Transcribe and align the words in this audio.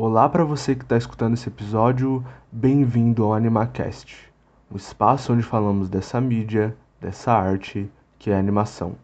Olá 0.00 0.28
para 0.28 0.44
você 0.44 0.76
que 0.76 0.84
está 0.84 0.96
escutando 0.96 1.34
esse 1.34 1.48
episódio, 1.48 2.24
bem-vindo 2.52 3.24
ao 3.24 3.34
AnimaCast, 3.34 4.30
um 4.72 4.76
espaço 4.76 5.32
onde 5.32 5.42
falamos 5.42 5.88
dessa 5.88 6.20
mídia, 6.20 6.76
dessa 7.00 7.32
arte 7.32 7.90
que 8.16 8.30
é 8.30 8.38
animação. 8.38 8.94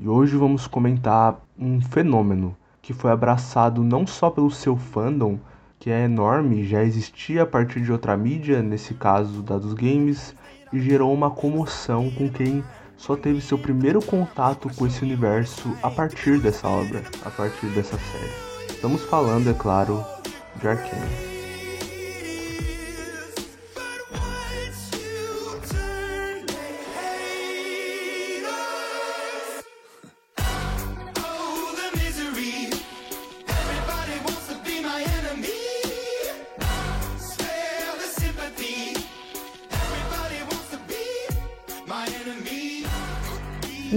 E 0.00 0.08
hoje 0.08 0.34
vamos 0.34 0.66
comentar 0.66 1.44
um 1.58 1.78
fenômeno 1.78 2.56
que 2.80 2.94
foi 2.94 3.10
abraçado 3.10 3.84
não 3.84 4.06
só 4.06 4.30
pelo 4.30 4.50
seu 4.50 4.78
fandom, 4.78 5.38
que 5.78 5.90
é 5.90 6.04
enorme, 6.04 6.64
já 6.64 6.82
existia 6.82 7.42
a 7.42 7.46
partir 7.46 7.82
de 7.82 7.92
outra 7.92 8.16
mídia, 8.16 8.62
nesse 8.62 8.94
caso 8.94 9.42
da 9.42 9.58
dos 9.58 9.74
games, 9.74 10.34
e 10.72 10.80
gerou 10.80 11.12
uma 11.12 11.30
comoção 11.30 12.10
com 12.10 12.30
quem 12.30 12.64
só 12.96 13.14
teve 13.14 13.42
seu 13.42 13.58
primeiro 13.58 14.02
contato 14.02 14.74
com 14.74 14.86
esse 14.86 15.02
universo 15.02 15.76
a 15.82 15.90
partir 15.90 16.40
dessa 16.40 16.66
obra, 16.66 17.02
a 17.22 17.30
partir 17.30 17.66
dessa 17.74 17.98
série. 17.98 18.54
Estamos 18.70 19.02
falando, 19.04 19.48
é 19.48 19.54
claro, 19.54 20.04
de 20.62 21.33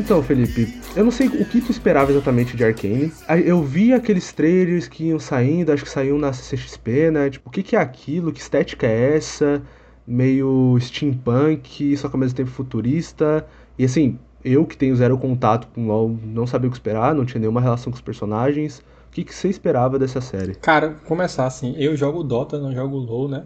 Então, 0.08 0.24
Felipe, 0.24 0.74
eu 0.96 1.04
não 1.04 1.12
sei 1.12 1.28
o 1.28 1.44
que 1.44 1.60
tu 1.60 1.70
esperava 1.70 2.10
exatamente 2.10 2.56
de 2.56 2.64
Arcane. 2.64 3.12
Eu 3.44 3.62
vi 3.62 3.92
aqueles 3.92 4.32
trailers 4.32 4.88
que 4.88 5.08
iam 5.08 5.20
saindo, 5.20 5.70
acho 5.70 5.84
que 5.84 5.90
saíam 5.90 6.18
na 6.18 6.32
CXP, 6.32 7.12
né? 7.12 7.30
Tipo, 7.30 7.50
o 7.50 7.52
que, 7.52 7.62
que 7.62 7.76
é 7.76 7.80
aquilo? 7.80 8.32
Que 8.32 8.40
estética 8.40 8.88
é 8.88 9.18
essa? 9.18 9.62
Meio 10.08 10.78
steampunk, 10.80 11.98
só 11.98 12.08
que 12.08 12.16
ao 12.16 12.22
mesmo 12.22 12.38
tempo 12.38 12.50
futurista. 12.50 13.46
E 13.78 13.84
assim, 13.84 14.18
eu 14.46 14.66
que 14.66 14.78
tenho 14.78 14.96
zero 14.96 15.18
contato 15.18 15.68
com 15.76 15.88
LoL, 15.88 16.18
não 16.24 16.48
sabia 16.48 16.70
o 16.70 16.72
que 16.72 16.78
esperar, 16.78 17.14
não 17.14 17.26
tinha 17.26 17.42
nenhuma 17.42 17.60
relação 17.60 17.92
com 17.92 17.98
os 17.98 18.02
personagens. 18.02 18.80
O 19.10 19.12
que, 19.12 19.26
que 19.26 19.36
você 19.36 19.50
esperava 19.50 20.00
dessa 20.00 20.22
série? 20.22 20.56
Cara, 20.56 20.92
começar 21.06 21.46
assim, 21.46 21.76
eu 21.78 21.98
jogo 21.98 22.24
Dota, 22.24 22.58
não 22.58 22.72
jogo 22.74 22.96
LoL, 22.96 23.28
né? 23.28 23.44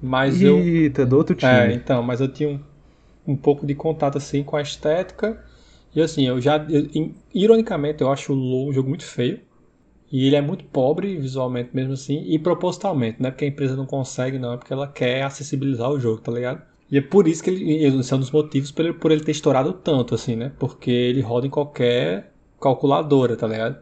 Mas 0.00 0.40
Eita, 0.40 1.02
eu... 1.02 1.06
do 1.06 1.14
outro 1.18 1.36
time. 1.36 1.52
É, 1.52 1.74
então, 1.74 2.02
mas 2.02 2.22
eu 2.22 2.28
tinha 2.28 2.48
um, 2.48 2.58
um 3.26 3.36
pouco 3.36 3.66
de 3.66 3.74
contato 3.74 4.16
assim 4.16 4.42
com 4.42 4.56
a 4.56 4.62
estética 4.62 5.46
e 5.98 6.02
assim, 6.02 6.26
eu 6.26 6.40
já. 6.40 6.64
Eu, 6.70 6.88
ironicamente, 7.34 8.02
eu 8.02 8.10
acho 8.10 8.32
o 8.32 8.36
LoL 8.36 8.68
um 8.68 8.72
jogo 8.72 8.88
muito 8.88 9.04
feio. 9.04 9.40
E 10.10 10.26
ele 10.26 10.36
é 10.36 10.40
muito 10.40 10.64
pobre 10.64 11.16
visualmente 11.18 11.70
mesmo 11.74 11.92
assim, 11.92 12.24
e 12.26 12.38
propositalmente, 12.38 13.20
não 13.20 13.28
é 13.28 13.30
porque 13.30 13.44
a 13.44 13.48
empresa 13.48 13.76
não 13.76 13.84
consegue, 13.84 14.38
não, 14.38 14.54
é 14.54 14.56
porque 14.56 14.72
ela 14.72 14.88
quer 14.88 15.22
acessibilizar 15.22 15.90
o 15.90 16.00
jogo, 16.00 16.18
tá 16.22 16.32
ligado? 16.32 16.62
E 16.90 16.96
é 16.96 17.00
por 17.02 17.28
isso 17.28 17.42
que 17.44 17.50
ele. 17.50 17.84
Esse 17.84 18.12
é 18.12 18.16
um 18.16 18.20
dos 18.20 18.30
motivos 18.30 18.70
por 18.70 18.84
ele, 18.84 18.94
por 18.94 19.10
ele 19.10 19.22
ter 19.22 19.32
estourado 19.32 19.72
tanto, 19.74 20.14
assim, 20.14 20.34
né? 20.36 20.52
Porque 20.58 20.90
ele 20.90 21.20
roda 21.20 21.46
em 21.46 21.50
qualquer 21.50 22.32
calculadora, 22.60 23.36
tá 23.36 23.46
ligado? 23.46 23.76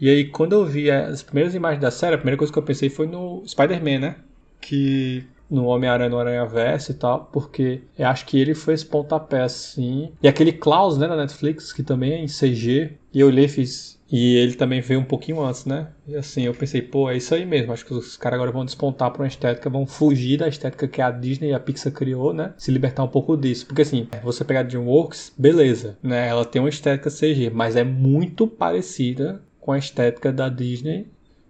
E 0.00 0.10
aí, 0.10 0.24
quando 0.28 0.52
eu 0.54 0.66
vi 0.66 0.90
as 0.90 1.22
primeiras 1.22 1.54
imagens 1.54 1.80
da 1.80 1.90
série, 1.90 2.16
a 2.16 2.18
primeira 2.18 2.36
coisa 2.36 2.52
que 2.52 2.58
eu 2.58 2.62
pensei 2.62 2.90
foi 2.90 3.06
no 3.06 3.42
Spider-Man, 3.46 3.98
né? 4.00 4.16
Que 4.60 5.24
no 5.52 5.66
Homem-Aranha, 5.66 6.08
no 6.08 6.18
Aranha-Verso 6.18 6.92
e 6.92 6.94
tal, 6.94 7.28
porque 7.32 7.82
eu 7.98 8.08
acho 8.08 8.24
que 8.24 8.40
ele 8.40 8.54
foi 8.54 8.74
esse 8.74 8.86
pontapé 8.86 9.42
assim. 9.42 10.12
E 10.22 10.26
aquele 10.26 10.52
Klaus, 10.52 10.96
né, 10.96 11.06
da 11.06 11.16
Netflix, 11.16 11.72
que 11.72 11.82
também 11.82 12.12
é 12.12 12.18
em 12.18 12.26
CG, 12.26 12.92
e 13.12 13.20
eu 13.20 13.26
olhei 13.26 13.44
e 13.44 13.48
fiz. 13.48 14.00
E 14.10 14.36
ele 14.36 14.54
também 14.54 14.80
veio 14.80 15.00
um 15.00 15.04
pouquinho 15.04 15.42
antes, 15.42 15.64
né? 15.64 15.88
E 16.06 16.14
assim, 16.16 16.42
eu 16.42 16.52
pensei, 16.52 16.82
pô, 16.82 17.10
é 17.10 17.16
isso 17.16 17.34
aí 17.34 17.46
mesmo. 17.46 17.72
Acho 17.72 17.86
que 17.86 17.94
os 17.94 18.14
caras 18.16 18.36
agora 18.36 18.52
vão 18.52 18.64
despontar 18.64 19.10
pra 19.10 19.22
uma 19.22 19.28
estética, 19.28 19.70
vão 19.70 19.86
fugir 19.86 20.38
da 20.38 20.48
estética 20.48 20.86
que 20.86 21.00
a 21.00 21.10
Disney 21.10 21.48
e 21.48 21.54
a 21.54 21.60
Pixar 21.60 21.92
criou, 21.92 22.34
né? 22.34 22.52
Se 22.58 22.70
libertar 22.70 23.04
um 23.04 23.08
pouco 23.08 23.36
disso. 23.38 23.66
Porque 23.66 23.80
assim, 23.80 24.06
você 24.22 24.44
pegar 24.44 24.64
DreamWorks, 24.64 25.32
beleza, 25.36 25.96
né? 26.02 26.28
Ela 26.28 26.44
tem 26.44 26.60
uma 26.60 26.68
estética 26.68 27.10
CG, 27.10 27.50
mas 27.50 27.74
é 27.74 27.84
muito 27.84 28.46
parecida 28.46 29.42
com 29.58 29.72
a 29.72 29.78
estética 29.78 30.30
da 30.30 30.50
Disney 30.50 31.06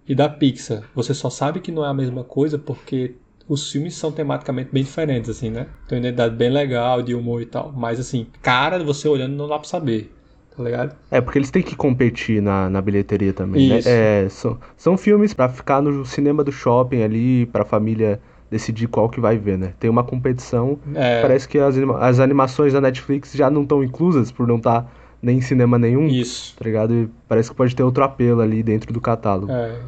e 0.06 0.14
da 0.14 0.28
Pixar. 0.28 0.84
Você 0.94 1.14
só 1.14 1.30
sabe 1.30 1.60
que 1.60 1.72
não 1.72 1.84
é 1.84 1.88
a 1.88 1.94
mesma 1.94 2.22
coisa 2.22 2.58
porque 2.58 3.16
os 3.48 3.70
filmes 3.70 3.94
são 3.94 4.12
tematicamente 4.12 4.70
bem 4.72 4.82
diferentes, 4.82 5.30
assim, 5.30 5.50
né? 5.50 5.66
Tem 5.88 5.98
uma 5.98 6.06
identidade 6.06 6.36
bem 6.36 6.50
legal 6.50 7.02
de 7.02 7.14
humor 7.14 7.42
e 7.42 7.46
tal. 7.46 7.72
Mas, 7.74 7.98
assim, 7.98 8.26
cara, 8.40 8.82
você 8.82 9.08
olhando 9.08 9.34
não 9.34 9.48
dá 9.48 9.58
pra 9.58 9.68
saber. 9.68 10.12
Tá 10.56 10.62
ligado? 10.62 10.94
É, 11.10 11.20
porque 11.20 11.38
eles 11.38 11.50
têm 11.50 11.62
que 11.62 11.74
competir 11.74 12.42
na, 12.42 12.68
na 12.68 12.82
bilheteria 12.82 13.32
também, 13.32 13.70
né? 13.70 13.78
Isso. 13.78 13.88
né? 13.88 14.24
É, 14.24 14.28
são, 14.28 14.58
são 14.76 14.98
filmes 14.98 15.32
para 15.32 15.48
ficar 15.48 15.80
no 15.80 16.04
cinema 16.04 16.44
do 16.44 16.52
shopping 16.52 17.02
ali, 17.02 17.46
pra 17.46 17.64
família 17.64 18.20
decidir 18.50 18.86
qual 18.86 19.08
que 19.08 19.18
vai 19.18 19.38
ver, 19.38 19.56
né? 19.56 19.72
Tem 19.80 19.88
uma 19.88 20.04
competição. 20.04 20.78
É. 20.94 21.22
Parece 21.22 21.48
que 21.48 21.58
as, 21.58 21.74
as 21.78 22.20
animações 22.20 22.74
da 22.74 22.82
Netflix 22.82 23.32
já 23.32 23.50
não 23.50 23.62
estão 23.62 23.82
inclusas 23.82 24.30
por 24.30 24.46
não 24.46 24.56
estar 24.56 24.82
tá 24.82 24.90
nem 25.22 25.38
em 25.38 25.40
cinema 25.40 25.78
nenhum. 25.78 26.06
Isso. 26.06 26.54
Tá 26.58 26.64
ligado? 26.66 26.92
E 26.92 27.08
parece 27.26 27.48
que 27.48 27.56
pode 27.56 27.74
ter 27.74 27.82
outro 27.82 28.04
apelo 28.04 28.42
ali 28.42 28.62
dentro 28.62 28.92
do 28.92 29.00
catálogo. 29.00 29.50
É. 29.50 29.80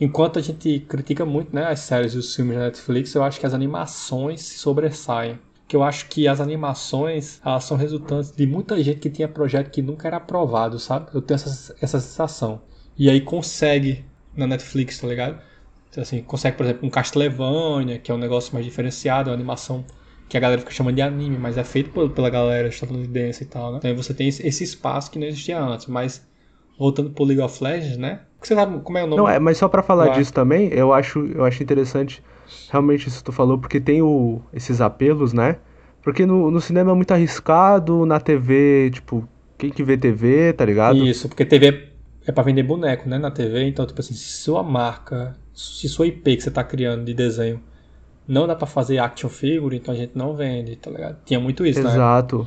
Enquanto 0.00 0.38
a 0.38 0.42
gente 0.42 0.80
critica 0.80 1.24
muito 1.24 1.54
né, 1.54 1.64
as 1.66 1.80
séries 1.80 2.14
e 2.14 2.18
os 2.18 2.34
filmes 2.34 2.56
da 2.56 2.64
Netflix, 2.64 3.14
eu 3.14 3.22
acho 3.22 3.38
que 3.38 3.46
as 3.46 3.54
animações 3.54 4.42
se 4.42 4.58
sobressaem. 4.58 5.38
Que 5.68 5.76
eu 5.76 5.82
acho 5.82 6.08
que 6.08 6.28
as 6.28 6.40
animações 6.40 7.40
elas 7.44 7.64
são 7.64 7.76
resultantes 7.76 8.32
de 8.32 8.46
muita 8.46 8.82
gente 8.82 9.00
que 9.00 9.08
tinha 9.08 9.28
projeto 9.28 9.70
que 9.70 9.80
nunca 9.80 10.08
era 10.08 10.18
aprovado, 10.18 10.78
sabe? 10.78 11.06
Eu 11.14 11.22
tenho 11.22 11.36
essa, 11.36 11.74
essa 11.80 12.00
sensação. 12.00 12.60
E 12.98 13.08
aí 13.08 13.20
consegue 13.20 14.04
na 14.36 14.46
Netflix, 14.46 14.98
tá 14.98 15.06
ligado? 15.06 15.40
Então, 15.90 16.02
assim, 16.02 16.22
consegue, 16.22 16.56
por 16.56 16.64
exemplo, 16.66 16.86
um 16.86 16.90
Castlevania, 16.90 17.98
que 17.98 18.10
é 18.10 18.14
um 18.14 18.18
negócio 18.18 18.52
mais 18.52 18.64
diferenciado, 18.66 19.30
uma 19.30 19.34
animação 19.34 19.84
que 20.28 20.36
a 20.36 20.40
galera 20.40 20.60
fica 20.60 20.72
chamando 20.72 20.96
de 20.96 21.02
anime, 21.02 21.38
mas 21.38 21.56
é 21.56 21.64
feito 21.64 21.90
pela 22.10 22.30
galera 22.30 22.68
estadunidense 22.68 23.44
e 23.44 23.46
tal, 23.46 23.72
né? 23.72 23.78
Então 23.78 23.90
aí 23.90 23.96
você 23.96 24.12
tem 24.12 24.28
esse 24.28 24.64
espaço 24.64 25.10
que 25.10 25.18
não 25.18 25.26
existia 25.26 25.60
antes, 25.60 25.86
mas 25.86 26.26
voltando 26.78 27.10
pro 27.10 27.24
League 27.24 27.42
of 27.42 27.62
Legends, 27.62 27.96
né? 27.96 28.20
Você 28.40 28.54
sabe 28.54 28.78
como 28.80 28.98
é 28.98 29.04
o 29.04 29.06
nome? 29.06 29.22
Não, 29.22 29.28
é, 29.28 29.38
mas 29.38 29.56
só 29.56 29.68
para 29.68 29.82
falar 29.82 30.08
disso 30.08 30.32
também, 30.32 30.68
eu 30.68 30.92
acho, 30.92 31.26
eu 31.34 31.44
acho 31.44 31.62
interessante 31.62 32.22
realmente 32.70 33.08
isso 33.08 33.18
que 33.18 33.24
tu 33.24 33.32
falou, 33.32 33.58
porque 33.58 33.80
tem 33.80 34.02
o, 34.02 34.40
esses 34.52 34.80
apelos, 34.80 35.32
né? 35.32 35.56
Porque 36.02 36.26
no, 36.26 36.50
no 36.50 36.60
cinema 36.60 36.90
é 36.90 36.94
muito 36.94 37.12
arriscado, 37.12 38.04
na 38.04 38.20
TV, 38.20 38.90
tipo, 38.92 39.26
quem 39.56 39.70
que 39.70 39.82
vê 39.82 39.96
TV, 39.96 40.52
tá 40.52 40.64
ligado? 40.64 40.98
Isso, 40.98 41.28
porque 41.28 41.46
TV 41.46 41.88
é 42.26 42.32
para 42.32 42.42
vender 42.42 42.62
boneco, 42.62 43.08
né, 43.08 43.18
na 43.18 43.30
TV, 43.30 43.66
então, 43.66 43.86
tipo 43.86 44.00
assim, 44.00 44.14
se 44.14 44.42
sua 44.42 44.62
marca, 44.62 45.36
se 45.54 45.88
sua 45.88 46.06
IP 46.06 46.36
que 46.36 46.42
você 46.42 46.50
tá 46.50 46.62
criando 46.62 47.04
de 47.04 47.14
desenho 47.14 47.60
não 48.26 48.46
dá 48.46 48.56
para 48.56 48.66
fazer 48.66 48.98
action 48.98 49.28
figure, 49.28 49.76
então 49.76 49.92
a 49.92 49.96
gente 49.96 50.12
não 50.14 50.34
vende, 50.34 50.76
tá 50.76 50.90
ligado? 50.90 51.18
Tinha 51.24 51.38
muito 51.38 51.64
isso, 51.66 51.82
né? 51.82 51.90
Exato. 51.90 52.46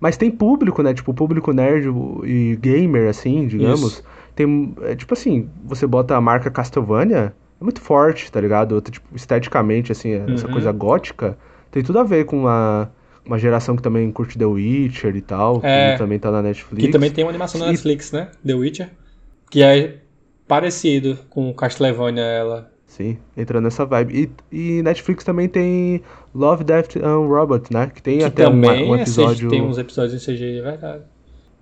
Mas 0.00 0.16
tem 0.16 0.30
público, 0.30 0.82
né? 0.82 0.94
Tipo, 0.94 1.12
público 1.12 1.52
nerd 1.52 1.88
e 2.24 2.56
gamer, 2.60 3.08
assim, 3.08 3.46
digamos. 3.46 3.94
Isso. 3.94 4.04
Tem, 4.34 4.74
é, 4.82 4.94
tipo 4.94 5.12
assim, 5.14 5.48
você 5.64 5.86
bota 5.86 6.16
a 6.16 6.20
marca 6.20 6.50
Castlevania, 6.50 7.34
é 7.60 7.64
muito 7.64 7.80
forte, 7.80 8.30
tá 8.30 8.40
ligado? 8.40 8.80
Tipo, 8.80 9.08
esteticamente, 9.14 9.90
assim, 9.90 10.14
uhum. 10.14 10.34
essa 10.34 10.46
coisa 10.46 10.70
gótica, 10.70 11.36
tem 11.70 11.82
tudo 11.82 11.98
a 11.98 12.04
ver 12.04 12.24
com 12.24 12.38
uma, 12.38 12.90
uma 13.26 13.38
geração 13.38 13.74
que 13.74 13.82
também 13.82 14.10
curte 14.12 14.38
The 14.38 14.46
Witcher 14.46 15.16
e 15.16 15.20
tal, 15.20 15.60
é, 15.64 15.92
que 15.92 15.98
também 15.98 16.18
tá 16.18 16.30
na 16.30 16.40
Netflix. 16.40 16.86
Que 16.86 16.92
também 16.92 17.10
tem 17.10 17.24
uma 17.24 17.30
animação 17.30 17.60
na 17.60 17.66
Netflix, 17.66 18.12
né? 18.12 18.30
The 18.46 18.54
Witcher. 18.54 18.90
Que 19.50 19.62
é 19.62 19.98
parecido 20.46 21.18
com 21.28 21.52
Castlevania, 21.52 22.22
ela. 22.22 22.70
Sim, 22.88 23.18
entrando 23.36 23.64
nessa 23.64 23.84
vibe. 23.84 24.32
E, 24.50 24.78
e 24.78 24.82
Netflix 24.82 25.22
também 25.22 25.46
tem 25.46 26.02
Love, 26.34 26.64
Death 26.64 26.96
and 26.96 27.28
Robot, 27.28 27.72
né? 27.72 27.92
Que 27.94 28.02
tem 28.02 28.18
que 28.18 28.24
até 28.24 28.48
um, 28.48 28.54
um 28.54 28.96
episódio... 28.96 29.50
tem 29.50 29.62
uns 29.62 29.76
episódios 29.78 30.14
em 30.14 30.34
CGI, 30.34 30.58
é 30.58 30.62
verdade. 30.62 31.02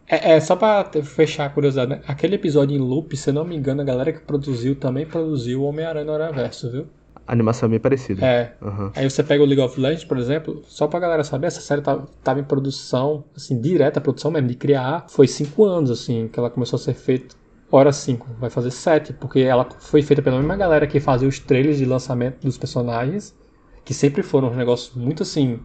É, 0.08 0.34
é, 0.34 0.40
só 0.40 0.54
pra 0.54 0.88
fechar 1.02 1.46
a 1.46 1.50
curiosidade, 1.50 1.90
né? 1.90 2.00
Aquele 2.06 2.36
episódio 2.36 2.76
em 2.76 2.80
loop, 2.80 3.16
se 3.16 3.32
não 3.32 3.44
me 3.44 3.56
engano, 3.56 3.82
a 3.82 3.84
galera 3.84 4.12
que 4.12 4.20
produziu 4.20 4.76
também 4.76 5.04
produziu 5.04 5.62
o 5.62 5.64
Homem-Aranha 5.64 6.04
no 6.04 6.12
Araverso, 6.12 6.70
viu? 6.70 6.86
A 7.26 7.32
animação 7.32 7.66
é 7.66 7.70
bem 7.70 7.80
parecida. 7.80 8.24
É. 8.24 8.52
Uhum. 8.62 8.92
Aí 8.94 9.10
você 9.10 9.20
pega 9.24 9.42
o 9.42 9.46
League 9.46 9.60
of 9.60 9.80
Legends, 9.80 10.04
por 10.04 10.16
exemplo, 10.16 10.62
só 10.68 10.86
pra 10.86 11.00
galera 11.00 11.24
saber, 11.24 11.48
essa 11.48 11.60
série 11.60 11.82
tava, 11.82 12.06
tava 12.22 12.38
em 12.38 12.44
produção, 12.44 13.24
assim, 13.36 13.60
direta 13.60 14.00
produção 14.00 14.30
mesmo, 14.30 14.46
de 14.46 14.54
criar, 14.54 15.06
foi 15.08 15.26
cinco 15.26 15.64
anos, 15.64 15.90
assim, 15.90 16.28
que 16.32 16.38
ela 16.38 16.50
começou 16.50 16.76
a 16.76 16.80
ser 16.80 16.94
feita. 16.94 17.34
Hora 17.70 17.92
5, 17.92 18.36
vai 18.38 18.48
fazer 18.48 18.70
7, 18.70 19.12
porque 19.14 19.40
ela 19.40 19.68
foi 19.80 20.02
feita 20.02 20.22
pela 20.22 20.36
mesma 20.36 20.56
galera 20.56 20.86
que 20.86 21.00
fazia 21.00 21.28
os 21.28 21.38
trailers 21.38 21.78
de 21.78 21.84
lançamento 21.84 22.42
dos 22.42 22.56
personagens, 22.56 23.36
que 23.84 23.92
sempre 23.92 24.22
foram 24.22 24.50
um 24.50 24.54
negócios 24.54 24.94
muito 24.94 25.22
assim, 25.24 25.58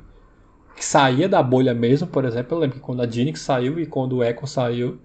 que 0.76 0.84
saía 0.84 1.30
da 1.30 1.44
bolha 1.44 1.74
mesmo, 1.74 2.08
por 2.08 2.26
exemplo, 2.26 2.56
eu 2.56 2.60
lembro 2.60 2.78
que 2.78 2.82
quando 2.82 3.02
a 3.02 3.08
Jinx 3.08 3.42
saiu 3.42 3.80
e 3.80 3.86
quando 3.86 4.18
o 4.18 4.24
Echo 4.24 4.48
saiu, 4.48 5.00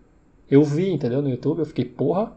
eu 0.51 0.65
vi, 0.65 0.91
entendeu, 0.91 1.21
no 1.21 1.29
YouTube, 1.29 1.59
eu 1.59 1.67
fiquei, 1.67 1.85
porra, 1.85 2.33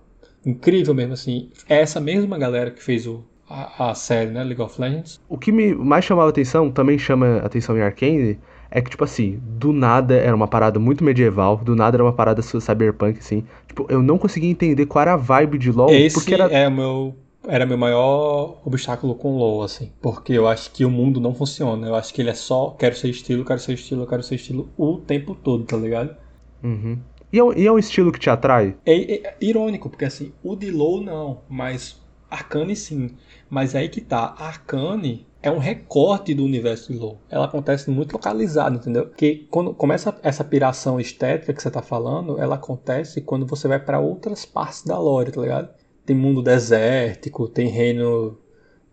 incrível 0.46 0.94
mesmo 0.94 1.14
assim. 1.14 1.50
É 1.68 1.80
essa 1.80 2.00
mesma 2.00 2.38
galera 2.38 2.72
que 2.72 2.84
fez 2.84 3.08
o, 3.08 3.24
a, 3.50 3.92
a 3.92 3.96
série, 3.96 4.32
né, 4.32 4.44
League 4.44 4.62
of 4.62 4.80
Legends. 4.80 5.22
O 5.30 5.38
que 5.38 5.52
me 5.52 5.74
mais 5.74 6.04
chamava 6.04 6.30
atenção, 6.30 6.72
também 6.72 6.98
chama 6.98 7.38
atenção 7.38 7.78
em 7.78 7.82
Arcane, 7.82 8.40
é 8.72 8.82
que, 8.82 8.90
tipo 8.90 9.04
assim, 9.04 9.40
do 9.44 9.74
nada 9.74 10.16
era 10.16 10.36
uma 10.36 10.48
parada 10.48 10.80
muito 10.80 11.04
medieval, 11.04 11.58
do 11.58 11.76
nada 11.76 11.96
era 11.96 12.04
uma 12.04 12.14
parada 12.14 12.42
cyberpunk, 12.42 13.20
assim. 13.20 13.44
Tipo, 13.68 13.86
eu 13.90 14.02
não 14.02 14.18
conseguia 14.18 14.50
entender 14.50 14.86
qual 14.86 15.02
era 15.02 15.14
a 15.14 15.18
vibe 15.18 15.58
de 15.58 15.72
LoL, 15.72 15.90
Esse 15.90 16.16
porque 16.16 16.34
era... 16.34 16.46
é 16.46 16.68
o 16.68 16.72
meu 16.72 17.16
era 17.48 17.66
meu 17.66 17.78
maior 17.78 18.60
obstáculo 18.66 19.16
com 19.16 19.38
LoL, 19.38 19.64
assim. 19.64 19.92
Porque 20.02 20.34
eu 20.34 20.48
acho 20.48 20.72
que 20.72 20.86
o 20.86 20.90
mundo 20.90 21.20
não 21.20 21.34
funciona. 21.34 21.88
Eu 21.88 21.96
acho 21.96 22.14
que 22.14 22.22
ele 22.22 22.30
é 22.30 22.34
só 22.34 22.72
quero 22.72 22.96
ser 22.96 23.10
estilo, 23.10 23.46
quero 23.46 23.60
ser 23.60 23.74
estilo, 23.74 24.06
quero 24.06 24.22
ser 24.22 24.36
estilo 24.36 24.70
o 24.78 24.98
tempo 24.98 25.34
todo, 25.34 25.64
tá 25.64 25.78
ligado? 25.78 26.16
Uhum. 26.64 27.00
E 27.32 27.40
é, 27.40 27.44
um, 27.44 27.54
e 27.54 27.66
é 27.66 27.72
um 27.72 27.80
estilo 27.80 28.12
que 28.12 28.20
te 28.20 28.30
atrai? 28.30 28.76
É, 28.86 29.28
é, 29.28 29.38
irônico, 29.40 29.90
porque 29.90 30.06
assim, 30.06 30.32
o 30.44 30.56
de 30.56 30.70
LoL 30.70 31.02
não, 31.02 31.42
mas 31.48 32.00
Arcane 32.30 32.76
sim. 32.76 33.12
Mas 33.50 33.74
aí 33.74 33.88
que 33.88 34.02
tá, 34.02 34.36
Arcane 34.38 35.26
é 35.42 35.50
um 35.50 35.58
recorte 35.58 36.34
do 36.34 36.44
universo 36.44 36.92
de 36.92 37.00
LoL. 37.00 37.22
Ela 37.30 37.46
acontece 37.46 37.90
muito 37.90 38.14
localizado, 38.14 38.76
entendeu? 38.76 39.08
Porque 39.08 39.48
quando 39.50 39.74
começa 39.74 40.18
essa 40.22 40.44
piração 40.44 41.00
estética 41.00 41.54
que 41.54 41.62
você 41.62 41.72
tá 41.72 41.82
falando, 41.82 42.40
ela 42.40 42.56
acontece 42.56 43.22
quando 43.22 43.46
você 43.46 43.68
vai 43.68 43.80
para 43.80 44.00
outras 44.00 44.46
partes 44.46 44.84
da 44.84 45.00
lore, 45.00 45.32
tá 45.32 45.42
ligado? 45.42 45.70
Tem 46.06 46.16
mundo 46.16 46.42
desértico, 46.42 47.48
tem 47.48 47.68
reino 47.68 48.38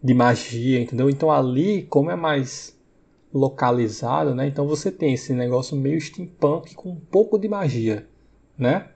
de 0.03 0.15
magia, 0.15 0.81
entendeu? 0.81 1.11
Então 1.11 1.33
ali, 1.33 1.83
como 1.83 2.11
é 2.11 2.17
mais 2.17 2.77
localizado, 3.35 4.35
né? 4.35 4.47
Então 4.47 4.69
você 4.69 4.91
tem 4.91 5.15
esse 5.15 5.33
negócio 5.33 5.77
meio 5.77 6.01
steampunk 6.01 6.75
com 6.75 6.91
um 6.91 7.01
pouco 7.01 7.39
de 7.39 7.49
magia, 7.49 8.07
né? 8.57 8.91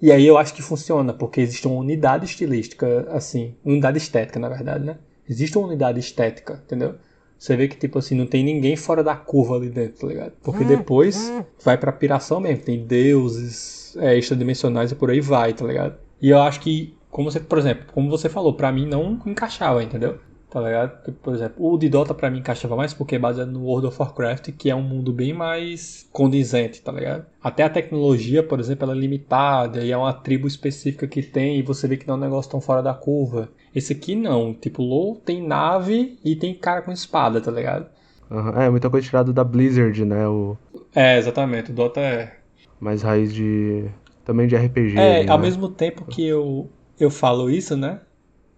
E 0.00 0.12
aí 0.12 0.26
eu 0.26 0.38
acho 0.38 0.54
que 0.54 0.62
funciona, 0.62 1.12
porque 1.12 1.40
existe 1.40 1.66
uma 1.66 1.80
unidade 1.80 2.26
estilística, 2.26 3.08
assim, 3.10 3.56
unidade 3.64 3.98
estética, 3.98 4.38
na 4.38 4.48
verdade, 4.48 4.84
né? 4.84 4.98
Existe 5.28 5.56
uma 5.58 5.66
unidade 5.66 5.98
estética, 5.98 6.60
entendeu? 6.64 6.94
Você 7.38 7.56
vê 7.56 7.68
que, 7.68 7.76
tipo 7.76 7.98
assim, 7.98 8.14
não 8.14 8.26
tem 8.26 8.42
ninguém 8.42 8.76
fora 8.76 9.04
da 9.04 9.14
curva 9.14 9.56
ali 9.56 9.68
dentro, 9.68 10.00
tá 10.00 10.06
ligado? 10.06 10.32
Porque 10.42 10.64
hum, 10.64 10.68
depois 10.68 11.28
hum. 11.28 11.44
vai 11.62 11.76
pra 11.76 11.92
piração 11.92 12.40
mesmo. 12.40 12.64
Tem 12.64 12.84
deuses 12.84 13.96
é, 13.98 14.16
extradimensionais 14.16 14.90
e 14.90 14.94
por 14.94 15.10
aí 15.10 15.20
vai, 15.20 15.52
tá 15.52 15.66
ligado? 15.66 15.96
E 16.20 16.30
eu 16.30 16.40
acho 16.40 16.60
que, 16.60 16.94
como 17.10 17.30
você, 17.30 17.38
por 17.38 17.58
exemplo, 17.58 17.84
como 17.92 18.08
você 18.08 18.28
falou, 18.28 18.54
pra 18.54 18.72
mim 18.72 18.86
não 18.86 19.20
encaixava, 19.26 19.82
entendeu? 19.82 20.18
tá 20.56 20.62
ligado? 20.62 21.12
Por 21.22 21.34
exemplo, 21.34 21.70
o 21.70 21.76
de 21.76 21.88
Dota 21.88 22.14
pra 22.14 22.30
mim 22.30 22.38
encaixava 22.38 22.74
mais 22.74 22.94
porque 22.94 23.16
é 23.16 23.18
baseado 23.18 23.50
no 23.50 23.64
World 23.64 23.88
of 23.88 24.00
Warcraft, 24.00 24.52
que 24.52 24.70
é 24.70 24.74
um 24.74 24.80
mundo 24.80 25.12
bem 25.12 25.34
mais 25.34 26.08
condizente, 26.10 26.80
tá 26.80 26.90
ligado? 26.92 27.26
Até 27.42 27.62
a 27.62 27.68
tecnologia, 27.68 28.42
por 28.42 28.58
exemplo, 28.58 28.84
ela 28.84 28.94
é 28.94 28.98
limitada 28.98 29.84
e 29.84 29.90
é 29.90 29.96
uma 29.96 30.14
tribo 30.14 30.46
específica 30.46 31.06
que 31.06 31.22
tem 31.22 31.58
e 31.58 31.62
você 31.62 31.86
vê 31.86 31.98
que 31.98 32.06
não 32.06 32.14
é 32.14 32.16
um 32.16 32.20
negócio 32.20 32.50
tão 32.50 32.60
fora 32.60 32.82
da 32.82 32.94
curva. 32.94 33.50
Esse 33.76 33.92
aqui 33.92 34.16
não, 34.16 34.54
tipo, 34.54 34.82
LoL 34.82 35.16
tem 35.16 35.46
nave 35.46 36.18
e 36.24 36.34
tem 36.34 36.54
cara 36.54 36.80
com 36.80 36.90
espada, 36.90 37.42
tá 37.42 37.50
ligado? 37.50 37.86
Uhum. 38.30 38.58
É, 38.58 38.70
muita 38.70 38.88
coisa 38.88 39.06
tirada 39.06 39.34
da 39.34 39.44
Blizzard, 39.44 40.02
né? 40.02 40.26
O... 40.26 40.56
É, 40.94 41.18
exatamente, 41.18 41.70
o 41.70 41.74
Dota 41.74 42.00
é... 42.00 42.38
Mais 42.80 43.02
raiz 43.02 43.34
de... 43.34 43.84
também 44.24 44.46
de 44.46 44.56
RPG. 44.56 44.98
É, 44.98 45.18
ali, 45.18 45.28
ao 45.28 45.36
né? 45.36 45.44
mesmo 45.44 45.68
tempo 45.68 46.06
que 46.06 46.26
eu, 46.26 46.70
eu 46.98 47.10
falo 47.10 47.50
isso, 47.50 47.76
né? 47.76 48.00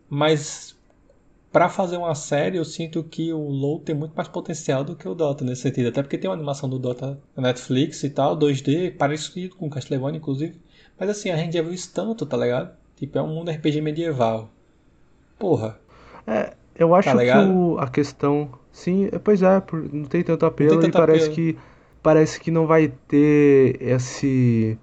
Mas 0.09 0.79
para 1.51 1.69
fazer 1.69 1.97
uma 1.97 2.15
série, 2.15 2.57
eu 2.57 2.65
sinto 2.65 3.03
que 3.03 3.33
o 3.33 3.41
LoL 3.41 3.81
tem 3.81 3.97
muito 3.97 4.15
mais 4.15 4.29
potencial 4.29 4.85
do 4.85 4.95
que 4.95 5.09
o 5.09 5.17
Dota 5.17 5.45
nesse 5.45 5.63
sentido. 5.63 5.89
Até 5.89 6.01
porque 6.01 6.17
tem 6.17 6.31
uma 6.31 6.37
animação 6.37 6.69
do 6.69 6.79
Dota 6.79 7.21
na 7.35 7.43
Netflix 7.43 8.05
e 8.05 8.11
tal, 8.11 8.39
2D, 8.39 8.97
parecido 8.97 9.57
com 9.57 9.69
Castlevania, 9.69 10.19
inclusive. 10.19 10.61
Mas 10.97 11.11
assim, 11.11 11.29
a 11.31 11.37
gente 11.37 11.55
já 11.55 11.63
viu 11.63 11.73
isso 11.73 11.93
tanto, 11.93 12.25
tá 12.25 12.37
ligado? 12.37 12.71
Tipo, 12.95 13.19
é 13.19 13.23
um 13.23 13.35
mundo 13.35 13.51
RPG 13.51 13.81
medieval. 13.81 14.49
Porra. 15.39 15.79
É, 16.27 16.53
eu 16.79 16.95
acho 16.95 17.11
tá 17.11 17.19
que 17.19 17.49
o, 17.51 17.79
a 17.79 17.89
questão. 17.89 18.51
Sim, 18.71 19.09
é, 19.11 19.19
pois 19.19 19.43
é, 19.43 19.63
não 19.93 20.05
tem 20.05 20.23
tanto 20.23 20.47
apelo 20.47 20.71
tem 20.71 20.91
tanto 20.91 20.97
e 20.97 21.01
parece 21.01 21.25
apelo. 21.25 21.35
que. 21.35 21.59
Parece 22.03 22.41
que 22.41 22.51
não 22.51 22.67
vai 22.67 22.93
ter 23.09 23.77
esse. 23.81 24.79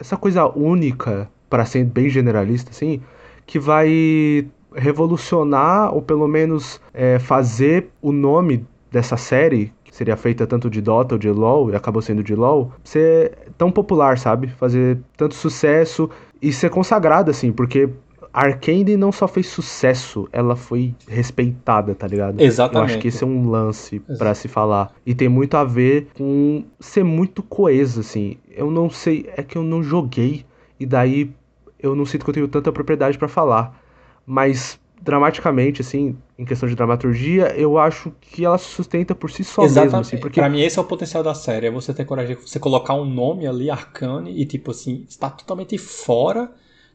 essa 0.00 0.16
coisa 0.16 0.46
única, 0.46 1.28
para 1.50 1.64
ser 1.64 1.84
bem 1.84 2.08
generalista, 2.08 2.70
assim, 2.70 3.02
que 3.46 3.58
vai 3.58 4.48
revolucionar, 4.74 5.94
ou 5.94 6.02
pelo 6.02 6.26
menos 6.26 6.80
é, 6.92 7.18
fazer 7.18 7.90
o 8.02 8.10
nome 8.10 8.66
dessa 8.90 9.16
série, 9.16 9.72
que 9.84 9.94
seria 9.94 10.16
feita 10.16 10.46
tanto 10.46 10.70
de 10.70 10.80
Dota 10.80 11.14
ou 11.14 11.18
de 11.18 11.30
LoL, 11.30 11.70
e 11.70 11.76
acabou 11.76 12.00
sendo 12.00 12.22
de 12.22 12.34
LoL, 12.34 12.72
ser 12.82 13.36
tão 13.58 13.70
popular, 13.70 14.18
sabe? 14.18 14.48
Fazer 14.48 14.98
tanto 15.16 15.34
sucesso 15.34 16.08
e 16.40 16.52
ser 16.52 16.70
consagrada, 16.70 17.30
assim, 17.30 17.52
porque 17.52 17.88
Arcane 18.34 18.96
não 18.96 19.12
só 19.12 19.28
fez 19.28 19.46
sucesso, 19.46 20.28
ela 20.32 20.56
foi 20.56 20.94
respeitada, 21.08 21.94
tá 21.94 22.06
ligado? 22.06 22.40
Exatamente. 22.40 22.78
Eu 22.78 22.84
acho 22.84 22.98
que 22.98 23.08
esse 23.08 23.22
é 23.22 23.26
um 23.26 23.48
lance 23.48 24.00
para 24.18 24.34
se 24.34 24.48
falar. 24.48 24.92
E 25.06 25.14
tem 25.14 25.28
muito 25.28 25.56
a 25.56 25.64
ver 25.64 26.08
com 26.14 26.64
ser 26.80 27.04
muito 27.04 27.42
coeso, 27.42 28.00
assim. 28.00 28.36
Eu 28.50 28.70
não 28.70 28.90
sei, 28.90 29.30
é 29.36 29.42
que 29.42 29.56
eu 29.56 29.62
não 29.62 29.82
joguei, 29.82 30.44
e 30.78 30.84
daí 30.84 31.30
eu 31.78 31.94
não 31.94 32.04
sinto 32.04 32.24
que 32.24 32.30
eu 32.30 32.34
tenho 32.34 32.48
tanta 32.48 32.72
propriedade 32.72 33.16
para 33.16 33.28
falar 33.28 33.84
mas 34.26 34.78
dramaticamente, 35.02 35.82
assim, 35.82 36.16
em 36.38 36.44
questão 36.46 36.66
de 36.66 36.74
dramaturgia, 36.74 37.54
eu 37.56 37.76
acho 37.78 38.10
que 38.20 38.44
ela 38.44 38.56
se 38.56 38.64
sustenta 38.64 39.14
por 39.14 39.30
si 39.30 39.44
só 39.44 39.62
Exatamente. 39.62 39.92
mesmo, 39.92 40.00
assim, 40.00 40.16
porque... 40.16 40.40
Pra 40.40 40.48
mim 40.48 40.62
esse 40.62 40.78
é 40.78 40.82
o 40.82 40.84
potencial 40.84 41.22
da 41.22 41.34
série, 41.34 41.66
é 41.66 41.70
você 41.70 41.92
ter 41.92 42.06
coragem 42.06 42.36
de 42.36 42.42
você 42.42 42.58
colocar 42.58 42.94
um 42.94 43.04
nome 43.04 43.46
ali, 43.46 43.68
Arcane, 43.68 44.30
e 44.30 44.46
tipo 44.46 44.70
assim, 44.70 45.04
está 45.06 45.28
totalmente 45.28 45.76
fora, 45.76 46.50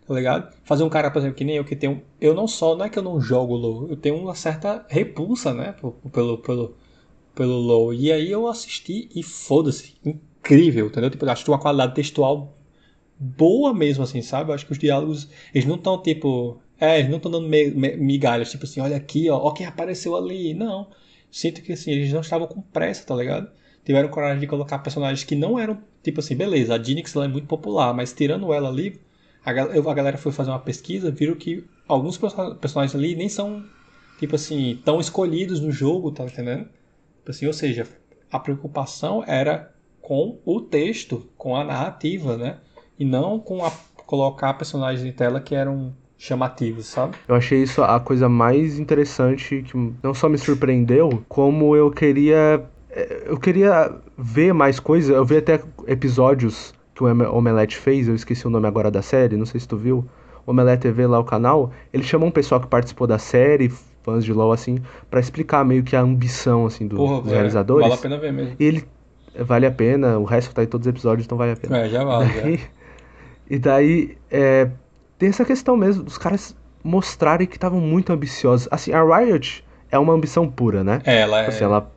tá 0.09 0.15
ligado? 0.15 0.53
Fazer 0.63 0.83
um 0.83 0.89
cara, 0.89 1.09
por 1.09 1.19
exemplo, 1.19 1.38
que 1.38 1.45
nem 1.45 1.56
eu, 1.56 1.63
que 1.63 1.75
tem 1.75 1.89
um... 1.89 2.01
Eu 2.19 2.33
não 2.33 2.47
só, 2.47 2.75
não 2.75 2.85
é 2.85 2.89
que 2.89 3.00
eu 3.00 3.03
não 3.03 3.21
jogo 3.21 3.56
LoL, 3.56 3.88
eu 3.89 3.95
tenho 3.95 4.17
uma 4.17 4.35
certa 4.35 4.85
repulsa, 4.89 5.53
né, 5.53 5.73
pelo, 6.11 6.39
pelo, 6.39 6.75
pelo 7.33 7.57
LoL, 7.57 7.94
e 7.94 8.11
aí 8.11 8.29
eu 8.29 8.47
assisti 8.47 9.07
e 9.15 9.23
foda-se, 9.23 9.94
incrível, 10.03 10.88
entendeu? 10.88 11.09
Tipo, 11.09 11.29
acho 11.29 11.45
que 11.45 11.51
uma 11.51 11.59
qualidade 11.59 11.95
textual 11.95 12.57
boa 13.17 13.73
mesmo, 13.73 14.03
assim, 14.03 14.21
sabe? 14.21 14.50
Eu 14.50 14.56
acho 14.56 14.65
que 14.65 14.71
os 14.71 14.79
diálogos, 14.79 15.29
eles 15.53 15.67
não 15.67 15.75
estão, 15.75 16.01
tipo 16.01 16.59
é, 16.79 17.00
eles 17.00 17.09
não 17.09 17.17
estão 17.17 17.31
dando 17.31 17.47
migalhas, 17.47 18.50
tipo 18.50 18.63
assim, 18.63 18.79
olha 18.79 18.95
aqui, 18.95 19.29
ó, 19.29 19.38
ó 19.38 19.51
quem 19.51 19.65
apareceu 19.65 20.15
ali. 20.15 20.53
Não. 20.53 20.88
Sinto 21.29 21.61
que 21.61 21.73
assim, 21.73 21.91
eles 21.91 22.13
não 22.13 22.21
estavam 22.21 22.47
com 22.47 22.61
pressa, 22.61 23.06
tá 23.06 23.15
ligado? 23.15 23.51
Tiveram 23.83 24.09
coragem 24.09 24.39
de 24.39 24.47
colocar 24.47 24.79
personagens 24.79 25.23
que 25.23 25.35
não 25.35 25.59
eram, 25.59 25.79
tipo 26.01 26.19
assim, 26.21 26.35
beleza, 26.35 26.75
a 26.75 26.81
Jinx 26.81 27.15
ela 27.15 27.25
é 27.25 27.27
muito 27.27 27.47
popular, 27.47 27.94
mas 27.94 28.13
tirando 28.13 28.53
ela 28.53 28.69
ali, 28.69 29.00
a, 29.45 29.51
a 29.51 29.94
galera 29.94 30.18
foi 30.18 30.31
fazer 30.31 30.50
uma 30.50 30.59
pesquisa, 30.59 31.12
viram 31.12 31.36
que 31.36 31.65
alguns 31.88 32.18
personagens 32.18 32.95
ali 32.95 33.15
nem 33.15 33.30
são, 33.30 33.63
tipo 34.19 34.36
assim, 34.36 34.80
tão 34.83 35.00
escolhidos 35.00 35.59
no 35.59 35.71
jogo, 35.71 36.12
tá 36.12 36.24
entendendo? 36.24 36.65
Tipo 37.19 37.31
assim, 37.31 37.47
ou 37.47 37.53
seja, 37.53 37.88
a 38.31 38.39
preocupação 38.39 39.24
era 39.25 39.74
com 40.01 40.39
o 40.45 40.62
texto, 40.62 41.27
com 41.38 41.56
a 41.56 41.63
narrativa, 41.63 42.38
né? 42.38 42.57
E 42.97 43.06
não 43.06 43.39
com 43.39 43.63
a, 43.63 43.71
colocar 44.06 44.53
personagens 44.56 45.06
em 45.06 45.12
tela 45.12 45.39
que 45.39 45.56
eram 45.56 45.94
chamativos, 46.18 46.88
sabe? 46.88 47.15
Eu 47.27 47.35
achei 47.35 47.63
isso 47.63 47.81
a 47.81 48.00
coisa 48.00 48.27
mais 48.27 48.77
interessante 48.77 49.63
que 49.63 49.94
não 50.03 50.13
só 50.13 50.28
me 50.28 50.37
surpreendeu, 50.37 51.23
como 51.30 51.75
eu 51.75 51.90
queria 51.90 52.66
eh, 52.90 53.23
eu 53.28 53.37
queria 53.40 53.92
ver 54.18 54.54
mais 54.54 54.80
coisas. 54.80 55.09
Eu 55.16 55.23
vi 55.23 55.37
até 55.37 55.61
episódios 55.87 56.73
que 56.99 57.03
o 57.03 57.35
Omelete 57.35 57.77
fez, 57.77 58.07
eu 58.07 58.15
esqueci 58.15 58.45
o 58.45 58.49
nome 58.49 58.68
agora 58.68 58.91
da 58.91 59.01
série, 59.01 59.37
não 59.37 59.45
sei 59.45 59.59
se 59.59 59.68
tu 59.68 59.77
viu. 59.77 60.06
Omelete 60.45 60.81
TV 60.81 61.06
lá 61.07 61.19
o 61.19 61.23
canal, 61.23 61.71
ele 61.94 62.03
chamou 62.03 62.27
um 62.27 62.31
pessoal 62.31 62.59
que 62.59 62.68
participou 62.68 63.06
da 63.06 63.18
série, 63.18 63.69
fãs 64.03 64.25
de 64.25 64.33
LoL 64.33 64.51
assim, 64.51 64.79
para 65.09 65.19
explicar 65.19 65.63
meio 65.63 65.83
que 65.83 65.95
a 65.95 66.01
ambição 66.01 66.65
assim 66.65 66.87
do, 66.87 66.95
Porra, 66.95 67.21
dos 67.21 67.31
é, 67.31 67.35
realizadores. 67.35 67.87
Vale 67.87 67.99
a 67.99 68.01
pena 68.01 68.18
ver 68.18 68.33
mesmo. 68.33 68.56
E 68.59 68.63
ele 68.65 68.85
vale 69.37 69.65
a 69.65 69.71
pena, 69.71 70.18
o 70.18 70.23
resto 70.23 70.53
tá 70.53 70.63
em 70.63 70.68
todos 70.68 70.87
os 70.87 70.89
episódios, 70.89 71.25
então 71.25 71.37
vale 71.37 71.51
a 71.53 71.56
pena. 71.56 71.77
É, 71.77 71.89
já 71.89 72.03
vale. 72.03 72.29
Daí, 72.41 72.57
já. 72.57 72.63
E 73.51 73.57
daí, 73.57 74.15
é, 74.29 74.69
tem 75.18 75.29
essa 75.29 75.44
questão 75.44 75.75
mesmo 75.75 76.03
dos 76.03 76.19
caras 76.19 76.56
mostrarem 76.83 77.47
que 77.47 77.56
estavam 77.56 77.81
muito 77.81 78.13
ambiciosos. 78.13 78.68
Assim, 78.69 78.91
a 78.94 79.01
Riot 79.03 79.65
é 79.89 79.97
uma 79.97 80.13
ambição 80.13 80.47
pura, 80.47 80.83
né? 80.83 81.01
É, 81.03 81.21
ela 81.21 81.41
é. 81.41 81.47
Assim, 81.47 81.63
ela, 81.63 81.91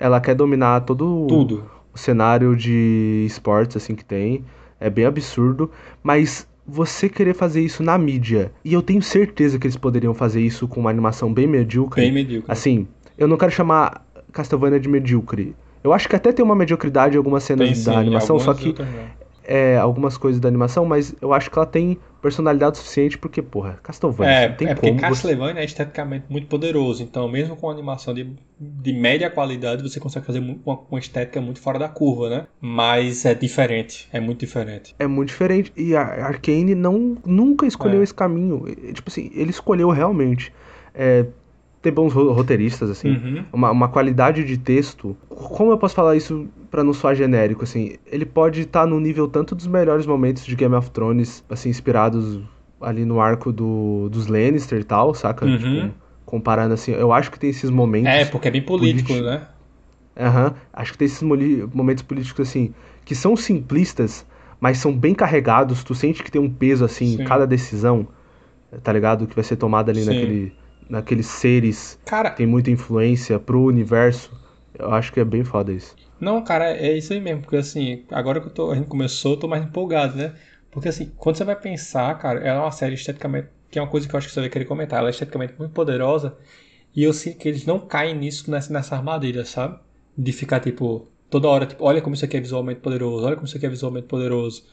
ela 0.00 0.18
quer 0.18 0.34
dominar 0.34 0.80
todo 0.80 1.26
Tudo. 1.26 1.70
O 1.94 1.98
cenário 1.98 2.56
de 2.56 3.24
esportes 3.26 3.76
assim 3.76 3.94
que 3.94 4.04
tem. 4.04 4.44
É 4.80 4.90
bem 4.90 5.06
absurdo, 5.06 5.70
mas 6.02 6.46
você 6.66 7.08
querer 7.08 7.34
fazer 7.34 7.60
isso 7.60 7.82
na 7.82 7.96
mídia, 7.96 8.50
e 8.64 8.72
eu 8.72 8.82
tenho 8.82 9.02
certeza 9.02 9.58
que 9.58 9.66
eles 9.66 9.76
poderiam 9.76 10.14
fazer 10.14 10.40
isso 10.40 10.66
com 10.66 10.80
uma 10.80 10.90
animação 10.90 11.32
bem 11.32 11.46
medíocre. 11.46 12.02
Bem 12.02 12.12
medíocre. 12.12 12.50
Assim, 12.50 12.88
eu 13.16 13.28
não 13.28 13.36
quero 13.36 13.52
chamar 13.52 14.04
Castlevania 14.32 14.80
de 14.80 14.88
medíocre. 14.88 15.54
Eu 15.82 15.92
acho 15.92 16.08
que 16.08 16.16
até 16.16 16.32
tem 16.32 16.44
uma 16.44 16.56
mediocridade 16.56 17.14
em 17.14 17.18
algumas 17.18 17.44
cenas 17.44 17.68
tem, 17.68 17.84
da 17.84 17.92
sim, 17.92 17.98
animação, 17.98 18.38
só 18.38 18.54
que 18.54 18.74
é, 19.46 19.76
algumas 19.76 20.16
coisas 20.16 20.40
da 20.40 20.48
animação, 20.48 20.84
mas 20.84 21.14
eu 21.20 21.32
acho 21.32 21.50
que 21.50 21.58
ela 21.58 21.66
tem 21.66 21.98
personalidade 22.20 22.78
suficiente 22.78 23.18
porque, 23.18 23.42
porra, 23.42 23.78
Castlevania. 23.82 24.32
É, 24.32 24.48
tem 24.48 24.68
é 24.68 24.74
porque 24.74 24.92
Castlevania 24.94 25.54
você... 25.54 25.60
é 25.60 25.64
esteticamente 25.64 26.24
muito 26.28 26.46
poderoso, 26.46 27.02
então 27.02 27.28
mesmo 27.28 27.54
com 27.54 27.70
animação 27.70 28.14
de, 28.14 28.32
de 28.58 28.92
média 28.92 29.30
qualidade, 29.30 29.82
você 29.82 30.00
consegue 30.00 30.24
fazer 30.24 30.38
uma, 30.38 30.80
uma 30.90 30.98
estética 30.98 31.40
muito 31.40 31.60
fora 31.60 31.78
da 31.78 31.88
curva, 31.88 32.30
né? 32.30 32.46
Mas 32.60 33.24
é 33.24 33.34
diferente, 33.34 34.08
é 34.12 34.20
muito 34.20 34.40
diferente. 34.40 34.94
É 34.98 35.06
muito 35.06 35.28
diferente, 35.28 35.72
e 35.76 35.94
a 35.94 36.00
Arkane 36.00 36.74
não, 36.74 37.18
nunca 37.24 37.66
escolheu 37.66 38.00
é. 38.00 38.04
esse 38.04 38.14
caminho. 38.14 38.64
Tipo 38.94 39.10
assim, 39.10 39.30
ele 39.34 39.50
escolheu 39.50 39.90
realmente. 39.90 40.52
É, 40.94 41.26
ter 41.84 41.90
bons 41.90 42.14
roteiristas, 42.14 42.88
assim, 42.88 43.10
uhum. 43.10 43.44
uma, 43.52 43.70
uma 43.70 43.88
qualidade 43.88 44.42
de 44.42 44.56
texto. 44.56 45.14
Como 45.28 45.70
eu 45.70 45.76
posso 45.76 45.94
falar 45.94 46.16
isso 46.16 46.48
para 46.70 46.82
não 46.82 46.94
soar 46.94 47.14
genérico, 47.14 47.62
assim? 47.62 47.96
Ele 48.06 48.24
pode 48.24 48.62
estar 48.62 48.80
tá 48.80 48.86
no 48.86 48.98
nível 48.98 49.28
tanto 49.28 49.54
dos 49.54 49.66
melhores 49.66 50.06
momentos 50.06 50.46
de 50.46 50.56
Game 50.56 50.74
of 50.74 50.90
Thrones, 50.90 51.44
assim, 51.48 51.68
inspirados 51.68 52.40
ali 52.80 53.04
no 53.04 53.20
arco 53.20 53.52
do, 53.52 54.08
dos 54.08 54.26
Lannister 54.26 54.80
e 54.80 54.84
tal, 54.84 55.14
saca? 55.14 55.44
Uhum. 55.44 55.58
Tipo, 55.58 55.94
comparando 56.24 56.72
assim, 56.72 56.92
eu 56.92 57.12
acho 57.12 57.30
que 57.30 57.38
tem 57.38 57.50
esses 57.50 57.68
momentos. 57.68 58.10
É, 58.10 58.24
porque 58.24 58.48
é 58.48 58.50
bem 58.50 58.62
político, 58.62 59.12
né? 59.20 59.46
Aham. 60.18 60.54
Acho 60.72 60.92
que 60.92 60.98
tem 60.98 61.06
esses 61.06 61.22
moli- 61.22 61.68
momentos 61.72 62.02
políticos 62.02 62.48
assim, 62.48 62.72
que 63.04 63.14
são 63.14 63.36
simplistas, 63.36 64.26
mas 64.58 64.78
são 64.78 64.96
bem 64.96 65.14
carregados. 65.14 65.84
Tu 65.84 65.94
sente 65.94 66.22
que 66.22 66.30
tem 66.30 66.40
um 66.40 66.50
peso 66.50 66.82
assim 66.82 67.08
Sim. 67.08 67.22
em 67.22 67.24
cada 67.24 67.46
decisão, 67.46 68.08
tá 68.82 68.90
ligado? 68.90 69.26
Que 69.26 69.34
vai 69.34 69.44
ser 69.44 69.56
tomada 69.56 69.92
ali 69.92 70.00
Sim. 70.00 70.06
naquele, 70.06 70.52
naqueles 70.88 71.26
seres 71.26 71.98
Cara, 72.04 72.30
que 72.30 72.38
tem 72.38 72.46
muita 72.46 72.70
influência 72.70 73.38
pro 73.38 73.62
universo. 73.62 74.30
Eu 74.78 74.92
acho 74.92 75.12
que 75.12 75.20
é 75.20 75.24
bem 75.24 75.44
foda 75.44 75.72
isso. 75.72 75.94
Não, 76.20 76.42
cara, 76.42 76.70
é 76.76 76.96
isso 76.96 77.12
aí 77.12 77.20
mesmo, 77.20 77.42
porque 77.42 77.56
assim, 77.56 78.04
agora 78.10 78.40
que 78.40 78.46
eu 78.46 78.50
tô- 78.52 78.70
a 78.70 78.74
gente 78.76 78.86
começou, 78.88 79.32
eu 79.32 79.36
tô 79.38 79.48
mais 79.48 79.64
empolgado, 79.64 80.16
né? 80.16 80.34
Porque 80.70 80.88
assim, 80.88 81.12
quando 81.16 81.36
você 81.36 81.44
vai 81.44 81.56
pensar, 81.56 82.16
cara, 82.18 82.40
ela 82.40 82.58
é 82.60 82.62
uma 82.62 82.72
série 82.72 82.94
esteticamente, 82.94 83.48
que 83.70 83.78
é 83.78 83.82
uma 83.82 83.88
coisa 83.90 84.08
que 84.08 84.14
eu 84.14 84.18
acho 84.18 84.28
que 84.28 84.34
você 84.34 84.40
vai 84.40 84.48
querer 84.48 84.64
comentar, 84.64 84.98
ela 85.00 85.08
é 85.08 85.10
esteticamente 85.10 85.54
muito 85.58 85.72
poderosa, 85.72 86.36
e 86.94 87.02
eu 87.04 87.12
sinto 87.12 87.38
que 87.38 87.48
eles 87.48 87.66
não 87.66 87.80
caem 87.80 88.14
nisso, 88.16 88.50
nessa, 88.50 88.72
nessa 88.72 88.96
armadilha, 88.96 89.44
sabe? 89.44 89.78
De 90.16 90.32
ficar, 90.32 90.60
tipo, 90.60 91.08
toda 91.30 91.48
hora, 91.48 91.66
tipo, 91.66 91.84
olha 91.84 92.00
como 92.02 92.14
isso 92.14 92.24
aqui 92.24 92.36
é 92.36 92.40
visualmente 92.40 92.80
poderoso, 92.80 93.26
olha 93.26 93.36
como 93.36 93.46
isso 93.46 93.56
aqui 93.56 93.66
é 93.66 93.68
visualmente 93.68 94.06
poderoso. 94.06 94.64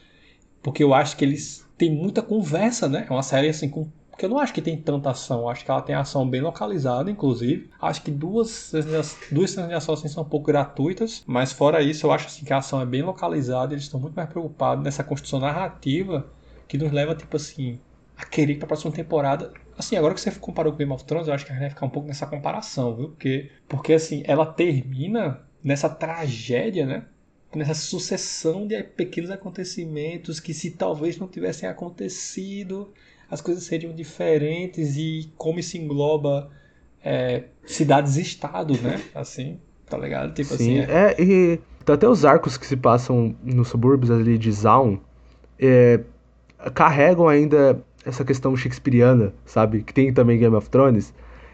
Porque 0.62 0.84
eu 0.84 0.94
acho 0.94 1.18
que 1.18 1.26
eles 1.26 1.66
têm 1.78 1.92
muita 1.92 2.22
conversa, 2.22 2.88
né? 2.88 3.06
É 3.10 3.14
uma 3.14 3.24
série 3.24 3.50
assim 3.50 3.70
com. 3.70 3.92
Eu 4.26 4.30
não 4.30 4.40
acho 4.40 4.54
que 4.54 4.62
tem 4.62 4.78
tanta 4.78 5.12
ação. 5.12 5.50
Acho 5.50 5.64
que 5.66 5.72
ela 5.72 5.82
tem 5.82 5.96
ação 5.96 6.28
bem 6.28 6.42
localizada, 6.42 7.10
inclusive. 7.10 7.70
Acho 7.82 8.02
que 8.02 8.12
duas 8.12 8.72
duas 9.32 9.52
cenas 9.52 9.70
de 9.70 9.76
ação 9.76 9.94
assim, 9.94 10.08
são 10.08 10.24
um 10.24 10.28
pouco 10.30 10.48
gratuitas. 10.48 11.24
Mas 11.26 11.52
fora 11.52 11.82
isso, 11.82 12.06
eu 12.06 12.12
acho 12.12 12.28
assim, 12.28 12.46
que 12.46 12.54
a 12.54 12.58
ação 12.58 12.82
é 12.82 12.86
bem 12.86 13.02
localizada. 13.02 13.74
Eles 13.74 13.84
estão 13.86 14.00
muito 14.00 14.16
mais 14.16 14.30
preocupados 14.30 14.84
nessa 14.84 15.04
construção 15.04 15.40
narrativa 15.40 16.32
que 16.68 16.78
nos 16.78 16.92
leva, 16.92 17.14
tipo 17.16 17.36
assim, 17.36 17.80
a 18.18 18.26
querer 18.26 18.54
ir 18.54 18.58
pra 18.58 18.68
próxima 18.68 18.92
temporada. 18.92 19.52
Assim, 19.78 19.96
agora 19.98 20.14
que 20.14 20.22
você 20.22 20.32
comparou 20.32 20.72
com 20.72 20.78
Game 20.78 20.92
of 20.92 21.04
Thrones, 21.04 21.28
eu 21.28 21.34
acho 21.34 21.46
que 21.46 21.52
a 21.52 21.56
gente 21.56 21.62
vai 21.64 21.70
ficar 21.70 21.86
um 21.86 21.90
pouco 21.90 22.08
nessa 22.08 22.26
comparação, 22.26 22.96
viu? 22.96 23.10
Porque, 23.10 23.52
porque 23.68 23.94
assim, 23.94 24.24
ela 24.26 24.46
termina 24.46 25.42
nessa 25.64 25.90
tragédia, 25.90 26.86
né? 26.86 27.06
nessa 27.58 27.74
sucessão 27.74 28.66
de 28.66 28.82
pequenos 28.82 29.30
acontecimentos 29.30 30.40
que 30.40 30.54
se 30.54 30.72
talvez 30.72 31.18
não 31.18 31.28
tivessem 31.28 31.68
acontecido 31.68 32.94
as 33.32 33.40
coisas 33.40 33.64
seriam 33.64 33.96
diferentes 33.96 34.98
e 34.98 35.32
como 35.38 35.58
isso 35.60 35.78
engloba 35.78 36.50
é, 37.04 37.46
cidades-estado, 37.66 38.74
né? 38.82 39.02
Assim, 39.16 39.58
tá 39.90 39.98
ligado? 39.98 40.34
Tipo 40.34 40.56
Sim, 40.56 40.82
assim, 40.82 40.92
é- 40.92 41.16
é, 41.18 41.22
e 41.22 41.60
então 41.82 41.96
até 41.96 42.08
os 42.08 42.26
arcos 42.26 42.58
que 42.58 42.66
se 42.68 42.76
passam 42.76 43.34
nos 43.44 43.70
subúrbios 43.70 44.12
ali 44.12 44.38
de 44.38 44.52
Zaun 44.52 45.00
é, 45.58 46.02
carregam 46.76 47.28
ainda 47.28 47.82
essa 48.06 48.26
questão 48.26 48.56
shakespeariana, 48.56 49.34
sabe? 49.46 49.82
Que 49.82 49.94
tem 49.94 50.14
também 50.14 50.38
Game 50.38 50.56
of 50.56 50.70
Thrones. 50.70 51.14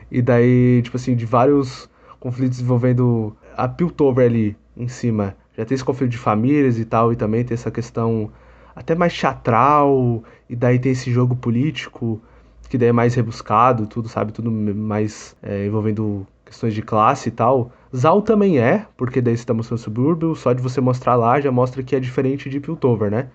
E 0.09 0.21
daí, 0.21 0.81
tipo 0.81 0.97
assim, 0.97 1.15
de 1.15 1.25
vários 1.25 1.89
conflitos 2.19 2.59
envolvendo 2.59 3.35
a 3.55 3.67
Piltover 3.67 4.25
ali 4.25 4.57
em 4.75 4.87
cima. 4.87 5.35
Já 5.57 5.65
tem 5.65 5.75
esse 5.75 5.83
conflito 5.83 6.11
de 6.11 6.17
famílias 6.17 6.79
e 6.79 6.85
tal, 6.85 7.11
e 7.11 7.15
também 7.15 7.43
tem 7.43 7.55
essa 7.55 7.69
questão 7.71 8.31
até 8.77 8.93
mais 8.93 9.17
teatral, 9.17 10.23
e 10.47 10.55
daí 10.55 10.77
tem 10.77 10.91
esse 10.91 11.11
jogo 11.11 11.35
político, 11.35 12.21
que 12.69 12.77
daí 12.77 12.89
é 12.89 12.91
mais 12.91 13.15
rebuscado, 13.15 13.87
tudo, 13.87 14.07
sabe? 14.07 14.31
Tudo 14.31 14.51
mais 14.51 15.35
é, 15.41 15.65
envolvendo 15.65 16.27
questões 16.45 16.75
de 16.75 16.83
classe 16.83 17.29
e 17.29 17.31
tal. 17.31 17.71
Zal 17.95 18.21
também 18.21 18.59
é, 18.59 18.85
porque 18.95 19.19
daí 19.19 19.35
você 19.35 19.45
tá 19.45 19.53
mostrando 19.53 19.79
subúrbio, 19.79 20.35
só 20.35 20.53
de 20.53 20.61
você 20.61 20.79
mostrar 20.79 21.15
lá 21.15 21.41
já 21.41 21.51
mostra 21.51 21.81
que 21.81 21.95
é 21.95 21.99
diferente 21.99 22.49
de 22.49 22.59
Piltover, 22.59 23.09
né? 23.09 23.29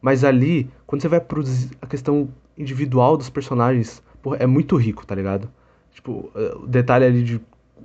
Mas 0.00 0.24
ali, 0.24 0.68
quando 0.86 1.00
você 1.00 1.08
vai 1.08 1.20
pro 1.20 1.42
a 1.80 1.86
questão 1.86 2.28
individual 2.58 3.16
dos 3.16 3.30
personagens, 3.30 4.02
porra, 4.20 4.36
é 4.40 4.46
muito 4.46 4.76
rico, 4.76 5.06
tá 5.06 5.14
ligado? 5.14 5.48
Tipo, 5.92 6.30
eh, 6.34 6.54
o 6.56 6.66
detalhe 6.66 7.04
ali 7.06 7.22
de 7.22 7.40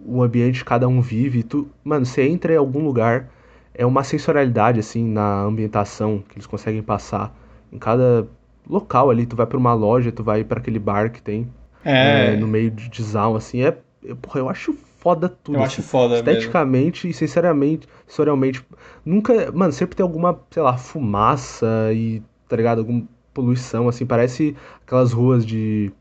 o 0.06 0.22
ambiente 0.22 0.60
que 0.60 0.66
cada 0.66 0.88
um 0.88 1.02
vive, 1.02 1.44
tu, 1.44 1.68
mano, 1.84 2.06
você 2.06 2.24
entra 2.28 2.54
em 2.54 2.58
algum 2.58 2.84
lugar, 2.84 3.30
é 3.78 3.86
uma 3.86 4.04
sensorialidade 4.04 4.80
assim 4.80 5.06
na 5.06 5.44
ambientação 5.44 6.24
que 6.28 6.36
eles 6.36 6.48
conseguem 6.48 6.82
passar 6.82 7.34
em 7.72 7.78
cada 7.78 8.28
local 8.68 9.10
ali, 9.10 9.26
tu 9.26 9.36
vai 9.36 9.46
pra 9.46 9.58
uma 9.58 9.74
loja, 9.74 10.12
tu 10.12 10.24
vai 10.24 10.44
pra 10.44 10.60
aquele 10.60 10.80
bar 10.80 11.12
que 11.12 11.22
tem 11.22 11.50
é, 11.86 12.34
eh, 12.34 12.36
no 12.36 12.48
meio 12.48 12.72
de 12.72 12.90
de 12.90 13.04
Zaun, 13.04 13.36
assim, 13.36 13.64
é, 13.64 13.78
eu, 14.04 14.16
porra, 14.16 14.40
eu 14.40 14.50
acho 14.50 14.74
foda 14.98 15.30
tudo. 15.30 15.56
eu 15.58 15.64
assim. 15.64 15.80
acho 15.80 15.84
foda 15.84 16.16
mesmo. 16.16 16.30
Esteticamente 16.30 17.08
e 17.08 17.14
sinceramente, 17.14 17.88
sensorialmente, 18.06 18.66
nunca, 19.06 19.52
mano, 19.52 19.72
sempre 19.72 19.96
tem 19.96 20.04
alguma, 20.04 20.40
sei 20.52 20.62
lá, 20.62 20.76
fumaça 20.78 21.68
e, 21.94 22.22
tá 22.50 22.56
ligado? 22.56 22.80
Alguma 22.80 23.04
poluição, 23.34 23.88
assim, 23.88 24.06
parece 24.06 24.56
aquelas 24.86 25.14
ruas 25.14 25.46
de, 25.46 25.92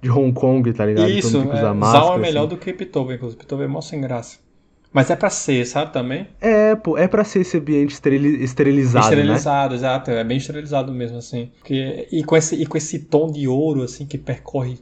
de 0.00 0.10
Hong 0.10 0.32
Kong, 0.32 0.72
tá 0.72 0.86
ligado? 0.86 1.10
Isso, 1.10 1.36
é, 1.36 1.72
máscara, 1.74 2.14
é 2.14 2.18
melhor 2.18 2.46
assim. 2.46 2.48
do 2.48 2.56
que 2.56 2.72
Pitover, 2.72 3.16
inclusive. 3.16 3.38
Pitover 3.38 3.66
é 3.66 3.68
mó 3.68 3.80
sem 3.80 4.00
graça. 4.00 4.38
Mas 4.94 5.10
é 5.10 5.16
pra 5.16 5.28
ser, 5.28 5.66
sabe, 5.66 5.92
também? 5.92 6.28
É, 6.40 6.76
pô, 6.76 6.96
é 6.96 7.08
pra 7.08 7.24
ser 7.24 7.40
esse 7.40 7.56
ambiente 7.58 7.92
esterili- 7.92 8.42
esterilizado, 8.42 9.00
né? 9.00 9.10
Esterilizado, 9.10 9.74
exato. 9.74 10.10
É 10.10 10.22
bem 10.24 10.36
esterilizado 10.38 10.92
mesmo, 10.92 11.18
assim. 11.18 11.50
Porque, 11.58 12.08
e, 12.12 12.22
com 12.22 12.36
esse, 12.36 12.54
e 12.54 12.66
com 12.66 12.76
esse 12.78 13.00
tom 13.00 13.30
de 13.30 13.48
ouro, 13.48 13.82
assim, 13.82 14.06
que 14.06 14.16
percorre 14.16 14.78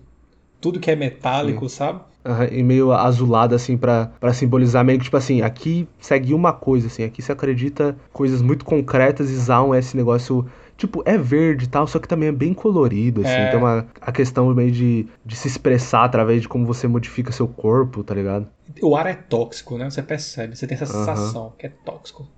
tudo 0.61 0.79
que 0.79 0.91
é 0.91 0.97
metálico, 0.97 1.69
sabe? 1.69 2.01
Aham, 2.25 2.47
e 2.53 2.63
meio 2.63 2.93
azulado, 2.93 3.55
assim, 3.55 3.77
pra, 3.77 4.13
pra 4.21 4.33
simbolizar 4.33 4.85
meio 4.85 4.99
que, 4.99 5.05
tipo 5.07 5.17
assim, 5.17 5.43
aqui 5.43 5.89
segue 5.99 6.33
uma 6.33 6.53
coisa, 6.53 6.87
assim, 6.87 7.03
aqui 7.03 7.21
você 7.21 7.33
acredita 7.33 7.97
coisas 8.13 8.41
muito 8.41 8.65
concretas 8.65 9.29
e 9.29 9.35
Zaun 9.37 9.75
é 9.75 9.81
esse 9.81 9.97
negócio, 9.97 10.47
tipo, 10.77 11.03
é 11.05 11.19
verde 11.19 11.65
e 11.65 11.69
tal, 11.69 11.85
só 11.89 11.99
que 11.99 12.07
também 12.07 12.29
é 12.29 12.33
bem 12.33 12.55
colorido, 12.55 13.23
assim, 13.23 13.43
É. 13.43 13.49
tem 13.49 13.59
uma, 13.59 13.87
a 14.01 14.13
questão 14.13 14.55
meio 14.55 14.71
de, 14.71 15.09
de 15.27 15.35
se 15.35 15.49
expressar 15.49 16.05
através 16.05 16.41
de 16.43 16.49
como 16.49 16.65
você 16.65 16.87
modifica 16.87 17.33
seu 17.33 17.49
corpo, 17.49 18.05
tá 18.05 18.15
ligado? 18.15 18.47
O 18.83 18.97
ar 18.97 19.07
é 19.07 19.15
tóxico, 19.15 19.77
né? 19.79 19.91
Você 19.91 20.03
percebe, 20.03 20.57
você 20.57 20.67
tem 20.67 20.75
essa 20.77 20.87
Aham. 20.87 20.87
sensação 20.87 21.51
que 21.59 21.67
é 21.67 21.69
tóxico. 21.71 22.29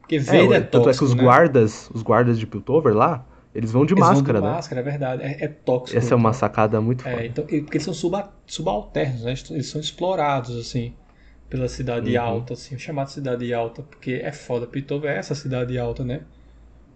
Porque 0.00 0.18
É, 0.26 0.36
verde 0.36 0.54
é, 0.56 0.60
tanto 0.60 0.88
é 0.88 0.94
que 0.94 1.04
tóxico, 1.04 1.04
os 1.04 1.14
né? 1.14 1.24
guardas, 1.24 1.90
os 1.90 2.02
guardas 2.02 2.38
de 2.38 2.46
Piltover 2.46 2.94
lá, 2.94 3.26
eles 3.54 3.70
vão 3.72 3.84
de 3.84 3.94
Eles 3.94 4.08
vão 4.08 4.22
máscara, 4.22 4.22
de 4.22 4.32
né? 4.40 4.58
máscara, 4.58 4.80
é 4.80 4.84
verdade. 4.84 5.22
É, 5.22 5.44
é 5.44 5.48
tóxico. 5.48 6.04
Essa 6.04 6.12
é 6.14 6.16
uma 6.16 6.32
então. 6.32 6.34
sacada 6.34 6.78
muito 6.80 7.02
foda. 7.02 7.24
É, 7.24 7.26
então, 7.26 7.44
porque 7.46 7.76
eles 7.76 7.84
são 7.84 7.94
suba, 7.94 8.34
subalternos, 8.46 9.22
né? 9.24 9.34
Eles 9.50 9.68
são 9.68 9.80
explorados, 9.80 10.56
assim, 10.56 10.98
pela 11.48 11.68
cidade 11.68 12.16
Uhum. 12.16 12.16
alta, 12.16 12.54
assim, 12.54 12.78
chamada 12.78 13.10
cidade 13.10 13.52
alta, 13.54 13.82
porque 13.82 14.12
é 14.14 14.32
foda. 14.32 14.66
Pitover 14.66 15.10
é 15.12 15.18
essa 15.18 15.34
cidade 15.34 15.78
alta, 15.78 16.04
né? 16.04 16.26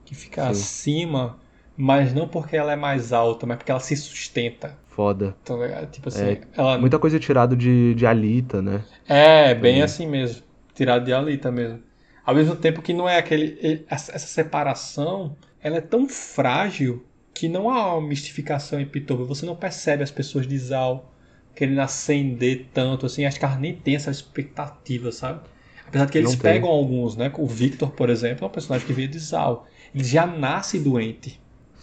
Que 0.04 0.14
fica 0.14 0.46
Sim. 0.46 0.48
acima, 0.48 1.40
mas 1.76 2.14
não 2.14 2.28
porque 2.28 2.56
ela 2.56 2.72
é 2.72 2.76
mais 2.76 3.12
alta, 3.12 3.46
mas 3.46 3.58
porque 3.58 3.70
ela 3.72 3.80
se 3.80 3.96
sustenta. 3.96 4.78
Foda. 4.98 5.36
Tá 5.44 5.54
ligado? 5.56 5.90
Tipo 5.90 6.08
assim, 6.08 6.24
É, 6.24 6.40
ela. 6.56 6.78
Muita 6.78 6.98
coisa 6.98 7.18
tirado 7.20 7.56
de, 7.56 7.94
de 7.94 8.06
Alita, 8.06 8.60
né? 8.62 8.84
É, 9.06 9.54
bem 9.54 9.80
Também. 9.80 9.82
assim 9.82 10.06
mesmo. 10.06 10.42
Tirado 10.74 11.04
de 11.04 11.12
Alita 11.12 11.50
mesmo. 11.50 11.82
Ao 12.24 12.34
mesmo 12.34 12.56
tempo 12.56 12.82
que 12.82 12.92
não 12.92 13.08
é 13.08 13.16
aquele. 13.18 13.84
Essa 13.88 14.18
separação, 14.18 15.36
ela 15.60 15.76
é 15.78 15.80
tão 15.80 16.08
frágil 16.08 17.04
que 17.34 17.48
não 17.48 17.70
há 17.70 17.94
uma 17.96 18.06
mistificação 18.08 18.80
em 18.80 18.86
Pitover. 18.86 19.26
Você 19.26 19.46
não 19.46 19.56
percebe 19.56 20.02
as 20.02 20.10
pessoas 20.10 20.46
de 20.46 20.58
Zal 20.58 21.12
querendo 21.54 21.80
ascender 21.80 22.68
tanto, 22.72 23.06
assim. 23.06 23.24
Acho 23.24 23.38
que 23.38 23.44
elas 23.44 23.58
nem 23.58 23.74
têm 23.76 23.96
essa 23.96 24.10
expectativa, 24.10 25.10
sabe? 25.12 25.40
Apesar 25.86 26.04
de 26.06 26.12
que 26.12 26.18
eles 26.18 26.32
Não 26.32 26.38
tem. 26.38 26.52
pegam 26.52 26.68
alguns, 26.68 27.16
né? 27.16 27.32
O 27.36 27.46
Victor, 27.46 27.90
por 27.92 28.10
exemplo, 28.10 28.44
é 28.44 28.48
um 28.48 28.50
personagem 28.52 28.86
que 28.86 28.92
veio 28.92 29.08
de 29.08 29.18
Zal. 29.18 29.66
Ele 29.94 30.04
já 30.04 30.26
nasce 30.26 30.78
doente. 30.78 31.40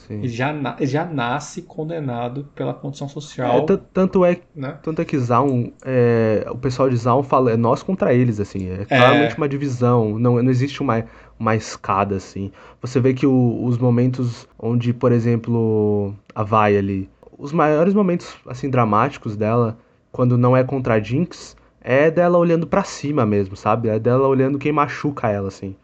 Sim. 0.08 0.28
Já, 0.28 0.54
na- 0.54 0.78
já 0.82 1.06
nasce 1.06 1.62
condenado 1.64 2.46
pela 2.56 2.74
condição 2.74 3.08
É, 3.08 3.12
social, 3.12 3.66
tan- 3.66 3.80
tanto 3.94 4.26
é 4.26 4.40
né? 4.56 4.80
Tanto 4.82 5.02
é 5.02 5.06
que 5.06 5.18
Zaun, 5.20 5.72
é, 5.86 6.46
o 6.50 6.58
pessoal 6.58 6.90
de 6.90 6.98
Zaun 6.98 7.22
fala, 7.24 7.52
é 7.52 7.58
nós 7.58 7.84
contra 7.84 8.14
eles, 8.14 8.40
assim, 8.40 8.70
é 8.70 8.86
claramente 8.86 9.38
uma 9.38 9.48
divisão, 9.50 10.18
não, 10.20 10.42
não 10.42 10.50
existe 10.52 10.82
uma, 10.82 11.06
uma 11.40 11.56
escada, 11.56 12.16
assim. 12.16 12.52
Você 12.82 13.00
vê 13.00 13.14
que 13.14 13.26
o- 13.28 13.64
os 13.66 13.78
momentos 13.78 14.48
onde, 14.58 14.94
por 14.94 15.12
exemplo, 15.12 16.14
a 16.34 16.44
Vai 16.44 16.78
ali, 16.78 17.10
os 17.38 17.52
maiores 17.52 17.94
momentos, 17.94 18.36
assim, 18.48 18.70
dramáticos 18.70 19.36
dela, 19.36 19.78
quando 20.12 20.38
não 20.38 20.56
é 20.56 20.64
contra 20.64 20.96
a 20.96 21.00
Jinx, 21.00 21.56
é 21.82 22.10
dela 22.10 22.38
olhando 22.38 22.66
pra 22.68 22.84
cima 22.84 23.26
mesmo, 23.26 23.56
sabe? 23.56 23.90
É 23.90 24.00
dela 24.00 24.28
olhando 24.28 24.58
quem 24.60 24.72
machuca 24.72 25.30
ela, 25.30 25.48
assim. 25.50 25.76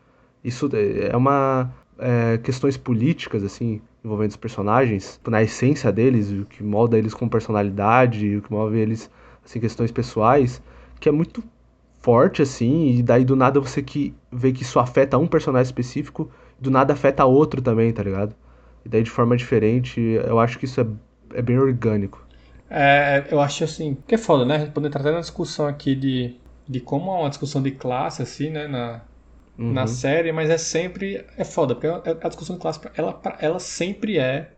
Isso 0.43 0.69
é 0.73 1.15
uma... 1.15 1.71
é, 2.01 2.37
questões 2.39 2.77
políticas, 2.77 3.43
assim, 3.43 3.81
envolvendo 4.03 4.31
os 4.31 4.37
personagens, 4.37 5.19
na 5.27 5.41
essência 5.43 5.91
deles, 5.91 6.31
o 6.31 6.45
que 6.45 6.63
molda 6.63 6.97
eles 6.97 7.13
com 7.13 7.29
personalidade, 7.29 8.35
o 8.37 8.41
que 8.41 8.51
move 8.51 8.77
eles, 8.79 9.09
assim, 9.45 9.59
questões 9.59 9.91
pessoais, 9.91 10.61
que 10.99 11.07
é 11.07 11.11
muito 11.11 11.43
forte, 12.01 12.41
assim, 12.41 12.95
e 12.97 13.03
daí 13.03 13.23
do 13.23 13.35
nada 13.35 13.59
você 13.59 13.81
que 13.83 14.15
vê 14.31 14.51
que 14.51 14.63
isso 14.63 14.79
afeta 14.79 15.17
um 15.17 15.27
personagem 15.27 15.67
específico, 15.69 16.31
do 16.59 16.71
nada 16.71 16.93
afeta 16.93 17.23
outro 17.25 17.61
também, 17.61 17.93
tá 17.93 18.03
ligado? 18.03 18.35
E 18.83 18.89
daí 18.89 19.03
de 19.03 19.11
forma 19.11 19.37
diferente, 19.37 20.01
eu 20.01 20.39
acho 20.39 20.57
que 20.57 20.65
isso 20.65 20.81
é, 20.81 20.87
é 21.35 21.41
bem 21.41 21.59
orgânico. 21.59 22.25
É, 22.69 23.27
eu 23.29 23.39
acho 23.39 23.63
assim, 23.63 23.97
que 24.07 24.15
é 24.15 24.17
foda, 24.17 24.45
né? 24.45 24.55
A 24.55 24.59
gente 24.59 24.71
poder 24.71 24.89
trazer 24.89 25.11
uma 25.11 25.19
discussão 25.19 25.67
aqui 25.67 25.93
de, 25.93 26.39
de 26.67 26.79
como 26.79 27.11
é 27.11 27.19
uma 27.19 27.29
discussão 27.29 27.61
de 27.61 27.71
classe, 27.71 28.21
assim, 28.23 28.49
né? 28.49 28.67
Na, 28.67 29.01
Uhum. 29.61 29.73
na 29.73 29.85
série, 29.85 30.31
mas 30.31 30.49
é 30.49 30.57
sempre. 30.57 31.23
É 31.37 31.43
foda, 31.43 31.75
porque 31.75 31.87
a, 31.87 32.01
a 32.21 32.27
discussão 32.27 32.57
classe, 32.57 32.79
ela, 32.95 33.21
ela 33.39 33.59
sempre 33.59 34.17
é 34.17 34.53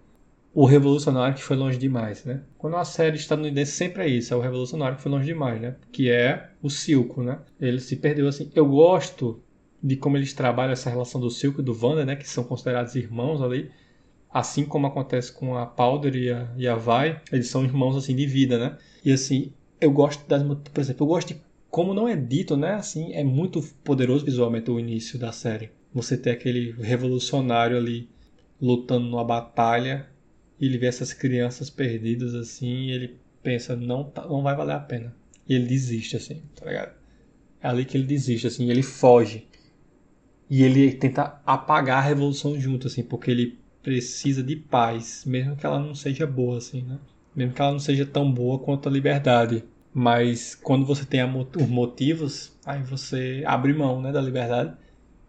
o 0.54 0.66
revolucionário 0.66 1.36
que 1.36 1.44
foi 1.44 1.58
longe 1.58 1.78
demais, 1.78 2.24
né? 2.24 2.42
Quando 2.58 2.76
uma 2.76 2.86
série 2.86 3.18
estadunidense 3.18 3.72
sempre 3.72 4.04
é 4.04 4.08
isso, 4.08 4.34
é 4.34 4.38
o 4.38 4.40
revolucionário 4.40 4.96
que 4.96 5.04
foi 5.04 5.12
longe 5.12 5.26
demais, 5.26 5.60
né? 5.60 5.76
Que 5.92 6.10
é 6.10 6.52
o 6.62 6.70
Silco, 6.70 7.22
né? 7.24 7.40
Ele 7.60 7.80
se 7.80 7.96
perdeu 7.96 8.28
assim. 8.28 8.50
Eu 8.56 8.66
gosto 8.66 9.42
de 9.82 9.98
como 9.98 10.16
eles 10.16 10.32
trabalham 10.34 10.72
essa 10.72 10.90
relação 10.90 11.20
do 11.20 11.30
Silco 11.30 11.60
e 11.60 11.64
do 11.64 11.78
Wanda, 11.80 12.06
né? 12.06 12.16
Que 12.16 12.30
são 12.30 12.44
considerados 12.44 12.96
irmãos 12.96 13.42
ali. 13.42 13.72
Assim 14.32 14.64
como 14.64 14.88
acontece 14.88 15.32
com 15.34 15.58
a 15.58 15.66
Powder 15.66 16.16
e 16.16 16.32
a, 16.32 16.48
e 16.56 16.68
a 16.68 16.76
Vai, 16.76 17.22
eles 17.32 17.50
são 17.50 17.64
irmãos 17.64 17.96
assim 17.96 18.16
de 18.16 18.26
vida, 18.26 18.58
né? 18.58 18.78
E 19.04 19.12
assim, 19.12 19.52
eu 19.82 19.92
gosto 19.92 20.28
das, 20.28 20.44
por 20.44 20.80
exemplo, 20.80 21.04
eu 21.04 21.08
gosto 21.08 21.28
de 21.30 21.42
como 21.74 21.92
não 21.92 22.08
é 22.08 22.16
dito, 22.16 22.56
né? 22.56 22.76
Assim, 22.76 23.14
é 23.14 23.24
muito 23.24 23.60
poderoso 23.84 24.24
visualmente 24.24 24.70
o 24.70 24.80
início 24.80 25.18
da 25.18 25.32
série. 25.32 25.72
Você 25.92 26.16
ter 26.16 26.30
aquele 26.30 26.72
revolucionário 26.74 27.76
ali 27.76 28.08
lutando 28.62 29.08
numa 29.08 29.24
batalha 29.24 30.08
e 30.60 30.68
ele 30.68 30.78
vê 30.78 30.86
essas 30.86 31.14
crianças 31.14 31.72
perdidas 31.72 32.36
assim, 32.36 32.68
e 32.68 32.92
ele 32.92 33.18
pensa, 33.42 33.76
não, 33.76 34.04
tá, 34.04 34.24
não 34.28 34.44
vai 34.44 34.56
valer 34.56 34.76
a 34.76 34.80
pena. 34.80 35.16
E 35.50 35.56
ele 35.56 35.66
desiste, 35.66 36.16
assim, 36.16 36.44
tá 36.56 36.68
ligado? 36.68 36.94
É 37.60 37.68
ali 37.68 37.86
que 37.86 37.98
ele 37.98 38.06
desiste, 38.06 38.46
assim, 38.46 38.70
ele 38.70 38.84
foge. 38.84 39.48
E 40.48 40.62
ele 40.62 40.92
tenta 40.92 41.42
apagar 41.44 41.98
a 41.98 42.08
revolução 42.08 42.56
junto, 42.62 42.86
assim, 42.86 43.02
porque 43.02 43.32
ele 43.32 43.58
precisa 43.82 44.44
de 44.44 44.56
paz, 44.56 45.24
mesmo 45.26 45.56
que 45.56 45.66
ela 45.66 45.80
não 45.80 45.96
seja 45.96 46.28
boa, 46.28 46.60
assim, 46.60 46.84
né? 46.84 47.00
Mesmo 47.36 47.56
que 47.56 47.62
ela 47.64 47.72
não 47.72 47.80
seja 47.80 48.06
tão 48.06 48.32
boa 48.32 48.60
quanto 48.60 48.88
a 48.88 48.92
liberdade. 48.92 49.64
Mas 49.94 50.56
quando 50.56 50.86
você 50.86 51.06
tem 51.06 51.22
os 51.24 51.68
motivos, 51.68 52.52
aí 52.66 52.82
você 52.82 53.44
abre 53.46 53.74
mão, 53.74 54.02
né, 54.02 54.12
da 54.12 54.22
liberdade. 54.22 54.76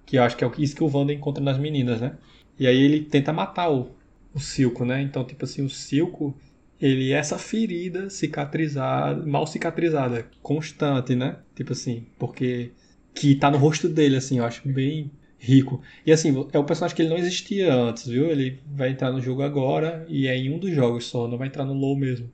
Que 0.06 0.16
eu 0.16 0.23
acho 0.23 0.37
que 0.37 0.44
é 0.44 0.50
isso 0.59 0.75
que 0.75 0.83
o 0.85 0.90
Wanda 0.97 1.12
encontra 1.12 1.42
nas 1.42 1.59
meninas, 1.59 2.00
né? 2.00 2.16
E 2.59 2.66
aí 2.66 2.76
ele 2.76 3.00
tenta 3.00 3.33
matar 3.33 3.71
o, 3.71 3.90
o 4.35 4.40
Silco, 4.40 4.85
né? 4.85 5.02
Então, 5.02 5.25
tipo 5.25 5.44
assim, 5.44 5.64
o 5.64 5.71
Silco, 5.71 6.35
ele 6.80 7.12
é 7.12 7.16
essa 7.16 7.38
ferida 7.38 8.09
cicatrizada, 8.11 9.25
mal 9.26 9.47
cicatrizada, 9.47 10.28
constante, 10.42 11.14
né? 11.14 11.38
Tipo 11.54 11.73
assim, 11.73 12.06
porque 12.18 12.73
que 13.14 13.35
tá 13.35 13.50
no 13.50 13.59
rosto 13.59 13.88
dele, 13.88 14.16
assim, 14.16 14.38
eu 14.38 14.44
acho 14.44 14.66
bem 14.68 15.11
rico. 15.38 15.80
E 16.06 16.12
assim, 16.12 16.30
é 16.52 16.59
um 16.59 16.64
personagem 16.64 16.97
que 16.97 17.02
ele 17.02 17.11
não 17.11 17.18
existia 17.18 17.73
antes, 17.75 18.06
viu? 18.06 18.30
Ele 18.30 18.61
vai 18.66 18.90
entrar 18.90 19.12
no 19.12 19.21
jogo 19.21 19.42
agora 19.42 20.04
e 20.09 20.26
é 20.26 20.37
em 20.37 20.52
um 20.52 20.59
dos 20.59 20.73
jogos 20.75 21.04
só, 21.06 21.28
não 21.28 21.38
vai 21.38 21.49
entrar 21.49 21.64
no 21.64 21.75
LoL 21.75 21.97
mesmo. 21.97 22.30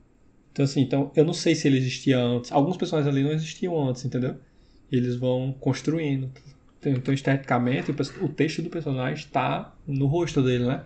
Então 0.51 0.65
assim, 0.65 0.81
então 0.81 1.11
eu 1.15 1.23
não 1.25 1.33
sei 1.33 1.55
se 1.55 1.67
ele 1.67 1.77
existia 1.77 2.19
antes. 2.19 2.51
Alguns 2.51 2.77
personagens 2.77 3.13
ali 3.13 3.23
não 3.23 3.31
existiam 3.31 3.87
antes, 3.87 4.03
entendeu? 4.05 4.35
Eles 4.91 5.15
vão 5.15 5.53
construindo. 5.59 6.31
Então, 6.83 7.13
esteticamente, 7.13 7.91
o 8.21 8.27
texto 8.29 8.61
do 8.61 8.69
personagem 8.69 9.23
está 9.23 9.75
no 9.87 10.07
rosto 10.07 10.41
dele, 10.41 10.65
né? 10.65 10.83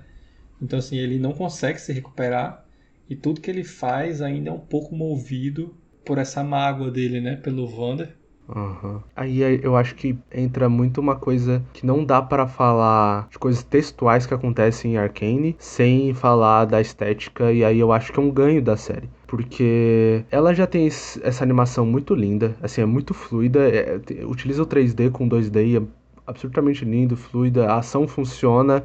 Então, 0.61 0.79
assim, 0.79 0.97
ele 0.97 1.17
não 1.17 1.31
consegue 1.31 1.79
se 1.79 1.93
recuperar 1.93 2.65
e 3.09 3.15
tudo 3.15 3.39
que 3.39 3.49
ele 3.49 3.63
faz 3.63 4.21
ainda 4.21 4.49
é 4.49 4.53
um 4.53 4.59
pouco 4.59 4.95
movido 4.95 5.75
por 6.03 6.17
essa 6.17 6.43
mágoa 6.43 6.91
dele, 6.91 7.21
né? 7.21 7.35
Pelo 7.35 7.67
Vander. 7.67 8.15
Uhum. 8.47 8.99
Aí 9.15 9.59
eu 9.63 9.75
acho 9.75 9.95
que 9.95 10.17
entra 10.31 10.69
muito 10.69 11.01
uma 11.01 11.15
coisa 11.15 11.63
que 11.73 11.85
não 11.85 12.03
dá 12.05 12.21
para 12.21 12.47
falar 12.47 13.27
de 13.29 13.39
coisas 13.39 13.63
textuais 13.63 14.25
que 14.25 14.33
acontecem 14.33 14.93
em 14.93 14.97
Arcane 14.97 15.55
sem 15.57 16.13
falar 16.13 16.65
da 16.65 16.79
estética, 16.79 17.51
e 17.51 17.63
aí 17.63 17.79
eu 17.79 17.91
acho 17.91 18.13
que 18.13 18.19
é 18.19 18.23
um 18.23 18.29
ganho 18.31 18.61
da 18.61 18.77
série. 18.77 19.09
Porque 19.27 20.23
ela 20.29 20.53
já 20.53 20.67
tem 20.67 20.85
essa 20.87 21.43
animação 21.43 21.85
muito 21.85 22.13
linda, 22.13 22.55
assim, 22.61 22.81
é 22.81 22.85
muito 22.85 23.13
fluida, 23.13 23.59
é, 23.67 23.99
utiliza 24.25 24.61
o 24.61 24.65
3D 24.65 25.09
com 25.09 25.27
2D, 25.27 25.81
é 25.81 25.87
absolutamente 26.27 26.85
lindo, 26.85 27.17
fluida, 27.17 27.67
a 27.67 27.77
ação 27.77 28.07
funciona, 28.07 28.83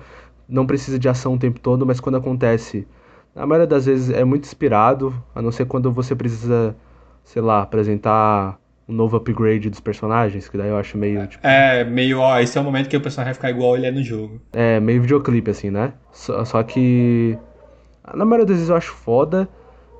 não 0.49 0.67
precisa 0.67 0.99
de 0.99 1.09
ação 1.09 1.35
o 1.35 1.38
tempo 1.38 1.61
todo, 1.61 1.87
mas 1.87 2.00
quando 2.00 2.17
acontece, 2.17 2.87
a 3.37 3.47
maioria 3.47 3.67
das 3.67 3.87
vezes 3.87 4.11
é 4.11 4.25
muito 4.25 4.45
inspirado, 4.45 5.14
a 5.35 5.40
não 5.40 5.52
ser 5.52 5.67
quando 5.67 5.93
você 5.93 6.14
precisa, 6.14 6.76
sei 7.23 7.40
lá, 7.40 7.62
apresentar 7.62 8.60
um 8.91 8.93
novo 8.93 9.17
upgrade 9.17 9.71
dos 9.71 9.81
personagens, 9.81 10.49
que 10.49 10.59
daí 10.59 10.69
eu 10.69 10.77
acho 10.77 10.99
meio, 10.99 11.26
tipo... 11.26 11.47
É, 11.47 11.85
meio, 11.85 12.19
ó, 12.19 12.39
esse 12.41 12.59
é 12.59 12.61
o 12.61 12.65
momento 12.65 12.89
que 12.89 12.97
o 12.97 13.00
personagem 13.00 13.33
vai 13.33 13.35
ficar 13.35 13.50
igual 13.50 13.76
ele 13.76 13.87
é 13.87 13.91
no 13.91 14.03
jogo. 14.03 14.41
É, 14.53 14.81
meio 14.81 15.00
videoclipe, 15.00 15.50
assim, 15.50 15.71
né? 15.71 15.93
Só, 16.13 16.45
só 16.45 16.63
que... 16.63 17.39
Na 18.13 18.25
maioria 18.25 18.47
das 18.47 18.57
vezes 18.57 18.69
eu 18.69 18.76
acho 18.76 18.93
foda, 18.93 19.49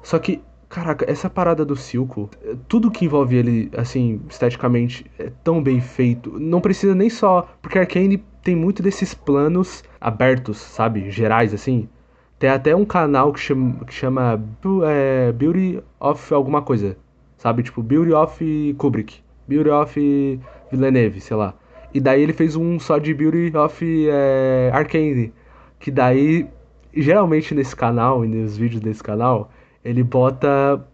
só 0.03 0.19
que, 0.19 0.43
caraca, 0.69 1.09
essa 1.09 1.31
parada 1.31 1.65
do 1.65 1.77
Silco, 1.77 2.29
tudo 2.67 2.91
que 2.91 3.05
envolve 3.05 3.37
ele, 3.37 3.71
assim, 3.77 4.21
esteticamente, 4.29 5.07
é 5.19 5.31
tão 5.45 5.63
bem 5.63 5.81
feito. 5.81 6.39
Não 6.39 6.61
precisa 6.61 6.95
nem 6.95 7.09
só... 7.09 7.49
Porque 7.63 7.79
Arcane 7.79 8.19
tem 8.43 8.57
muito 8.57 8.83
desses 8.83 9.15
planos 9.15 9.85
abertos, 10.01 10.59
sabe? 10.59 11.11
Gerais, 11.11 11.55
assim. 11.55 11.89
Tem 12.39 12.51
até 12.51 12.75
um 12.75 12.87
canal 12.87 13.33
que 13.33 13.39
chama, 13.39 13.85
que 13.85 13.93
chama 13.93 14.43
é, 14.89 15.31
Beauty 15.31 15.81
of 16.01 16.35
alguma 16.35 16.63
coisa 16.63 16.97
sabe? 17.41 17.63
Tipo, 17.63 17.83
Beauty 17.83 18.13
of 18.13 18.75
Kubrick, 18.77 19.21
Beauty 19.49 19.71
of 19.71 20.41
Villeneuve, 20.71 21.21
sei 21.21 21.37
lá. 21.37 21.55
E 21.93 21.99
daí 21.99 22.23
ele 22.23 22.35
fez 22.35 22.55
um 22.55 22.79
só 22.79 22.99
de 22.99 23.15
Beauty 23.15 23.57
of 23.57 24.09
é, 24.09 24.71
Arcane, 24.73 25.33
que 25.79 25.91
daí, 25.91 26.47
geralmente 26.95 27.55
nesse 27.55 27.75
canal 27.75 28.25
e 28.25 28.29
nos 28.29 28.59
vídeos 28.59 28.83
desse 28.83 29.03
canal, 29.03 29.51
ele 29.83 30.03
bota 30.03 30.87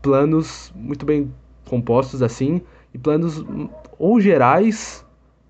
planos 0.00 0.72
muito 0.74 1.04
bem 1.04 1.30
compostos 1.68 2.22
assim, 2.22 2.62
e 2.94 2.98
planos 2.98 3.44
ou 3.98 4.18
gerais 4.18 5.04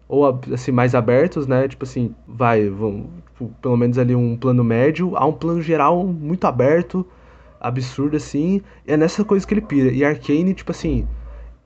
ou 0.09 0.41
assim 0.53 0.73
mais 0.73 0.95
abertos, 0.95 1.47
né? 1.47 1.69
Tipo 1.69 1.85
assim, 1.85 2.15
vai, 2.27 2.69
vamos, 2.69 3.07
tipo, 3.31 3.49
pelo 3.63 3.77
menos 3.77 3.97
ali 3.97 4.15
um 4.15 4.37
plano 4.37 4.65
médio, 4.65 5.17
a 5.17 5.25
um 5.25 5.33
plano 5.33 5.63
geral 5.63 6.05
muito 6.05 6.45
aberto 6.47 7.07
absurdo 7.63 8.17
assim. 8.17 8.61
É 8.87 8.97
nessa 8.97 9.25
coisa 9.25 9.47
que 9.47 9.55
ele 9.55 9.61
pira. 9.63 9.91
E 9.93 10.05
Arcane, 10.05 10.53
tipo 10.53 10.73
assim, 10.73 11.07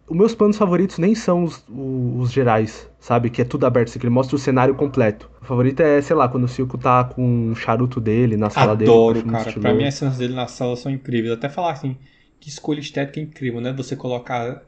os 0.09 0.17
meus 0.17 0.35
planos 0.35 0.57
favoritos 0.57 0.99
nem 0.99 1.15
são 1.15 1.45
os, 1.45 1.65
os, 1.69 2.23
os, 2.23 2.33
gerais, 2.33 2.89
sabe? 3.01 3.31
Que 3.31 3.43
é 3.43 3.45
tudo 3.45 3.67
aberto, 3.67 3.89
assim, 3.89 3.99
que 3.99 4.07
ele 4.07 4.15
mostra 4.15 4.37
o 4.37 4.39
cenário 4.39 4.75
completo. 4.75 5.29
O 5.43 5.45
favorito 5.45 5.81
é, 5.81 6.01
sei 6.01 6.15
lá, 6.15 6.29
quando 6.29 6.45
o 6.45 6.49
Silco 6.49 6.79
tá 6.79 7.05
com 7.05 7.51
o 7.51 7.57
charuto 7.57 8.01
dele 8.01 8.37
na 8.37 8.51
sala 8.51 8.73
Adoro, 8.73 9.15
dele. 9.15 9.29
Adoro, 9.31 9.45
cara. 9.45 9.61
Pra 9.61 9.75
mim 9.75 9.85
as 9.85 9.95
cenas 9.95 10.19
dele 10.19 10.35
na 10.35 10.47
sala 10.47 10.77
são 10.77 10.93
incríveis. 10.93 11.33
Até 11.33 11.49
falar 11.49 11.73
assim, 11.73 11.97
que 12.39 12.49
escolha 12.49 12.79
estética 12.79 13.19
incrível, 13.19 13.61
né? 13.61 13.73
Você 13.73 13.97
colocar 13.97 14.63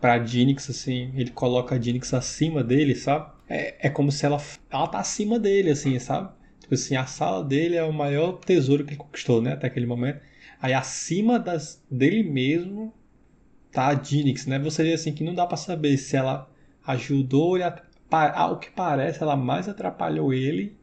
pra 0.00 0.22
Jinx, 0.22 0.68
assim, 0.70 1.12
ele 1.14 1.30
coloca 1.30 1.74
a 1.74 1.80
Jinx 1.80 2.12
acima 2.12 2.62
dele, 2.62 2.94
sabe? 2.94 3.30
É, 3.48 3.86
é 3.86 3.90
como 3.90 4.12
se 4.12 4.26
ela, 4.26 4.38
ela 4.70 4.86
tá 4.86 4.98
acima 4.98 5.38
dele, 5.38 5.70
assim, 5.70 5.98
sabe? 5.98 6.28
Tipo 6.60 6.74
assim, 6.74 6.96
a 6.96 7.06
sala 7.06 7.42
dele 7.42 7.76
é 7.76 7.82
o 7.82 7.92
maior 7.92 8.32
tesouro 8.32 8.84
que 8.84 8.90
ele 8.90 8.98
conquistou, 8.98 9.40
né? 9.40 9.54
Até 9.54 9.66
aquele 9.66 9.86
momento. 9.86 10.20
Aí 10.60 10.74
acima 10.74 11.38
das, 11.38 11.82
dele 11.90 12.22
mesmo 12.22 12.92
tá 13.70 13.88
a 13.88 13.94
Jinx, 13.94 14.46
né? 14.46 14.58
Você 14.58 14.82
vê 14.82 14.92
assim 14.94 15.12
que 15.12 15.22
não 15.22 15.34
dá 15.34 15.46
para 15.46 15.56
saber 15.56 15.96
se 15.96 16.16
ela 16.16 16.48
ajudou 16.86 17.56
ele 17.56 17.64
a, 17.64 17.82
ao 18.40 18.58
que 18.58 18.70
parece 18.70 19.22
ela 19.22 19.36
mais 19.36 19.68
atrapalhou 19.68 20.32
ele 20.32 20.76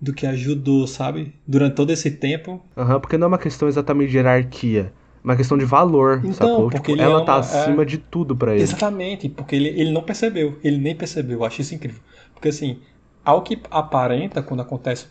do 0.00 0.12
que 0.12 0.26
ajudou, 0.26 0.86
sabe? 0.86 1.34
Durante 1.46 1.74
todo 1.74 1.90
esse 1.90 2.10
tempo. 2.10 2.62
Aham, 2.76 2.94
uhum, 2.94 3.00
porque 3.00 3.18
não 3.18 3.24
é 3.24 3.28
uma 3.28 3.38
questão 3.38 3.68
exatamente 3.68 4.10
de 4.10 4.16
hierarquia. 4.16 4.92
É 5.24 5.26
uma 5.26 5.36
questão 5.36 5.58
de 5.58 5.64
valor, 5.64 6.20
então, 6.20 6.32
sacou? 6.32 6.70
Porque 6.70 6.92
tipo, 6.92 7.02
ela 7.02 7.22
é 7.22 7.24
tá 7.24 7.36
uma, 7.36 7.42
tá 7.42 7.60
acima 7.60 7.82
é... 7.82 7.84
de 7.84 7.98
tudo 7.98 8.36
para 8.36 8.54
ele. 8.54 8.62
Exatamente, 8.62 9.28
porque 9.28 9.56
ele, 9.56 9.68
ele 9.68 9.90
não 9.90 10.02
percebeu. 10.02 10.58
Ele 10.62 10.78
nem 10.78 10.94
percebeu. 10.94 11.38
Eu 11.38 11.44
acho 11.44 11.60
isso 11.60 11.74
incrível. 11.74 12.00
Porque 12.32 12.48
assim, 12.48 12.78
ao 13.24 13.42
que 13.42 13.60
aparenta 13.70 14.40
quando 14.40 14.60
acontece 14.60 15.06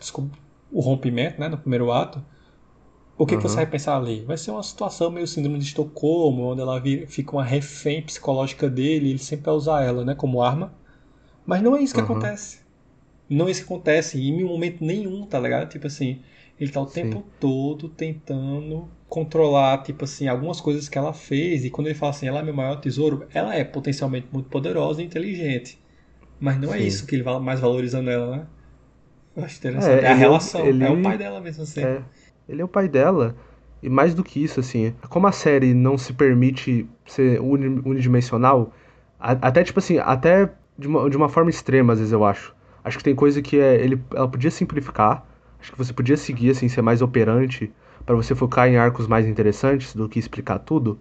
o 0.72 0.80
rompimento, 0.80 1.38
né, 1.38 1.48
no 1.48 1.58
primeiro 1.58 1.92
ato, 1.92 2.24
o 3.18 3.26
que, 3.26 3.34
uhum. 3.34 3.40
que, 3.40 3.48
você 3.48 3.56
vai 3.56 3.66
pensar 3.66 3.96
ali? 3.96 4.20
Vai 4.24 4.36
ser 4.36 4.52
uma 4.52 4.62
situação 4.62 5.10
meio 5.10 5.26
síndrome 5.26 5.58
de 5.58 5.64
Estocolmo, 5.64 6.52
onde 6.52 6.60
ela 6.60 6.80
fica 7.08 7.32
uma 7.32 7.44
refém 7.44 8.00
psicológica 8.00 8.70
dele, 8.70 9.06
e 9.06 9.10
ele 9.10 9.18
sempre 9.18 9.46
vai 9.46 9.54
usar 9.54 9.82
ela, 9.82 10.04
né, 10.04 10.14
como 10.14 10.40
arma. 10.40 10.72
Mas 11.44 11.60
não 11.60 11.76
é 11.76 11.82
isso 11.82 11.92
que 11.92 12.00
uhum. 12.00 12.06
acontece. 12.06 12.60
Não 13.28 13.48
é 13.48 13.50
isso 13.50 13.66
que 13.66 13.72
acontece 13.72 14.20
em 14.20 14.44
momento 14.44 14.84
nenhum, 14.84 15.26
tá 15.26 15.40
ligado? 15.40 15.68
Tipo 15.68 15.88
assim, 15.88 16.20
ele 16.60 16.70
tá 16.70 16.80
o 16.80 16.86
Sim. 16.86 17.02
tempo 17.02 17.24
todo 17.40 17.88
tentando 17.88 18.88
controlar, 19.08 19.82
tipo 19.82 20.04
assim, 20.04 20.28
algumas 20.28 20.60
coisas 20.60 20.88
que 20.88 20.96
ela 20.96 21.12
fez. 21.12 21.64
E 21.64 21.70
quando 21.70 21.88
ele 21.88 21.96
fala 21.96 22.10
assim, 22.10 22.28
ela 22.28 22.38
é 22.38 22.42
meu 22.42 22.54
maior 22.54 22.76
tesouro, 22.76 23.26
ela 23.34 23.54
é 23.54 23.64
potencialmente 23.64 24.28
muito 24.32 24.48
poderosa 24.48 25.02
e 25.02 25.04
inteligente. 25.04 25.78
Mas 26.38 26.60
não 26.60 26.72
é 26.72 26.78
Sim. 26.78 26.84
é 26.84 26.86
isso 26.86 27.06
que 27.06 27.16
ele 27.16 27.24
mais 27.40 27.58
valoriza 27.58 28.00
nela, 28.00 28.36
né? 28.36 28.46
Eu 29.36 29.44
acho 29.44 29.58
interessante. 29.58 30.04
É, 30.04 30.08
é 30.08 30.12
a 30.12 30.14
relação, 30.14 30.66
ele... 30.66 30.84
é 30.84 30.90
o 30.90 31.02
pai 31.02 31.18
dela 31.18 31.40
mesmo 31.40 31.64
assim. 31.64 31.82
É. 31.82 32.02
Ele 32.48 32.62
é 32.62 32.64
o 32.64 32.68
pai 32.68 32.88
dela. 32.88 33.36
E 33.82 33.88
mais 33.88 34.14
do 34.14 34.24
que 34.24 34.42
isso, 34.42 34.58
assim, 34.58 34.94
como 35.08 35.26
a 35.26 35.32
série 35.32 35.72
não 35.72 35.96
se 35.96 36.12
permite 36.12 36.88
ser 37.06 37.40
unidimensional, 37.40 38.72
até 39.20 39.62
tipo 39.62 39.78
assim, 39.78 39.98
até 39.98 40.50
de 40.76 40.88
uma, 40.88 41.08
de 41.08 41.16
uma 41.16 41.28
forma 41.28 41.50
extrema, 41.50 41.92
às 41.92 41.98
vezes 41.98 42.12
eu 42.12 42.24
acho. 42.24 42.54
Acho 42.82 42.98
que 42.98 43.04
tem 43.04 43.14
coisa 43.14 43.42
que 43.42 43.58
é, 43.58 43.76
ele, 43.76 44.00
ela 44.14 44.28
podia 44.28 44.50
simplificar. 44.50 45.24
Acho 45.60 45.72
que 45.72 45.78
você 45.78 45.92
podia 45.92 46.16
seguir, 46.16 46.50
assim, 46.50 46.68
ser 46.68 46.82
mais 46.82 47.02
operante 47.02 47.72
para 48.06 48.16
você 48.16 48.34
focar 48.34 48.68
em 48.68 48.76
arcos 48.76 49.06
mais 49.06 49.26
interessantes 49.26 49.94
do 49.94 50.08
que 50.08 50.18
explicar 50.18 50.58
tudo. 50.60 50.98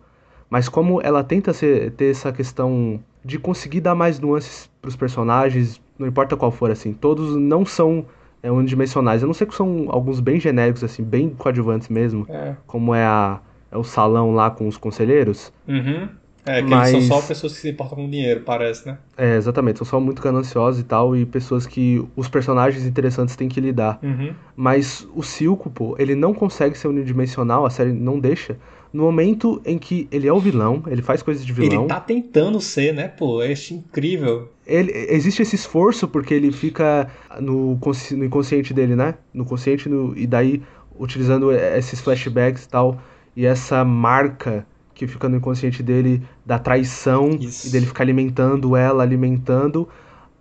Mas 0.50 0.68
como 0.68 1.02
ela 1.02 1.24
tenta 1.24 1.54
ser, 1.54 1.92
ter 1.92 2.12
essa 2.12 2.32
questão 2.32 3.00
de 3.24 3.38
conseguir 3.38 3.82
dar 3.82 3.96
mais 3.96 4.20
nuances 4.20 4.70
para 4.82 4.90
os 4.90 4.96
personagens, 4.96 5.82
não 5.98 6.08
importa 6.08 6.36
qual 6.36 6.52
for, 6.52 6.72
assim, 6.72 6.94
todos 6.94 7.36
não 7.36 7.66
são 7.66 8.06
é, 8.44 8.52
unidimensionais. 8.52 9.22
Eu 9.22 9.28
não 9.28 9.34
sei 9.34 9.48
que 9.48 9.56
são 9.56 9.88
alguns 9.90 10.20
bem 10.20 10.40
genéricos, 10.40 10.84
assim, 10.84 11.04
bem 11.04 11.30
coadjuvantes 11.30 11.90
mesmo, 11.90 12.26
É. 12.30 12.56
como 12.66 12.94
é, 12.94 13.04
a, 13.04 13.40
é 13.72 13.78
o 13.78 13.84
salão 13.84 14.34
lá 14.34 14.50
com 14.52 14.68
os 14.68 14.78
conselheiros. 14.78 15.52
Uhum. 15.68 16.08
É, 16.46 16.62
que 16.62 16.70
Mas- 16.70 16.94
eles 16.94 17.06
são 17.08 17.20
só 17.20 17.28
pessoas 17.28 17.52
que 17.54 17.60
se 17.60 17.70
importam 17.70 17.98
com 17.98 18.10
dinheiro, 18.10 18.40
parece, 18.46 18.88
né? 18.88 18.98
É, 19.18 19.36
exatamente, 19.36 19.80
são 19.80 19.86
só 19.86 20.00
muito 20.00 20.22
gananciosos 20.22 20.80
e 20.80 20.84
tal, 20.86 21.14
e 21.14 21.26
pessoas 21.26 21.68
que 21.68 22.02
os 22.16 22.30
personagens 22.30 22.86
interessantes 22.86 23.36
têm 23.36 23.50
que 23.50 23.60
lidar. 23.60 24.00
Uhum. 24.02 24.34
Mas 24.56 25.06
o 25.14 25.22
Silco, 25.22 25.70
pô, 25.70 25.96
ele 26.00 26.16
não 26.16 26.34
consegue 26.34 26.78
ser 26.78 26.88
unidimensional, 26.88 27.66
a 27.66 27.70
série 27.70 27.92
não 27.92 28.18
deixa. 28.18 28.56
No 28.94 29.04
momento 29.04 29.62
em 29.66 29.78
que 29.78 30.08
ele 30.12 30.28
é 30.28 30.34
o 30.34 30.40
vilão, 30.40 30.84
ele 30.88 31.02
faz 31.02 31.22
coisas 31.22 31.46
de 31.46 31.52
vilão. 31.54 31.80
Ele 31.82 31.88
tá 31.88 32.00
tentando 32.00 32.60
ser, 32.62 32.94
né, 32.94 33.08
pô? 33.08 33.42
Acho 33.42 33.74
incrível. 33.74 34.50
ele- 34.66 34.92
existe 35.10 35.42
esse 35.42 35.56
esforço 35.56 36.08
porque 36.08 36.34
ele 36.34 36.52
fica 36.52 37.10
no, 37.40 37.80
no 38.12 38.26
inconsciente 38.26 38.74
dele, 38.74 38.96
né? 38.96 39.16
No 39.34 39.46
consciente 39.46 39.88
no- 39.88 40.18
e 40.18 40.28
daí 40.28 40.62
utilizando 41.00 41.52
esses 41.52 42.02
flashbacks 42.02 42.66
e 42.66 42.70
tal 42.70 43.00
e 43.36 43.46
essa 43.46 43.86
marca 43.86 44.66
que 44.94 45.06
fica 45.08 45.30
no 45.30 45.38
inconsciente 45.38 45.84
dele 45.84 46.22
da 46.46 46.58
traição 46.58 47.30
Isso. 47.40 47.68
e 47.68 47.70
dele 47.72 47.86
ficar 47.86 48.04
alimentando 48.04 48.76
ela, 48.76 49.04
alimentando 49.04 49.88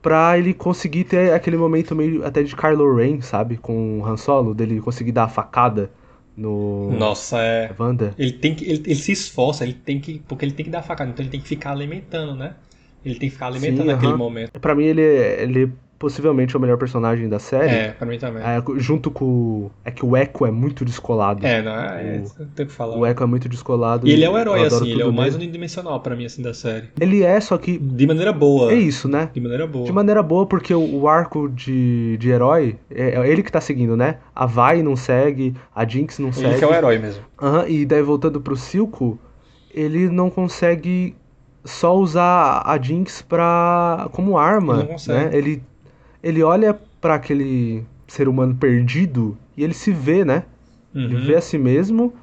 pra 0.01 0.39
ele 0.39 0.55
conseguir 0.55 1.05
ter 1.05 1.33
aquele 1.33 1.57
momento 1.57 1.95
meio 1.95 2.25
até 2.25 2.43
de 2.43 2.55
Kylo 2.57 2.95
Ren, 2.97 3.21
sabe? 3.21 3.57
Com 3.57 4.01
o 4.01 4.07
Han 4.07 4.17
Solo, 4.17 4.55
dele 4.55 4.81
conseguir 4.81 5.13
dar 5.13 5.25
a 5.25 5.29
facada 5.29 5.91
no 6.37 6.91
Nossa, 6.91 7.39
é. 7.43 7.75
Wanda. 7.79 8.15
Ele 8.19 8.33
tem 8.33 8.55
que. 8.55 8.65
Ele, 8.65 8.83
ele 8.87 8.95
se 8.97 9.13
esforça, 9.13 9.65
ele 9.65 9.75
tem 9.75 10.01
que. 10.01 10.19
Porque 10.21 10.45
ele 10.45 10.53
tem 10.53 10.65
que 10.65 10.71
dar 10.71 10.83
facada, 10.83 11.11
então 11.11 11.23
ele 11.23 11.31
tem 11.31 11.41
que 11.41 11.49
ficar 11.49 11.73
alimentando, 11.73 12.35
né? 12.35 12.57
Ele 13.05 13.15
tem 13.19 13.29
que 13.29 13.35
ficar 13.35 13.47
alimentando 13.49 13.87
Sim, 13.87 13.87
naquele 13.87 14.13
aham. 14.13 14.17
momento. 14.17 14.59
Pra 14.61 14.75
mim 14.75 14.85
ele, 14.85 15.03
é- 15.03 15.43
ele 15.43 15.73
possivelmente 15.99 16.55
é 16.55 16.59
o 16.59 16.61
melhor 16.61 16.77
personagem 16.79 17.29
da 17.29 17.39
série. 17.39 17.75
É, 17.75 17.89
pra 17.93 18.07
mim 18.07 18.19
também. 18.19 18.43
É, 18.43 18.63
junto 18.77 19.11
com. 19.11 19.25
o- 19.25 19.71
É 19.85 19.91
que 19.91 20.05
o 20.05 20.17
Echo 20.17 20.45
é 20.47 20.51
muito 20.51 20.85
descolado. 20.85 21.47
É, 21.47 21.63
não, 21.63 21.73
é, 21.75 22.17
é, 22.17 22.23
não 22.39 22.47
tem 22.49 22.65
o 22.65 22.69
que 22.69 22.75
falar. 22.75 22.97
O 22.97 23.07
Echo 23.07 23.23
é 23.23 23.27
muito 23.27 23.49
descolado. 23.49 24.07
E 24.07 24.13
ele 24.13 24.25
é 24.25 24.31
o 24.31 24.37
herói, 24.39 24.67
assim, 24.67 24.91
ele 24.91 25.03
é 25.03 25.07
o 25.07 25.13
mais 25.13 25.33
nele. 25.35 25.45
unidimensional 25.47 26.01
pra 26.01 26.15
mim, 26.15 26.25
assim, 26.27 26.43
da 26.43 26.53
série. 26.55 26.89
Ele 27.01 27.23
é, 27.23 27.41
só 27.41 27.57
que. 27.59 27.79
De 27.79 28.07
maneira 28.07 28.33
boa. 28.33 28.73
É 28.73 28.77
isso, 28.77 29.09
né? 29.09 29.31
De 29.33 29.41
maneira 29.41 29.67
boa. 29.67 29.85
De 29.87 29.93
maneira 29.93 30.23
boa, 30.23 30.47
porque 30.47 30.75
o, 30.75 31.01
o 31.01 31.09
arco 31.09 31.49
de, 31.49 32.17
de 32.19 32.29
herói 32.31 32.77
é, 32.91 33.11
é 33.21 33.29
ele 33.29 33.43
que 33.43 33.51
tá 33.53 33.61
seguindo, 33.61 33.97
né? 33.97 34.19
A 34.35 34.47
Vai 34.47 34.83
não 34.83 34.97
segue, 34.97 35.55
a 35.75 35.87
Jinx 35.87 36.19
não 36.19 36.33
segue. 36.33 36.47
Ele 36.49 36.59
que 36.59 36.65
é 36.65 36.69
o 36.69 36.75
herói 36.75 36.99
mesmo. 36.99 37.23
Aham, 37.41 37.65
e 37.69 37.85
daí 37.87 38.03
voltando 38.03 38.41
pro 38.41 38.57
Silco, 38.57 39.19
ele 39.73 40.09
não 40.09 40.31
consegue 40.31 41.15
só 41.65 41.97
usar 41.97 42.63
a 42.65 42.81
Jinx 42.81 43.23
pra, 43.23 44.09
como 44.13 44.39
arma, 44.39 44.75
Ele 44.75 44.83
não 44.83 44.89
consegue. 44.89 45.25
né? 45.25 45.31
Ele, 45.37 45.63
ele 46.27 46.43
olha 46.43 46.75
pra 47.01 47.15
aquele 47.17 47.85
ser 48.09 48.29
humano 48.29 48.55
perdido 48.55 49.37
e 49.57 49.65
ele 49.65 49.75
se 49.75 49.93
vê, 49.93 50.25
né? 50.25 50.45
Ele 50.95 51.17
Uhum. 51.17 51.27
vê 51.27 51.37
a 51.37 51.41
si 51.41 51.59
mesmo 51.59 52.15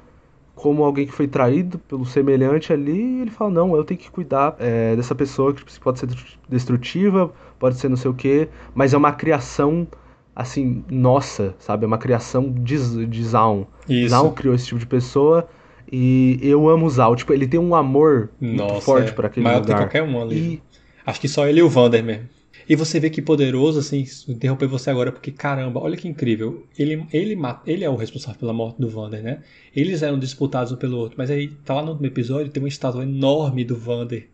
como 0.54 0.84
alguém 0.84 1.06
que 1.06 1.12
foi 1.12 1.26
traído 1.28 1.78
pelo 1.80 2.04
semelhante 2.04 2.72
ali 2.72 2.92
e 3.18 3.20
ele 3.22 3.30
fala, 3.30 3.50
não, 3.50 3.76
eu 3.76 3.84
tenho 3.84 3.98
que 3.98 4.10
cuidar 4.10 4.54
é, 4.58 4.94
dessa 4.96 5.14
pessoa 5.14 5.52
que 5.52 5.64
tipo, 5.64 5.80
pode 5.82 5.98
ser 5.98 6.08
destrutiva, 6.48 7.32
pode 7.58 7.76
ser 7.76 7.88
não 7.88 7.96
sei 7.96 8.10
o 8.10 8.14
quê, 8.14 8.48
mas 8.74 8.94
é 8.94 8.96
uma 8.96 9.12
criação, 9.12 9.86
assim, 10.34 10.84
nossa, 10.90 11.54
sabe? 11.58 11.84
É 11.84 11.86
uma 11.86 11.98
criação 11.98 12.50
de, 12.52 13.06
de 13.06 13.24
Zaun. 13.24 13.66
Isso. 13.88 14.10
Zaun 14.10 14.32
criou 14.32 14.54
esse 14.54 14.66
tipo 14.66 14.78
de 14.80 14.86
pessoa 14.86 15.48
e 15.90 16.38
eu 16.42 16.68
amo 16.68 16.88
Zaun. 16.88 17.16
Tipo, 17.16 17.32
ele 17.32 17.46
tem 17.48 17.58
um 17.60 17.74
amor 17.74 18.30
muito 18.40 18.56
Nossa, 18.56 18.84
forte 18.84 19.08
é. 19.08 19.12
pra 19.12 19.26
aquele 19.26 19.44
Maior 19.44 19.60
do 19.60 19.66
que 19.66 19.72
lugar. 19.72 19.86
qualquer 19.86 20.02
um 20.02 20.20
ali. 20.20 20.36
E 20.36 20.62
Acho 21.06 21.20
que 21.20 21.28
só 21.28 21.46
ele 21.46 21.60
e 21.60 21.62
o 21.62 21.68
Vander 21.68 22.02
mesmo. 22.02 22.28
E 22.68 22.74
você 22.74 22.98
vê 22.98 23.10
que 23.10 23.20
poderoso, 23.20 23.78
assim, 23.78 24.04
interromper 24.28 24.66
você 24.66 24.90
agora, 24.90 25.12
porque 25.12 25.30
caramba, 25.30 25.80
olha 25.80 25.96
que 25.96 26.08
incrível. 26.08 26.66
Ele, 26.78 27.06
ele, 27.12 27.36
ele 27.66 27.84
é 27.84 27.90
o 27.90 27.96
responsável 27.96 28.38
pela 28.38 28.52
morte 28.52 28.80
do 28.80 28.88
Vander, 28.88 29.22
né? 29.22 29.42
Eles 29.74 30.02
eram 30.02 30.18
disputados 30.18 30.72
um 30.72 30.76
pelo 30.76 30.98
outro, 30.98 31.16
mas 31.18 31.30
aí 31.30 31.48
tá 31.64 31.74
lá 31.74 31.82
no 31.82 32.06
episódio, 32.06 32.50
tem 32.50 32.62
uma 32.62 32.68
estátua 32.68 33.02
enorme 33.02 33.64
do 33.64 33.76
Vander. 33.76 34.28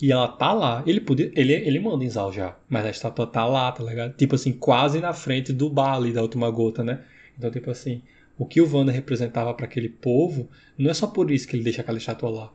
E 0.00 0.12
ela 0.12 0.28
tá 0.28 0.52
lá. 0.52 0.82
Ele 0.86 1.00
podia, 1.00 1.30
ele, 1.34 1.52
ele 1.52 1.80
manda 1.80 2.04
em 2.04 2.10
Zal 2.10 2.32
já, 2.32 2.56
mas 2.68 2.86
a 2.86 2.90
estátua 2.90 3.26
tá 3.26 3.44
lá, 3.44 3.70
tá 3.72 3.82
ligado? 3.82 4.14
Tipo 4.16 4.34
assim, 4.34 4.52
quase 4.52 5.00
na 5.00 5.12
frente 5.12 5.52
do 5.52 5.68
Bali 5.68 6.12
da 6.12 6.22
última 6.22 6.50
gota, 6.50 6.84
né? 6.84 7.00
Então, 7.36 7.50
tipo 7.50 7.70
assim, 7.70 8.02
o 8.36 8.46
que 8.46 8.60
o 8.60 8.66
Vander 8.66 8.94
representava 8.94 9.52
pra 9.54 9.66
aquele 9.66 9.88
povo, 9.88 10.48
não 10.76 10.90
é 10.90 10.94
só 10.94 11.06
por 11.06 11.30
isso 11.30 11.46
que 11.48 11.56
ele 11.56 11.64
deixa 11.64 11.82
aquela 11.82 11.98
estátua 11.98 12.30
lá 12.30 12.52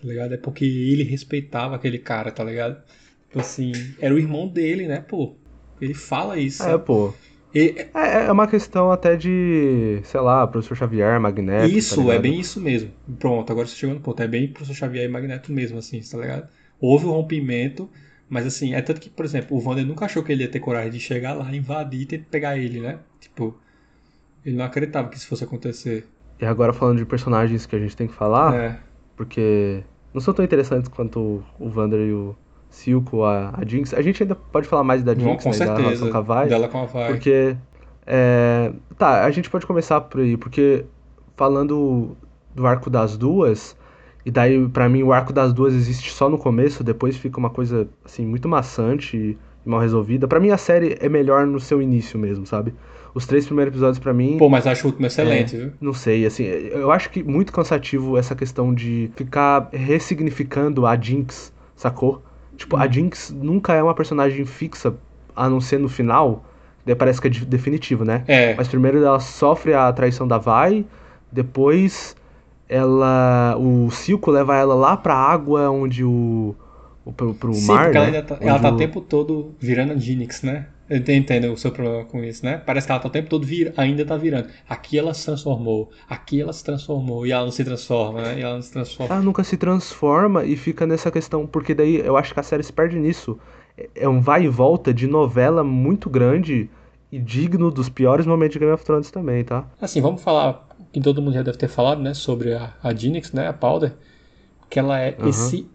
tá 0.00 0.08
ligado? 0.08 0.34
É 0.34 0.36
porque 0.36 0.64
ele 0.64 1.02
respeitava 1.02 1.76
aquele 1.76 1.98
cara, 1.98 2.30
tá 2.30 2.42
ligado? 2.42 2.82
Tipo 3.30 3.40
assim, 3.40 3.96
era 3.98 4.14
o 4.14 4.18
irmão 4.18 4.48
dele, 4.48 4.88
né, 4.88 5.00
pô? 5.00 5.40
Ele 5.80 5.94
fala 5.94 6.38
isso. 6.38 6.70
é, 6.74 6.78
pô. 6.78 7.12
E- 7.54 7.90
É, 7.94 8.26
é 8.26 8.32
uma 8.32 8.46
questão 8.46 8.92
até 8.92 9.16
de, 9.16 10.00
sei 10.04 10.20
lá, 10.20 10.46
professor 10.46 10.76
Xavier, 10.76 11.20
Magneto. 11.20 11.74
isso, 11.76 12.06
tá 12.06 12.14
é 12.14 12.18
bem 12.18 12.40
isso 12.40 12.60
mesmo. 12.60 12.92
Pronto, 13.18 13.50
agora 13.52 13.66
você 13.66 13.76
chegou 13.76 13.94
no 13.94 14.00
ponto. 14.00 14.22
É 14.22 14.28
bem 14.28 14.52
professor 14.52 14.74
Xavier 14.74 15.04
e 15.04 15.08
Magneto 15.08 15.52
mesmo, 15.52 15.78
assim, 15.78 16.00
tá 16.00 16.18
ligado? 16.18 16.48
Houve 16.80 17.06
um 17.06 17.10
rompimento, 17.12 17.90
mas 18.28 18.46
assim, 18.46 18.74
é 18.74 18.80
tanto 18.82 19.00
que, 19.00 19.10
por 19.10 19.24
exemplo, 19.24 19.56
o 19.56 19.62
Wander 19.68 19.86
nunca 19.86 20.06
achou 20.06 20.22
que 20.24 20.32
ele 20.32 20.42
ia 20.44 20.50
ter 20.50 20.60
coragem 20.60 20.90
de 20.92 21.00
chegar 21.00 21.34
lá, 21.34 21.54
invadir 21.54 22.02
e 22.02 22.06
ter 22.06 22.18
pegar 22.28 22.56
ele, 22.58 22.80
né? 22.80 23.00
Tipo, 23.20 23.60
ele 24.44 24.56
não 24.56 24.64
acreditava 24.66 25.08
que 25.10 25.16
isso 25.16 25.28
fosse 25.28 25.44
acontecer. 25.44 26.08
E 26.40 26.44
agora 26.46 26.72
falando 26.72 26.98
de 26.98 27.04
personagens 27.06 27.66
que 27.66 27.76
a 27.76 27.78
gente 27.78 27.96
tem 27.96 28.06
que 28.08 28.14
falar, 28.14 28.62
é. 28.62 28.80
porque 29.16 29.84
não 30.12 30.20
são 30.20 30.32
tão 30.34 30.44
interessantes 30.44 30.88
quanto 30.88 31.44
o 31.58 31.68
Vander 31.68 32.00
e 32.00 32.12
o 32.12 32.34
Silco, 32.70 33.24
a, 33.24 33.52
a 33.56 33.64
Jinx. 33.66 33.92
A 33.92 34.00
gente 34.00 34.22
ainda 34.22 34.34
pode 34.34 34.66
falar 34.68 34.84
mais 34.84 35.02
da 35.02 35.14
Jinx, 35.14 35.42
com 35.42 35.50
né, 35.50 35.58
da 35.58 35.64
relação 35.64 35.82
certeza. 35.82 36.10
com 36.10 36.32
a 36.32 36.44
Dela 36.44 36.68
com 36.68 36.78
a 36.78 36.84
Vai. 36.86 37.08
porque... 37.08 37.56
é, 38.06 38.72
tá, 38.96 39.24
a 39.24 39.30
gente 39.30 39.50
pode 39.50 39.66
começar 39.66 40.00
por 40.00 40.20
aí, 40.20 40.36
porque 40.36 40.84
falando 41.36 42.16
do 42.54 42.66
arco 42.66 42.88
das 42.88 43.16
duas, 43.16 43.76
e 44.24 44.30
daí 44.30 44.68
pra 44.68 44.88
mim 44.88 45.02
o 45.02 45.12
arco 45.12 45.32
das 45.32 45.52
duas 45.52 45.74
existe 45.74 46.12
só 46.12 46.28
no 46.28 46.38
começo, 46.38 46.84
depois 46.84 47.16
fica 47.16 47.38
uma 47.38 47.50
coisa, 47.50 47.88
assim, 48.04 48.26
muito 48.26 48.48
maçante 48.48 49.16
e 49.64 49.68
mal 49.68 49.80
resolvida. 49.80 50.28
Pra 50.28 50.40
mim 50.40 50.50
a 50.50 50.56
série 50.56 50.96
é 51.00 51.08
melhor 51.08 51.46
no 51.46 51.58
seu 51.58 51.80
início 51.82 52.18
mesmo, 52.18 52.46
sabe? 52.46 52.74
Os 53.12 53.26
três 53.26 53.44
primeiros 53.44 53.72
episódios 53.72 53.98
pra 53.98 54.12
mim... 54.12 54.36
Pô, 54.38 54.48
mas 54.48 54.66
acho 54.66 54.86
o 54.86 54.90
último 54.90 55.06
excelente, 55.06 55.56
viu? 55.56 55.72
Não 55.80 55.92
sei, 55.92 56.24
assim, 56.24 56.44
eu 56.44 56.92
acho 56.92 57.10
que 57.10 57.22
muito 57.24 57.52
cansativo 57.52 58.16
essa 58.16 58.36
questão 58.36 58.72
de 58.72 59.10
ficar 59.16 59.68
ressignificando 59.72 60.86
a 60.86 60.96
Jinx, 60.96 61.52
sacou? 61.74 62.22
Tipo, 62.56 62.76
a 62.76 62.86
Jinx 62.86 63.30
nunca 63.30 63.74
é 63.74 63.82
uma 63.82 63.94
personagem 63.94 64.44
fixa, 64.44 64.94
a 65.34 65.48
não 65.48 65.60
ser 65.60 65.78
no 65.78 65.88
final, 65.88 66.44
daí 66.84 66.94
parece 66.94 67.20
que 67.20 67.26
é 67.26 67.30
de- 67.30 67.44
definitivo, 67.46 68.04
né? 68.04 68.22
É. 68.28 68.54
Mas 68.54 68.68
primeiro 68.68 69.02
ela 69.02 69.20
sofre 69.20 69.72
a 69.74 69.92
traição 69.92 70.26
da 70.28 70.38
Vai, 70.38 70.84
depois 71.32 72.14
ela. 72.68 73.56
O 73.58 73.90
Silco 73.90 74.30
leva 74.30 74.56
ela 74.56 74.74
lá 74.74 74.96
pra 74.96 75.14
água 75.14 75.70
onde 75.70 76.04
o. 76.04 76.54
o 77.04 77.12
pro, 77.12 77.34
pro 77.34 77.52
Sim, 77.54 77.66
mar. 77.66 77.94
ela 77.94 78.00
né? 78.00 78.06
ainda 78.06 78.22
tá, 78.22 78.36
ela 78.40 78.58
tá 78.58 78.68
o 78.70 78.76
tempo 78.76 79.00
todo 79.00 79.54
virando 79.58 79.92
a 79.92 79.96
Jinx, 79.96 80.42
né? 80.42 80.66
Eu 80.90 80.98
entendo 81.14 81.52
o 81.52 81.56
seu 81.56 81.70
problema 81.70 82.04
com 82.04 82.22
isso, 82.24 82.44
né? 82.44 82.58
Parece 82.58 82.86
que 82.86 82.92
ela 82.92 83.00
tá 83.00 83.06
o 83.06 83.10
tempo 83.12 83.30
todo 83.30 83.46
vir, 83.46 83.72
ainda 83.76 84.04
tá 84.04 84.16
virando. 84.16 84.48
Aqui 84.68 84.98
ela 84.98 85.14
se 85.14 85.24
transformou, 85.24 85.92
aqui 86.08 86.40
ela 86.40 86.52
se 86.52 86.64
transformou, 86.64 87.24
e 87.24 87.30
ela 87.30 87.44
não 87.44 87.52
se 87.52 87.64
transforma, 87.64 88.20
né? 88.22 88.40
E 88.40 88.42
ela 88.42 88.54
não 88.54 88.62
se 88.62 88.72
transforma. 88.72 89.14
Ela 89.14 89.22
nunca 89.22 89.44
se 89.44 89.56
transforma 89.56 90.44
e 90.44 90.56
fica 90.56 90.86
nessa 90.86 91.08
questão, 91.08 91.46
porque 91.46 91.74
daí 91.74 92.00
eu 92.04 92.16
acho 92.16 92.34
que 92.34 92.40
a 92.40 92.42
série 92.42 92.64
se 92.64 92.72
perde 92.72 92.98
nisso. 92.98 93.38
É- 93.94 94.08
um 94.08 94.20
vai 94.20 94.44
e 94.44 94.48
volta 94.48 94.92
de 94.92 95.06
novela 95.06 95.62
muito 95.62 96.10
grande 96.10 96.68
e 97.12 97.18
digno 97.20 97.70
dos 97.70 97.88
piores 97.88 98.26
momentos 98.26 98.54
de 98.54 98.58
Game 98.58 98.72
of 98.72 98.84
Thrones 98.84 99.12
também, 99.12 99.44
tá? 99.44 99.64
Assim, 99.80 100.00
vamos 100.00 100.22
falar, 100.22 100.68
que 100.92 101.00
todo 101.00 101.22
mundo 101.22 101.34
já 101.34 101.42
deve 101.42 101.56
ter 101.56 101.68
falado, 101.68 102.02
né? 102.02 102.14
Sobre 102.14 102.52
a, 102.54 102.74
a 102.82 102.92
Jinx, 102.92 103.32
né? 103.32 103.46
A 103.46 103.52
Powder. 103.52 103.92
Que 104.68 104.78
ela 104.80 105.00
é 105.00 105.16
Aham. 105.18 105.28
esse 105.28 105.66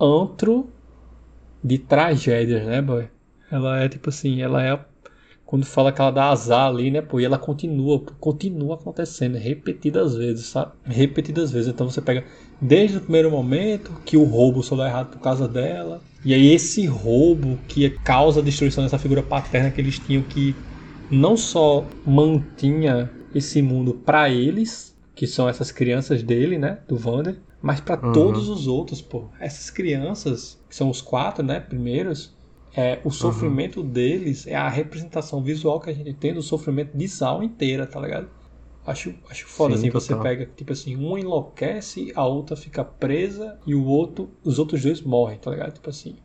antro 0.00 0.66
de 1.62 1.78
tragédias, 1.78 2.66
né, 2.66 2.82
boy? 2.82 3.08
Ela 3.50 3.80
é 3.82 3.88
tipo 3.88 4.08
assim, 4.10 4.40
ela 4.42 4.62
é. 4.64 4.84
Quando 5.44 5.64
fala 5.64 5.92
que 5.92 6.00
ela 6.00 6.10
dá 6.10 6.30
azar 6.30 6.66
ali, 6.68 6.90
né, 6.90 7.00
pô, 7.00 7.20
e 7.20 7.24
ela 7.24 7.38
continua, 7.38 8.04
pô, 8.04 8.12
continua 8.14 8.74
acontecendo 8.74 9.36
repetidas 9.38 10.16
vezes, 10.16 10.46
sabe? 10.46 10.72
Repetidas 10.84 11.52
vezes. 11.52 11.68
Então 11.72 11.88
você 11.88 12.02
pega 12.02 12.24
desde 12.60 12.98
o 12.98 13.00
primeiro 13.00 13.30
momento 13.30 13.94
que 14.04 14.16
o 14.16 14.24
roubo 14.24 14.62
só 14.62 14.74
dá 14.76 14.88
errado 14.88 15.10
por 15.12 15.20
causa 15.20 15.46
dela. 15.46 16.02
E 16.24 16.34
aí 16.34 16.46
esse 16.52 16.84
roubo 16.86 17.58
que 17.68 17.90
causa 18.02 18.40
a 18.40 18.42
destruição 18.42 18.82
dessa 18.82 18.98
figura 18.98 19.22
paterna 19.22 19.70
que 19.70 19.80
eles 19.80 20.00
tinham 20.00 20.22
que 20.24 20.56
não 21.10 21.36
só 21.36 21.88
mantinha 22.04 23.10
esse 23.34 23.62
mundo 23.62 23.94
para 23.94 24.28
eles, 24.30 24.96
que 25.14 25.26
são 25.26 25.48
essas 25.48 25.70
crianças 25.70 26.22
dele, 26.22 26.58
né, 26.58 26.80
do 26.88 26.96
Vander, 26.96 27.40
mas 27.62 27.80
para 27.80 27.96
Uhum. 28.02 28.12
todos 28.12 28.48
os 28.48 28.66
outros, 28.66 29.00
pô. 29.00 29.30
Essas 29.40 29.70
crianças, 29.70 30.60
que 30.68 30.74
são 30.76 30.90
os 30.90 31.00
quatro, 31.00 31.44
né, 31.44 31.60
primeiros, 31.60 32.35
é, 32.76 33.00
o 33.04 33.10
sofrimento 33.10 33.82
deles 33.82 34.46
é 34.46 34.54
a 34.54 34.68
representação 34.68 35.42
visual 35.42 35.80
que 35.80 35.90
a 35.90 35.94
gente 35.94 36.14
tem 36.14 36.34
do 36.34 36.42
sofrimento 36.42 36.96
de 36.96 37.06
Zal 37.08 37.42
inteira, 37.42 37.86
tá 37.86 38.00
ligado? 38.00 38.30
Acho, 38.84 39.14
acho 39.30 39.46
foda, 39.48 39.74
Sim, 39.74 39.76
assim, 39.76 39.90
você 39.90 40.14
total. 40.14 40.22
pega, 40.22 40.46
tipo 40.46 40.72
assim, 40.72 40.96
uma 40.96 41.18
enlouquece, 41.20 42.12
a 42.14 42.26
outra 42.26 42.56
fica 42.56 42.84
presa 42.84 43.60
e 43.66 43.74
o 43.74 43.84
outro, 43.84 44.38
os 44.44 44.58
outros 44.58 44.82
dois 44.82 45.02
morrem, 45.02 45.38
tá 45.38 45.50
ligado? 45.50 45.74
Tipo 45.74 45.90
assim, 45.90 46.24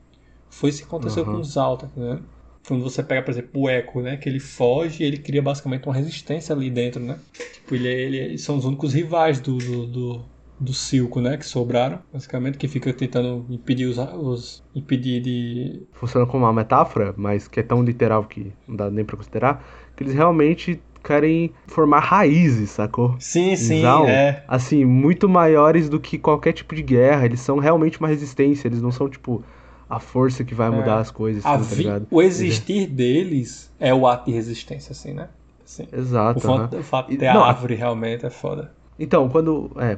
foi 0.49 0.69
isso 0.69 0.79
que 0.79 0.85
aconteceu 0.85 1.25
Uhum. 1.25 1.31
com 1.31 1.37
o 1.37 1.43
Zal, 1.43 1.77
tá 1.77 1.87
entendendo? 1.87 2.29
Quando 2.67 2.83
você 2.83 3.03
pega, 3.03 3.23
por 3.23 3.31
exemplo, 3.31 3.61
o 3.61 3.69
Echo, 3.69 4.01
né? 4.01 4.17
Que 4.17 4.29
ele 4.29 4.39
foge 4.39 5.03
e 5.03 5.07
ele 5.07 5.17
cria 5.17 5.41
basicamente 5.41 5.85
uma 5.87 5.95
resistência 5.95 6.53
ali 6.55 6.69
dentro, 6.69 7.01
né? 7.03 7.19
Tipo, 7.51 7.75
ele, 7.75 7.87
é, 7.87 7.91
ele 8.03 8.37
são 8.37 8.57
os 8.57 8.65
únicos 8.65 8.93
rivais 8.93 9.39
do, 9.41 9.61
do, 9.61 9.87
do, 9.87 10.31
do 10.61 10.73
Silco, 10.73 11.19
né? 11.19 11.37
Que 11.37 11.45
sobraram, 11.45 11.99
basicamente, 12.13 12.57
que 12.57 12.67
fica 12.67 12.93
tentando 12.93 13.45
impedir 13.49 13.85
os, 13.85 13.97
os. 13.97 14.63
impedir 14.75 15.21
de. 15.21 15.83
Funciona 15.93 16.25
como 16.25 16.45
uma 16.45 16.53
metáfora, 16.53 17.13
mas 17.17 17.47
que 17.47 17.59
é 17.59 17.63
tão 17.63 17.83
literal 17.83 18.23
que 18.23 18.53
não 18.67 18.75
dá 18.75 18.89
nem 18.89 19.03
pra 19.03 19.17
considerar. 19.17 19.65
Que 19.95 20.03
eles 20.03 20.13
realmente 20.13 20.79
querem 21.03 21.51
formar 21.65 21.99
raízes, 21.99 22.69
sacou? 22.69 23.15
Sim, 23.19 23.55
sim, 23.55 23.81
Zal, 23.81 24.07
é. 24.07 24.43
Assim, 24.47 24.85
muito 24.85 25.27
maiores 25.27 25.89
do 25.89 25.99
que 25.99 26.17
qualquer 26.17 26.53
tipo 26.53 26.75
de 26.75 26.83
guerra. 26.83 27.25
Eles 27.25 27.39
são 27.39 27.57
realmente 27.57 27.99
uma 27.99 28.07
resistência. 28.07 28.67
Eles 28.67 28.81
não 28.81 28.91
são, 28.91 29.09
tipo, 29.09 29.43
a 29.89 29.99
força 29.99 30.43
que 30.43 30.53
vai 30.53 30.69
mudar 30.69 30.99
as 30.99 31.09
coisas, 31.09 31.43
A 31.45 31.55
assim, 31.55 31.69
tá 31.69 31.75
ligado? 31.75 32.07
o 32.11 32.21
existir 32.21 32.87
deles 32.87 33.71
é 33.79 33.93
o 33.93 34.07
ato 34.07 34.25
de 34.27 34.31
resistência, 34.31 34.91
assim, 34.91 35.13
né? 35.13 35.27
Assim. 35.65 35.87
Exato. 35.91 36.39
O 36.39 36.41
fato, 36.41 36.77
o 36.77 36.83
fato 36.83 37.09
de 37.09 37.17
ter 37.17 37.33
não, 37.33 37.43
a 37.43 37.47
árvore 37.47 37.75
realmente 37.75 38.25
é 38.25 38.29
foda. 38.29 38.71
Então, 38.99 39.27
quando. 39.27 39.71
É. 39.77 39.97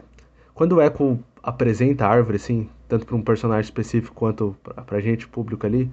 Quando 0.53 0.73
o 0.77 0.81
Echo 0.81 1.19
apresenta 1.41 2.05
a 2.05 2.09
árvore, 2.09 2.37
assim, 2.37 2.69
tanto 2.87 3.05
pra 3.05 3.15
um 3.15 3.21
personagem 3.21 3.63
específico 3.63 4.13
quanto 4.15 4.55
pra, 4.63 4.73
pra 4.83 4.99
gente, 4.99 5.27
público 5.27 5.65
ali. 5.65 5.89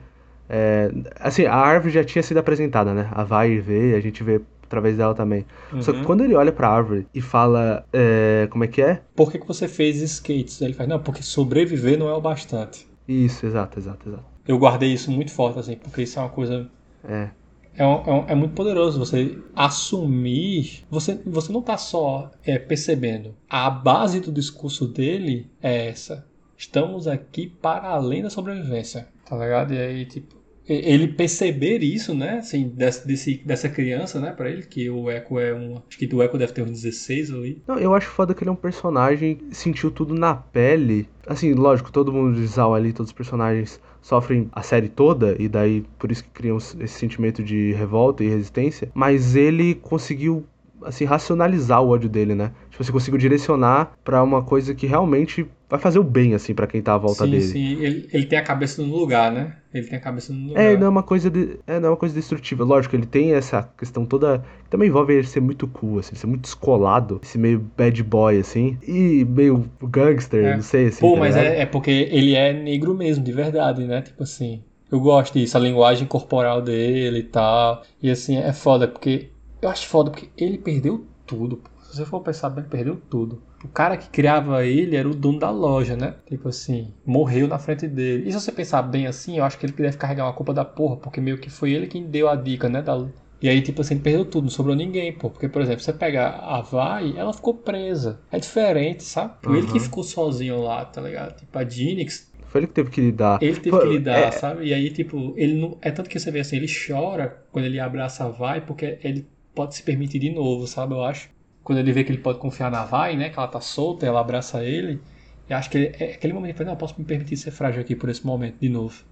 é, 0.48 0.90
assim, 1.20 1.46
a 1.46 1.54
árvore 1.54 1.92
já 1.92 2.04
tinha 2.04 2.22
sido 2.22 2.38
apresentada, 2.38 2.92
né? 2.92 3.08
A 3.12 3.22
vai 3.24 3.52
e 3.52 3.60
vê, 3.60 3.94
a 3.94 4.00
gente 4.00 4.22
vê 4.24 4.40
através 4.64 4.96
dela 4.96 5.14
também. 5.14 5.44
Só 5.80 5.92
que 5.92 5.98
Uhum. 5.98 6.04
quando 6.04 6.24
ele 6.24 6.34
olha 6.34 6.52
pra 6.52 6.68
árvore 6.68 7.06
e 7.14 7.20
fala. 7.20 7.84
é, 7.92 8.46
como 8.50 8.64
é 8.64 8.66
que 8.68 8.80
é? 8.82 9.00
Por 9.16 9.30
que, 9.32 9.38
que 9.38 9.46
você 9.46 9.66
fez 9.68 10.00
skates? 10.02 10.60
Ele 10.60 10.72
faz, 10.74 10.88
não, 10.88 10.98
porque 11.00 11.22
sobreviver 11.22 11.98
não 11.98 12.08
é 12.08 12.12
o 12.14 12.20
bastante. 12.20 12.86
Isso, 13.08 13.46
exato, 13.46 13.78
exato, 13.78 14.08
exato. 14.08 14.24
Eu 14.46 14.58
guardei 14.58 14.92
isso 14.92 15.10
muito 15.10 15.32
forte, 15.32 15.58
assim, 15.58 15.76
porque 15.76 16.02
isso 16.02 16.18
é 16.18 16.22
uma 16.22 16.28
coisa. 16.28 16.68
É. 17.08 17.30
É, 17.76 17.86
um- 17.86 18.24
é 18.28 18.32
é 18.32 18.34
muito 18.34 18.54
poderoso 18.54 18.98
você 18.98 19.38
assumir. 19.54 20.84
Você, 20.90 21.20
você 21.26 21.52
não 21.52 21.62
tá 21.62 21.76
só 21.76 22.30
é, 22.44 22.58
percebendo. 22.58 23.34
A 23.48 23.70
base 23.70 24.20
do 24.20 24.32
discurso 24.32 24.86
dele 24.86 25.46
é 25.62 25.88
essa. 25.88 26.26
Estamos 26.56 27.06
aqui 27.08 27.46
para 27.46 27.88
além 27.88 28.22
da 28.22 28.30
sobrevivência. 28.30 29.08
Tá 29.28 29.36
ligado? 29.36 29.72
E 29.74 29.78
aí, 29.78 30.04
tipo. 30.04 30.40
Ele 30.68 31.08
perceber 31.08 31.78
isso, 31.82 32.14
né? 32.14 32.38
Assim, 32.38 32.68
desse, 32.68 33.04
desse- 33.04 33.42
dessa 33.44 33.68
criança, 33.68 34.20
né? 34.20 34.30
Pra 34.30 34.48
ele, 34.48 34.62
que 34.62 34.88
o 34.88 35.10
Echo 35.10 35.36
é 35.40 35.52
um. 35.52 35.78
Acho 35.88 35.98
que 35.98 36.14
o 36.14 36.22
Echo 36.22 36.38
deve 36.38 36.52
ter 36.52 36.62
uns 36.62 36.82
16 36.82 37.32
ali. 37.32 37.60
Não, 37.66 37.76
eu 37.78 37.92
acho 37.92 38.06
foda 38.08 38.32
que 38.34 38.44
ele 38.44 38.50
é 38.50 38.52
um 38.52 38.56
personagem 38.56 39.38
sentiu 39.50 39.90
tudo 39.90 40.14
na 40.14 40.32
pele. 40.34 41.08
Assim, 41.26 41.54
lógico, 41.54 41.90
todo 41.90 42.12
mundo 42.12 42.46
Zal 42.46 42.72
ali, 42.72 42.92
todos 42.92 43.10
os 43.10 43.16
personagens 43.16 43.80
sofrem 44.02 44.48
a 44.52 44.62
série 44.62 44.88
toda, 44.88 45.36
e 45.38 45.48
daí 45.48 45.84
por 45.98 46.10
isso 46.10 46.24
que 46.24 46.30
criam 46.30 46.56
esse 46.56 46.88
sentimento 46.88 47.42
de 47.42 47.72
revolta 47.72 48.24
e 48.24 48.28
resistência. 48.28 48.90
Mas 48.94 49.36
ele 49.36 49.74
conseguiu, 49.74 50.44
assim, 50.82 51.04
racionalizar 51.04 51.82
o 51.82 51.88
ódio 51.88 52.08
dele, 52.08 52.34
né? 52.34 52.52
Tipo, 52.80 52.84
você 52.84 52.92
conseguiu 52.92 53.18
direcionar 53.18 53.92
pra 54.02 54.22
uma 54.22 54.42
coisa 54.42 54.74
que 54.74 54.86
realmente 54.86 55.46
vai 55.68 55.78
fazer 55.78 55.98
o 55.98 56.02
bem, 56.04 56.34
assim, 56.34 56.54
pra 56.54 56.66
quem 56.66 56.80
tá 56.80 56.94
à 56.94 56.98
volta 56.98 57.24
sim, 57.24 57.30
dele. 57.30 57.42
sim. 57.42 57.72
Ele, 57.80 58.08
ele 58.12 58.26
tem 58.26 58.38
a 58.38 58.42
cabeça 58.42 58.82
no 58.82 58.96
lugar, 58.96 59.30
né? 59.30 59.56
Ele 59.72 59.86
tem 59.86 59.98
a 59.98 60.00
cabeça 60.00 60.32
no 60.32 60.48
lugar. 60.48 60.64
É, 60.64 60.76
não 60.76 60.86
é 60.86 60.88
uma 60.88 61.02
coisa 61.02 61.30
de, 61.30 61.58
é, 61.66 61.78
não 61.78 61.88
é 61.88 61.90
uma 61.90 61.96
coisa 61.96 62.14
destrutiva. 62.14 62.64
Lógico, 62.64 62.96
ele 62.96 63.06
tem 63.06 63.34
essa 63.34 63.70
questão 63.78 64.06
toda 64.06 64.42
que 64.64 64.70
também 64.70 64.88
envolve 64.88 65.12
ele 65.12 65.26
ser 65.26 65.40
muito 65.40 65.66
cool, 65.68 65.98
assim, 65.98 66.14
ser 66.16 66.26
muito 66.26 66.42
descolado, 66.42 67.20
esse 67.22 67.36
meio 67.38 67.60
bad 67.76 68.02
boy 68.02 68.38
assim, 68.38 68.78
e 68.86 69.24
meio 69.26 69.68
gangster, 69.82 70.44
É. 70.44 70.54
não 70.56 70.62
sei 70.62 70.86
assim. 70.86 71.00
Pô, 71.00 71.14
tá 71.14 71.20
mas 71.20 71.36
é, 71.36 71.60
é 71.60 71.66
porque 71.66 71.90
ele 71.90 72.34
é 72.34 72.52
negro 72.52 72.94
mesmo, 72.94 73.22
de 73.22 73.32
verdade, 73.32 73.84
né? 73.84 74.02
Tipo 74.02 74.22
assim, 74.22 74.62
eu 74.90 74.98
gosto 75.00 75.38
disso, 75.38 75.56
a 75.56 75.60
linguagem 75.60 76.06
corporal 76.06 76.62
dele 76.62 77.20
e 77.20 77.24
tal. 77.24 77.82
E 78.02 78.10
assim, 78.10 78.38
é 78.38 78.52
foda, 78.52 78.88
porque. 78.88 79.28
Eu 79.62 79.68
acho 79.68 79.86
foda, 79.86 80.10
porque 80.10 80.30
ele 80.38 80.56
perdeu 80.56 81.04
tudo. 81.26 81.58
pô. 81.58 81.68
Se 81.90 81.96
você 81.96 82.04
for 82.04 82.20
pensar 82.22 82.50
bem, 82.50 82.64
perdeu 82.64 82.96
tudo. 82.96 83.42
O 83.64 83.68
cara 83.68 83.96
que 83.96 84.08
criava 84.08 84.64
ele 84.64 84.96
era 84.96 85.08
o 85.08 85.14
dono 85.14 85.38
da 85.38 85.50
loja, 85.50 85.96
né? 85.96 86.14
Tipo 86.26 86.48
assim, 86.48 86.94
morreu 87.04 87.48
na 87.48 87.58
frente 87.58 87.86
dele. 87.88 88.28
E 88.28 88.32
se 88.32 88.40
você 88.40 88.52
pensar 88.52 88.82
bem 88.82 89.06
assim, 89.06 89.38
eu 89.38 89.44
acho 89.44 89.58
que 89.58 89.66
ele 89.66 89.72
deve 89.72 89.96
carregar 89.98 90.24
uma 90.24 90.32
culpa 90.32 90.54
da 90.54 90.64
porra, 90.64 90.96
porque 90.96 91.20
meio 91.20 91.38
que 91.38 91.50
foi 91.50 91.72
ele 91.72 91.86
quem 91.86 92.06
deu 92.06 92.28
a 92.28 92.36
dica, 92.36 92.68
né? 92.68 92.80
Da... 92.80 92.96
E 93.42 93.48
aí, 93.48 93.60
tipo 93.62 93.80
assim, 93.80 93.94
ele 93.94 94.02
perdeu 94.02 94.24
tudo, 94.24 94.44
não 94.44 94.50
sobrou 94.50 94.76
ninguém, 94.76 95.12
pô. 95.12 95.30
Porque, 95.30 95.48
por 95.48 95.62
exemplo, 95.62 95.80
você 95.82 95.92
pega 95.92 96.28
a 96.28 96.60
Vai, 96.60 97.16
ela 97.16 97.32
ficou 97.32 97.54
presa. 97.54 98.20
É 98.30 98.38
diferente, 98.38 99.02
sabe? 99.02 99.34
Foi 99.42 99.56
Ele 99.58 99.66
que 99.66 99.78
Uhum. 99.78 99.84
ficou 99.84 100.04
sozinho 100.04 100.60
lá, 100.62 100.84
tá 100.84 101.00
ligado? 101.00 101.36
Tipo, 101.38 101.58
a 101.58 101.64
Jinx, 101.68 102.30
Foi 102.46 102.60
ele 102.60 102.66
que 102.68 102.74
teve 102.74 102.90
que 102.90 103.00
lidar. 103.00 103.38
ele 103.42 103.56
teve 103.56 103.70
Pô, 103.76 103.82
que 103.82 103.88
lidar, 103.88 104.18
é- 104.18 104.30
sabe? 104.30 104.66
E 104.66 104.74
aí, 104.74 104.90
tipo, 104.92 105.34
ele 105.36 105.54
não. 105.60 105.78
É 105.80 105.90
tanto 105.90 106.08
que 106.10 106.18
você 106.20 106.30
vê 106.30 106.40
assim, 106.40 106.56
ele 106.56 106.66
chora 106.68 107.44
quando 107.50 107.64
ele 107.64 107.80
abraça 107.80 108.24
a 108.24 108.28
Vai, 108.28 108.60
porque 108.64 108.98
ele 109.02 109.26
pode 109.54 109.74
se 109.74 109.82
permitir 109.82 110.18
de 110.18 110.30
novo, 110.30 110.66
sabe? 110.66 110.94
Eu 110.94 111.02
acho. 111.04 111.30
Quando 111.70 111.78
ele 111.78 111.92
vê 111.92 112.02
que 112.02 112.10
ele 112.10 112.18
pode 112.18 112.40
confiar 112.40 112.68
na 112.68 112.84
Vai, 112.84 113.16
né? 113.16 113.30
Que 113.30 113.38
ela 113.38 113.46
tá 113.46 113.60
solta, 113.60 114.04
ela 114.04 114.18
abraça 114.20 114.64
ele. 114.64 115.00
E 115.48 115.54
acho 115.54 115.70
que 115.70 115.78
ele- 115.78 115.94
é 116.00 116.14
aquele 116.14 116.32
momento 116.32 116.56
que 116.56 116.62
ele 116.62 116.64
fala, 116.64 116.70
não, 116.70 116.76
posso 116.76 116.96
me 116.98 117.04
permitir 117.04 117.36
ser 117.36 117.52
frágil 117.52 117.80
aqui 117.80 117.94
por 117.94 118.08
esse 118.08 118.26
momento, 118.26 118.56
de 118.60 118.68
novo. 118.68 119.04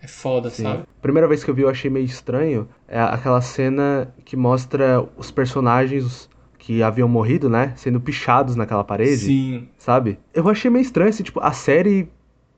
É 0.00 0.06
foda, 0.06 0.48
Sim. 0.48 0.62
sabe? 0.62 0.84
Primeira 1.00 1.26
vez 1.26 1.42
que 1.42 1.50
eu 1.50 1.54
vi 1.56 1.62
eu 1.62 1.68
achei 1.68 1.90
meio 1.90 2.06
estranho 2.06 2.68
é 2.86 3.00
aquela 3.00 3.40
cena 3.40 4.14
que 4.24 4.36
mostra 4.36 5.04
os 5.16 5.32
personagens 5.32 6.30
que 6.56 6.84
haviam 6.84 7.08
morrido, 7.08 7.50
né, 7.50 7.72
sendo 7.74 8.00
pichados 8.00 8.54
naquela 8.54 8.84
parede. 8.84 9.16
Sim. 9.16 9.68
sabe? 9.76 10.20
Eu 10.32 10.48
achei 10.48 10.70
meio 10.70 10.82
estranho, 10.82 11.10
assim, 11.10 11.24
tipo, 11.24 11.40
a 11.40 11.50
série 11.50 12.08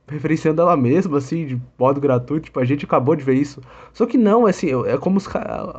referenciando 0.07 0.61
ela 0.61 0.77
mesma, 0.77 1.17
assim, 1.17 1.45
de 1.45 1.61
modo 1.77 1.99
gratuito, 1.99 2.45
tipo, 2.45 2.59
a 2.59 2.65
gente 2.65 2.85
acabou 2.85 3.15
de 3.15 3.23
ver 3.23 3.35
isso. 3.35 3.61
Só 3.93 4.05
que 4.05 4.17
não, 4.17 4.45
assim, 4.45 4.67
é 4.85 4.97
como 4.97 5.17
os 5.17 5.27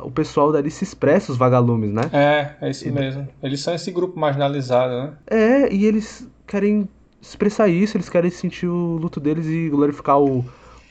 o 0.03 0.11
pessoal 0.11 0.51
dali 0.51 0.69
se 0.69 0.83
expressa, 0.83 1.31
os 1.31 1.37
vagalumes, 1.37 1.91
né? 1.91 2.09
É, 2.11 2.65
é 2.67 2.69
isso 2.69 2.91
mesmo. 2.91 3.27
Eles 3.41 3.61
são 3.61 3.73
esse 3.73 3.91
grupo 3.91 4.19
marginalizado, 4.19 4.93
né? 4.93 5.13
É, 5.27 5.73
e 5.73 5.85
eles 5.85 6.27
querem 6.45 6.87
expressar 7.21 7.67
isso, 7.67 7.97
eles 7.97 8.09
querem 8.09 8.29
sentir 8.29 8.67
o 8.67 8.97
luto 8.97 9.19
deles 9.19 9.47
e 9.47 9.69
glorificar 9.69 10.19
o, 10.19 10.45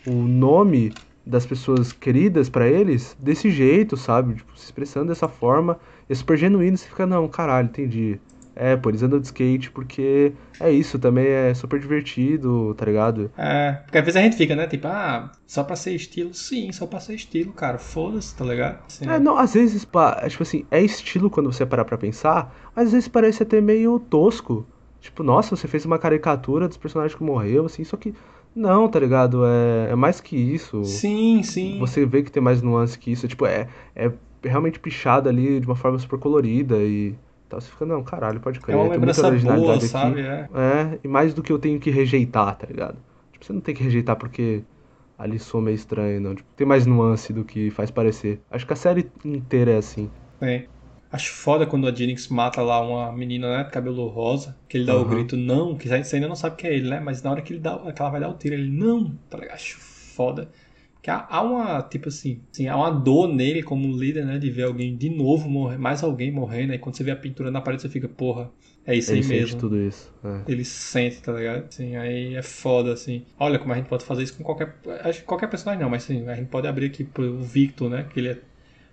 o 0.06 0.12
nome 0.12 0.92
das 1.24 1.44
pessoas 1.44 1.92
queridas 1.92 2.48
pra 2.48 2.68
eles 2.68 3.16
desse 3.18 3.50
jeito, 3.50 3.96
sabe? 3.96 4.34
Tipo, 4.34 4.56
se 4.56 4.64
expressando 4.64 5.08
dessa 5.08 5.28
forma. 5.28 5.78
É 6.08 6.14
super 6.14 6.36
genuíno, 6.36 6.76
você 6.76 6.86
fica, 6.86 7.04
não, 7.04 7.26
caralho, 7.26 7.66
entendi. 7.66 8.20
É, 8.58 8.74
pô, 8.74 8.88
eles 8.88 9.02
andam 9.02 9.20
de 9.20 9.26
skate 9.26 9.70
porque 9.70 10.32
é 10.58 10.70
isso, 10.70 10.98
também 10.98 11.26
é 11.26 11.52
super 11.52 11.78
divertido, 11.78 12.74
tá 12.74 12.86
ligado? 12.86 13.30
É, 13.36 13.72
porque 13.84 13.98
às 13.98 14.04
vezes 14.04 14.16
a 14.16 14.22
gente 14.22 14.34
fica, 14.36 14.56
né? 14.56 14.66
Tipo, 14.66 14.88
ah, 14.88 15.30
só 15.46 15.62
pra 15.62 15.76
ser 15.76 15.94
estilo? 15.94 16.32
Sim, 16.32 16.72
só 16.72 16.86
pra 16.86 16.98
ser 16.98 17.14
estilo, 17.14 17.52
cara. 17.52 17.76
Foda-se, 17.78 18.34
tá 18.34 18.46
ligado? 18.46 18.78
Assim, 18.86 19.06
É, 19.06 19.18
não, 19.18 19.36
às 19.36 19.52
vezes, 19.52 19.86
é, 20.22 20.28
tipo 20.28 20.42
assim, 20.42 20.64
é 20.70 20.80
estilo 20.82 21.28
quando 21.28 21.52
você 21.52 21.66
parar 21.66 21.84
pra 21.84 21.98
pensar, 21.98 22.54
mas 22.74 22.86
às 22.86 22.92
vezes 22.92 23.08
parece 23.08 23.42
até 23.42 23.60
meio 23.60 23.98
tosco. 24.00 24.66
Tipo, 25.00 25.22
nossa, 25.22 25.54
você 25.54 25.68
fez 25.68 25.84
uma 25.84 25.98
caricatura 25.98 26.66
dos 26.66 26.78
personagens 26.78 27.14
que 27.16 27.22
morreu, 27.22 27.66
assim, 27.66 27.84
só 27.84 27.96
que. 27.96 28.14
Não, 28.54 28.88
tá 28.88 28.98
ligado? 28.98 29.44
É, 29.44 29.90
é 29.90 29.94
mais 29.94 30.18
que 30.18 30.34
isso. 30.34 30.82
Sim, 30.82 31.42
sim. 31.42 31.78
Você 31.78 32.06
vê 32.06 32.22
que 32.22 32.32
tem 32.32 32.42
mais 32.42 32.62
nuance 32.62 32.98
que 32.98 33.12
isso. 33.12 33.28
Tipo, 33.28 33.44
é, 33.44 33.68
é 33.94 34.10
realmente 34.42 34.80
pichado 34.80 35.28
ali 35.28 35.60
de 35.60 35.66
uma 35.66 35.76
forma 35.76 35.98
super 35.98 36.18
colorida 36.18 36.78
e 36.78 37.14
tal. 37.48 37.60
Você 37.60 37.70
fica, 37.70 37.86
não, 37.86 38.02
caralho, 38.04 38.40
pode 38.40 38.60
É 38.68 38.74
crer. 38.74 38.76
uma 38.76 38.86
tem 38.90 39.02
muita 39.02 39.22
lembrança 39.22 39.28
boa, 39.30 39.80
aqui. 39.80 39.80
sabe? 39.80 40.20
É. 40.20 40.48
É, 40.50 41.00
e 41.04 41.08
mais 41.08 41.34
do 41.34 41.42
que 41.42 41.52
eu 41.52 41.58
tenho 41.58 41.80
que 41.80 41.90
rejeitar, 41.90 42.56
tá 42.56 42.66
ligado? 42.66 43.02
Tipo, 43.32 43.44
você 43.44 43.52
não 43.52 43.60
tem 43.60 43.74
que 43.74 43.82
rejeitar 43.82 44.16
porque 44.16 44.64
ali 45.18 45.38
sou 45.38 45.60
meio 45.60 45.74
estranho, 45.74 46.20
não. 46.20 46.34
Tipo, 46.34 46.48
tem 46.56 46.66
mais 46.66 46.86
nuance 46.86 47.32
do 47.32 47.44
que 47.44 47.70
faz 47.70 47.90
parecer. 47.90 48.44
Acho 48.50 48.66
que 48.66 48.72
a 48.72 48.76
série 48.76 49.12
inteira 49.24 49.72
é 49.72 49.78
assim. 49.78 50.12
Tem. 50.38 50.70
Acho 51.10 51.32
foda 51.32 51.66
quando 51.66 51.86
a 51.88 51.94
Jinx 51.94 52.28
mata 52.28 52.60
lá 52.62 52.80
uma 52.80 53.12
menina, 53.12 53.58
né, 53.58 53.64
de 53.64 53.70
cabelo 53.70 54.08
rosa, 54.08 54.60
que 54.68 54.76
ele 54.76 54.84
dá 54.86 54.96
o 54.96 55.04
Aham. 55.04 55.06
grito 55.06 55.36
não, 55.36 55.76
que 55.76 55.88
você 55.88 56.16
ainda 56.16 56.28
não 56.28 56.36
sabe 56.36 56.56
que 56.56 56.66
é 56.66 56.74
ele, 56.74 56.90
né? 56.90 57.00
Mas 57.00 57.22
na 57.22 57.30
hora 57.30 57.42
que 57.42 57.52
ele 57.52 57.60
dá, 57.60 57.78
que 57.92 58.02
ela 58.02 58.10
vai 58.10 58.20
dar 58.20 58.28
o 58.28 58.36
tiro, 58.36 58.54
ele 58.54 58.70
não, 58.70 59.16
tá 59.28 59.38
ligado? 59.38 59.54
Acho 59.54 59.78
foda. 59.78 60.52
Que 61.06 61.10
há, 61.12 61.40
uma, 61.40 61.82
tipo 61.82 62.08
assim, 62.08 62.42
assim, 62.50 62.66
há 62.66 62.76
uma 62.76 62.90
dor 62.90 63.28
nele 63.28 63.62
como 63.62 63.96
líder, 63.96 64.26
né, 64.26 64.38
de 64.40 64.50
ver 64.50 64.64
alguém 64.64 64.96
de 64.96 65.08
novo 65.08 65.48
morrer, 65.48 65.78
mais 65.78 66.02
alguém 66.02 66.32
morrendo, 66.32 66.72
aí 66.72 66.80
quando 66.80 66.96
você 66.96 67.04
vê 67.04 67.12
a 67.12 67.16
pintura 67.16 67.48
na 67.48 67.60
parede, 67.60 67.82
você 67.82 67.88
fica, 67.88 68.08
porra, 68.08 68.50
é 68.84 68.92
isso 68.92 69.14
Ele 69.14 69.20
aí 69.20 69.22
sente 69.22 69.54
mesmo. 69.54 69.56
tudo 69.56 69.80
isso. 69.80 70.12
é. 70.24 70.42
Ele 70.48 70.64
sente, 70.64 71.22
tá 71.22 71.32
ligado? 71.32 71.66
Assim, 71.68 71.94
aí 71.94 72.34
é 72.34 72.42
foda, 72.42 72.92
assim. 72.92 73.24
Olha 73.38 73.56
como 73.56 73.72
a 73.72 73.76
gente 73.76 73.86
pode 73.88 74.04
fazer 74.04 74.24
isso 74.24 74.36
com 74.36 74.42
qualquer. 74.42 74.80
Acho 75.04 75.20
que 75.20 75.26
qualquer 75.26 75.46
personagem 75.48 75.80
não, 75.80 75.88
mas 75.88 76.02
assim, 76.02 76.28
a 76.28 76.34
gente 76.34 76.48
pode 76.48 76.66
abrir 76.66 76.86
aqui 76.86 77.04
pro 77.04 77.38
Victor, 77.38 77.88
né? 77.88 78.04
Que 78.12 78.18
ele 78.18 78.30
é. 78.30 78.38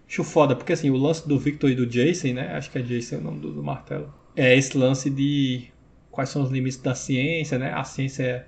Acho 0.07 0.23
foda, 0.23 0.55
porque 0.55 0.73
assim, 0.73 0.91
o 0.91 0.97
lance 0.97 1.27
do 1.27 1.39
Victor 1.39 1.71
e 1.71 1.75
do 1.75 1.87
Jason, 1.87 2.33
né? 2.33 2.55
Acho 2.55 2.69
que 2.69 2.77
é 2.77 2.81
Jason 2.83 3.17
o 3.17 3.21
nome 3.21 3.39
do, 3.39 3.51
do 3.51 3.63
martelo. 3.63 4.13
É 4.35 4.55
esse 4.55 4.77
lance 4.77 5.09
de 5.09 5.67
quais 6.11 6.29
são 6.29 6.43
os 6.43 6.51
limites 6.51 6.77
da 6.77 6.93
ciência, 6.93 7.57
né? 7.57 7.73
A 7.73 7.83
ciência 7.83 8.23
é, 8.23 8.45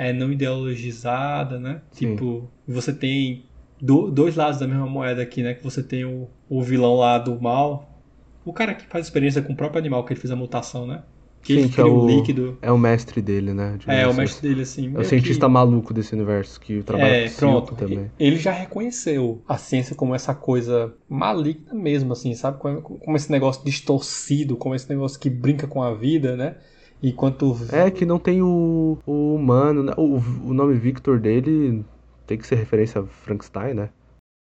é 0.00 0.14
não 0.14 0.32
ideologizada, 0.32 1.60
né? 1.60 1.82
Sim. 1.92 2.12
Tipo, 2.14 2.50
você 2.66 2.90
tem 2.90 3.44
do- 3.78 4.10
dois 4.10 4.34
lados 4.34 4.58
da 4.58 4.66
mesma 4.66 4.86
moeda 4.86 5.20
aqui, 5.20 5.42
né? 5.42 5.52
Que 5.52 5.62
você 5.62 5.82
tem 5.82 6.06
o, 6.06 6.26
o 6.48 6.62
vilão 6.62 6.96
lá 6.96 7.18
do 7.18 7.38
mal. 7.38 8.02
O 8.42 8.50
cara 8.50 8.72
que 8.74 8.86
faz 8.86 9.04
experiência 9.04 9.42
com 9.42 9.52
o 9.52 9.56
próprio 9.56 9.78
animal 9.78 10.02
que 10.04 10.14
ele 10.14 10.20
fez 10.20 10.30
a 10.30 10.36
mutação, 10.36 10.86
né? 10.86 11.02
Que 11.42 11.54
Sim, 11.54 11.60
ele 11.60 11.68
que 11.68 11.80
é 11.80 11.84
o, 11.84 12.06
líquido. 12.06 12.58
É 12.62 12.72
o 12.72 12.78
mestre 12.78 13.20
dele, 13.20 13.52
né? 13.52 13.78
É, 13.86 14.02
é 14.02 14.06
o 14.06 14.14
mestre 14.14 14.48
dele, 14.48 14.62
assim. 14.62 14.94
É 14.94 15.00
o 15.00 15.04
cientista 15.04 15.46
que... 15.46 15.52
maluco 15.52 15.92
desse 15.92 16.14
universo 16.14 16.58
que 16.58 16.82
trabalha 16.82 17.26
é, 17.26 17.28
com 17.28 17.36
pronto. 17.36 17.74
também. 17.74 18.10
Ele 18.18 18.36
já 18.36 18.52
reconheceu 18.52 19.42
a 19.46 19.58
ciência 19.58 19.94
como 19.94 20.14
essa 20.14 20.34
coisa 20.34 20.94
maligna 21.08 21.74
mesmo, 21.74 22.12
assim, 22.14 22.34
sabe? 22.34 22.58
Como, 22.58 22.80
como 22.80 23.16
esse 23.16 23.30
negócio 23.30 23.62
distorcido, 23.64 24.56
como 24.56 24.74
esse 24.74 24.88
negócio 24.88 25.20
que 25.20 25.28
brinca 25.28 25.66
com 25.66 25.82
a 25.82 25.94
vida, 25.94 26.36
né? 26.36 26.56
Enquanto. 27.02 27.56
É, 27.72 27.90
que 27.90 28.04
não 28.04 28.18
tem 28.18 28.42
o, 28.42 28.98
o 29.06 29.34
humano, 29.34 29.82
né? 29.82 29.92
O, 29.96 30.16
o 30.44 30.54
nome 30.54 30.74
Victor 30.74 31.18
dele 31.18 31.84
tem 32.26 32.36
que 32.36 32.46
ser 32.46 32.56
referência 32.56 33.00
a 33.00 33.06
Frankenstein, 33.06 33.74
né? 33.74 33.90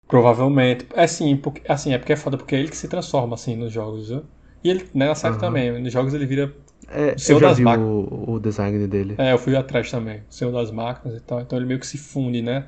Provavelmente. 0.06 0.86
É 0.94 1.06
sim, 1.06 1.36
porque, 1.36 1.60
assim, 1.70 1.92
é 1.92 1.98
porque 1.98 2.12
é 2.12 2.16
foda, 2.16 2.36
porque 2.36 2.54
é 2.54 2.58
ele 2.60 2.68
que 2.68 2.76
se 2.76 2.88
transforma 2.88 3.34
assim 3.34 3.56
nos 3.56 3.72
jogos, 3.72 4.08
viu? 4.08 4.22
E 4.62 4.70
ele, 4.70 4.86
né, 4.94 5.06
na 5.06 5.14
série 5.14 5.34
uhum. 5.34 5.40
também, 5.40 5.82
nos 5.82 5.92
jogos 5.92 6.14
ele 6.14 6.26
vira 6.26 6.54
é, 6.88 7.14
o 7.14 7.18
Senhor 7.18 7.38
eu 7.38 7.40
já 7.40 7.48
das 7.48 7.58
vi 7.58 7.64
Máquinas. 7.64 7.88
O, 7.88 8.32
o 8.32 8.40
design 8.40 8.86
dele. 8.86 9.14
É, 9.18 9.32
eu 9.32 9.38
fui 9.38 9.56
atrás 9.56 9.90
também, 9.90 10.22
o 10.30 10.32
Senhor 10.32 10.52
das 10.52 10.70
Máquinas 10.70 11.16
e 11.16 11.20
tal, 11.20 11.40
então 11.40 11.58
ele 11.58 11.66
meio 11.66 11.80
que 11.80 11.86
se 11.86 11.98
funde, 11.98 12.42
né? 12.42 12.66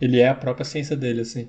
Ele 0.00 0.20
é 0.20 0.28
a 0.28 0.34
própria 0.34 0.64
ciência 0.64 0.96
dele, 0.96 1.20
assim. 1.20 1.48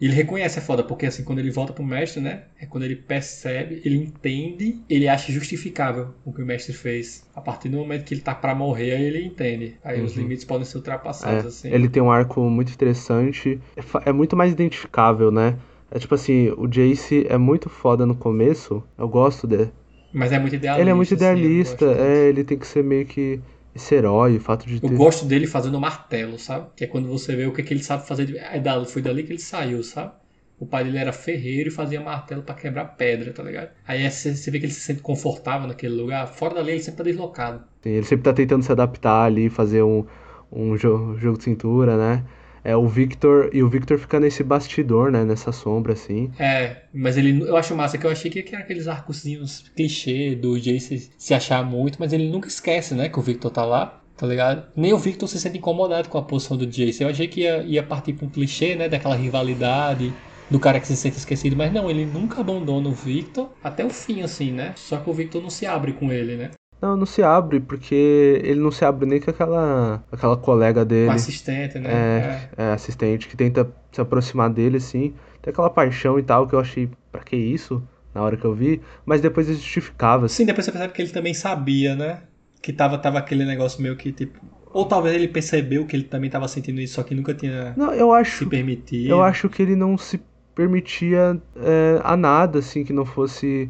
Ele 0.00 0.14
reconhece 0.14 0.58
é 0.58 0.62
foda, 0.62 0.82
porque 0.82 1.06
assim, 1.06 1.22
quando 1.22 1.40
ele 1.40 1.50
volta 1.50 1.72
pro 1.72 1.84
mestre, 1.84 2.22
né? 2.22 2.44
É 2.58 2.64
quando 2.64 2.84
ele 2.84 2.96
percebe, 2.96 3.82
ele 3.84 3.96
entende, 3.96 4.80
ele 4.88 5.06
acha 5.06 5.30
justificável 5.30 6.08
o 6.24 6.32
que 6.32 6.42
o 6.42 6.46
mestre 6.46 6.72
fez. 6.72 7.28
A 7.34 7.40
partir 7.40 7.68
do 7.68 7.76
momento 7.76 8.04
que 8.04 8.14
ele 8.14 8.22
tá 8.22 8.34
para 8.34 8.54
morrer, 8.54 8.92
aí 8.92 9.04
ele 9.04 9.22
entende. 9.22 9.76
Aí 9.84 9.98
uhum. 9.98 10.06
os 10.06 10.16
limites 10.16 10.44
podem 10.44 10.64
ser 10.64 10.78
ultrapassados, 10.78 11.44
é, 11.44 11.48
assim. 11.48 11.68
Ele 11.68 11.88
tem 11.88 12.02
um 12.02 12.10
arco 12.10 12.40
muito 12.48 12.72
interessante. 12.72 13.60
É, 13.76 14.08
é 14.08 14.12
muito 14.12 14.34
mais 14.34 14.52
identificável, 14.52 15.30
né? 15.30 15.58
É 15.90 15.98
tipo 15.98 16.14
assim, 16.14 16.50
o 16.56 16.66
Jace 16.66 17.26
é 17.28 17.36
muito 17.36 17.68
foda 17.68 18.06
no 18.06 18.14
começo. 18.14 18.82
Eu 18.96 19.08
gosto 19.08 19.46
dele. 19.46 19.70
Mas 20.12 20.32
é 20.32 20.38
muito 20.38 20.54
idealista. 20.54 20.82
Ele 20.82 20.90
é 20.90 20.94
muito 20.94 21.12
idealista, 21.12 21.92
assim, 21.92 22.00
é, 22.00 22.28
ele 22.28 22.44
tem 22.44 22.58
que 22.58 22.66
ser 22.66 22.82
meio 22.82 23.04
que 23.04 23.40
esse 23.74 23.94
herói, 23.94 24.36
o 24.36 24.40
fato 24.40 24.66
de 24.66 24.80
ter... 24.80 24.90
Eu 24.90 24.96
gosto 24.96 25.24
dele 25.24 25.46
fazendo 25.46 25.80
martelo, 25.80 26.38
sabe? 26.38 26.68
Que 26.76 26.84
é 26.84 26.86
quando 26.86 27.08
você 27.08 27.36
vê 27.36 27.46
o 27.46 27.52
que, 27.52 27.62
que 27.62 27.72
ele 27.72 27.82
sabe 27.82 28.06
fazer. 28.06 28.36
É 28.36 28.84
foi 28.84 29.02
dali 29.02 29.22
que 29.22 29.32
ele 29.32 29.38
saiu, 29.38 29.82
sabe? 29.82 30.12
O 30.58 30.66
pai 30.66 30.84
dele 30.84 30.98
era 30.98 31.12
ferreiro 31.12 31.68
e 31.68 31.72
fazia 31.72 32.00
martelo 32.00 32.42
para 32.42 32.54
quebrar 32.54 32.84
pedra, 32.84 33.32
tá 33.32 33.42
ligado? 33.42 33.70
Aí 33.86 34.02
é, 34.02 34.10
você 34.10 34.50
vê 34.50 34.58
que 34.58 34.66
ele 34.66 34.72
se 34.72 34.80
sente 34.80 35.00
confortável 35.00 35.66
naquele 35.66 35.94
lugar. 35.94 36.26
Fora 36.26 36.54
dali 36.54 36.72
ele 36.72 36.82
sempre 36.82 36.98
tá 36.98 37.04
deslocado. 37.04 37.64
Sim, 37.82 37.90
ele 37.90 38.04
sempre 38.04 38.24
tá 38.24 38.32
tentando 38.32 38.62
se 38.62 38.70
adaptar 38.70 39.24
ali, 39.24 39.48
fazer 39.48 39.82
um, 39.82 40.04
um 40.52 40.76
jogo, 40.76 41.16
jogo 41.18 41.38
de 41.38 41.44
cintura, 41.44 41.96
né? 41.96 42.24
É 42.64 42.76
o 42.76 42.86
Victor 42.86 43.50
e 43.52 43.62
o 43.62 43.68
Victor 43.68 43.98
fica 43.98 44.20
nesse 44.20 44.42
bastidor, 44.42 45.10
né, 45.10 45.24
nessa 45.24 45.52
sombra 45.52 45.92
assim. 45.92 46.30
É, 46.38 46.82
mas 46.92 47.16
ele 47.16 47.40
eu 47.40 47.56
acho 47.56 47.74
massa 47.74 47.96
que 47.96 48.06
eu 48.06 48.10
achei 48.10 48.30
que 48.30 48.54
era 48.54 48.62
aqueles 48.62 48.86
arcozinhos 48.86 49.70
clichê 49.74 50.34
do 50.34 50.58
Jace 50.58 51.10
se 51.16 51.34
achar 51.34 51.64
muito, 51.64 51.96
mas 51.98 52.12
ele 52.12 52.28
nunca 52.28 52.48
esquece, 52.48 52.94
né, 52.94 53.08
que 53.08 53.18
o 53.18 53.22
Victor 53.22 53.50
tá 53.50 53.64
lá. 53.64 53.96
Tá 54.16 54.26
ligado? 54.26 54.66
Nem 54.76 54.92
o 54.92 54.98
Victor 54.98 55.26
se 55.26 55.40
sente 55.40 55.56
incomodado 55.56 56.10
com 56.10 56.18
a 56.18 56.22
posição 56.22 56.54
do 56.54 56.66
Jace. 56.66 57.02
Eu 57.02 57.08
achei 57.08 57.26
que 57.26 57.40
ia, 57.40 57.62
ia 57.62 57.82
partir 57.82 58.12
pra 58.12 58.26
um 58.26 58.28
clichê, 58.28 58.74
né? 58.74 58.86
Daquela 58.86 59.16
rivalidade, 59.16 60.12
do 60.50 60.60
cara 60.60 60.78
que 60.78 60.86
se 60.86 60.94
sente 60.94 61.16
esquecido, 61.16 61.56
mas 61.56 61.72
não, 61.72 61.88
ele 61.88 62.04
nunca 62.04 62.40
abandona 62.40 62.88
o 62.88 62.92
Victor 62.92 63.50
até 63.62 63.82
o 63.82 63.88
fim, 63.88 64.20
assim, 64.20 64.50
né? 64.52 64.74
Só 64.76 64.98
que 64.98 65.08
o 65.08 65.14
Victor 65.14 65.40
não 65.40 65.48
se 65.48 65.64
abre 65.64 65.94
com 65.94 66.12
ele, 66.12 66.36
né? 66.36 66.50
Não, 66.80 66.96
não 66.96 67.04
se 67.04 67.22
abre, 67.22 67.60
porque 67.60 68.40
ele 68.42 68.58
não 68.58 68.70
se 68.70 68.84
abre 68.84 69.06
nem 69.06 69.20
com 69.20 69.30
aquela, 69.30 70.02
aquela 70.10 70.36
colega 70.36 70.84
dele. 70.84 71.08
Com 71.08 71.12
assistente, 71.12 71.78
né? 71.78 71.90
É, 71.90 72.48
é. 72.56 72.64
é, 72.64 72.72
assistente, 72.72 73.28
que 73.28 73.36
tenta 73.36 73.70
se 73.92 74.00
aproximar 74.00 74.48
dele, 74.48 74.78
assim. 74.78 75.12
Tem 75.42 75.50
aquela 75.52 75.68
paixão 75.68 76.18
e 76.18 76.22
tal, 76.22 76.46
que 76.46 76.54
eu 76.54 76.60
achei, 76.60 76.88
pra 77.12 77.22
que 77.22 77.36
isso? 77.36 77.82
Na 78.14 78.22
hora 78.22 78.36
que 78.36 78.44
eu 78.44 78.54
vi. 78.54 78.80
Mas 79.04 79.20
depois 79.20 79.46
ele 79.48 79.58
justificava. 79.58 80.26
Sim, 80.26 80.46
depois 80.46 80.64
você 80.64 80.72
percebe 80.72 80.94
que 80.94 81.02
ele 81.02 81.10
também 81.10 81.34
sabia, 81.34 81.94
né? 81.94 82.22
Que 82.62 82.72
tava, 82.72 82.96
tava 82.96 83.18
aquele 83.18 83.44
negócio 83.44 83.82
meio 83.82 83.96
que, 83.96 84.10
tipo... 84.10 84.40
Ou 84.72 84.86
talvez 84.86 85.16
ele 85.16 85.28
percebeu 85.28 85.84
que 85.84 85.96
ele 85.96 86.04
também 86.04 86.28
estava 86.28 86.46
sentindo 86.46 86.80
isso, 86.80 86.94
só 86.94 87.02
que 87.02 87.14
nunca 87.14 87.34
tinha 87.34 87.74
não, 87.76 87.92
eu 87.92 88.12
acho, 88.12 88.38
se 88.38 88.46
permitido. 88.46 89.10
Eu 89.10 89.20
acho 89.20 89.48
que 89.48 89.60
ele 89.60 89.74
não 89.74 89.98
se 89.98 90.20
permitia 90.54 91.40
é, 91.56 92.00
a 92.04 92.16
nada, 92.16 92.60
assim, 92.60 92.84
que 92.84 92.92
não 92.92 93.04
fosse 93.04 93.68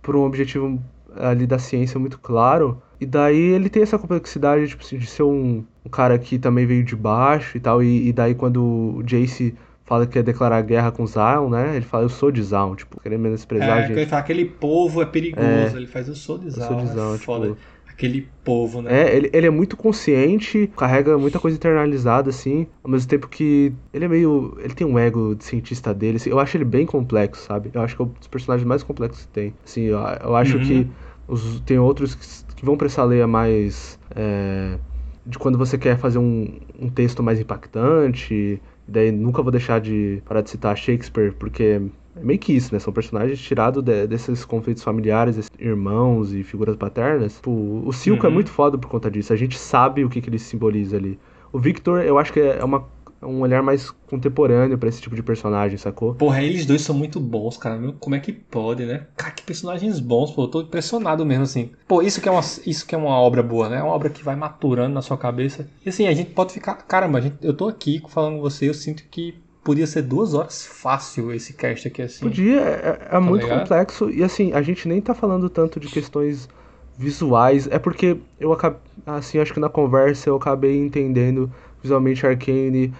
por 0.00 0.16
um 0.16 0.22
objetivo 0.22 0.82
ali 1.18 1.46
da 1.46 1.58
ciência 1.58 1.98
muito 1.98 2.18
claro. 2.18 2.80
E 3.00 3.06
daí 3.06 3.38
ele 3.38 3.68
tem 3.68 3.82
essa 3.82 3.98
complexidade, 3.98 4.68
tipo 4.68 4.82
assim, 4.82 4.98
de 4.98 5.06
ser 5.06 5.22
um, 5.22 5.64
um 5.84 5.88
cara 5.88 6.18
que 6.18 6.38
também 6.38 6.66
veio 6.66 6.82
de 6.82 6.96
baixo 6.96 7.56
e 7.56 7.60
tal. 7.60 7.82
E, 7.82 8.08
e, 8.08 8.12
daí 8.12 8.34
quando 8.34 8.62
o 8.96 9.02
Jace 9.02 9.54
fala 9.84 10.06
que 10.06 10.14
quer 10.14 10.22
declarar 10.22 10.60
guerra 10.62 10.90
com 10.90 11.06
Zion, 11.06 11.48
né? 11.48 11.76
Ele 11.76 11.84
fala, 11.84 12.04
eu 12.04 12.08
sou 12.08 12.30
de 12.30 12.42
Zion, 12.42 12.74
tipo, 12.74 13.00
querendo 13.00 13.20
menosprezar 13.20 13.68
é, 13.68 13.72
a 13.72 13.86
gente. 13.86 13.96
Ele 13.98 14.06
fala, 14.06 14.22
aquele 14.22 14.44
povo 14.44 15.00
é 15.00 15.06
perigoso. 15.06 15.46
É, 15.46 15.72
ele 15.76 15.86
faz, 15.86 16.08
eu 16.08 16.14
sou 16.14 16.38
de 16.38 16.50
Zion. 16.50 16.62
Eu 16.62 16.68
sou 16.68 16.76
de 16.76 16.86
Zion, 16.88 17.14
é 17.14 17.18
tipo, 17.18 17.56
aquele 17.98 18.28
povo, 18.44 18.80
né? 18.80 19.02
É, 19.02 19.16
ele, 19.16 19.28
ele 19.32 19.46
é 19.48 19.50
muito 19.50 19.76
consciente, 19.76 20.70
carrega 20.76 21.18
muita 21.18 21.40
coisa 21.40 21.56
internalizada, 21.56 22.30
assim, 22.30 22.68
ao 22.82 22.90
mesmo 22.90 23.08
tempo 23.08 23.28
que 23.28 23.72
ele 23.92 24.04
é 24.04 24.08
meio. 24.08 24.56
Ele 24.60 24.72
tem 24.72 24.86
um 24.86 24.96
ego 24.96 25.34
de 25.34 25.44
cientista 25.44 25.92
dele, 25.92 26.16
assim, 26.16 26.30
eu 26.30 26.38
acho 26.38 26.56
ele 26.56 26.64
bem 26.64 26.86
complexo, 26.86 27.44
sabe? 27.44 27.70
Eu 27.74 27.82
acho 27.82 27.96
que 27.96 28.02
é 28.02 28.04
um 28.04 28.08
dos 28.08 28.28
personagens 28.28 28.66
mais 28.66 28.84
complexos 28.84 29.24
que 29.24 29.32
tem. 29.32 29.52
Assim, 29.64 29.82
eu, 29.82 29.98
eu 29.98 30.36
acho 30.36 30.58
uhum. 30.58 30.64
que 30.64 30.88
os, 31.28 31.60
tem 31.60 31.78
outros 31.78 32.14
que, 32.14 32.54
que, 32.54 32.64
vão 32.64 32.76
pra 32.76 32.86
essa 32.86 33.04
leia 33.04 33.26
mais. 33.26 33.98
É, 34.16 34.78
de 35.24 35.38
quando 35.38 35.58
você 35.58 35.76
quer 35.76 35.98
fazer 35.98 36.18
um, 36.18 36.58
um 36.80 36.88
texto 36.88 37.22
mais 37.22 37.38
impactante, 37.38 38.60
daí 38.86 39.12
nunca 39.12 39.42
vou 39.42 39.52
deixar 39.52 39.78
de 39.78 40.22
parar 40.24 40.40
de 40.40 40.48
citar 40.48 40.74
Shakespeare, 40.74 41.34
porque 41.38 41.80
é 42.16 42.24
meio 42.24 42.38
que 42.38 42.52
isso, 42.52 42.72
né? 42.72 42.80
São 42.80 42.92
personagens 42.92 43.38
tirados 43.38 43.82
de, 43.82 44.06
desses 44.06 44.44
conflitos 44.44 44.82
familiares, 44.82 45.50
irmãos 45.58 46.32
e 46.32 46.42
figuras 46.42 46.76
paternas. 46.76 47.34
Tipo, 47.36 47.82
o 47.84 47.92
Silco 47.92 48.24
é 48.24 48.26
uhum. 48.26 48.32
é 48.32 48.34
muito 48.34 48.50
foda 48.50 48.78
por 48.78 48.88
conta 48.88 49.10
disso. 49.10 49.32
A 49.32 49.36
gente 49.36 49.58
sabe 49.58 50.04
o 50.04 50.08
que, 50.08 50.20
que 50.20 50.30
ele 50.30 50.38
simboliza 50.38 50.96
ali. 50.96 51.18
O 51.52 51.58
Victor, 51.58 52.02
eu 52.02 52.18
acho 52.18 52.32
que 52.32 52.40
é 52.40 52.64
uma 52.64 52.84
um 53.26 53.40
olhar 53.40 53.62
mais 53.62 53.90
contemporâneo 53.90 54.78
para 54.78 54.88
esse 54.88 55.00
tipo 55.00 55.16
de 55.16 55.22
personagem, 55.22 55.76
sacou? 55.76 56.14
Porra, 56.14 56.42
eles 56.42 56.64
dois 56.64 56.82
são 56.82 56.94
muito 56.94 57.18
bons, 57.18 57.56
cara. 57.56 57.80
Como 57.98 58.14
é 58.14 58.20
que 58.20 58.32
pode, 58.32 58.84
né? 58.84 59.06
Cara, 59.16 59.32
que 59.32 59.42
personagens 59.42 59.98
bons, 59.98 60.30
pô. 60.30 60.42
Eu 60.42 60.48
tô 60.48 60.60
impressionado 60.62 61.26
mesmo, 61.26 61.42
assim. 61.42 61.70
Pô, 61.86 62.00
isso 62.02 62.20
que 62.20 62.28
é 62.28 62.32
uma, 62.32 62.42
isso 62.66 62.86
que 62.86 62.94
é 62.94 62.98
uma 62.98 63.18
obra 63.18 63.42
boa, 63.42 63.68
né? 63.68 63.78
É 63.78 63.82
uma 63.82 63.92
obra 63.92 64.10
que 64.10 64.22
vai 64.22 64.36
maturando 64.36 64.94
na 64.94 65.02
sua 65.02 65.18
cabeça. 65.18 65.68
E 65.84 65.88
assim, 65.88 66.06
a 66.06 66.14
gente 66.14 66.30
pode 66.30 66.52
ficar. 66.52 66.74
Caramba, 66.74 67.20
gente, 67.20 67.36
eu 67.42 67.54
tô 67.54 67.68
aqui 67.68 68.02
falando 68.08 68.36
com 68.36 68.42
você, 68.42 68.68
eu 68.68 68.74
sinto 68.74 69.02
que 69.10 69.34
podia 69.64 69.86
ser 69.86 70.02
duas 70.02 70.32
horas 70.32 70.64
fácil 70.64 71.32
esse 71.32 71.52
cast 71.52 71.88
aqui, 71.88 72.02
assim. 72.02 72.20
Podia, 72.20 72.60
é, 72.60 72.62
é, 72.62 72.88
é 72.88 73.08
tá 73.10 73.20
muito 73.20 73.42
ligado? 73.42 73.60
complexo. 73.60 74.10
E 74.10 74.22
assim, 74.22 74.52
a 74.52 74.62
gente 74.62 74.88
nem 74.88 75.00
tá 75.00 75.14
falando 75.14 75.50
tanto 75.50 75.80
de 75.80 75.88
questões 75.88 76.48
visuais. 76.96 77.68
É 77.70 77.78
porque 77.78 78.16
eu 78.40 78.52
acabei. 78.52 78.78
Assim, 79.06 79.38
acho 79.38 79.52
que 79.52 79.60
na 79.60 79.68
conversa 79.68 80.28
eu 80.30 80.36
acabei 80.36 80.78
entendendo 80.78 81.50
visualmente 81.82 82.26
Arcane. 82.26 82.92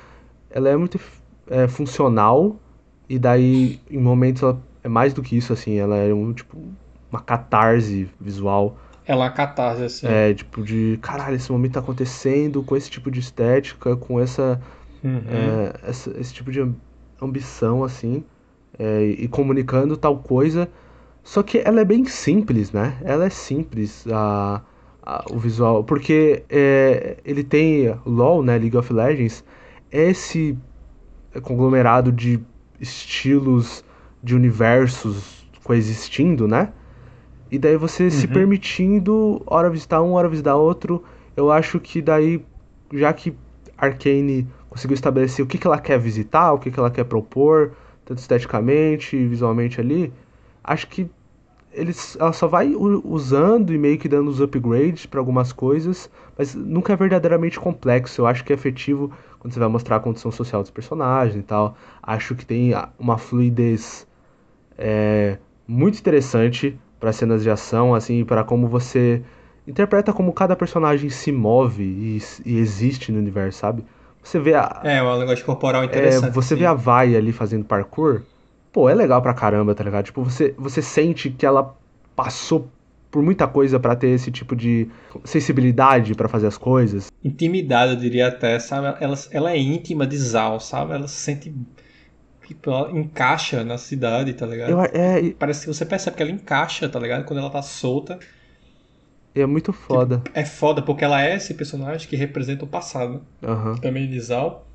Ela 0.51 0.71
é 0.71 0.77
muito 0.77 1.01
é, 1.49 1.69
funcional. 1.69 2.57
E 3.09 3.19
daí, 3.19 3.81
em 3.91 3.99
momentos, 3.99 4.43
ela 4.43 4.61
é 4.83 4.89
mais 4.89 5.15
do 5.15 5.23
que 5.23 5.37
isso, 5.37 5.53
assim. 5.53 5.79
Ela 5.79 5.97
é 5.97 6.13
um, 6.13 6.33
tipo, 6.33 6.59
uma 7.11 7.21
catarse 7.21 8.09
visual. 8.21 8.77
Ela 9.07 9.27
é 9.27 9.31
catarse, 9.31 9.83
assim. 9.83 10.07
É, 10.07 10.35
tipo, 10.35 10.63
de 10.63 10.99
caralho, 11.01 11.37
esse 11.37 11.51
momento 11.51 11.73
tá 11.73 11.81
acontecendo 11.81 12.63
com 12.63 12.77
esse 12.77 12.91
tipo 12.91 13.11
de 13.11 13.21
estética, 13.21 13.97
com 13.97 14.21
essa 14.21 14.61
Uhum. 15.03 15.23
É, 15.29 15.89
essa, 15.89 16.11
esse 16.19 16.35
tipo 16.35 16.51
de 16.51 16.67
ambição, 17.21 17.85
assim, 17.85 18.25
é, 18.79 19.05
e 19.05 19.29
comunicando 19.29 19.97
tal 19.97 20.19
coisa. 20.19 20.69
Só 21.23 21.43
que 21.43 21.59
ela 21.59 21.81
é 21.81 21.85
bem 21.85 22.05
simples, 22.07 22.73
né? 22.73 22.97
Ela 23.05 23.27
é 23.27 23.31
simples, 23.31 24.07
a, 24.11 24.63
a 25.03 25.25
o 25.31 25.39
visual. 25.39 25.85
Porque 25.85 26.43
é, 26.49 27.19
ele 27.25 27.45
tem 27.45 27.95
LoL, 28.07 28.43
né? 28.43 28.59
League 28.59 28.77
of 28.77 28.93
Legends, 28.93 29.45
esse 29.91 30.57
conglomerado 31.43 32.11
de 32.13 32.41
estilos, 32.81 33.85
de 34.23 34.35
universos 34.35 35.47
coexistindo, 35.63 36.49
né? 36.49 36.73
E 37.51 37.59
daí 37.59 37.77
você 37.77 38.05
uhum. 38.05 38.11
se 38.11 38.29
permitindo, 38.29 39.43
hora 39.47 39.71
visitar 39.71 40.03
um, 40.03 40.13
hora 40.13 40.29
visitar 40.29 40.57
outro. 40.57 41.03
Eu 41.37 41.51
acho 41.51 41.81
que 41.81 42.03
daí, 42.03 42.45
já 42.93 43.13
que 43.13 43.35
Arcane 43.77 44.47
conseguiu 44.69 44.95
estabelecer 44.95 45.45
o 45.45 45.49
que, 45.49 45.57
que 45.57 45.67
ela 45.67 45.79
quer 45.79 45.99
visitar, 45.99 46.53
o 46.53 46.59
que, 46.59 46.71
que 46.71 46.79
ela 46.79 46.91
quer 46.91 47.05
propor, 47.05 47.73
tanto 48.05 48.19
esteticamente, 48.19 49.17
visualmente 49.27 49.81
ali, 49.81 50.13
acho 50.63 50.89
que 50.89 51.11
eles, 51.73 52.17
ela 52.19 52.33
só 52.33 52.47
vai 52.47 52.75
usando 52.75 53.73
e 53.73 53.79
meio 53.79 53.99
que 53.99 54.09
dando 54.09 54.29
os 54.29 54.41
upgrades 54.41 55.07
para 55.07 55.21
algumas 55.21 55.53
coisas, 55.53 56.11
mas 56.37 56.55
nunca 56.55 56.93
é 56.93 56.97
verdadeiramente 56.97 57.61
complexo. 57.61 58.23
Eu 58.23 58.27
acho 58.27 58.45
que 58.45 58.53
é 58.53 58.55
efetivo 58.55 59.13
quando 59.39 59.53
você 59.53 59.61
vai 59.61 59.69
mostrar 59.69 59.97
a 59.97 60.01
condição 60.01 60.31
social 60.31 60.63
dos 60.63 60.71
personagens 60.71 61.37
e 61.37 61.43
tal. 61.43 61.77
Acho 62.03 62.35
que 62.35 62.45
tem 62.45 62.73
uma 62.99 63.19
fluidez 63.19 64.07
é, 64.77 65.39
muito 65.67 65.99
interessante 65.99 66.79
para 66.99 67.13
cenas 67.13 67.43
de 67.43 67.51
ação, 67.51 67.95
assim, 67.95 68.25
para 68.25 68.43
como 68.43 68.67
você 68.67 69.23
interpreta 69.67 70.13
como 70.13 70.33
cada 70.33 70.57
personagem 70.57 71.11
se 71.11 71.31
move 71.31 71.83
e, 71.83 72.19
e 72.45 72.59
existe 72.59 73.13
no 73.13 73.19
universo, 73.19 73.59
sabe? 73.59 73.85
Você 74.23 74.39
vê 74.39 74.55
a. 74.55 74.81
É, 74.83 75.03
um 75.03 75.19
negócio 75.19 75.45
corporal 75.45 75.85
interessante. 75.85 76.31
É, 76.31 76.33
você 76.33 76.55
sim. 76.55 76.61
vê 76.61 76.67
a 76.67 76.75
Vai 76.75 77.15
ali 77.15 77.33
fazendo 77.33 77.65
parkour. 77.65 78.23
Pô, 78.73 78.89
é 78.89 78.95
legal 78.95 79.23
pra 79.23 79.33
caramba, 79.33 79.75
tá 79.75 79.83
ligado? 79.85 80.07
Tipo, 80.07 80.23
você, 80.23 80.55
você 80.59 80.83
sente 80.83 81.31
que 81.31 81.47
ela 81.47 81.75
passou 82.15 82.69
por 83.11 83.23
muita 83.23 83.47
coisa 83.49 83.81
para 83.81 83.97
ter 83.97 84.09
esse 84.09 84.31
tipo 84.31 84.55
de 84.55 84.89
sensibilidade 85.25 86.15
para 86.15 86.29
fazer 86.29 86.47
as 86.47 86.59
coisas. 86.59 87.11
Intimidade, 87.25 87.93
eu 87.93 87.99
diria 87.99 88.29
até, 88.29 88.59
sabe? 88.59 88.97
Ela, 89.03 89.17
ela 89.31 89.51
é 89.53 89.59
íntima 89.59 90.07
de 90.07 90.17
Zal, 90.19 90.61
sabe? 90.61 90.93
Ela 90.95 91.09
se 91.09 91.17
sente. 91.17 91.55
Tipo, 92.47 92.71
ela 92.71 92.91
encaixa 92.99 93.63
na 93.63 93.77
cidade, 93.77 94.33
tá 94.33 94.47
ligado? 94.47 94.71
Eu, 94.71 94.81
é, 94.81 95.31
Parece 95.39 95.63
que 95.63 95.67
você 95.75 95.85
percebe 95.85 96.17
que 96.17 96.23
ela 96.23 96.33
encaixa, 96.33 96.89
tá 96.89 96.99
ligado? 96.99 97.25
Quando 97.25 97.41
ela 97.41 97.51
tá 97.51 97.61
solta. 97.63 98.19
é 99.35 99.45
muito 99.47 99.73
foda. 99.73 100.23
É 100.35 100.45
foda, 100.45 100.81
porque 100.83 101.05
ela 101.05 101.23
é 101.23 101.37
esse 101.37 101.55
personagem 101.55 102.09
que 102.09 102.17
representa 102.17 102.65
o 102.65 102.69
passado. 102.69 103.15
né? 103.43 103.49
Aham. 103.49 103.75
Também 103.77 104.09
de 104.09 104.19
Zal. 104.21 104.67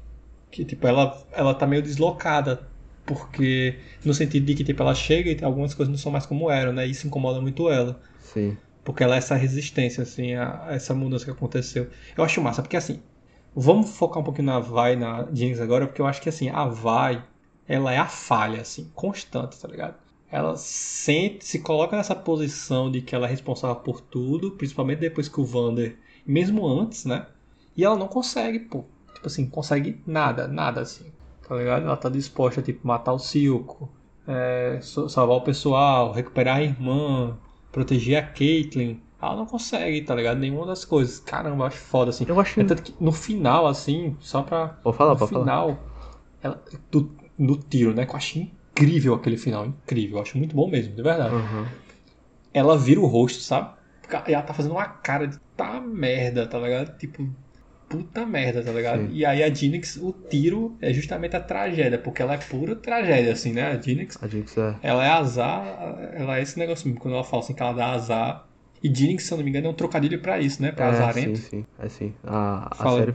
Que, 0.52 0.64
tipo, 0.64 0.88
ela, 0.88 1.18
ela 1.32 1.54
tá 1.56 1.66
meio 1.66 1.82
deslocada. 1.82 2.68
Porque. 3.06 3.80
No 4.04 4.14
sentido 4.14 4.46
de 4.46 4.56
que, 4.56 4.64
tipo, 4.64 4.82
ela 4.82 4.96
chega 4.96 5.32
e 5.32 5.44
algumas 5.44 5.74
coisas 5.74 5.92
não 5.92 5.98
são 5.98 6.12
mais 6.12 6.26
como 6.26 6.50
eram, 6.50 6.74
né? 6.74 6.86
Isso 6.86 7.08
incomoda 7.08 7.42
muito 7.42 7.70
ela. 7.70 8.00
Sim. 8.20 8.58
Porque 8.84 9.04
ela 9.04 9.16
é 9.16 9.18
essa 9.18 9.36
resistência, 9.36 10.04
assim, 10.04 10.34
a, 10.34 10.66
a 10.68 10.76
essa 10.76 10.94
mudança 10.94 11.26
que 11.26 11.32
aconteceu. 11.32 11.90
Eu 12.18 12.24
acho 12.24 12.42
massa, 12.42 12.62
porque 12.62 12.76
assim, 12.76 13.02
vamos 13.56 13.92
focar 13.92 14.20
um 14.22 14.24
pouquinho 14.24 14.48
na 14.48 14.60
Vai, 14.60 14.96
na 14.96 15.28
Jinx 15.34 15.60
agora, 15.60 15.88
porque 15.88 16.02
eu 16.02 16.06
acho 16.06 16.22
que 16.22 16.30
assim, 16.30 16.50
a 16.50 16.66
Vai, 16.66 17.24
ela 17.68 17.94
é 17.94 17.98
a 17.98 18.08
falha, 18.08 18.62
assim, 18.62 18.92
constante, 18.94 19.60
tá 19.60 19.68
ligado? 19.68 19.96
Ela 20.30 20.56
sente, 20.58 21.46
se 21.46 21.60
coloca 21.60 21.96
nessa 21.96 22.16
posição 22.16 22.92
de 22.92 23.02
que 23.02 23.14
ela 23.14 23.28
é 23.28 23.30
responsável 23.30 23.78
por 23.78 24.02
tudo, 24.02 24.52
principalmente 24.52 25.00
depois 25.00 25.30
que 25.30 25.40
o 25.40 25.46
Vander, 25.46 25.98
mesmo 26.26 26.68
antes, 26.68 27.06
né? 27.06 27.28
E 27.78 27.84
ela 27.86 27.96
não 27.96 28.08
consegue, 28.08 28.60
pô. 28.60 28.84
Tipo 29.14 29.28
assim, 29.28 29.48
consegue 29.48 30.02
nada, 30.06 30.48
nada, 30.48 30.82
assim. 30.82 31.12
Tá 31.48 31.56
ligado? 31.56 31.86
Ela 31.86 31.98
tá 31.98 32.10
disposta 32.10 32.62
a, 32.62 32.64
tipo, 32.64 32.86
matar 32.88 33.14
o 33.14 33.20
Silco, 33.20 33.90
é, 34.28 34.80
salvar 34.82 35.38
o 35.38 35.42
pessoal, 35.42 36.12
recuperar 36.12 36.58
a 36.58 36.64
irmã, 36.64 37.38
proteger 37.72 38.18
a 38.18 38.26
Caitlyn. 38.28 38.98
Ela 39.22 39.36
não 39.38 39.46
consegue, 39.46 40.02
tá 40.02 40.16
ligado? 40.16 40.40
Nenhuma 40.40 40.66
das 40.66 40.84
coisas. 40.86 41.20
Caramba, 41.20 41.64
eu 41.64 41.68
acho 41.68 41.78
foda, 41.78 42.10
assim. 42.10 42.26
Eu 42.28 42.40
acho 42.40 42.60
É 42.60 42.64
tanto 42.64 42.84
que 42.84 42.94
no 43.04 43.12
final, 43.12 43.68
assim, 43.68 44.16
só 44.20 44.42
pra. 44.44 44.68
Pode 44.84 44.98
falar, 44.98 45.14
no 45.14 45.20
pode 45.20 45.32
falar. 45.32 45.46
final, 45.46 45.80
ela, 46.42 46.62
do- 46.92 47.16
no 47.38 47.58
tiro, 47.58 47.94
né? 47.94 48.06
Que 48.06 48.12
eu 48.12 48.18
acho 48.18 48.40
incrível 48.40 49.14
aquele 49.14 49.38
final, 49.38 49.66
incrível. 49.66 50.18
Eu 50.18 50.22
acho 50.22 50.38
muito 50.38 50.56
bom 50.56 50.70
mesmo, 50.70 50.96
de 50.96 51.02
verdade. 51.02 51.34
Aham. 51.36 51.68
Ela 52.54 52.78
vira 52.78 53.00
o 53.02 53.06
rosto, 53.06 53.40
sabe? 53.42 53.76
E 54.28 54.34
ela 54.34 54.44
tá 54.44 54.54
fazendo 54.54 54.74
uma 54.74 54.88
cara 54.88 55.28
de 55.28 55.38
tá 55.56 55.80
merda, 55.82 56.48
tá 56.48 56.60
ligado? 56.60 56.98
Tipo, 56.98 57.24
puta 57.94 58.26
merda, 58.26 58.64
tá 58.64 58.72
ligado? 58.72 59.02
Sim. 59.02 59.10
E 59.12 59.24
aí 59.24 59.44
a 59.44 59.54
Jinx, 59.54 59.98
o 59.98 60.12
tiro 60.12 60.76
é 60.82 60.92
justamente 60.92 61.36
a 61.36 61.40
tragédia, 61.40 62.00
porque 62.00 62.24
ela 62.24 62.34
é 62.34 62.38
pura 62.38 62.76
tragédia, 62.76 63.32
assim, 63.32 63.54
né? 63.54 63.72
A 63.72 63.80
Jinx, 63.80 64.18
A 64.20 64.28
Jinx 64.28 64.58
é. 64.58 64.76
ela 64.82 65.06
é 65.06 65.10
azar, 65.10 66.10
ela 66.12 66.40
é 66.40 66.42
esse 66.42 66.58
negócio 66.58 66.88
mesmo, 66.88 67.00
quando 67.00 67.14
ela 67.14 67.24
fala 67.24 67.44
assim 67.44 67.54
que 67.54 67.62
ela 67.62 67.74
dá 67.74 67.92
azar. 67.92 68.48
E 68.82 68.94
Jinx, 68.94 69.26
se 69.26 69.32
eu 69.32 69.38
não 69.38 69.44
me 69.46 69.52
engano, 69.52 69.68
é 69.68 69.70
um 69.70 69.76
trocadilho 69.76 70.20
pra 70.20 70.40
isso, 70.40 70.60
né? 70.60 70.72
Pra 70.72 70.88
é, 70.88 70.90
azarento. 70.90 71.38
Sim, 71.38 71.50
sim. 71.50 71.66
É 71.78 71.88
sim. 71.88 72.14
A, 72.24 72.68
a 72.72 72.90
série 72.90 73.14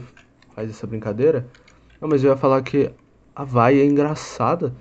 faz 0.55 0.69
essa 0.69 0.87
brincadeira. 0.87 1.45
Não, 1.99 2.07
mas 2.07 2.23
eu 2.23 2.31
ia 2.31 2.37
falar 2.37 2.61
que 2.61 2.89
a 3.35 3.43
Vai 3.43 3.79
é 3.79 3.85
engraçada. 3.85 4.73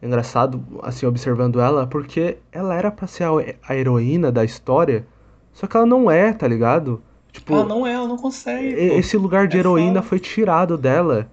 É 0.00 0.06
engraçado, 0.06 0.64
assim, 0.82 1.04
observando 1.04 1.60
ela, 1.60 1.86
porque 1.86 2.38
ela 2.50 2.74
era 2.74 2.90
pra 2.90 3.06
ser 3.06 3.24
a, 3.24 3.30
a 3.68 3.76
heroína 3.76 4.32
da 4.32 4.44
história, 4.44 5.06
só 5.52 5.66
que 5.66 5.76
ela 5.76 5.86
não 5.86 6.10
é, 6.10 6.32
tá 6.32 6.48
ligado? 6.48 7.02
Tipo, 7.32 7.54
Ela 7.54 7.64
não 7.64 7.86
é, 7.86 7.94
ela 7.94 8.06
não 8.06 8.16
consegue. 8.16 8.74
pô. 8.74 8.98
esse 8.98 9.16
lugar 9.16 9.48
de 9.48 9.56
É 9.56 9.60
heroína 9.60 10.02
foi 10.02 10.18
tirado 10.18 10.76
dela, 10.76 11.30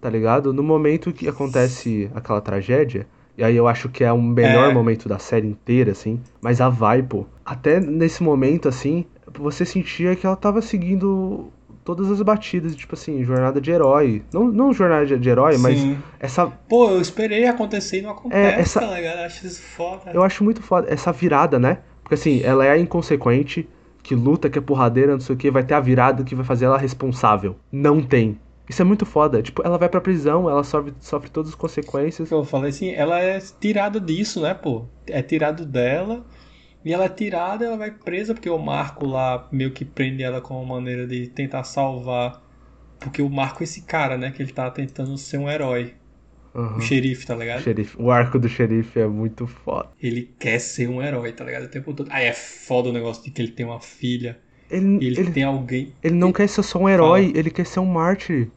tá 0.00 0.08
ligado? 0.10 0.52
No 0.52 0.62
momento 0.62 1.12
que 1.12 1.26
acontece 1.28 2.10
aquela 2.14 2.40
tragédia, 2.40 3.06
e 3.36 3.42
aí 3.42 3.56
eu 3.56 3.66
acho 3.66 3.88
que 3.88 4.04
é 4.04 4.12
o 4.12 4.20
melhor 4.20 4.68
É. 4.70 4.72
momento 4.72 5.08
da 5.08 5.18
série 5.18 5.46
inteira, 5.46 5.92
assim, 5.92 6.20
mas 6.40 6.60
a 6.60 6.68
vai, 6.68 7.02
pô, 7.02 7.24
até 7.44 7.80
nesse 7.80 8.22
momento, 8.22 8.68
assim, 8.68 9.04
você 9.38 9.64
sentia 9.64 10.14
que 10.14 10.26
ela 10.26 10.36
tava 10.36 10.60
seguindo 10.60 11.50
todas 11.84 12.10
as 12.10 12.20
batidas, 12.20 12.76
tipo 12.76 12.94
assim, 12.94 13.24
jornada 13.24 13.58
de 13.60 13.70
herói. 13.70 14.22
Não, 14.30 14.44
não 14.48 14.72
jornada 14.74 15.06
de, 15.18 15.28
herói, 15.30 15.56
mas 15.56 15.78
Sim. 15.80 15.98
essa. 16.20 16.46
Pô, 16.46 16.90
eu 16.90 17.00
esperei 17.00 17.46
acontecer 17.46 18.00
e 18.00 18.02
não 18.02 18.10
acontece, 18.10 18.56
É, 18.58 18.60
essa- 18.60 18.80
tá 18.80 18.94
ligado? 18.94 19.18
Eu 19.20 19.24
acho 19.24 19.46
isso 19.46 19.62
foda. 19.62 20.10
Eu 20.12 20.22
acho 20.22 20.44
muito 20.44 20.62
foda, 20.62 20.86
essa 20.92 21.10
virada, 21.12 21.58
né? 21.58 21.78
Porque 22.02 22.14
assim, 22.14 22.42
ela 22.42 22.66
é 22.66 22.78
inconsequente, 22.78 23.66
que 24.08 24.14
luta, 24.14 24.48
que 24.48 24.58
é 24.58 24.62
porradeira, 24.62 25.12
não 25.12 25.20
sei 25.20 25.34
o 25.34 25.38
que, 25.38 25.50
vai 25.50 25.62
ter 25.62 25.74
a 25.74 25.80
virada 25.80 26.24
que 26.24 26.34
vai 26.34 26.42
fazer 26.42 26.64
ela 26.64 26.78
responsável. 26.78 27.56
Não 27.70 28.02
tem. 28.02 28.40
Isso 28.66 28.80
é 28.80 28.84
muito 28.84 29.04
foda. 29.04 29.42
Tipo, 29.42 29.60
ela 29.62 29.76
vai 29.76 29.86
pra 29.86 30.00
prisão, 30.00 30.48
ela 30.48 30.64
sofre, 30.64 30.94
sofre 30.98 31.28
todas 31.28 31.50
as 31.50 31.54
consequências. 31.54 32.30
Eu 32.30 32.42
falei 32.42 32.70
assim, 32.70 32.88
ela 32.88 33.20
é 33.20 33.38
tirada 33.60 34.00
disso, 34.00 34.40
né, 34.40 34.54
pô? 34.54 34.86
É 35.06 35.20
tirado 35.20 35.66
dela. 35.66 36.24
E 36.82 36.94
ela 36.94 37.04
é 37.04 37.08
tirada, 37.10 37.66
ela 37.66 37.76
vai 37.76 37.90
presa, 37.90 38.32
porque 38.32 38.48
o 38.48 38.56
Marco 38.56 39.04
lá 39.04 39.46
meio 39.52 39.72
que 39.72 39.84
prende 39.84 40.22
ela 40.22 40.40
com 40.40 40.54
uma 40.54 40.76
maneira 40.76 41.06
de 41.06 41.26
tentar 41.26 41.64
salvar. 41.64 42.42
Porque 42.98 43.20
o 43.20 43.28
Marco 43.28 43.62
é 43.62 43.64
esse 43.64 43.82
cara, 43.82 44.16
né? 44.16 44.30
Que 44.30 44.42
ele 44.42 44.52
tá 44.52 44.70
tentando 44.70 45.18
ser 45.18 45.36
um 45.36 45.50
herói. 45.50 45.94
Aham. 46.58 46.76
O 46.76 46.80
xerife, 46.80 47.26
tá 47.26 47.34
ligado? 47.36 47.60
O 47.60 47.62
xerife- 47.62 47.96
o 48.02 48.10
arco 48.10 48.38
do 48.38 48.48
xerife 48.48 48.98
é 48.98 49.06
muito 49.06 49.46
foda. 49.46 49.88
Ele 50.02 50.22
quer 50.38 50.58
ser 50.58 50.88
um 50.88 51.02
herói, 51.02 51.32
tá 51.32 51.44
ligado? 51.44 51.64
O 51.64 51.68
tempo 51.68 51.94
todo. 51.94 52.08
Aí 52.10 52.26
é 52.26 52.32
foda 52.32 52.88
o 52.88 52.92
negócio 52.92 53.22
de 53.22 53.30
que 53.30 53.40
ele 53.40 53.52
tem 53.52 53.64
uma 53.64 53.80
filha. 53.80 54.38
Ele, 54.70 54.96
ele, 54.96 55.20
ele, 55.20 55.30
tem 55.30 55.44
alguém. 55.44 55.94
ele 56.02 56.14
não 56.14 56.32
quer 56.32 56.48
ser 56.48 56.62
só 56.62 56.78
um 56.78 56.88
herói, 56.88 57.32
ele 57.34 57.50
quer 57.50 57.66
ser 57.66 57.80
um 57.80 57.86
mártir. 57.86 58.48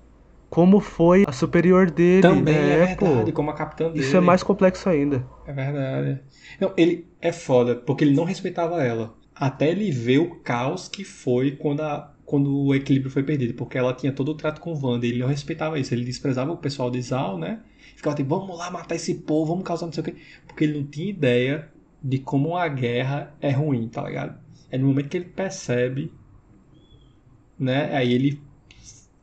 Como 0.49 0.81
foi 0.81 1.23
a 1.25 1.31
superior 1.31 1.89
dele. 1.89 2.21
Também 2.21 2.53
é, 2.53 2.95
pô. 2.95 3.05
verdade, 3.05 3.31
como 3.31 3.49
a 3.51 3.53
capitã 3.53 3.89
dele. 3.89 3.99
Isso 3.99 4.17
é 4.17 4.19
mais 4.19 4.43
complexo 4.43 4.89
ainda. 4.89 5.25
É 5.47 5.53
verdade. 5.53 6.19
Não, 6.59 6.73
ele 6.75 7.05
é 7.21 7.31
foda, 7.31 7.75
porque 7.75 8.03
ele 8.03 8.13
não 8.13 8.25
respeitava 8.25 8.83
ela. 8.83 9.15
Até 9.33 9.69
ele 9.69 9.89
ver 9.91 10.19
o 10.19 10.35
caos 10.41 10.89
que 10.89 11.05
foi 11.05 11.51
quando, 11.51 11.81
a, 11.81 12.13
quando 12.25 12.53
o 12.65 12.75
equilíbrio 12.75 13.09
foi 13.09 13.23
perdido. 13.23 13.53
Porque 13.53 13.77
ela 13.77 13.93
tinha 13.93 14.11
todo 14.11 14.29
o 14.29 14.35
trato 14.35 14.59
com 14.59 14.73
o 14.73 14.85
Wanda. 14.85 15.05
E 15.05 15.09
ele 15.11 15.19
não 15.19 15.27
respeitava 15.27 15.79
isso. 15.79 15.93
Ele 15.93 16.03
desprezava 16.03 16.51
o 16.51 16.57
pessoal 16.57 16.91
de 16.91 17.01
Zal, 17.01 17.37
né? 17.37 17.61
Ficava 18.01 18.15
tipo, 18.15 18.35
vamos 18.35 18.57
lá 18.57 18.71
matar 18.71 18.95
esse 18.95 19.13
povo, 19.13 19.51
vamos 19.51 19.63
causar 19.63 19.85
não 19.85 19.93
sei 19.93 20.01
o 20.01 20.05
quê. 20.05 20.15
Porque 20.47 20.63
ele 20.63 20.79
não 20.79 20.87
tinha 20.87 21.07
ideia 21.11 21.69
de 22.01 22.17
como 22.17 22.57
a 22.57 22.67
guerra 22.67 23.31
é 23.39 23.51
ruim, 23.51 23.87
tá 23.87 24.01
ligado? 24.03 24.39
É 24.71 24.77
no 24.77 24.87
momento 24.87 25.07
que 25.07 25.17
ele 25.17 25.25
percebe, 25.25 26.11
né? 27.59 27.95
Aí 27.95 28.11
ele 28.11 28.41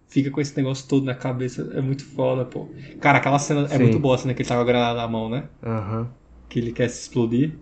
fica 0.06 0.30
com 0.30 0.40
esse 0.40 0.56
negócio 0.56 0.86
todo 0.88 1.04
na 1.04 1.14
cabeça. 1.14 1.72
É 1.74 1.80
muito 1.80 2.04
foda, 2.04 2.44
pô. 2.44 2.68
Cara, 3.00 3.18
aquela 3.18 3.38
cena 3.40 3.62
é 3.64 3.68
Sim. 3.68 3.78
muito 3.82 3.98
boa, 3.98 4.16
cena 4.16 4.32
que 4.32 4.42
ele 4.42 4.48
tá 4.48 4.54
com 4.54 4.60
a 4.60 4.64
granada 4.64 5.00
na 5.00 5.08
mão, 5.08 5.28
né? 5.28 5.48
Aham. 5.62 6.08
que 6.48 6.58
ele 6.60 6.72
quer 6.72 6.88
se 6.88 7.00
explodir. 7.02 7.58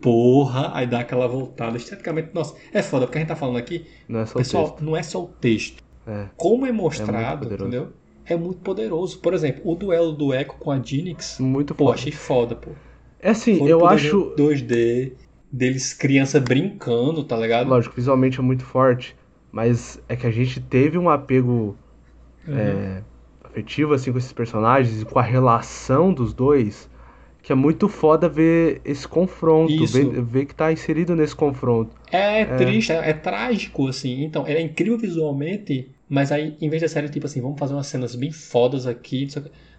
Porra, 0.00 0.70
aí 0.74 0.86
dá 0.86 1.00
aquela 1.00 1.26
voltada. 1.26 1.76
Esteticamente, 1.76 2.30
nossa, 2.34 2.54
é 2.72 2.82
foda, 2.82 3.06
porque 3.06 3.18
a 3.18 3.20
gente 3.22 3.28
tá 3.28 3.36
falando 3.36 3.56
aqui, 3.56 3.86
Não 4.08 4.20
é 4.20 4.26
só 4.26 4.34
o 4.34 4.38
pessoal, 4.38 4.64
texto. 4.70 4.84
não 4.84 4.96
é 4.96 5.02
só 5.02 5.22
o 5.24 5.26
texto. 5.26 5.82
É. 6.06 6.26
Como 6.36 6.64
é 6.66 6.68
É 6.68 6.72
mostrado, 6.72 7.40
poderoso. 7.44 7.68
entendeu? 7.68 7.92
É 8.30 8.36
muito 8.36 8.60
poderoso. 8.60 9.18
Por 9.18 9.34
exemplo, 9.34 9.62
o 9.64 9.74
duelo 9.74 10.12
do 10.12 10.32
Echo 10.32 10.54
com 10.58 10.70
a 10.70 10.78
Jinx, 10.80 11.38
Muito 11.38 11.74
pô, 11.74 11.86
foda. 11.86 11.94
achei 11.94 12.12
foda, 12.12 12.54
pô. 12.54 12.70
É 13.20 13.30
assim, 13.30 13.66
eu 13.68 13.86
acho. 13.86 14.34
2D, 14.36 15.12
deles 15.52 15.92
criança 15.92 16.40
brincando, 16.40 17.24
tá 17.24 17.36
ligado? 17.36 17.68
Lógico, 17.68 17.94
visualmente 17.96 18.38
é 18.38 18.42
muito 18.42 18.64
forte, 18.64 19.16
mas 19.50 20.00
é 20.08 20.16
que 20.16 20.26
a 20.26 20.30
gente 20.30 20.60
teve 20.60 20.96
um 20.96 21.08
apego 21.10 21.76
Uhum. 22.46 22.56
é, 22.56 23.02
afetivo 23.44 23.92
assim 23.94 24.10
com 24.12 24.18
esses 24.18 24.32
personagens 24.32 25.02
e 25.02 25.04
com 25.04 25.18
a 25.18 25.22
relação 25.22 26.12
dos 26.12 26.32
dois, 26.32 26.88
que 27.42 27.52
é 27.52 27.54
muito 27.54 27.88
foda 27.88 28.28
ver 28.28 28.80
esse 28.84 29.06
confronto, 29.06 29.86
ver, 29.86 30.22
ver 30.22 30.46
que 30.46 30.54
tá 30.54 30.72
inserido 30.72 31.14
nesse 31.14 31.34
confronto. 31.36 31.94
É, 32.10 32.44
triste, 32.44 32.92
é, 32.92 33.10
é 33.10 33.12
trágico, 33.12 33.88
assim. 33.88 34.24
Então, 34.24 34.46
é 34.46 34.60
incrível 34.60 34.98
visualmente, 34.98 35.88
mas 36.10 36.32
aí, 36.32 36.58
em 36.60 36.70
vez 36.70 36.82
da 36.82 36.88
série, 36.88 37.08
tipo 37.10 37.26
assim, 37.26 37.40
vamos 37.42 37.58
fazer 37.60 37.74
umas 37.74 37.88
cenas 37.88 38.16
bem 38.16 38.32
fodas 38.32 38.86
aqui, 38.86 39.28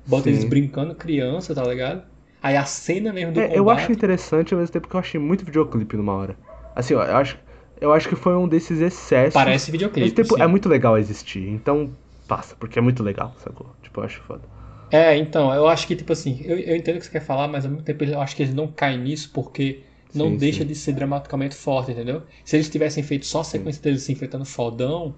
bota 0.06 0.30
Sim. 0.30 0.32
eles 0.32 0.46
brincando 0.46 0.96
criança, 0.96 1.56
tá 1.56 1.64
ligado? 1.68 2.08
Aí 2.42 2.58
a 2.58 2.66
cena 2.66 3.14
mesmo 3.14 3.34
do 3.34 3.44
É, 3.44 3.44
combate. 3.44 3.58
eu 3.58 3.70
acho 3.70 3.92
interessante 3.92 4.54
ao 4.54 4.60
mesmo 4.60 4.74
tempo 4.74 4.88
que 4.88 4.96
eu 4.96 5.00
achei 5.00 5.20
muito 5.20 5.46
videoclipe 5.46 5.96
numa 5.96 6.14
hora. 6.14 6.38
Assim, 6.76 6.94
ó, 6.96 7.04
eu 7.04 7.16
acho, 7.18 7.38
eu 7.80 7.94
acho 7.94 8.10
que 8.10 8.16
foi 8.16 8.36
um 8.36 8.48
desses 8.48 8.82
excessos. 8.82 9.48
Parece 9.48 9.72
Mas 9.98 10.12
videoclipe. 10.12 10.12
tipo, 10.12 10.36
sim. 10.36 10.42
é 10.42 10.48
muito 10.48 10.68
legal 10.68 10.98
existir, 10.98 11.48
então 11.48 11.96
passa, 12.28 12.56
porque 12.56 12.80
é 12.80 12.82
muito 12.82 13.04
legal, 13.04 13.36
sacou? 13.38 13.76
Tipo, 13.82 14.02
eu 14.02 14.06
acho 14.06 14.22
foda. 14.24 14.48
É, 14.90 15.16
então, 15.18 15.54
eu 15.54 15.68
acho 15.68 15.88
que, 15.88 15.96
tipo 15.96 16.12
assim, 16.12 16.42
eu, 16.44 16.60
eu 16.60 16.76
entendo 16.76 16.98
o 16.98 17.00
que 17.00 17.06
você 17.06 17.12
quer 17.12 17.22
falar, 17.22 17.48
mas 17.48 17.64
ao 17.64 17.72
mesmo 17.72 17.86
tempo 17.86 18.04
eu 18.04 18.20
acho 18.20 18.36
que 18.36 18.44
eles 18.44 18.54
não 18.54 18.72
caem 18.72 19.00
nisso 19.00 19.32
porque 19.34 19.86
não 20.14 20.36
Sim, 20.36 20.38
deixa 20.38 20.66
sim. 20.66 20.66
de 20.66 20.76
ser 20.76 20.92
dramaticamente 20.94 21.56
forte, 21.56 21.92
entendeu? 21.92 22.28
Se 22.44 22.58
eles 22.58 22.70
tivessem 22.70 23.02
feito 23.02 23.26
só 23.26 23.40
a 23.40 23.44
sequência 23.46 23.82
deles 23.82 24.04
se 24.04 24.12
enfrentando 24.12 24.44
fodão, 24.46 25.18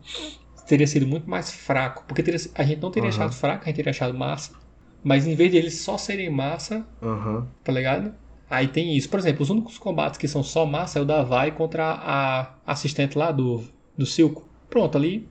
teria 0.65 0.87
sido 0.87 1.07
muito 1.07 1.29
mais 1.29 1.51
fraco. 1.51 2.05
Porque 2.07 2.23
teria- 2.23 2.39
a 2.55 2.63
gente 2.63 2.81
não 2.81 2.91
teria 2.91 3.09
Aham. 3.09 3.09
achado 3.09 3.33
fraco, 3.33 3.63
a 3.63 3.67
gente 3.67 3.75
teria 3.77 3.91
achado 3.91 4.13
massa. 4.17 4.51
Mas 5.03 5.27
em 5.27 5.35
vez 5.35 5.51
de 5.51 5.57
eles 5.57 5.81
só 5.81 5.97
serem 5.97 6.29
massa, 6.29 6.85
Aham. 7.01 7.47
tá 7.63 7.71
ligado? 7.71 8.13
Aí 8.49 8.67
tem 8.67 8.95
isso. 8.97 9.09
Por 9.09 9.19
exemplo, 9.19 9.43
os 9.43 9.49
únicos 9.49 9.77
combates 9.77 10.17
que 10.17 10.27
são 10.27 10.43
só 10.43 10.65
massa 10.65 10.99
é 10.99 11.01
o 11.01 11.05
da 11.05 11.23
Vai 11.23 11.51
contra 11.51 11.85
a 11.85 12.55
assistente 12.65 13.17
lá 13.17 13.31
do, 13.31 13.63
do 13.97 14.05
Silco. 14.05 14.49
Pronto, 14.69 14.97
ali. 14.97 15.29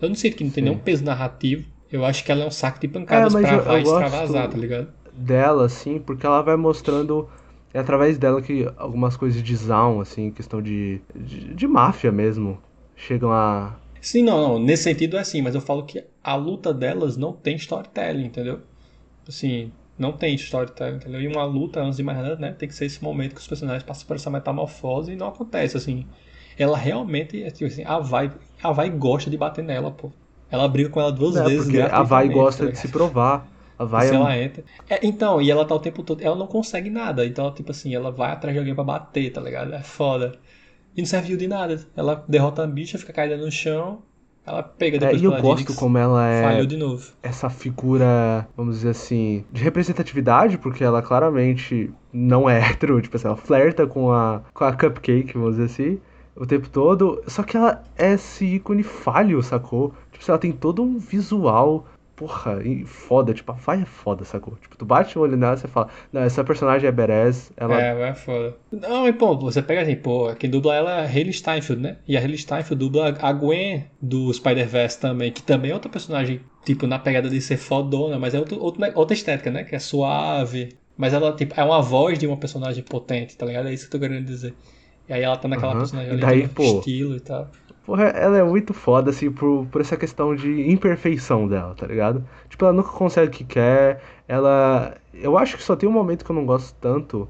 Eu 0.00 0.08
não 0.08 0.16
sei 0.16 0.30
que 0.32 0.44
não 0.44 0.50
tem 0.50 0.62
Sim. 0.62 0.70
nenhum 0.70 0.78
peso 0.78 1.04
narrativo. 1.04 1.68
Eu 1.90 2.04
acho 2.04 2.24
que 2.24 2.32
ela 2.32 2.44
é 2.44 2.46
um 2.46 2.50
saco 2.50 2.80
de 2.80 2.88
pancadas 2.88 3.34
É, 3.34 3.58
pra 3.58 3.58
Vai 3.58 3.82
extravasar, 3.82 4.48
tá 4.50 4.58
ligado? 4.58 4.92
dela, 5.12 5.66
assim, 5.66 5.98
porque 6.00 6.26
ela 6.26 6.42
vai 6.42 6.56
mostrando 6.56 7.28
é 7.72 7.78
através 7.80 8.18
dela 8.18 8.40
que 8.40 8.70
algumas 8.76 9.16
coisas 9.16 9.42
de 9.42 9.56
Zaun, 9.56 10.00
assim, 10.00 10.30
questão 10.30 10.62
de, 10.62 11.00
de, 11.14 11.54
de 11.54 11.66
máfia 11.66 12.12
mesmo, 12.12 12.58
chegam 12.96 13.32
a. 13.32 13.74
Sim, 14.04 14.22
não, 14.22 14.40
não, 14.40 14.58
nesse 14.58 14.82
sentido 14.84 15.16
é 15.16 15.20
assim, 15.20 15.40
mas 15.40 15.54
eu 15.54 15.60
falo 15.62 15.84
que 15.86 16.04
a 16.22 16.34
luta 16.36 16.74
delas 16.74 17.16
não 17.16 17.32
tem 17.32 17.56
storytelling, 17.56 18.26
entendeu? 18.26 18.60
Assim, 19.28 19.72
não 19.98 20.12
tem 20.12 20.34
storytelling, 20.34 20.96
entendeu? 20.96 21.20
E 21.22 21.28
uma 21.28 21.44
luta, 21.44 21.80
antes 21.82 21.96
de 21.96 22.02
mais 22.02 22.18
nada, 22.18 22.36
né, 22.36 22.52
tem 22.52 22.68
que 22.68 22.74
ser 22.74 22.86
esse 22.86 23.02
momento 23.02 23.34
que 23.34 23.40
os 23.40 23.46
personagens 23.46 23.82
passam 23.84 24.06
por 24.06 24.16
essa 24.16 24.30
metamorfose 24.30 25.12
e 25.12 25.16
não 25.16 25.28
acontece, 25.28 25.76
assim. 25.76 26.06
Ela 26.58 26.76
realmente, 26.78 27.42
é 27.42 27.50
tipo 27.50 27.66
assim, 27.66 27.84
a 27.84 27.98
Vai, 27.98 28.32
a 28.62 28.72
Vai 28.72 28.90
gosta 28.90 29.30
de 29.30 29.38
bater 29.38 29.64
nela, 29.64 29.90
pô. 29.90 30.12
Ela 30.50 30.68
briga 30.68 30.90
com 30.90 31.00
ela 31.00 31.12
duas 31.12 31.36
É, 31.36 31.42
vezes, 31.42 31.64
porque 31.64 31.80
a 31.80 32.02
Vai 32.02 32.28
gosta 32.28 32.66
tá 32.66 32.70
de 32.70 32.78
se 32.78 32.88
provar. 32.88 33.48
A 33.78 33.84
Vai 33.84 34.08
Se 34.08 34.14
é. 34.14 34.16
ela 34.16 34.38
entra. 34.38 34.64
É, 34.88 35.00
então, 35.06 35.42
e 35.42 35.50
ela 35.50 35.64
tá 35.66 35.74
o 35.74 35.80
tempo 35.80 36.02
todo. 36.04 36.22
Ela 36.22 36.36
não 36.36 36.46
consegue 36.46 36.90
nada. 36.90 37.26
Então, 37.26 37.52
tipo 37.52 37.70
assim, 37.72 37.94
ela 37.94 38.10
vai 38.12 38.30
atrás 38.32 38.54
de 38.54 38.58
alguém 38.58 38.74
pra 38.74 38.84
bater, 38.84 39.32
tá 39.32 39.40
ligado? 39.40 39.72
É 39.74 39.82
foda. 39.82 40.38
E 40.96 41.00
não 41.00 41.06
serviu 41.06 41.36
de 41.36 41.46
nada. 41.48 41.80
Ela 41.96 42.24
derrota 42.28 42.62
a 42.62 42.66
bicha, 42.66 42.98
fica 42.98 43.12
caída 43.12 43.36
no 43.36 43.50
chão. 43.50 44.02
Ela 44.46 44.62
pega 44.62 44.98
É, 44.98 45.00
depois 45.00 45.22
e 45.22 45.24
eu 45.24 45.32
gosto 45.40 45.74
como 45.74 45.96
ela 45.96 46.28
é 46.28 46.42
Falhou 46.42 46.66
de 46.66 46.76
novo. 46.76 47.12
essa 47.22 47.48
figura, 47.48 48.46
vamos 48.54 48.76
dizer 48.76 48.90
assim, 48.90 49.42
de 49.50 49.62
representatividade, 49.62 50.58
porque 50.58 50.84
ela 50.84 51.00
claramente 51.02 51.90
não 52.12 52.48
é 52.48 52.58
hétero, 52.70 53.00
tipo 53.00 53.16
assim, 53.16 53.26
ela 53.26 53.36
flerta 53.36 53.86
com 53.86 54.12
a, 54.12 54.42
com 54.52 54.64
a 54.64 54.72
Cupcake, 54.72 55.32
vamos 55.34 55.56
dizer 55.56 55.64
assim, 55.64 55.98
o 56.36 56.44
tempo 56.46 56.68
todo. 56.68 57.22
Só 57.26 57.42
que 57.42 57.56
ela 57.56 57.82
é 57.96 58.12
esse 58.12 58.44
ícone 58.44 58.82
falho, 58.82 59.42
sacou? 59.42 59.94
Tipo 60.12 60.22
assim, 60.22 60.32
ela 60.32 60.38
tem 60.38 60.52
todo 60.52 60.82
um 60.82 60.98
visual, 60.98 61.86
porra, 62.16 62.62
e 62.64 62.84
foda, 62.86 63.34
tipo, 63.34 63.50
a 63.52 63.54
Vai 63.54 63.82
é 63.82 63.84
foda, 63.84 64.24
sacou? 64.24 64.56
Tipo, 64.56 64.76
tu 64.76 64.84
bate 64.84 65.18
o 65.18 65.22
olho 65.22 65.36
nela 65.36 65.54
e 65.54 65.58
você 65.58 65.68
fala, 65.68 65.88
não, 66.12 66.22
essa 66.22 66.44
personagem 66.44 66.88
é 66.88 66.92
Beres, 66.92 67.52
ela... 67.56 67.80
É, 67.80 68.10
é 68.10 68.14
foda. 68.14 68.56
Não, 68.70 69.08
e 69.08 69.12
pô, 69.12 69.36
você 69.38 69.62
pega 69.62 69.82
assim, 69.82 69.96
pô, 69.96 70.34
quem 70.34 70.50
dubla 70.50 70.74
ela 70.74 71.00
é 71.00 71.06
a 71.06 71.08
Hayley 71.08 71.32
Steinfeld, 71.32 71.80
né? 71.80 71.98
E 72.06 72.16
a 72.16 72.20
Hayley 72.20 72.36
Steinfeld 72.36 72.78
dubla 72.78 73.16
a 73.18 73.32
Gwen 73.32 73.84
do 74.00 74.32
Spider-Verse 74.32 75.00
também, 75.00 75.32
que 75.32 75.42
também 75.42 75.70
é 75.70 75.74
outra 75.74 75.90
personagem, 75.90 76.42
tipo, 76.64 76.86
na 76.86 76.98
pegada 76.98 77.30
de 77.30 77.40
ser 77.40 77.56
fodona, 77.56 78.18
mas 78.18 78.34
é 78.34 78.38
outro, 78.38 78.60
outro, 78.60 78.82
outra 78.94 79.14
estética, 79.14 79.50
né? 79.50 79.64
Que 79.64 79.74
é 79.74 79.78
suave. 79.78 80.76
Mas 80.96 81.14
ela, 81.14 81.34
tipo, 81.34 81.58
é 81.58 81.64
uma 81.64 81.80
voz 81.80 82.18
de 82.18 82.26
uma 82.26 82.36
personagem 82.36 82.82
potente, 82.84 83.36
tá 83.36 83.46
ligado? 83.46 83.68
É 83.68 83.72
isso 83.74 83.88
que 83.88 83.96
eu 83.96 84.00
tô 84.00 84.06
querendo 84.06 84.26
dizer. 84.26 84.54
E 85.08 85.12
aí 85.12 85.22
ela 85.22 85.36
tá 85.36 85.48
naquela 85.48 85.72
Aham. 85.72 85.78
personagem 85.80 86.12
ali, 86.12 86.20
daí, 86.20 86.48
pô, 86.48 86.62
estilo 86.62 87.16
e 87.16 87.20
tal. 87.20 87.50
Porra, 87.84 88.04
ela 88.04 88.38
é 88.38 88.42
muito 88.42 88.72
foda, 88.72 89.10
assim, 89.10 89.30
por, 89.30 89.66
por 89.66 89.80
essa 89.80 89.96
questão 89.96 90.34
de 90.34 90.70
imperfeição 90.70 91.46
dela, 91.46 91.74
tá 91.74 91.86
ligado? 91.86 92.24
Tipo, 92.48 92.64
ela 92.64 92.72
nunca 92.72 92.88
consegue 92.90 93.28
o 93.28 93.30
que 93.30 93.44
quer, 93.44 94.00
ela... 94.26 94.96
Eu 95.12 95.36
acho 95.36 95.56
que 95.56 95.62
só 95.62 95.76
tem 95.76 95.86
um 95.88 95.92
momento 95.92 96.24
que 96.24 96.30
eu 96.30 96.36
não 96.36 96.46
gosto 96.46 96.74
tanto, 96.80 97.28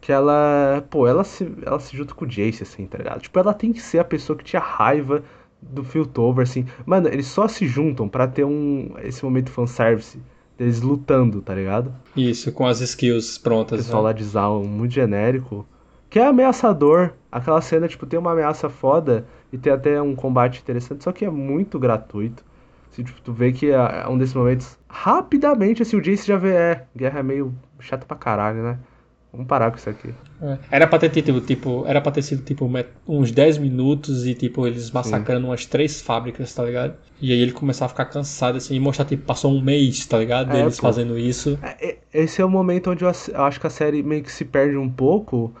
que 0.00 0.12
ela... 0.12 0.84
Pô, 0.90 1.08
ela 1.08 1.24
se, 1.24 1.52
ela 1.64 1.80
se 1.80 1.96
junta 1.96 2.14
com 2.14 2.24
o 2.24 2.28
Jace, 2.28 2.62
assim, 2.62 2.86
tá 2.86 2.98
ligado? 2.98 3.20
Tipo, 3.20 3.36
ela 3.40 3.52
tem 3.52 3.72
que 3.72 3.80
ser 3.82 3.98
a 3.98 4.04
pessoa 4.04 4.38
que 4.38 4.44
tinha 4.44 4.62
raiva 4.62 5.24
do 5.60 5.82
Piltover, 5.82 6.44
assim. 6.44 6.66
Mano, 6.84 7.08
eles 7.08 7.26
só 7.26 7.48
se 7.48 7.66
juntam 7.66 8.08
pra 8.08 8.28
ter 8.28 8.44
um... 8.44 8.94
Esse 9.02 9.24
momento 9.24 9.50
fanservice 9.50 10.20
deles 10.56 10.80
lutando, 10.82 11.42
tá 11.42 11.52
ligado? 11.54 11.92
Isso, 12.16 12.52
com 12.52 12.64
as 12.64 12.80
skills 12.80 13.36
O 13.38 13.42
prontas. 13.42 13.78
pessoal 13.80 14.02
né? 14.02 14.08
lá 14.10 14.12
de 14.12 14.22
Zaun, 14.22 14.64
muito 14.64 14.92
genérico. 14.94 15.66
Que 16.08 16.20
é 16.20 16.26
ameaçador. 16.28 17.12
Aquela 17.32 17.60
cena, 17.60 17.88
tipo, 17.88 18.06
tem 18.06 18.18
uma 18.18 18.30
ameaça 18.32 18.68
foda 18.70 19.26
e 19.52 19.58
tem 19.58 19.72
até 19.72 20.00
um 20.00 20.14
combate 20.14 20.60
interessante, 20.60 21.04
só 21.04 21.12
que 21.12 21.24
é 21.24 21.30
muito 21.30 21.78
gratuito. 21.78 22.44
Assim, 22.92 23.02
tipo, 23.04 23.20
tu 23.20 23.32
vê 23.32 23.52
que 23.52 23.66
é 23.70 23.74
é 24.04 24.08
um 24.08 24.16
desses 24.18 24.34
momentos. 24.34 24.76
Rapidamente, 24.88 25.82
assim, 25.82 25.96
o 25.96 26.00
Jace 26.00 26.26
já 26.26 26.36
vê, 26.36 26.50
é, 26.54 26.84
guerra 26.96 27.20
é 27.20 27.22
meio 27.22 27.54
chata 27.80 28.06
pra 28.06 28.16
caralho, 28.16 28.62
né? 28.62 28.78
Vamos 29.32 29.48
parar 29.48 29.70
com 29.70 29.76
isso 29.76 29.90
aqui. 29.90 30.14
É. 30.40 30.58
Era 30.70 30.86
pra 30.86 30.98
ter 30.98 31.10
tido, 31.10 31.38
tipo, 31.42 31.84
era 31.86 32.00
pra 32.00 32.10
ter 32.10 32.22
sido 32.22 32.42
tipo 32.42 32.70
uns 33.06 33.30
10 33.30 33.58
minutos 33.58 34.26
e 34.26 34.34
tipo 34.34 34.66
eles 34.66 34.90
massacrando 34.90 35.46
umas 35.46 35.66
três 35.66 36.00
fábricas, 36.00 36.54
tá 36.54 36.64
ligado? 36.64 36.94
E 37.20 37.32
aí 37.32 37.38
ele 37.40 37.52
começar 37.52 37.84
a 37.84 37.88
ficar 37.88 38.06
cansado 38.06 38.56
assim 38.56 38.74
e 38.74 38.80
mostrar 38.80 39.04
tipo 39.04 39.24
passou 39.24 39.52
um 39.52 39.60
mês, 39.60 40.06
tá 40.06 40.18
ligado? 40.18 40.50
É, 40.50 40.60
Deles 40.62 40.76
pô. 40.76 40.86
fazendo 40.86 41.18
isso. 41.18 41.58
É, 41.62 41.88
é- 41.88 41.98
Esse 42.14 42.40
é 42.40 42.44
o 42.44 42.48
momento 42.48 42.90
onde 42.90 43.04
eu 43.04 43.10
acho 43.10 43.60
que 43.60 43.66
a 43.66 43.70
série 43.70 44.02
meio 44.02 44.22
que 44.22 44.32
se 44.32 44.44
perde 44.44 44.76
um 44.78 44.88
pouco 44.88 45.52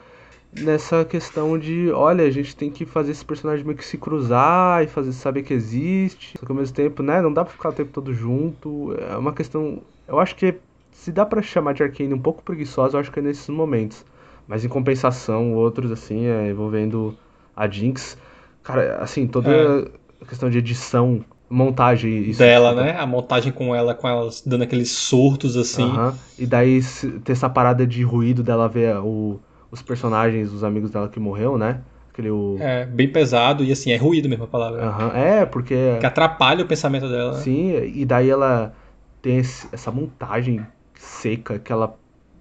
nessa 0.58 1.04
questão 1.04 1.58
de, 1.58 1.90
olha, 1.90 2.24
a 2.24 2.30
gente 2.30 2.56
tem 2.56 2.70
que 2.70 2.84
fazer 2.86 3.12
esse 3.12 3.24
personagem 3.24 3.64
meio 3.64 3.76
que 3.76 3.84
se 3.84 3.98
cruzar 3.98 4.82
e 4.82 4.86
fazer 4.86 5.12
saber 5.12 5.42
que 5.42 5.54
existe. 5.54 6.36
Só 6.38 6.46
que 6.46 6.52
ao 6.52 6.56
mesmo 6.58 6.74
tempo, 6.74 7.02
né, 7.02 7.20
não 7.20 7.32
dá 7.32 7.44
pra 7.44 7.52
ficar 7.52 7.70
o 7.70 7.72
tempo 7.72 7.90
todo 7.92 8.12
junto. 8.12 8.94
É 9.10 9.16
uma 9.16 9.32
questão, 9.32 9.82
eu 10.08 10.18
acho 10.18 10.34
que 10.36 10.54
se 10.92 11.12
dá 11.12 11.26
pra 11.26 11.42
chamar 11.42 11.74
de 11.74 11.82
Arcane 11.82 12.14
um 12.14 12.18
pouco 12.18 12.42
preguiçosa, 12.42 12.96
eu 12.96 13.00
acho 13.00 13.12
que 13.12 13.18
é 13.18 13.22
nesses 13.22 13.48
momentos. 13.48 14.04
Mas 14.48 14.64
em 14.64 14.68
compensação, 14.68 15.54
outros 15.54 15.90
assim, 15.90 16.26
é, 16.26 16.50
envolvendo 16.50 17.16
a 17.54 17.68
Jinx, 17.68 18.16
cara, 18.62 18.98
assim, 19.00 19.26
toda 19.26 19.50
É. 19.50 19.90
a 20.22 20.26
questão 20.26 20.48
de 20.48 20.58
edição, 20.58 21.24
montagem 21.50 22.22
isso 22.30 22.38
dela, 22.38 22.74
né? 22.74 22.96
A 22.98 23.06
montagem 23.06 23.52
com 23.52 23.74
ela, 23.74 23.94
com 23.94 24.08
elas 24.08 24.42
dando 24.44 24.62
aqueles 24.62 24.90
surtos 24.90 25.56
assim. 25.56 25.82
Aham. 25.82 26.14
E 26.38 26.46
daí 26.46 26.80
ter 27.24 27.32
essa 27.32 27.48
parada 27.48 27.86
de 27.86 28.02
ruído 28.02 28.42
dela 28.42 28.68
ver 28.68 28.96
o, 28.98 29.38
os 29.76 29.82
personagens, 29.82 30.52
os 30.52 30.64
amigos 30.64 30.90
dela 30.90 31.08
que 31.08 31.20
morreu, 31.20 31.56
né? 31.56 31.80
Aquele 32.12 32.30
o. 32.30 32.56
É, 32.60 32.86
bem 32.86 33.10
pesado 33.10 33.62
e 33.62 33.70
assim, 33.70 33.92
é 33.92 33.96
ruído 33.96 34.28
mesmo 34.28 34.44
a 34.44 34.48
palavra. 34.48 34.82
Aham. 34.84 35.12
É, 35.14 35.46
porque. 35.46 35.98
Que 36.00 36.06
atrapalha 36.06 36.64
o 36.64 36.66
pensamento 36.68 37.08
dela. 37.08 37.34
Sim, 37.34 37.72
e 37.94 38.04
daí 38.04 38.30
ela 38.30 38.74
tem 39.20 39.38
esse- 39.38 39.68
essa 39.72 39.90
montagem 39.90 40.66
seca 40.94 41.58
que 41.58 41.70
ela 41.72 41.96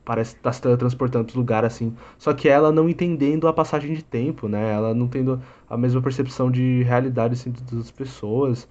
parece 0.05 0.35
estar 0.35 0.53
se 0.53 0.61
transportando 0.61 1.25
para 1.25 1.37
lugar 1.37 1.65
assim. 1.65 1.95
Só 2.17 2.31
que 2.33 2.47
ela 2.47 2.71
não 2.71 2.87
entendendo 2.87 3.47
a 3.47 3.53
passagem 3.53 3.93
de 3.93 4.03
tempo, 4.03 4.47
né? 4.47 4.73
Ela 4.73 4.93
não 4.93 5.07
tendo 5.07 5.41
a 5.69 5.75
mesma 5.75 6.01
percepção 6.01 6.49
de 6.51 6.83
realidade 6.83 7.33
assim, 7.33 7.51
das 7.71 7.89
pessoas. 7.91 8.67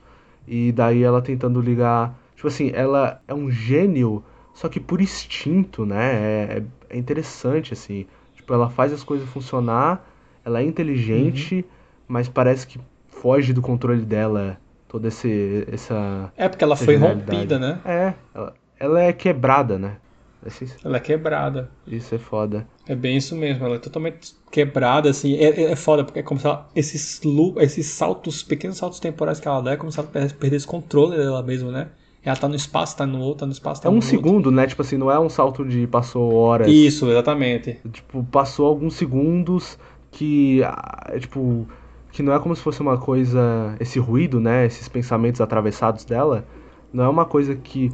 E 0.47 0.71
daí 0.73 1.03
ela 1.03 1.21
tentando 1.21 1.61
ligar. 1.61 2.17
Tipo 2.37 2.49
assim, 2.49 2.71
ela 2.75 3.21
é 3.27 3.35
um 3.35 3.51
gênio, 3.51 4.23
só 4.55 4.69
que 4.69 4.79
por 4.79 5.01
instinto, 5.01 5.85
né? 5.85 6.15
É, 6.59 6.63
é 6.91 6.97
interessante, 6.99 7.73
assim. 7.73 8.07
Tipo, 8.45 8.53
ela 8.53 8.69
faz 8.69 8.93
as 8.93 9.03
coisas 9.03 9.27
funcionar, 9.31 10.05
ela 10.45 10.61
é 10.61 10.65
inteligente, 10.65 11.65
mas 12.07 12.29
parece 12.29 12.67
que 12.67 12.79
foge 13.09 13.55
do 13.55 13.63
controle 13.63 14.03
dela 14.03 14.59
toda 14.87 15.09
esse, 15.09 15.67
essa. 15.73 16.31
É 16.37 16.47
porque 16.47 16.63
ela 16.63 16.77
foi 16.77 16.97
rompida, 16.97 17.59
né? 17.59 17.81
É, 17.87 18.13
ela, 18.35 18.55
ela 18.79 19.01
é 19.01 19.13
quebrada, 19.15 19.79
né? 19.79 19.97
Assim, 20.45 20.67
Ela 20.85 20.99
é 20.99 21.01
quebrada. 21.01 21.71
Isso 21.87 22.15
é 22.15 22.19
foda. 22.19 22.67
É 22.87 22.95
bem 22.95 23.17
isso 23.17 23.35
mesmo, 23.35 23.65
ela 23.65 23.77
é 23.77 23.79
totalmente 23.79 24.35
quebrada, 24.53 25.09
assim. 25.09 25.37
É, 25.37 25.63
é- 25.63 25.73
é 25.73 25.77
foda, 25.77 26.05
porque 26.05 26.19
é 26.19 26.23
como 26.23 26.39
se 26.39 26.47
ela, 26.47 26.69
esses, 26.77 27.19
esses 27.61 27.87
saltos, 27.87 28.43
pequenos 28.43 28.77
saltos 28.77 29.01
temporais 29.01 29.41
que 29.41 29.49
ela 29.49 29.63
dá, 29.63 29.73
é 29.73 29.77
como 29.79 29.91
se 29.91 29.99
ela 29.99 30.07
per- 30.09 30.35
perdesse 30.37 30.67
controle 30.67 31.17
dela 31.17 31.43
mesmo, 31.43 31.71
né? 31.73 31.89
Ela 32.25 32.37
tá 32.37 32.49
no 32.49 32.57
espaço, 32.57 32.97
tá 32.97 33.07
no 33.07 33.21
outro, 33.21 33.41
tá 33.41 33.47
no 33.47 33.53
espaço, 33.53 33.83
tá 33.83 33.89
É 33.89 33.91
no 33.91 33.99
um 33.99 34.01
outro. 34.01 34.01
segundo, 34.01 34.51
né? 34.51 34.67
Tipo 34.67 34.83
assim, 34.83 34.97
não 34.97 35.11
é 35.11 35.19
um 35.21 35.29
salto 35.29 35.65
de 35.65 35.87
passou 35.87 36.33
horas. 36.33 36.89
Isso, 36.89 37.09
exatamente. 37.11 37.89
Tipo, 37.93 38.25
passou 38.25 38.67
alguns 38.67 38.95
segundos 38.97 39.79
que, 40.11 40.63
ah, 40.65 41.07
é, 41.11 41.21
tipo, 41.21 41.69
que 42.13 42.23
não 42.23 42.33
é 42.35 42.41
como 42.41 42.57
se 42.57 42.63
fosse 42.63 42.81
uma 42.81 42.99
coisa, 42.99 43.77
esse 43.81 43.99
ruído, 43.99 44.41
né? 44.41 44.67
Esses 44.67 44.89
pensamentos 44.89 45.41
atravessados 45.41 46.05
dela, 46.05 46.47
não 46.93 47.05
é 47.05 47.09
uma 47.09 47.27
coisa 47.27 47.55
que, 47.57 47.93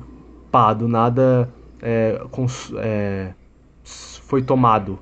pá, 0.51 0.75
do 0.75 0.89
nada 0.89 1.53
é, 1.83 2.21
cons- 2.31 2.73
é, 2.79 3.35
foi 3.85 4.43
tomado. 4.43 4.99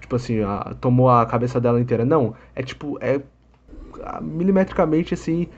Tipo 0.00 0.16
assim, 0.16 0.40
a- 0.42 0.74
tomou 0.80 1.10
a 1.10 1.26
cabeça 1.26 1.60
dela 1.60 1.80
inteira. 1.80 2.04
Não, 2.04 2.34
é 2.54 2.62
tipo, 2.62 2.98
é 3.02 3.22
ah, 4.02 4.20
milimetricamente 4.20 5.14
assim, 5.14 5.48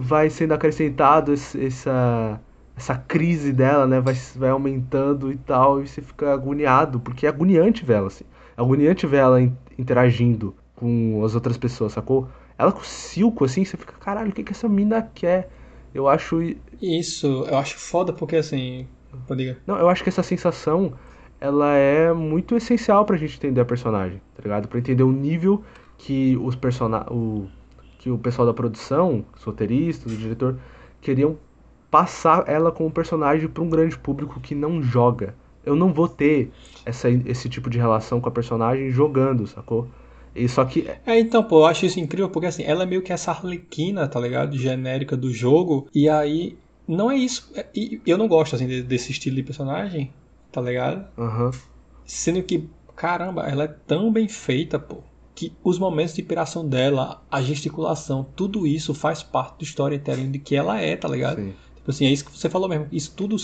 vai 0.00 0.30
sendo 0.30 0.54
acrescentado 0.54 1.32
esse- 1.32 1.64
essa, 1.64 2.40
essa 2.76 2.96
crise 2.96 3.52
dela, 3.52 3.86
né? 3.86 4.00
Vai, 4.00 4.14
vai 4.36 4.50
aumentando 4.50 5.32
e 5.32 5.36
tal, 5.36 5.82
e 5.82 5.86
você 5.88 6.02
fica 6.02 6.32
agoniado, 6.32 7.00
porque 7.00 7.26
é 7.26 7.28
agoniante 7.28 7.84
ver 7.84 7.94
ela, 7.94 8.06
assim. 8.08 8.24
É 8.56 8.60
agoniante 8.62 9.06
ver 9.06 9.18
ela 9.18 9.40
in- 9.40 9.56
interagindo 9.78 10.54
com 10.74 11.22
as 11.24 11.34
outras 11.34 11.56
pessoas, 11.56 11.92
sacou? 11.92 12.28
Ela 12.58 12.72
com 12.72 12.80
o 12.80 12.84
Silco, 12.84 13.44
assim, 13.44 13.64
você 13.64 13.76
fica, 13.76 13.92
caralho, 13.98 14.30
o 14.30 14.32
que 14.32 14.42
que 14.42 14.52
essa 14.52 14.68
mina 14.68 15.02
quer? 15.14 15.48
Eu 15.94 16.08
acho. 16.08 16.40
Isso, 16.80 17.26
eu 17.48 17.56
acho 17.56 17.78
foda 17.78 18.12
porque 18.12 18.36
assim. 18.36 18.86
Diga. 19.36 19.58
Não, 19.66 19.78
eu 19.78 19.88
acho 19.88 20.02
que 20.02 20.08
essa 20.08 20.22
sensação, 20.22 20.92
ela 21.40 21.74
é 21.74 22.12
muito 22.12 22.56
essencial 22.56 23.04
pra 23.04 23.16
gente 23.16 23.36
entender 23.36 23.60
a 23.60 23.64
personagem, 23.64 24.20
tá 24.34 24.42
ligado? 24.42 24.68
Pra 24.68 24.78
entender 24.78 25.02
o 25.02 25.12
nível 25.12 25.62
que 25.98 26.36
os 26.38 26.56
persona 26.56 27.04
o 27.10 27.46
que 28.02 28.10
o 28.10 28.18
pessoal 28.18 28.46
da 28.46 28.54
produção, 28.54 29.24
os 29.36 29.44
roteiristas, 29.44 30.12
o 30.12 30.16
diretor, 30.16 30.58
queriam 31.00 31.38
passar 31.90 32.48
ela 32.48 32.72
como 32.72 32.90
personagem 32.90 33.48
pra 33.48 33.62
um 33.62 33.70
grande 33.70 33.98
público 33.98 34.40
que 34.40 34.54
não 34.54 34.82
joga. 34.82 35.34
Eu 35.64 35.76
não 35.76 35.92
vou 35.92 36.08
ter 36.08 36.50
essa, 36.84 37.08
esse 37.10 37.48
tipo 37.48 37.70
de 37.70 37.78
relação 37.78 38.20
com 38.20 38.28
a 38.28 38.32
personagem 38.32 38.90
jogando, 38.90 39.46
sacou? 39.46 39.88
E 40.34 40.48
só 40.48 40.64
que 40.64 40.88
É, 41.06 41.18
então, 41.18 41.42
pô, 41.44 41.60
eu 41.60 41.66
acho 41.66 41.86
isso 41.86 42.00
incrível 42.00 42.30
porque 42.30 42.46
assim, 42.46 42.62
ela 42.64 42.82
é 42.84 42.86
meio 42.86 43.02
que 43.02 43.12
essa 43.12 43.30
arlequina, 43.30 44.08
tá 44.08 44.18
ligado? 44.20 44.56
Genérica 44.56 45.16
do 45.16 45.32
jogo, 45.32 45.88
e 45.94 46.08
aí. 46.08 46.58
Não 46.86 47.10
é 47.10 47.16
isso. 47.16 47.50
é- 47.54 47.66
e 47.74 48.02
eu 48.06 48.18
não 48.18 48.26
gosto, 48.28 48.56
assim, 48.56 48.66
de- 48.66 48.82
desse 48.82 49.12
estilo 49.12 49.36
de 49.36 49.42
personagem, 49.44 50.12
tá 50.50 50.60
ligado? 50.60 51.06
aham, 51.16 51.52
Sendo 52.04 52.42
que, 52.44 52.68
caramba, 52.96 53.48
ela 53.48 53.64
é 53.64 53.68
tão 53.68 54.12
bem 54.12 54.28
feita, 54.28 54.78
pô, 54.78 55.02
que 55.34 55.52
os 55.64 55.78
momentos 55.78 56.14
de 56.14 56.20
inspiração 56.20 56.66
dela, 56.66 57.22
a 57.30 57.40
gesticulação, 57.40 58.26
tudo 58.36 58.66
isso 58.66 58.94
faz 58.94 59.22
parte 59.22 59.58
do 59.58 59.64
storytelling 59.64 60.30
de 60.30 60.38
que 60.38 60.54
ela 60.54 60.80
é, 60.80 60.96
tá 60.96 61.08
ligado? 61.08 61.36
Sim. 61.36 61.54
Tipo 61.76 61.90
assim, 61.90 62.06
é 62.06 62.10
isso 62.10 62.24
que 62.24 62.36
você 62.36 62.48
falou 62.48 62.68
mesmo. 62.68 62.86
Isso 62.92 63.12
tudo 63.16 63.36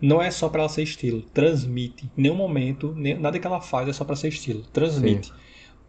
não 0.00 0.20
é 0.20 0.30
só 0.30 0.48
para 0.48 0.60
ela 0.60 0.68
ser 0.68 0.82
estilo, 0.82 1.22
transmite. 1.32 2.10
Em 2.16 2.22
nenhum 2.22 2.34
momento, 2.34 2.94
nem, 2.96 3.18
nada 3.18 3.38
que 3.38 3.46
ela 3.46 3.60
faz 3.60 3.88
é 3.88 3.92
só 3.92 4.04
para 4.04 4.16
ser 4.16 4.28
estilo, 4.28 4.62
transmite. 4.72 5.28
Sim. 5.28 5.32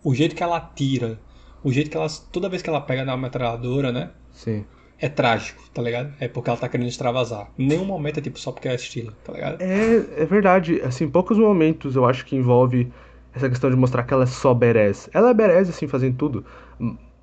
O 0.03 0.15
jeito 0.15 0.35
que 0.35 0.43
ela 0.43 0.59
tira, 0.59 1.19
o 1.63 1.71
jeito 1.71 1.89
que 1.89 1.97
ela 1.97 2.07
toda 2.31 2.49
vez 2.49 2.61
que 2.61 2.69
ela 2.69 2.81
pega 2.81 3.03
na 3.03 3.17
metralhadora, 3.17 3.91
né? 3.91 4.11
Sim. 4.31 4.65
É 4.97 5.09
trágico, 5.09 5.61
tá 5.73 5.81
ligado? 5.81 6.13
É 6.19 6.27
porque 6.27 6.49
ela 6.49 6.57
tá 6.57 6.69
querendo 6.69 6.87
extravasar. 6.87 7.51
Em 7.59 7.67
nenhum 7.67 7.83
momento 7.83 8.19
é 8.19 8.21
tipo 8.21 8.39
só 8.39 8.51
porque 8.51 8.69
é 8.69 8.75
estilo, 8.75 9.11
tá 9.23 9.33
ligado? 9.33 9.61
É, 9.61 10.21
é 10.21 10.25
verdade. 10.25 10.79
Assim, 10.81 11.09
poucos 11.09 11.37
momentos 11.37 11.95
eu 11.95 12.05
acho 12.05 12.25
que 12.25 12.35
envolve 12.35 12.91
essa 13.35 13.49
questão 13.49 13.69
de 13.69 13.75
mostrar 13.75 14.03
que 14.03 14.13
ela 14.13 14.23
é 14.23 14.27
só 14.27 14.53
berés. 14.53 15.09
Ela 15.13 15.29
é 15.29 15.33
berés, 15.33 15.69
assim, 15.69 15.87
fazendo 15.87 16.15
tudo. 16.15 16.45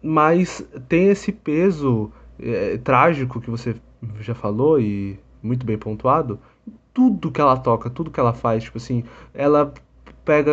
Mas 0.03 0.65
tem 0.89 1.09
esse 1.09 1.33
peso 1.33 2.13
é, 2.39 2.77
trágico 2.79 3.41
que 3.41 3.51
você 3.51 3.75
já 4.21 4.35
falou 4.35 4.79
e 4.79 5.19
muito 5.43 5.65
bem 5.65 5.79
pontuado. 5.79 6.39
Tudo 6.93 7.31
que 7.31 7.41
ela 7.41 7.57
toca, 7.57 7.89
tudo 7.89 8.11
que 8.11 8.21
ela 8.21 8.35
faz, 8.35 8.65
tipo 8.65 8.77
assim, 8.77 9.03
ela 9.33 9.73
pega. 10.25 10.53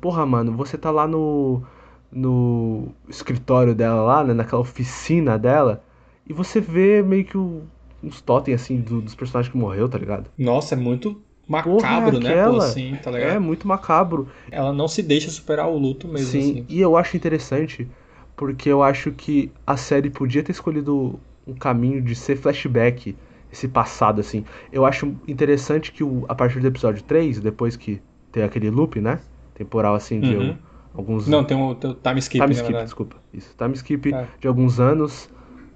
Porra, 0.00 0.24
mano, 0.24 0.52
você 0.56 0.78
tá 0.78 0.90
lá 0.90 1.06
no. 1.06 1.62
no 2.10 2.88
escritório 3.06 3.74
dela 3.74 4.02
lá, 4.02 4.24
né? 4.24 4.32
Naquela 4.32 4.62
oficina 4.62 5.38
dela. 5.38 5.84
E 6.26 6.32
você 6.32 6.58
vê 6.60 7.02
meio 7.02 7.24
que 7.24 7.36
o, 7.36 7.62
uns 8.02 8.22
totem, 8.22 8.54
assim, 8.54 8.80
do, 8.80 9.02
dos 9.02 9.14
personagens 9.14 9.52
que 9.52 9.58
morreu, 9.58 9.88
tá 9.88 9.98
ligado? 9.98 10.30
Nossa, 10.38 10.74
é 10.74 10.78
muito 10.78 11.20
macabro, 11.50 12.20
Porra, 12.20 12.34
né? 12.34 12.44
Pô, 12.44 12.56
assim, 12.58 12.96
tá 13.02 13.10
ligado? 13.10 13.30
É, 13.30 13.38
muito 13.38 13.66
macabro. 13.66 14.28
Ela 14.50 14.72
não 14.72 14.86
se 14.86 15.02
deixa 15.02 15.30
superar 15.30 15.68
o 15.68 15.76
luto 15.76 16.06
mesmo. 16.06 16.30
Sim, 16.30 16.38
assim. 16.38 16.66
e 16.68 16.80
eu 16.80 16.96
acho 16.96 17.16
interessante, 17.16 17.88
porque 18.36 18.68
eu 18.68 18.82
acho 18.82 19.10
que 19.10 19.50
a 19.66 19.76
série 19.76 20.10
podia 20.10 20.44
ter 20.44 20.52
escolhido 20.52 21.18
um 21.44 21.54
caminho 21.54 22.00
de 22.00 22.14
ser 22.14 22.36
flashback, 22.36 23.16
esse 23.52 23.66
passado, 23.66 24.20
assim. 24.20 24.44
Eu 24.72 24.86
acho 24.86 25.12
interessante 25.26 25.90
que 25.90 26.04
o, 26.04 26.24
a 26.28 26.34
partir 26.36 26.60
do 26.60 26.68
episódio 26.68 27.02
3, 27.02 27.40
depois 27.40 27.74
que 27.74 28.00
tem 28.30 28.44
aquele 28.44 28.70
loop, 28.70 29.00
né? 29.00 29.18
Temporal, 29.54 29.96
assim, 29.96 30.20
de 30.20 30.36
uhum. 30.36 30.56
alguns... 30.94 31.26
Não, 31.26 31.42
tem 31.42 31.56
o, 31.56 31.74
tem 31.74 31.90
o 31.90 31.94
time 31.94 32.20
skip, 32.20 32.40
Time 32.40 32.54
skip, 32.54 32.82
desculpa. 32.84 33.16
Isso, 33.34 33.52
time 33.58 33.74
skip 33.74 34.14
é. 34.14 34.28
de 34.38 34.46
alguns 34.46 34.78
anos 34.78 35.28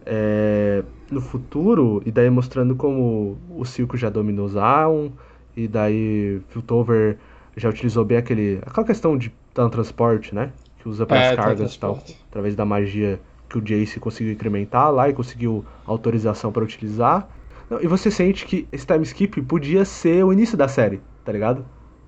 é, 0.07 0.85
no 1.11 1.21
futuro, 1.21 2.01
e 2.07 2.13
daí 2.13 2.31
mostrando 2.31 2.77
como 2.77 3.39
o 3.51 3.65
Silco 3.65 3.97
já 3.97 4.09
dominou 4.09 4.47
Zaun, 4.49 5.11
e 5.57 5.69
daí 5.69 6.41
Piltover 6.53 7.17
já 7.57 7.69
utilizou 7.69 8.05
bem 8.05 8.19
aquele, 8.19 8.59
aquela 8.67 8.87
questão 8.87 9.17
de 9.17 9.33
transporte, 9.53 10.35
né? 10.35 10.51
Que 10.79 10.89
usa 10.89 11.07
para 11.07 11.21
as 11.21 11.33
é, 11.33 11.37
cargas 11.37 11.75
e 11.75 11.79
tal, 11.79 12.03
através 12.29 12.55
da 12.57 12.65
magia 12.65 13.21
que 13.49 13.59
o 13.59 13.61
Jace 13.61 14.01
conseguiu 14.01 14.33
incrementar 14.33 14.91
lá 14.91 15.09
e 15.09 15.13
conseguiu 15.13 15.65
autorização 15.87 16.51
para 16.51 16.65
utilizar. 16.65 17.29
E 17.81 17.87
você 17.87 18.11
sente 18.11 18.45
que 18.45 18.67
esse 18.73 18.87
time 18.87 19.03
skip 19.05 19.41
podia 19.43 19.85
ser 19.85 20.25
o 20.25 20.33
início 20.33 20.57
da 20.57 20.69
série, 20.69 21.01
tá 21.25 21.33
ligado? 21.33 21.65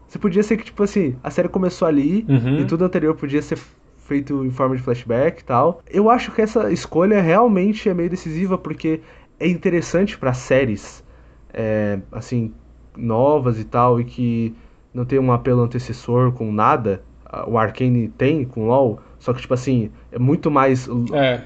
Você 0.06 0.18
podia 0.18 0.42
ser 0.42 0.56
que, 0.56 0.64
tipo 0.64 0.82
assim, 0.82 1.16
a 1.22 1.30
série 1.30 1.48
começou 1.48 1.88
ali 1.88 2.24
uhum. 2.28 2.60
e 2.60 2.64
tudo 2.64 2.84
anterior 2.84 3.14
podia 3.14 3.42
ser 3.42 3.58
feito 4.06 4.44
em 4.44 4.50
forma 4.50 4.76
de 4.76 4.82
flashback 4.82 5.42
e 5.42 5.44
tal. 5.44 5.82
Eu 5.88 6.08
acho 6.10 6.30
que 6.30 6.40
essa 6.40 6.70
escolha 6.70 7.20
realmente 7.20 7.88
é 7.88 7.94
meio 7.94 8.08
decisiva 8.08 8.56
porque 8.56 9.00
é 9.38 9.48
interessante 9.48 10.16
para 10.16 10.32
séries, 10.32 11.04
é, 11.52 11.98
assim, 12.12 12.52
novas 12.96 13.58
e 13.60 13.64
tal, 13.64 14.00
e 14.00 14.04
que 14.04 14.54
não 14.92 15.04
tem 15.04 15.18
um 15.18 15.32
apelo 15.32 15.62
antecessor 15.62 16.32
com 16.32 16.52
nada. 16.52 17.02
O 17.46 17.58
Arkane 17.58 18.08
tem 18.08 18.44
com 18.44 18.66
LoL, 18.66 19.00
só 19.18 19.32
que, 19.32 19.40
tipo 19.40 19.52
assim, 19.52 19.90
é 20.12 20.18
muito 20.18 20.50
mais. 20.50 20.88
É. 21.12 21.42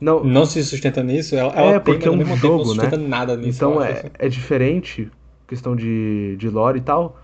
Não, 0.00 0.24
não 0.24 0.44
se 0.44 0.62
sustenta 0.64 1.02
nisso, 1.02 1.36
ela, 1.36 1.52
ela 1.54 1.74
é, 1.74 1.78
porque 1.78 2.08
tem, 2.08 2.20
é 2.20 2.24
um 2.24 2.36
jogo, 2.36 2.74
né? 2.74 2.90
nada 2.96 3.36
nisso. 3.36 3.56
Então 3.56 3.82
é, 3.82 3.92
assim. 3.92 4.08
é 4.18 4.28
diferente, 4.28 5.08
questão 5.46 5.76
de, 5.76 6.36
de 6.36 6.48
lore 6.48 6.78
e 6.78 6.82
tal. 6.82 7.16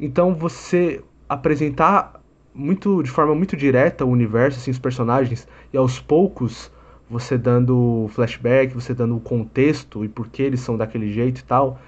Então 0.00 0.34
você 0.34 1.02
apresentar 1.28 2.22
muito 2.54 3.02
de 3.02 3.10
forma 3.10 3.34
muito 3.34 3.56
direta 3.56 4.04
o 4.04 4.08
universo, 4.08 4.58
assim, 4.58 4.70
os 4.70 4.78
personagens, 4.78 5.46
e 5.72 5.76
aos 5.76 6.00
poucos 6.00 6.70
você 7.08 7.36
dando 7.36 8.06
flashback, 8.10 8.72
você 8.72 8.94
dando 8.94 9.16
o 9.16 9.20
contexto 9.20 10.02
e 10.02 10.08
por 10.08 10.28
que 10.28 10.42
eles 10.42 10.60
são 10.60 10.76
daquele 10.76 11.12
jeito 11.12 11.40
e 11.40 11.44
tal. 11.44 11.78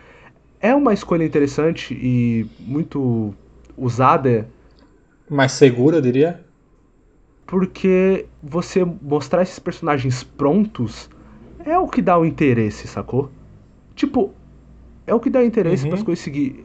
É 0.64 0.74
uma 0.74 0.94
escolha 0.94 1.22
interessante 1.22 1.92
e 1.92 2.46
muito 2.58 3.34
usada. 3.76 4.48
Mais 5.28 5.52
segura, 5.52 5.98
eu 5.98 6.00
diria. 6.00 6.40
Porque 7.46 8.24
você 8.42 8.82
mostrar 8.82 9.42
esses 9.42 9.58
personagens 9.58 10.24
prontos 10.24 11.10
é 11.66 11.78
o 11.78 11.86
que 11.86 12.00
dá 12.00 12.18
o 12.18 12.24
interesse, 12.24 12.88
sacou? 12.88 13.30
Tipo, 13.94 14.32
é 15.06 15.14
o 15.14 15.20
que 15.20 15.28
dá 15.28 15.44
interesse 15.44 15.82
uhum. 15.82 15.90
para 15.90 15.98
as 15.98 16.02
coisas 16.02 16.24
seguir 16.24 16.64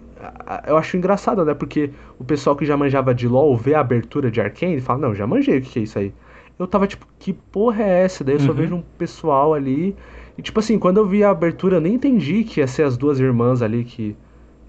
eu 0.65 0.77
acho 0.77 0.95
engraçado, 0.95 1.43
né? 1.43 1.53
Porque 1.53 1.91
o 2.17 2.23
pessoal 2.23 2.55
que 2.55 2.65
já 2.65 2.77
manjava 2.77 3.13
de 3.13 3.27
LoL 3.27 3.57
vê 3.57 3.73
a 3.73 3.81
abertura 3.81 4.31
de 4.31 4.39
Arkane 4.39 4.77
e 4.77 4.81
fala, 4.81 4.99
não, 4.99 5.15
já 5.15 5.27
manjei 5.27 5.57
o 5.57 5.61
que, 5.61 5.79
é 5.79 5.81
isso 5.83 5.99
aí. 5.99 6.13
Eu 6.57 6.67
tava 6.67 6.87
tipo, 6.87 7.05
que 7.17 7.33
porra 7.33 7.83
é 7.83 8.03
essa? 8.03 8.23
Daí 8.23 8.35
eu 8.35 8.39
só 8.39 8.51
uhum. 8.51 8.53
vejo 8.53 8.75
um 8.75 8.83
pessoal 8.97 9.53
ali. 9.53 9.93
E 10.39 10.41
tipo 10.41 10.59
assim, 10.61 10.79
quando 10.79 10.97
eu 10.97 11.05
vi 11.05 11.21
a 11.21 11.31
abertura, 11.31 11.75
eu 11.77 11.81
nem 11.81 11.95
entendi 11.95 12.45
que 12.45 12.61
ia 12.61 12.67
ser 12.67 12.83
as 12.83 12.97
duas 12.97 13.19
irmãs 13.19 13.61
ali 13.61 13.83
que 13.83 14.15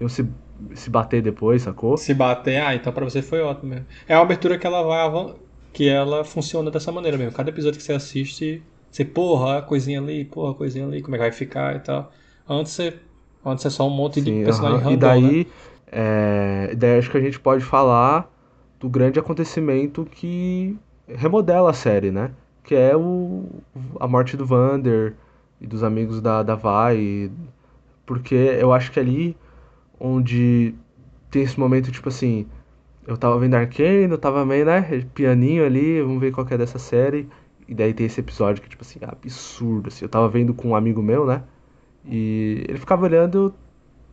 iam 0.01 0.09
se, 0.09 0.29
se 0.75 0.89
bater 0.89 1.21
depois, 1.21 1.61
sacou? 1.61 1.97
Se 1.97 2.13
bater, 2.13 2.61
ah, 2.61 2.75
então 2.75 2.91
pra 2.91 3.05
você 3.05 3.21
foi 3.21 3.41
ótimo 3.41 3.69
mesmo. 3.69 3.85
É 4.07 4.15
uma 4.15 4.23
abertura 4.23 4.57
que 4.57 4.67
ela 4.67 4.81
vai. 4.83 5.35
que 5.71 5.87
ela 5.87 6.25
funciona 6.25 6.69
dessa 6.71 6.91
maneira 6.91 7.17
mesmo. 7.17 7.31
Cada 7.33 7.49
episódio 7.49 7.77
que 7.79 7.83
você 7.85 7.93
assiste, 7.93 8.61
você, 8.91 9.05
porra, 9.05 9.61
coisinha 9.61 9.99
ali, 10.01 10.25
porra, 10.25 10.53
coisinha 10.53 10.85
ali, 10.85 11.01
como 11.01 11.15
é 11.15 11.19
que 11.19 11.23
vai 11.23 11.31
ficar 11.31 11.75
e 11.77 11.79
tal. 11.79 12.11
Antes 12.49 12.73
você 12.73 12.99
Antes 13.45 13.65
é 13.65 13.69
só 13.69 13.87
um 13.87 13.91
monte 13.91 14.21
Sim, 14.21 14.23
de 14.23 14.43
personagem 14.43 14.77
uh 14.77 14.81
-huh. 14.81 14.83
random, 14.83 14.91
E 14.91 14.97
daí, 14.97 15.37
né? 15.45 15.45
é, 15.91 16.75
daí 16.75 16.97
acho 16.99 17.09
que 17.11 17.17
a 17.17 17.21
gente 17.21 17.39
pode 17.39 17.63
falar 17.63 18.29
do 18.79 18.89
grande 18.89 19.19
acontecimento 19.19 20.05
que 20.11 20.77
remodela 21.07 21.69
a 21.71 21.73
série, 21.73 22.11
né? 22.11 22.31
Que 22.63 22.75
é 22.75 22.95
o, 22.95 23.45
a 23.99 24.07
morte 24.07 24.37
do 24.37 24.45
Vander 24.45 25.15
e 25.61 25.67
dos 25.67 25.83
amigos 25.83 26.19
da, 26.19 26.43
da 26.43 26.55
Vai. 26.55 27.31
Porque 28.05 28.35
eu 28.35 28.73
acho 28.73 28.91
que 28.91 28.99
ali 28.99 29.37
onde 29.99 30.73
tem 31.29 31.43
esse 31.43 31.59
momento, 31.59 31.91
tipo 31.91 32.09
assim, 32.09 32.47
eu 33.07 33.15
tava 33.15 33.37
vendo 33.39 33.53
Arcane, 33.53 34.11
eu 34.11 34.17
tava 34.17 34.45
meio, 34.45 34.65
né, 34.65 35.05
pianinho 35.13 35.65
ali, 35.65 36.01
vamos 36.01 36.19
ver 36.19 36.31
qual 36.31 36.45
que 36.45 36.53
é 36.53 36.57
dessa 36.57 36.79
série. 36.79 37.29
E 37.67 37.73
daí 37.73 37.93
tem 37.93 38.05
esse 38.05 38.19
episódio 38.19 38.61
que, 38.61 38.67
tipo 38.67 38.83
assim, 38.83 38.99
absurdo, 39.01 39.87
assim. 39.87 40.03
Eu 40.03 40.09
tava 40.09 40.27
vendo 40.27 40.53
com 40.53 40.69
um 40.69 40.75
amigo 40.75 41.01
meu, 41.01 41.25
né? 41.25 41.43
E 42.05 42.65
ele 42.67 42.77
ficava 42.77 43.05
olhando, 43.05 43.53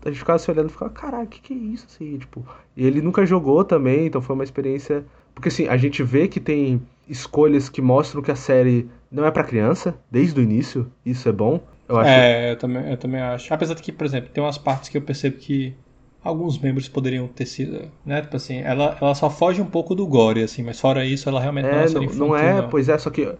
a 0.05 0.11
gente 0.11 0.19
ficava 0.21 0.39
se 0.39 0.49
olhando 0.51 0.69
e 0.69 0.73
ficava, 0.73 0.91
caraca, 0.93 1.27
que 1.27 1.41
que 1.41 1.55
é 1.55 1.57
isso, 1.57 1.87
assim, 1.89 2.19
tipo... 2.19 2.47
E 2.77 2.87
ele 2.87 3.03
nunca 3.03 3.27
jogou 3.27 3.65
também, 3.65 4.07
então 4.07 4.21
foi 4.23 4.35
uma 4.35 4.45
experiência... 4.45 5.05
Porque, 5.35 5.49
assim, 5.49 5.67
a 5.67 5.77
gente 5.77 6.03
vê 6.03 6.29
que 6.29 6.39
tem 6.39 6.81
escolhas 7.09 7.69
que 7.69 7.83
mostram 7.83 8.23
que 8.23 8.31
a 8.31 8.37
série 8.37 8.89
não 9.11 9.25
é 9.25 9.31
para 9.31 9.45
criança, 9.45 9.99
desde 10.11 10.39
o 10.39 10.43
início, 10.43 10.91
isso 11.05 11.29
é 11.29 11.33
bom. 11.33 11.61
Eu 11.89 11.99
acho... 11.99 12.11
É, 12.11 12.53
eu 12.53 12.57
também, 12.57 12.91
eu 12.91 12.97
também 12.97 13.21
acho. 13.21 13.53
Apesar 13.53 13.75
de 13.75 13.83
que, 13.83 13.93
por 13.93 14.07
exemplo, 14.07 14.31
tem 14.33 14.43
umas 14.43 14.59
partes 14.59 14.89
que 14.89 14.99
eu 14.99 15.03
percebo 15.03 15.37
que 15.37 15.75
alguns 16.23 16.59
membros 16.59 16.89
poderiam 16.89 17.27
ter 17.27 17.47
sido, 17.47 17.91
né? 18.05 18.21
Tipo 18.21 18.37
assim, 18.37 18.59
ela, 18.59 18.97
ela 19.01 19.15
só 19.15 19.31
foge 19.31 19.63
um 19.63 19.67
pouco 19.67 19.95
do 19.95 20.07
gore, 20.07 20.43
assim, 20.43 20.63
mas 20.63 20.79
fora 20.79 21.05
isso, 21.05 21.29
ela 21.29 21.41
realmente 21.41 21.67
é, 21.67 21.71
não 21.71 22.03
é 22.03 22.07
não, 22.07 22.15
não 22.15 22.37
é, 22.37 22.63
não. 22.63 22.69
pois 22.69 22.89
é, 22.89 22.99
só 22.99 23.09
que 23.09 23.35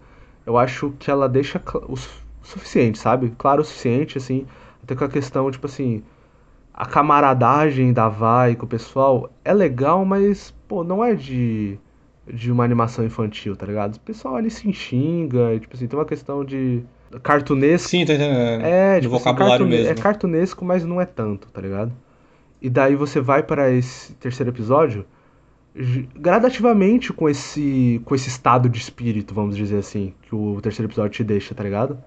eu 0.45 0.57
acho 0.57 0.91
que 0.97 1.11
ela 1.11 1.29
deixa 1.29 1.61
os 1.87 2.09
suficiente, 2.41 2.97
sabe? 2.97 3.33
Claro 3.37 3.61
o 3.61 3.65
suficiente, 3.65 4.17
assim. 4.17 4.45
Até 4.83 4.95
com 4.95 5.03
a 5.03 5.09
questão, 5.09 5.51
tipo 5.51 5.67
assim, 5.67 6.03
a 6.73 6.85
camaradagem 6.85 7.93
da 7.93 8.09
Vai 8.09 8.55
com 8.55 8.65
o 8.65 8.69
pessoal 8.69 9.29
é 9.43 9.53
legal, 9.53 10.03
mas, 10.05 10.51
pô, 10.67 10.83
não 10.83 11.03
é 11.03 11.13
de, 11.13 11.77
de 12.33 12.51
uma 12.51 12.63
animação 12.63 13.05
infantil, 13.05 13.55
tá 13.55 13.65
ligado? 13.65 13.95
O 13.95 13.99
pessoal 13.99 14.35
ali 14.35 14.49
se 14.49 14.71
xinga, 14.71 15.53
e, 15.53 15.59
tipo 15.59 15.75
assim, 15.75 15.87
tem 15.87 15.97
uma 15.97 16.05
questão 16.05 16.43
de 16.43 16.83
cartunesco. 17.23 17.89
Sim, 17.89 18.05
tá 18.05 18.13
entendendo. 18.13 18.63
É, 18.63 18.99
tipo, 18.99 19.15
assim, 19.15 19.23
vocabulário 19.23 19.65
assim, 19.65 19.75
mesmo. 19.75 19.91
É 19.91 19.95
cartunesco, 19.95 20.63
mas 20.63 20.85
não 20.85 21.01
é 21.01 21.05
tanto, 21.05 21.49
tá 21.51 21.61
ligado? 21.61 21.91
E 22.61 22.69
daí 22.69 22.95
você 22.95 23.19
vai 23.19 23.41
para 23.41 23.71
esse 23.71 24.13
terceiro 24.13 24.51
episódio 24.51 25.05
gradativamente 26.15 27.13
com 27.13 27.29
esse 27.29 28.01
com 28.03 28.15
esse 28.15 28.27
estado 28.27 28.67
de 28.67 28.79
espírito, 28.79 29.33
vamos 29.33 29.55
dizer 29.55 29.77
assim, 29.77 30.13
que 30.23 30.35
o 30.35 30.59
terceiro 30.61 30.89
episódio 30.89 31.11
te 31.11 31.23
deixa, 31.23 31.55
tá 31.55 31.63
ligado? 31.63 31.97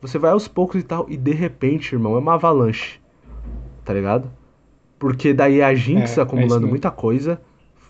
Você 0.00 0.18
vai 0.18 0.30
aos 0.30 0.48
poucos 0.48 0.80
e 0.80 0.84
tal, 0.84 1.06
e 1.08 1.16
de 1.16 1.32
repente, 1.32 1.94
irmão, 1.94 2.16
é 2.16 2.18
uma 2.18 2.34
avalanche. 2.34 3.00
Tá 3.84 3.92
ligado? 3.92 4.30
Porque 4.98 5.34
daí 5.34 5.60
a 5.62 5.74
Jinx 5.74 6.16
é, 6.16 6.20
é 6.20 6.22
acumulando 6.22 6.66
é 6.66 6.70
muita 6.70 6.90
coisa 6.90 7.40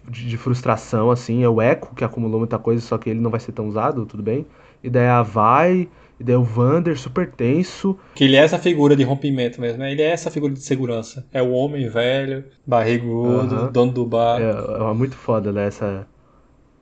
de, 0.08 0.28
de, 0.28 0.36
frustração, 0.36 1.10
assim. 1.10 1.42
É 1.42 1.48
o 1.48 1.60
Echo 1.60 1.94
que 1.94 2.04
acumulou 2.04 2.38
muita 2.38 2.58
coisa, 2.58 2.80
só 2.80 2.98
que 2.98 3.10
ele 3.10 3.20
não 3.20 3.30
vai 3.30 3.40
ser 3.40 3.52
tão 3.52 3.68
usado, 3.68 4.06
tudo 4.06 4.22
bem. 4.22 4.46
E 4.82 4.90
daí 4.90 5.06
a 5.06 5.22
Vai, 5.22 5.88
E 6.18 6.24
daí 6.24 6.36
o 6.36 6.42
Vander, 6.42 6.98
super 6.98 7.30
tenso. 7.30 7.98
Que 8.14 8.24
ele 8.24 8.36
é 8.36 8.40
essa 8.40 8.58
figura 8.58 8.94
de 8.94 9.02
rompimento 9.02 9.60
mesmo, 9.60 9.78
né? 9.78 9.92
Ele 9.92 10.02
é 10.02 10.10
essa 10.10 10.30
figura 10.30 10.52
de 10.52 10.60
segurança. 10.60 11.26
É 11.32 11.42
o 11.42 11.50
homem 11.50 11.88
velho, 11.88 12.44
barrigudo, 12.66 13.54
Aham. 13.54 13.72
dono 13.72 13.92
do 13.92 14.06
bar. 14.06 14.40
É, 14.40 14.50
é 14.50 14.94
muito 14.94 15.16
foda, 15.16 15.52
né? 15.52 15.66
Essa, 15.66 16.06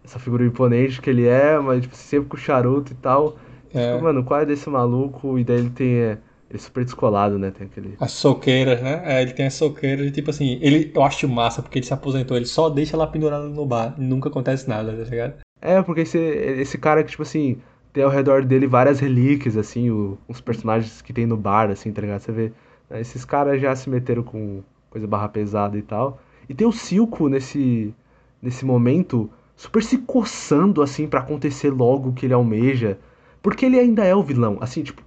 essa 0.04 0.18
figura 0.18 0.44
imponente 0.44 1.00
que 1.00 1.10
ele 1.10 1.26
é, 1.26 1.58
mas 1.58 1.82
tipo, 1.82 1.96
sempre 1.96 2.28
com 2.28 2.36
charuto 2.36 2.92
e 2.92 2.96
tal. 2.96 3.36
É. 3.72 3.92
Fica, 3.92 4.02
mano, 4.02 4.24
qual 4.24 4.40
é 4.40 4.46
desse 4.46 4.68
maluco? 4.68 5.38
E 5.38 5.44
daí 5.44 5.58
ele 5.58 5.70
tem. 5.70 5.94
é, 5.94 6.18
ele 6.50 6.58
é 6.58 6.62
super 6.62 6.84
descolado, 6.84 7.38
né? 7.38 7.52
Tem 7.52 7.66
aquele. 7.68 7.94
As 8.00 8.10
soqueiras, 8.10 8.82
né? 8.82 9.00
É, 9.04 9.22
ele 9.22 9.32
tem 9.32 9.46
as 9.46 9.54
soqueiras 9.54 10.06
e 10.06 10.10
tipo 10.10 10.30
assim, 10.30 10.58
ele, 10.60 10.90
eu 10.92 11.02
acho 11.04 11.28
massa 11.28 11.62
porque 11.62 11.78
ele 11.78 11.86
se 11.86 11.94
aposentou, 11.94 12.36
ele 12.36 12.46
só 12.46 12.68
deixa 12.68 12.96
ela 12.96 13.06
pendurada 13.06 13.48
no 13.48 13.64
bar 13.64 13.94
nunca 13.96 14.28
acontece 14.28 14.68
nada, 14.68 14.92
tá 14.92 15.10
ligado? 15.10 15.34
É, 15.60 15.80
porque 15.80 16.00
esse, 16.00 16.18
esse 16.18 16.76
cara 16.76 17.04
que, 17.04 17.10
tipo 17.10 17.22
assim, 17.22 17.58
tem 17.92 18.02
ao 18.02 18.10
redor 18.10 18.44
dele 18.44 18.66
várias 18.66 18.98
relíquias, 18.98 19.56
assim, 19.56 19.90
o, 19.90 20.18
uns 20.28 20.40
personagens 20.40 21.00
que 21.00 21.12
tem 21.12 21.26
no 21.26 21.36
bar, 21.36 21.70
assim, 21.70 21.92
tá 21.92 22.00
ligado? 22.00 22.20
Você 22.20 22.32
vê, 22.32 22.52
né, 22.88 23.00
esses 23.00 23.24
caras 23.24 23.60
já 23.60 23.74
se 23.76 23.88
meteram 23.88 24.22
com 24.22 24.62
coisa 24.88 25.06
barra 25.06 25.28
pesada 25.28 25.78
e 25.78 25.82
tal. 25.82 26.20
E 26.48 26.54
tem 26.54 26.66
o 26.66 26.72
Silco 26.72 27.28
nesse, 27.28 27.94
nesse 28.42 28.64
momento, 28.64 29.30
super 29.54 29.82
se 29.82 29.98
coçando, 29.98 30.82
assim, 30.82 31.06
pra 31.06 31.20
acontecer 31.20 31.70
logo 31.70 32.08
o 32.08 32.12
que 32.12 32.26
ele 32.26 32.34
almeja. 32.34 32.98
Porque 33.42 33.66
ele 33.66 33.78
ainda 33.78 34.04
é 34.04 34.14
o 34.14 34.22
vilão. 34.22 34.58
Assim, 34.60 34.82
tipo, 34.82 35.02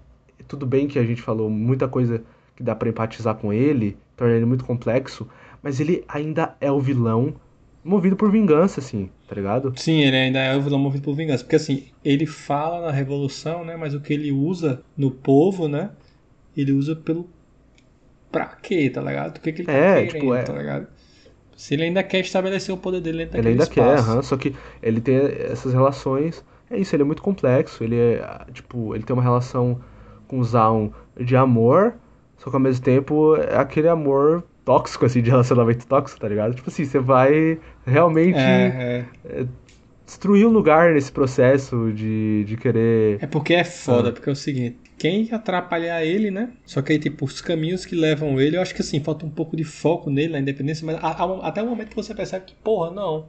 tudo 0.54 0.66
bem 0.68 0.88
que 0.88 1.00
a 1.00 1.04
gente 1.06 1.22
falou 1.22 1.50
muita 1.50 1.88
coisa 1.88 2.24
que 2.56 2.64
dá 2.64 2.76
pra 2.76 2.90
empatizar 2.90 3.36
com 3.36 3.52
ele, 3.54 3.98
torna 4.16 4.36
ele 4.36 4.46
muito 4.46 4.66
complexo, 4.66 5.28
mas 5.62 5.80
ele 5.80 6.04
ainda 6.08 6.56
é 6.62 6.72
o 6.72 6.80
vilão 6.80 7.36
movido 7.84 8.16
por 8.16 8.32
vingança, 8.32 8.80
assim, 8.80 9.10
tá 9.28 9.36
ligado? 9.36 9.76
Sim, 9.76 10.02
ele 10.02 10.16
ainda 10.16 10.40
é 10.40 10.56
o 10.56 10.62
vilão 10.62 10.80
movido 10.80 11.04
por 11.04 11.16
vingança. 11.16 11.44
Porque 11.44 11.56
assim, 11.56 11.88
ele 12.04 12.26
fala 12.26 12.82
na 12.88 12.92
revolução, 12.92 13.66
né? 13.66 13.76
Mas 13.76 13.94
o 13.94 14.02
que 14.02 14.14
ele 14.14 14.32
usa 14.32 14.84
no 14.96 15.12
povo, 15.12 15.68
né? 15.68 15.92
Ele 16.56 16.72
usa 16.72 16.96
pelo. 16.96 17.30
Pra 18.32 18.48
quê, 18.48 18.90
tá 18.90 19.02
ligado? 19.02 19.38
O 19.38 19.42
que, 19.42 19.54
que 19.54 19.62
ele 19.62 19.70
tá 19.70 19.82
É, 19.82 19.96
querendo, 19.96 20.10
tipo, 20.20 20.34
é- 20.34 20.44
tá 20.46 20.54
ligado? 20.54 20.88
Se 21.58 21.74
ele 21.76 21.84
ainda 21.84 22.04
quer 22.04 22.22
estabelecer 22.22 22.74
o 22.74 22.78
poder 22.78 23.02
dele 23.02 23.26
dentro 23.28 23.40
Ele 23.40 23.50
ainda 23.50 23.68
quer, 23.68 23.96
espaço. 23.96 23.98
aham, 23.98 24.22
só 24.22 24.38
que 24.38 24.56
ele 24.82 25.02
tem 25.02 25.16
essas 25.18 25.74
relações. 25.74 26.44
É 26.70 26.78
isso, 26.78 26.96
ele 26.96 27.04
é 27.04 27.06
muito 27.06 27.22
complexo. 27.22 27.84
Ele 27.84 27.96
é, 27.98 28.46
tipo, 28.54 28.96
ele 28.96 29.04
tem 29.04 29.14
uma 29.14 29.24
relação 29.24 29.82
com 30.28 30.44
Zaun 30.44 30.92
de 31.20 31.36
amor, 31.36 31.96
só 32.38 32.50
que 32.50 32.56
ao 32.56 32.60
mesmo 32.62 32.84
tempo 32.84 33.36
é 33.36 33.56
aquele 33.58 33.88
amor 33.88 34.44
tóxico, 34.66 35.06
assim, 35.06 35.22
de 35.22 35.30
relacionamento 35.30 35.86
tóxico, 35.88 36.20
tá 36.20 36.28
ligado? 36.28 36.56
Tipo 36.56 36.70
assim, 36.70 36.86
você 36.86 37.00
vai 37.00 37.60
realmente 37.86 38.38
É, 38.40 39.06
é. 39.30 39.46
destruir 40.06 40.46
o 40.46 40.50
lugar 40.50 40.94
nesse 40.94 41.12
processo 41.12 41.92
de, 41.94 42.44
de 42.46 42.58
querer. 42.58 43.20
É 43.22 43.28
porque 43.28 43.54
é 43.54 43.64
foda, 43.64 44.10
Ah. 44.10 44.12
porque 44.12 44.30
é 44.30 44.32
o 44.32 44.36
seguinte, 44.36 44.78
quem 44.98 45.30
atrapalhar 45.32 46.04
ele, 46.04 46.30
né? 46.32 46.52
Só 46.66 46.82
que 46.82 46.92
aí, 46.94 47.00
tipo, 47.00 47.26
os 47.26 47.42
caminhos 47.42 47.86
que 47.86 47.96
levam 47.96 48.40
ele, 48.40 48.58
eu 48.58 48.62
acho 48.62 48.74
que 48.76 48.82
assim, 48.82 49.02
falta 49.04 49.26
um 49.26 49.30
pouco 49.30 49.56
de 49.56 49.64
foco 49.64 50.10
nele, 50.10 50.34
na 50.34 50.40
independência, 50.40 50.86
mas 50.86 50.96
a- 50.98 51.24
a- 51.24 51.48
até 51.48 51.62
o 51.62 51.68
momento 51.68 51.90
que 51.90 51.96
você 51.96 52.14
percebe 52.14 52.46
que, 52.46 52.56
porra, 52.56 52.92
não. 52.92 53.26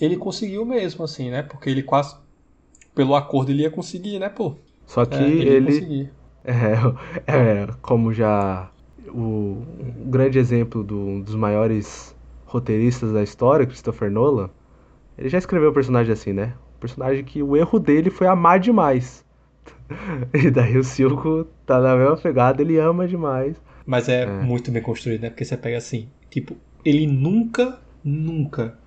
Ele 0.00 0.16
conseguiu 0.16 0.64
mesmo, 0.64 1.04
assim, 1.04 1.30
né? 1.30 1.42
Porque 1.42 1.70
ele 1.70 1.82
quase, 1.82 2.16
pelo 2.94 3.14
acordo, 3.16 3.50
ele 3.52 3.62
ia 3.62 3.70
conseguir, 3.70 4.18
né, 4.18 4.28
pô? 4.28 4.56
Só 4.90 5.04
que 5.06 5.22
É, 5.22 5.26
ele. 5.26 6.10
É, 6.42 6.72
é, 7.26 7.66
como 7.82 8.14
já 8.14 8.70
o, 9.06 9.18
um 9.78 10.10
grande 10.10 10.38
exemplo 10.38 10.82
do, 10.82 10.98
um 10.98 11.20
dos 11.20 11.34
maiores 11.34 12.16
roteiristas 12.46 13.12
da 13.12 13.22
história, 13.22 13.66
Christopher 13.66 14.10
Nolan, 14.10 14.48
ele 15.18 15.28
já 15.28 15.36
escreveu 15.36 15.68
o 15.70 15.74
personagem 15.74 16.10
assim, 16.12 16.32
né? 16.32 16.54
Um 16.76 16.80
personagem 16.80 17.22
que 17.22 17.42
o 17.42 17.56
erro 17.58 17.78
dele 17.78 18.08
foi 18.10 18.26
amar 18.26 18.58
demais. 18.58 19.22
E 20.32 20.50
daí 20.50 20.78
o 20.78 20.84
Silco 20.84 21.46
tá 21.66 21.78
na 21.80 21.94
mesma 21.94 22.16
pegada, 22.16 22.62
ele 22.62 22.78
ama 22.78 23.06
demais. 23.06 23.56
Mas 23.86 24.08
é, 24.08 24.22
É. 24.22 24.26
muito 24.26 24.70
bem 24.70 24.82
construído, 24.82 25.22
né? 25.22 25.30
Porque 25.30 25.44
você 25.44 25.56
pega 25.56 25.76
assim, 25.76 26.08
tipo, 26.30 26.56
ele 26.84 27.06
nunca, 27.06 27.78
nunca 28.02 28.78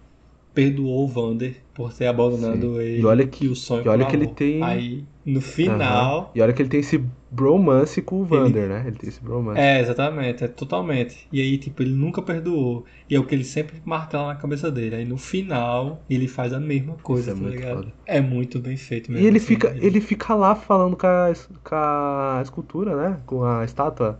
perdoou 0.53 1.05
o 1.05 1.07
Vander 1.07 1.55
por 1.73 1.93
ter 1.93 2.07
abandonado 2.07 2.75
Sim. 2.75 2.79
ele 2.81 3.01
E 3.01 3.05
olha 3.05 3.27
que- 3.27 3.47
o 3.47 3.55
sonho 3.55 3.85
e 3.85 3.89
olha 3.89 4.05
que 4.05 4.15
ele 4.15 4.27
tem- 4.27 4.63
Aí, 4.63 5.03
no 5.25 5.41
final, 5.41 6.31
E 6.35 6.41
olha 6.41 6.53
que 6.53 6.61
ele 6.61 6.69
tem 6.69 6.79
esse 6.79 7.01
bromance 7.31 8.01
com 8.01 8.21
o 8.21 8.25
Vander, 8.25 8.67
né? 8.69 8.83
Ele 8.85 8.95
tem 8.97 9.09
esse 9.09 9.23
bromance. 9.23 9.59
É, 9.59 9.79
exatamente, 9.79 10.43
é 10.43 10.47
totalmente. 10.47 11.27
E 11.31 11.41
aí, 11.41 11.57
tipo, 11.57 11.81
ele 11.81 11.93
nunca 11.95 12.21
perdoou. 12.21 12.85
E 13.09 13.15
é 13.15 13.19
o 13.19 13.25
que 13.25 13.33
ele 13.33 13.43
sempre 13.43 13.81
martela 13.85 14.27
na 14.27 14.35
cabeça 14.35 14.69
dele. 14.71 14.95
Aí 14.97 15.05
no 15.05 15.17
final, 15.17 16.03
ele 16.09 16.27
faz 16.27 16.53
a 16.53 16.59
mesma 16.59 16.95
coisa, 16.97 17.21
Isso 17.21 17.29
é 17.31 17.33
tá 17.33 17.39
muito 17.41 17.55
ligado? 17.57 17.77
foda. 17.83 17.93
É 18.05 18.21
muito 18.21 18.59
bem 18.59 18.77
feito 18.77 19.09
E 19.09 19.13
mesmo. 19.13 19.27
ele 19.27 19.37
assim, 19.37 19.47
fica, 19.47 19.75
ele 19.81 20.01
fica 20.01 20.35
lá 20.35 20.55
falando 20.55 20.95
com 20.95 21.07
a, 21.07 21.31
com 21.63 21.75
a 21.75 22.39
escultura, 22.43 22.95
né? 22.95 23.19
Com 23.25 23.43
a 23.43 23.63
estátua. 23.63 24.19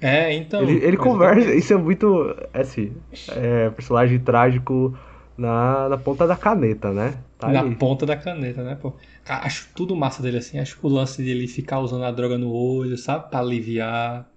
É, 0.00 0.32
então. 0.32 0.62
Ele, 0.62 0.84
ele 0.84 0.96
conversa, 0.96 1.52
isso 1.54 1.72
é 1.72 1.76
muito. 1.76 2.34
é 2.52 2.60
Assim, 2.60 2.92
é 3.32 3.70
personagem 3.70 4.18
trágico 4.20 4.96
na, 5.38 5.88
na 5.88 5.98
ponta 5.98 6.26
da 6.26 6.36
caneta, 6.36 6.92
né? 6.92 7.24
Tá 7.38 7.48
Na 7.48 7.62
aí. 7.62 7.76
ponta 7.76 8.04
da 8.06 8.16
caneta, 8.16 8.62
né, 8.64 8.74
pô? 8.76 8.94
Acho 9.26 9.68
tudo 9.74 9.96
massa 9.96 10.22
dele 10.22 10.38
assim. 10.38 10.58
Acho 10.58 10.78
que 10.78 10.86
o 10.86 10.88
lance 10.88 11.22
dele 11.22 11.46
ficar 11.48 11.80
usando 11.80 12.04
a 12.04 12.10
droga 12.10 12.36
no 12.38 12.50
olho, 12.52 12.96
sabe? 12.98 13.30
Pra 13.30 13.40
aliviar. 13.40 14.28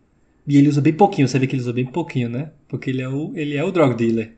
E 0.48 0.58
ele 0.58 0.70
usa 0.70 0.82
bem 0.82 0.94
pouquinho, 0.94 1.28
você 1.28 1.40
vê 1.40 1.48
que 1.48 1.56
ele 1.56 1.62
usa 1.62 1.74
bem 1.74 1.86
pouquinho, 1.86 2.30
né? 2.30 2.52
Porque 2.68 2.90
ele 2.92 3.02
é 3.02 3.10
o, 3.10 3.34
ele 3.36 3.58
é 3.58 3.64
o 3.64 3.72
drug 3.72 3.96
dealer. 3.96 4.38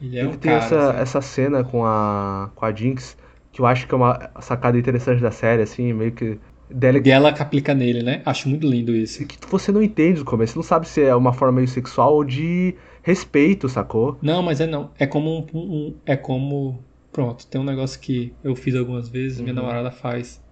Ele 0.00 0.18
é 0.18 0.24
Ele 0.24 0.36
o 0.36 0.36
tem 0.36 0.52
cara. 0.52 0.56
essa, 0.56 0.92
assim. 0.92 0.98
essa 1.00 1.20
cena 1.20 1.64
com 1.64 1.84
a, 1.84 2.50
com 2.54 2.64
a 2.64 2.72
Jinx, 2.74 3.16
que 3.52 3.60
eu 3.60 3.66
acho 3.66 3.86
que 3.86 3.94
é 3.94 3.96
uma 3.96 4.30
sacada 4.40 4.78
interessante 4.78 5.20
da 5.22 5.30
série, 5.30 5.62
assim, 5.62 5.92
meio 5.92 6.12
que. 6.12 6.38
Dela 6.68 6.98
ela 7.06 7.32
que 7.32 7.40
aplica 7.42 7.74
nele, 7.74 8.02
né? 8.02 8.22
Acho 8.26 8.48
muito 8.48 8.66
lindo 8.66 8.94
isso. 8.94 9.24
que 9.26 9.38
você 9.48 9.70
não 9.70 9.82
entende 9.82 10.18
no 10.20 10.24
começo, 10.24 10.52
você 10.54 10.58
não 10.58 10.62
sabe 10.64 10.88
se 10.88 11.00
é 11.02 11.14
uma 11.14 11.32
forma 11.32 11.52
meio 11.56 11.68
sexual 11.68 12.14
ou 12.14 12.24
de 12.24 12.74
respeito, 13.06 13.68
sacou? 13.68 14.18
Não, 14.22 14.42
mas 14.42 14.60
é 14.60 14.66
não. 14.66 14.92
É 14.98 15.06
como 15.06 15.30
um, 15.30 15.46
um- 15.54 16.00
é 16.04 16.16
como 16.16 16.84
pronto. 17.12 17.46
Tem 17.48 17.60
um 17.60 17.64
negócio 17.64 18.00
que 18.00 18.36
eu 18.42 18.54
fiz 18.56 18.74
algumas 18.74 19.08
vezes, 19.08 19.40
minha 19.40 19.52
Uhum. 19.52 19.60
namorada 19.60 19.90
faz. 19.90 20.44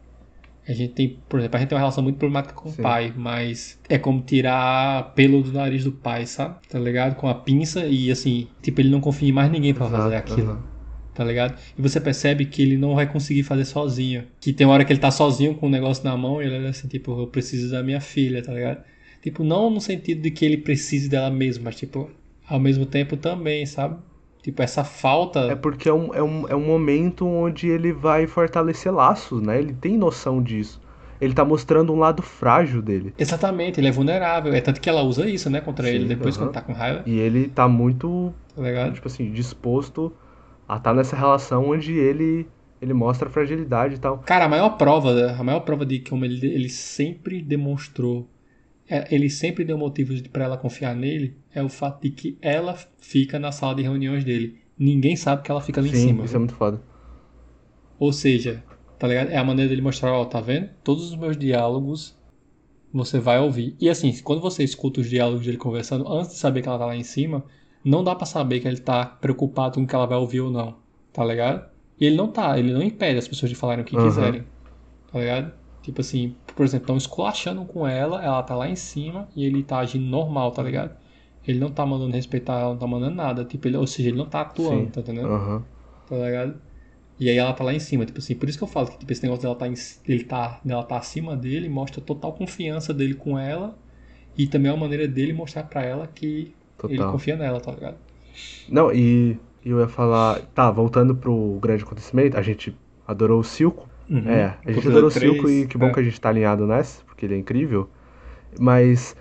A 0.67 0.73
gente 0.73 0.95
tem, 0.95 1.21
por 1.29 1.39
exemplo, 1.41 1.57
a 1.57 1.61
gente 1.61 1.69
tem 1.69 1.77
uma 1.77 1.81
relação 1.81 2.03
muito 2.03 2.19
problemática 2.19 2.55
com 2.55 2.69
Sim. 2.71 2.81
o 2.81 2.83
pai, 2.83 3.13
mas 3.15 3.79
é 3.87 3.99
como 3.99 4.23
tirar 4.23 5.13
pelo 5.15 5.43
do 5.43 5.53
nariz 5.53 5.85
do 5.85 5.93
pai, 5.93 6.25
sabe? 6.27 6.59
Tá 6.69 6.79
ligado? 6.79 7.17
Com 7.17 7.29
a 7.29 7.35
pinça 7.35 7.87
e 7.87 8.11
assim, 8.11 8.49
tipo, 8.63 8.81
ele 8.81 8.89
não 8.89 9.01
confia 9.01 9.29
em 9.29 9.33
mais 9.33 9.51
ninguém 9.51 9.75
pra 9.75 9.91
fazer 9.91 10.17
aquilo. 10.17 10.65
Tá 11.13 11.23
ligado? 11.23 11.61
E 11.77 11.83
você 11.83 12.01
percebe 12.01 12.47
que 12.47 12.63
ele 12.63 12.77
não 12.79 12.95
vai 12.95 13.11
conseguir 13.13 13.43
fazer 13.45 13.65
sozinho. 13.67 14.27
Que 14.41 14.53
tem 14.53 14.67
uma 14.67 14.73
hora 14.75 14.85
que 14.85 14.93
ele 14.93 15.01
tá 15.01 15.11
sozinho 15.11 15.55
com 15.55 15.67
o 15.67 15.71
negócio 15.71 16.03
na 16.03 16.17
mão 16.17 16.43
e 16.43 16.47
ele 16.47 16.57
olha 16.57 16.71
assim, 16.71 16.89
tipo, 16.89 17.13
eu 17.21 17.29
preciso 17.29 17.71
da 17.71 17.83
minha 17.83 18.01
filha, 18.01 18.43
tá 18.43 18.53
ligado? 18.53 18.83
Tipo, 19.23 19.45
não 19.45 19.71
no 19.71 19.81
sentido 19.81 20.23
de 20.23 20.31
que 20.31 20.45
ele 20.45 20.59
precise 20.59 21.09
dela 21.09 21.31
mesmo, 21.31 21.65
mas 21.65 21.77
tipo, 21.77 22.11
ao 22.49 22.61
mesmo 22.61 22.87
tempo 22.87 23.17
também, 23.17 23.67
sabe? 23.67 23.97
Tipo, 24.43 24.63
essa 24.63 24.85
falta. 24.85 25.41
É 25.51 25.55
porque 25.55 25.89
é 25.89 25.93
um, 25.93 26.15
é, 26.15 26.23
um, 26.23 26.49
é 26.49 26.55
um 26.55 26.65
momento 26.65 27.27
onde 27.27 27.69
ele 27.69 27.93
vai 27.93 28.27
fortalecer 28.27 28.93
laços, 28.93 29.41
né? 29.41 29.59
Ele 29.59 29.73
tem 29.73 29.97
noção 29.97 30.43
disso. 30.43 30.81
Ele 31.21 31.33
tá 31.33 31.45
mostrando 31.45 31.93
um 31.93 31.99
lado 31.99 32.23
frágil 32.23 32.83
dele. 32.83 33.15
Exatamente, 33.19 33.81
ele 33.81 33.89
é 33.89 33.91
vulnerável. 33.91 34.53
É 34.53 34.61
tanto 34.61 34.81
que 34.81 34.89
ela 34.91 35.03
usa 35.03 35.27
isso, 35.29 35.49
né, 35.49 35.61
contra 35.61 35.87
Sim, 35.87 35.95
ele 35.95 36.05
depois 36.07 36.37
aham. 36.37 36.47
quando 36.47 36.53
tá 36.53 36.61
com 36.61 36.73
raiva, 36.75 37.03
E 37.07 37.19
ele 37.19 37.49
tá 37.49 37.67
muito, 37.67 38.35
tá 38.55 38.91
tipo 38.91 39.07
assim, 39.07 39.33
disposto 39.33 40.13
a 40.69 40.77
estar 40.77 40.93
nessa 40.93 41.17
relação 41.17 41.71
onde 41.71 41.93
ele, 41.93 42.47
ele 42.83 42.93
mostra 42.93 43.31
fragilidade 43.31 43.95
e 43.95 43.99
tal. 43.99 44.19
Cara, 44.19 44.45
a 44.45 44.49
maior 44.49 44.71
prova, 44.77 45.33
a 45.39 45.43
maior 45.43 45.61
prova 45.61 45.87
de 45.87 46.01
como 46.01 46.25
ele, 46.25 46.47
ele 46.47 46.69
sempre 46.69 47.41
demonstrou, 47.41 48.29
ele 49.11 49.31
sempre 49.31 49.65
deu 49.65 49.79
motivos 49.79 50.21
pra 50.23 50.45
ela 50.45 50.59
confiar 50.59 50.95
nele, 50.95 51.39
é 51.51 51.63
o 51.63 51.69
fato 51.69 52.03
de 52.03 52.11
que 52.11 52.39
ela 52.43 52.77
fica 52.99 53.39
na 53.39 53.53
sala 53.53 53.75
de 53.75 53.83
reuniões 53.83 54.25
dele. 54.25 54.63
Ninguém 54.79 55.17
sabe 55.17 55.43
que 55.43 55.51
ela 55.51 55.61
fica 55.61 55.81
ali 55.81 55.91
em 55.91 55.95
Sim, 55.95 55.95
cima. 55.95 56.25
isso 56.25 56.37
é 56.37 56.39
muito 56.39 56.55
foda. 56.55 56.81
Ou 57.99 58.13
seja, 58.13 58.65
tá 58.99 59.07
ligado? 59.09 59.31
É 59.31 59.37
a 59.37 59.45
maneira 59.45 59.69
dele 59.69 59.83
mostrar, 59.83 60.13
ó, 60.13 60.25
tá 60.25 60.41
vendo? 60.41 60.71
Todos 60.83 61.11
os 61.11 61.17
meus 61.17 61.37
diálogos 61.37 62.19
você 62.93 63.19
vai 63.21 63.41
ouvir. 63.41 63.77
E 63.81 63.91
assim, 63.91 64.17
quando 64.23 64.41
você 64.43 64.65
escuta 64.65 65.01
os 65.01 65.11
diálogos 65.11 65.47
dele 65.47 65.59
conversando, 65.59 66.09
antes 66.09 66.33
de 66.35 66.39
saber 66.39 66.63
que 66.63 66.69
ela 66.69 66.79
tá 66.79 66.87
lá 66.87 66.97
em 66.97 67.05
cima, 67.05 67.47
não 67.85 68.05
dá 68.05 68.15
pra 68.17 68.27
saber 68.27 68.61
que 68.61 68.69
ele 68.69 68.81
tá 68.81 69.07
preocupado 69.07 69.77
com 69.77 69.85
o 69.85 69.87
que 69.87 69.95
ela 69.95 70.07
vai 70.07 70.19
ouvir 70.19 70.41
ou 70.43 70.51
não. 70.51 70.83
Tá 71.13 71.25
ligado? 71.25 71.71
E 71.99 72.07
ele 72.07 72.17
não 72.17 72.33
tá, 72.33 72.59
ele 72.59 72.73
não 72.73 72.83
impede 72.83 73.19
as 73.19 73.29
pessoas 73.29 73.51
de 73.51 73.57
falarem 73.57 73.85
o 73.85 73.87
que 73.87 73.97
Aham. 73.97 73.99
quiserem. 73.99 74.47
Tá 75.07 75.19
ligado? 75.21 75.59
Tipo 75.83 76.01
assim, 76.01 76.44
por 76.55 76.65
exemplo, 76.65 76.85
estão 76.85 76.97
esculachando 76.97 77.65
com 77.65 77.87
ela, 77.87 78.23
ela 78.25 78.43
tá 78.43 78.55
lá 78.55 78.69
em 78.69 78.77
cima 78.77 79.29
e 79.37 79.45
ele 79.45 79.63
tá 79.63 79.79
agindo 79.79 80.07
normal, 80.07 80.53
tá 80.53 80.63
ligado? 80.63 80.97
Ele 81.47 81.59
não 81.59 81.71
tá 81.71 81.85
mandando 81.87 82.13
respeitar 82.15 82.61
ela, 82.61 82.71
não 82.71 82.79
tá 82.79 82.87
mandando 82.87 83.15
nada. 83.17 83.45
Tipo, 83.45 83.69
ele, 83.69 83.77
ou 83.77 83.87
seja, 83.87 84.09
ele 84.11 84.19
não 84.19 84.27
tá 84.29 84.41
atuando, 84.43 84.87
Sim. 84.87 84.91
tá 84.91 85.01
entendendo? 85.01 85.31
Aham. 85.31 85.65
tá 86.07 86.17
ligado? 86.17 86.61
E 87.19 87.31
aí 87.31 87.37
ela 87.39 87.53
tá 87.55 87.65
lá 87.65 87.75
em 87.75 87.81
cima, 87.81 88.07
tipo 88.07 88.19
assim, 88.19 88.35
por 88.37 88.49
isso 88.49 88.59
que 88.59 88.65
eu 88.65 88.69
falo 88.69 88.89
que 88.89 88.99
tipo, 88.99 89.13
esse 89.13 89.23
negócio 89.23 89.43
dela 89.43 89.55
tá, 89.57 89.69
em, 89.69 89.75
ele 90.07 90.25
tá, 90.25 90.61
dela 90.65 90.83
tá 90.85 90.97
acima 90.99 91.37
dele 91.37 91.69
mostra 91.69 92.01
total 92.01 92.33
confiança 92.35 92.95
dele 92.95 93.15
com 93.15 93.39
ela 93.39 93.79
e 94.37 94.47
também 94.49 94.71
é 94.71 94.75
uma 94.75 94.81
maneira 94.83 95.09
dele 95.09 95.33
mostrar 95.33 95.65
pra 95.65 95.85
ela 95.85 96.07
que 96.09 96.55
ele 96.89 96.99
Total. 96.99 97.13
confia 97.13 97.37
nela, 97.37 97.61
tá 97.61 97.73
ligado? 97.73 97.99
Não, 98.69 98.93
e 98.93 99.39
eu 99.65 99.81
ia 99.81 99.89
falar. 99.89 100.41
Tá, 100.55 100.71
voltando 100.71 101.15
pro 101.15 101.59
grande 101.61 101.83
acontecimento, 101.83 102.37
a 102.37 102.43
gente 102.43 102.77
adorou 103.07 103.41
o 103.41 103.45
Silco. 103.45 103.89
Uhum. 104.09 104.29
É, 104.29 104.57
a 104.65 104.73
gente 104.73 104.89
adorou 104.89 105.09
o 105.09 105.11
Silco 105.11 105.49
e 105.49 105.67
que 105.67 105.79
bom 105.79 105.87
é. 105.87 105.93
que 105.93 106.01
a 106.01 106.03
gente 106.03 106.21
tá 106.21 106.29
alinhado 106.29 106.67
nessa, 106.67 107.03
porque 107.05 107.25
ele 107.27 107.35
é 107.35 107.39
incrível. 107.39 107.89
Mas, 108.59 109.17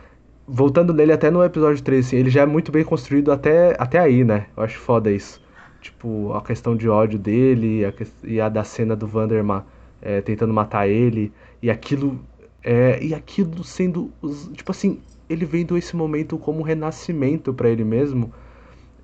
voltando 0.48 0.94
nele 0.94 1.12
até 1.14 1.32
no 1.32 1.44
episódio 1.44 1.84
3, 1.84 2.06
assim, 2.08 2.18
ele 2.18 2.30
já 2.30 2.42
é 2.42 2.46
muito 2.46 2.72
bem 2.72 2.84
construído 2.84 3.32
até, 3.32 3.76
até 3.80 4.00
aí, 4.00 4.24
né? 4.24 4.48
Eu 4.56 4.64
acho 4.64 4.78
foda 4.80 5.12
isso. 5.12 5.42
Tipo, 5.82 6.34
a 6.34 6.42
questão 6.42 6.76
de 6.76 6.88
ódio 6.90 7.20
dele 7.20 7.86
a 7.86 7.92
ques- 7.92 8.14
e 8.24 8.40
a 8.40 8.48
da 8.50 8.64
cena 8.64 8.96
do 8.96 9.08
Vanderma 9.08 9.66
é, 10.02 10.22
tentando 10.22 10.54
matar 10.54 10.88
ele. 10.88 11.32
E 11.62 11.70
aquilo. 11.70 12.20
É, 12.64 13.04
e 13.04 13.14
aquilo 13.14 13.64
sendo. 13.64 14.12
os- 14.22 14.50
Tipo 14.54 14.72
assim, 14.72 15.00
ele 15.30 15.46
vendo 15.46 15.78
esse 15.78 15.96
momento 15.96 16.38
como 16.38 16.60
um 16.60 16.64
renascimento 16.64 17.54
pra 17.54 17.70
ele 17.70 17.84
mesmo. 17.84 18.34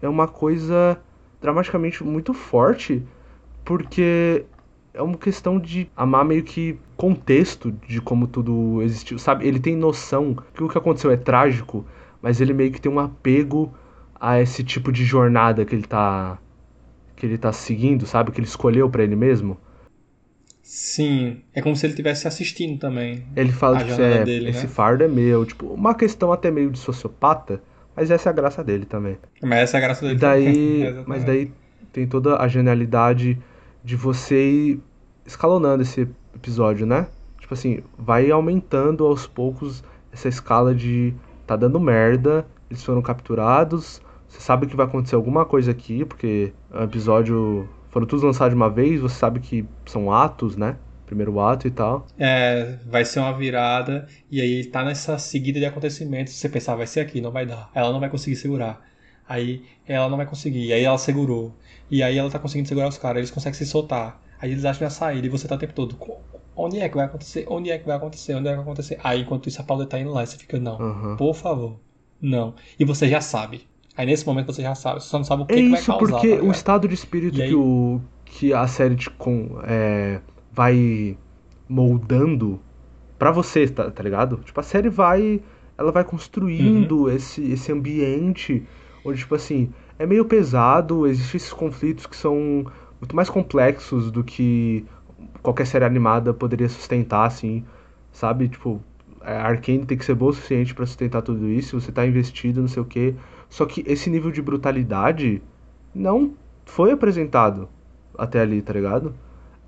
É 0.02 0.08
uma 0.08 0.28
coisa 0.28 1.00
dramaticamente 1.42 2.04
muito 2.04 2.34
forte. 2.34 3.04
Porque 3.66 4.46
é 5.00 5.02
uma 5.02 5.18
questão 5.18 5.58
de 5.58 5.90
amar 5.96 6.26
meio 6.26 6.44
que 6.44 6.78
contexto 6.98 7.72
de 7.88 8.02
como 8.02 8.28
tudo 8.28 8.82
existiu, 8.82 9.18
sabe? 9.18 9.48
Ele 9.48 9.58
tem 9.58 9.74
noção 9.74 10.36
que 10.54 10.62
o 10.62 10.68
que 10.68 10.78
aconteceu 10.78 11.10
é 11.10 11.16
trágico, 11.16 11.86
mas 12.22 12.42
ele 12.42 12.54
meio 12.54 12.70
que 12.70 12.82
tem 12.82 12.92
um 12.92 13.00
apego 13.00 13.74
a 14.20 14.42
esse 14.42 14.62
tipo 14.62 14.92
de 14.92 15.06
jornada 15.06 15.64
que 15.64 15.74
ele 15.74 15.88
tá 15.88 16.38
que 17.16 17.26
ele 17.26 17.38
tá 17.38 17.54
seguindo, 17.54 18.06
sabe? 18.06 18.32
Que 18.32 18.42
ele 18.42 18.48
escolheu 18.48 18.90
pra 18.90 19.02
ele 19.02 19.16
mesmo. 19.16 19.58
Sim, 20.62 21.42
é 21.54 21.62
como 21.62 21.78
se 21.78 21.86
ele 21.86 21.94
estivesse 21.94 22.28
assistindo 22.28 22.78
também. 22.78 23.26
Ele 23.38 23.54
fala 23.54 23.80
jornada 23.80 24.04
é, 24.04 24.24
dele, 24.26 24.50
esse 24.50 24.64
né? 24.64 24.70
fardo 24.70 25.04
é 25.06 25.08
meu, 25.08 25.46
tipo, 25.46 25.68
uma 25.68 25.96
questão 25.96 26.32
até 26.32 26.52
meio 26.52 26.70
de 26.72 26.78
sociopata, 26.78 27.62
mas 27.96 28.12
essa 28.12 28.30
é 28.30 28.32
a 28.32 28.34
graça 28.34 28.62
dele 28.64 28.86
também. 28.86 29.18
Mas 29.42 29.60
essa 29.60 29.78
é 29.78 29.80
a 29.80 29.82
graça 29.82 30.06
dele. 30.06 30.20
daí, 30.20 30.82
Exatamente. 30.84 31.08
mas 31.10 31.24
daí 31.24 31.52
tem 31.94 32.06
toda 32.06 32.38
a 32.38 32.48
genialidade 32.50 33.38
de 33.84 33.96
você 33.96 34.50
ir 34.50 34.89
escalonando 35.30 35.84
esse 35.84 36.08
episódio, 36.36 36.86
né? 36.86 37.08
Tipo 37.40 37.54
assim, 37.54 37.84
vai 37.98 38.30
aumentando 38.32 39.06
aos 39.06 39.28
poucos 39.28 39.84
essa 40.12 40.28
escala 40.28 40.74
de 40.74 41.14
tá 41.46 41.56
dando 41.56 41.80
merda, 41.80 42.46
eles 42.70 42.84
foram 42.84 43.02
capturados, 43.02 44.02
você 44.28 44.40
sabe 44.42 44.68
que 44.68 44.76
vai 44.76 44.86
acontecer 44.86 45.16
alguma 45.16 45.46
coisa 45.46 45.72
aqui, 45.72 46.04
porque 46.04 46.52
o 46.72 46.84
episódio 46.84 47.68
foram 47.90 48.06
todos 48.06 48.24
lançados 48.24 48.52
de 48.52 48.56
uma 48.56 48.70
vez, 48.70 49.02
você 49.02 49.16
sabe 49.16 49.40
que 49.40 49.66
são 49.86 50.12
atos, 50.12 50.56
né? 50.56 50.78
Primeiro 51.06 51.40
ato 51.40 51.68
e 51.68 51.72
tal. 51.72 52.06
É, 52.20 52.78
vai 52.86 53.04
ser 53.04 53.20
uma 53.20 53.34
virada, 53.34 54.08
e 54.30 54.40
aí 54.40 54.64
tá 54.66 54.84
nessa 54.84 55.18
seguida 55.18 55.60
de 55.60 55.66
acontecimentos. 55.66 56.34
Você 56.34 56.48
pensar, 56.48 56.76
vai 56.76 56.86
ser 56.86 57.00
aqui, 57.00 57.20
não 57.20 57.32
vai 57.32 57.48
dar. 57.48 57.72
Ela 57.74 57.92
não 57.92 58.00
vai 58.00 58.10
conseguir 58.10 58.36
segurar. 58.36 58.80
Aí 59.28 59.64
ela 59.88 60.08
não 60.08 60.18
vai 60.18 60.28
conseguir, 60.28 60.68
e 60.68 60.74
aí 60.74 60.84
ela 60.84 61.00
segurou. 61.00 61.56
E 61.90 62.04
aí 62.04 62.16
ela 62.18 62.30
tá 62.30 62.38
conseguindo 62.38 62.68
segurar 62.68 62.88
os 62.88 62.98
caras, 63.00 63.18
eles 63.18 63.32
conseguem 63.32 63.58
se 63.58 63.66
soltar. 63.66 64.22
Aí 64.40 64.52
eles 64.52 64.66
acham 64.66 64.88
a 64.88 64.90
saída, 64.90 65.28
e 65.28 65.30
você 65.30 65.48
tá 65.48 65.56
o 65.56 65.58
tempo 65.58 65.74
todo. 65.74 65.96
"Co- 65.96 66.20
Onde 66.56 66.80
é 66.80 66.90
que 66.90 66.96
vai 66.96 67.06
acontecer? 67.06 67.46
Onde 67.48 67.70
é 67.72 67.78
que 67.78 67.86
vai 67.86 67.96
acontecer? 67.96 68.34
Onde 68.36 68.48
é 68.48 68.52
que 68.52 68.56
vai 68.58 68.64
acontecer? 68.66 69.00
Aí 69.04 69.22
enquanto 69.22 69.48
isso 69.48 69.62
a 69.62 69.64
Paula 69.64 69.86
tá 69.86 69.98
indo 70.00 70.12
lá, 70.12 70.24
e 70.24 70.28
você 70.28 70.38
fica, 70.38 70.60
não, 70.60 70.82
Aham. 70.82 71.16
por 71.16 71.34
favor, 71.34 71.80
não. 72.22 72.54
E 72.78 72.84
você 72.84 73.08
já 73.08 73.22
sabe. 73.22 73.68
Aí 73.96 74.06
nesse 74.06 74.26
momento 74.26 74.48
você 74.54 74.62
já 74.62 74.76
sabe, 74.76 75.02
você 75.02 75.08
só 75.10 75.18
não 75.18 75.24
sabe 75.26 75.44
o 75.44 75.46
que, 75.46 75.54
É 75.54 75.56
que 75.58 75.70
vai 75.70 75.80
isso, 75.80 75.92
causar. 75.92 76.12
porque 76.20 76.38
tá 76.38 76.44
o 76.44 76.52
estado 76.52 76.88
de 76.88 76.94
espírito 76.96 77.38
E 77.38 77.42
aí- 77.44 77.50
que, 77.50 77.56
o, 77.56 78.02
que 78.26 78.54
a 78.54 78.68
série 78.68 78.96
te 78.96 79.10
com, 79.10 79.60
é, 79.64 80.20
vai 80.52 81.18
moldando 81.68 82.60
pra 83.18 83.32
você, 83.32 83.68
tá, 83.68 83.90
tá 83.92 84.04
ligado? 84.04 84.38
Tipo, 84.38 84.60
a 84.60 84.64
série 84.64 84.90
vai. 84.90 85.42
Ela 85.78 85.92
vai 85.94 86.04
construindo 86.04 87.04
Uhum. 87.04 87.10
esse, 87.10 87.42
esse 87.52 87.72
ambiente 87.72 88.66
onde, 89.06 89.20
tipo 89.20 89.34
assim, 89.36 89.70
é 89.98 90.06
meio 90.06 90.26
pesado, 90.26 91.08
existem 91.08 91.38
esses 91.38 91.54
conflitos 91.54 92.06
que 92.06 92.18
são 92.18 92.66
muito 93.02 93.16
mais 93.16 93.30
complexos 93.30 94.12
do 94.12 94.24
que 94.24 94.86
qualquer 95.42 95.66
série 95.68 95.86
animada 95.86 96.34
poderia 96.34 96.70
sustentar, 96.70 97.26
assim, 97.26 97.66
sabe? 98.12 98.48
Tipo, 98.50 98.82
a 99.22 99.34
Arcane 99.48 99.86
tem 99.86 99.98
que 99.98 100.06
ser 100.06 100.16
boa 100.16 100.32
o 100.32 100.34
suficiente 100.34 100.74
pra 100.74 100.86
sustentar 100.86 101.22
tudo 101.22 101.48
isso, 101.50 101.80
você 101.80 101.92
tá 101.92 102.06
investido, 102.06 102.62
não 102.62 102.68
sei 102.68 102.82
o 102.82 102.86
quê. 102.86 103.16
Só 103.50 103.66
que 103.66 103.84
esse 103.88 104.10
nível 104.10 104.32
de 104.32 104.42
brutalidade 104.42 105.42
não 105.94 106.34
foi 106.66 106.92
apresentado 106.92 107.68
até 108.18 108.40
ali, 108.42 108.62
tá 108.62 108.74
ligado? 108.74 109.14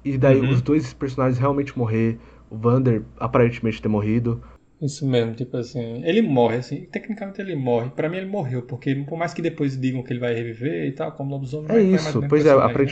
E 0.03 0.17
daí 0.17 0.41
Uhum. 0.41 0.49
os 0.51 0.61
dois 0.61 0.93
personagens 0.93 1.39
realmente 1.39 1.77
morrer, 1.77 2.19
o 2.49 2.57
Vander 2.57 3.03
aparentemente 3.19 3.81
ter 3.81 3.87
morrido. 3.87 4.41
Isso 4.81 5.07
mesmo, 5.07 5.33
tipo 5.35 5.55
assim, 5.57 6.03
ele 6.03 6.21
morre, 6.21 6.57
assim, 6.57 6.85
tecnicamente 6.87 7.39
ele 7.39 7.55
morre. 7.55 7.91
Pra 7.91 8.09
mim 8.09 8.17
ele 8.17 8.25
morreu, 8.25 8.63
porque 8.63 8.95
por 9.07 9.17
mais 9.17 9.33
que 9.33 9.41
depois 9.41 9.79
digam 9.79 10.03
que 10.03 10.11
ele 10.11 10.19
vai 10.19 10.33
reviver 10.33 10.87
e 10.87 10.91
tal, 10.91 11.11
como 11.13 11.29
lobisomem, 11.31 11.69
É 11.69 11.79
vai- 11.79 11.85
vai 11.85 12.01
isso, 12.01 12.19
mesmo 12.19 12.29
pois 12.29 12.45
é, 12.45 12.53
personagem, 12.53 12.79
né? 12.83 12.91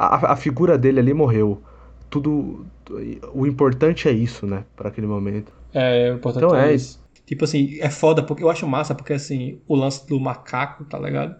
A, 0.00 0.32
a 0.32 0.36
figura 0.36 0.78
dele 0.78 1.00
ali 1.00 1.12
morreu. 1.12 1.62
Tudo. 2.08 2.66
O 3.34 3.46
importante 3.46 4.08
é 4.08 4.12
isso, 4.12 4.46
né? 4.46 4.64
Pra 4.74 4.88
aquele 4.88 5.06
momento. 5.06 5.52
É, 5.74 6.10
o 6.10 6.16
importante 6.16 6.44
Então 6.44 6.56
é 6.56 6.70
é 6.70 6.74
isso. 6.74 6.98
Tipo 7.26 7.44
assim, 7.44 7.78
é 7.80 7.90
foda, 7.90 8.22
porque 8.22 8.42
eu 8.42 8.50
acho 8.50 8.66
massa, 8.66 8.94
porque 8.94 9.12
assim, 9.12 9.60
o 9.68 9.76
lance 9.76 10.06
do 10.08 10.18
macaco, 10.18 10.84
tá 10.84 10.98
ligado? 10.98 11.36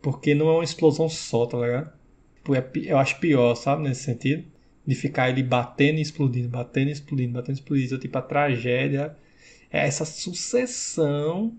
Porque 0.00 0.34
não 0.34 0.48
é 0.48 0.52
uma 0.52 0.64
explosão 0.64 1.08
só, 1.08 1.44
tá 1.46 1.58
ligado? 1.58 1.92
Tipo, 2.36 2.54
é 2.54 2.70
eu 2.86 2.96
acho 2.96 3.18
pior, 3.18 3.54
sabe, 3.56 3.82
nesse 3.82 4.04
sentido. 4.04 4.44
De 4.86 4.94
ficar 4.94 5.28
ele 5.28 5.42
batendo 5.42 5.98
e 5.98 6.02
explodindo, 6.02 6.48
batendo 6.48 6.88
e 6.88 6.92
explodindo, 6.92 7.32
batendo 7.34 7.56
e 7.56 7.60
explodindo. 7.60 7.98
Tipo, 7.98 8.18
a 8.18 8.22
tragédia 8.22 9.16
é 9.70 9.86
essa 9.86 10.04
sucessão 10.04 11.54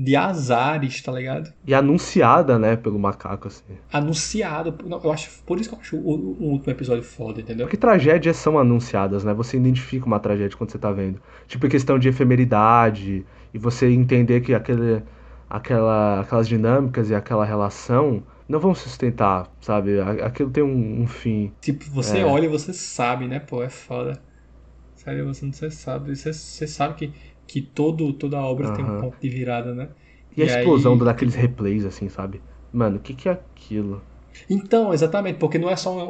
de 0.00 0.16
azares, 0.16 1.02
tá 1.02 1.12
ligado? 1.12 1.52
E 1.66 1.74
anunciada, 1.74 2.58
né, 2.58 2.74
pelo 2.76 2.98
macaco, 2.98 3.48
assim. 3.48 3.62
Anunciado. 3.92 4.74
Não, 4.86 5.00
eu 5.04 5.12
acho, 5.12 5.42
por 5.44 5.60
isso 5.60 5.68
que 5.68 5.74
eu 5.74 5.80
acho 5.80 5.96
o, 5.96 6.36
o 6.40 6.44
último 6.52 6.72
episódio 6.72 7.02
foda, 7.04 7.40
entendeu? 7.40 7.66
Porque 7.66 7.76
tragédias 7.76 8.36
são 8.36 8.58
anunciadas, 8.58 9.24
né? 9.24 9.34
Você 9.34 9.56
identifica 9.58 10.06
uma 10.06 10.18
tragédia 10.18 10.56
quando 10.56 10.70
você 10.70 10.78
tá 10.78 10.90
vendo. 10.90 11.20
Tipo, 11.46 11.68
questão 11.68 11.98
de 11.98 12.08
efemeridade, 12.08 13.26
e 13.52 13.58
você 13.58 13.90
entender 13.90 14.40
que 14.40 14.54
aquele, 14.54 15.02
aquela, 15.48 16.20
aquelas 16.20 16.48
dinâmicas 16.48 17.10
e 17.10 17.14
aquela 17.14 17.44
relação 17.44 18.22
não 18.48 18.58
vão 18.58 18.74
se 18.74 18.82
sustentar, 18.84 19.48
sabe? 19.60 20.00
Aquilo 20.00 20.50
tem 20.50 20.62
um, 20.64 21.02
um 21.02 21.06
fim. 21.06 21.52
Tipo, 21.60 21.84
você 21.90 22.18
É. 22.18 22.24
olha 22.24 22.46
e 22.46 22.48
você 22.48 22.72
sabe, 22.72 23.28
né? 23.28 23.38
Pô, 23.38 23.62
é 23.62 23.68
foda. 23.68 24.20
Sério, 24.94 25.26
você 25.26 25.44
não 25.46 25.52
você 25.52 25.70
sabe. 25.70 26.14
Você, 26.14 26.32
você 26.32 26.66
sabe 26.66 26.94
que, 26.94 27.12
que 27.50 27.62
todo, 27.62 28.12
toda 28.14 28.40
obra 28.42 28.68
tem 28.68 28.84
um 28.84 28.90
ponto 28.90 29.20
de 29.20 29.28
virada, 29.28 29.74
né? 29.74 29.94
E 30.36 30.42
a 30.42 30.44
E 30.44 30.50
aí, 30.50 30.70
explosão 30.76 30.98
daqueles 30.98 31.34
replays, 31.36 31.84
assim, 31.84 32.08
sabe? 32.08 32.42
Mano, 32.72 32.96
o 32.98 33.00
que 33.00 33.14
que 33.14 33.28
é 33.28 33.32
aquilo? 33.32 34.04
Então, 34.48 34.92
exatamente, 34.92 35.38
porque 35.38 35.58
não 35.58 35.70
é 35.70 35.76
só 35.76 35.92
uma, 35.92 36.04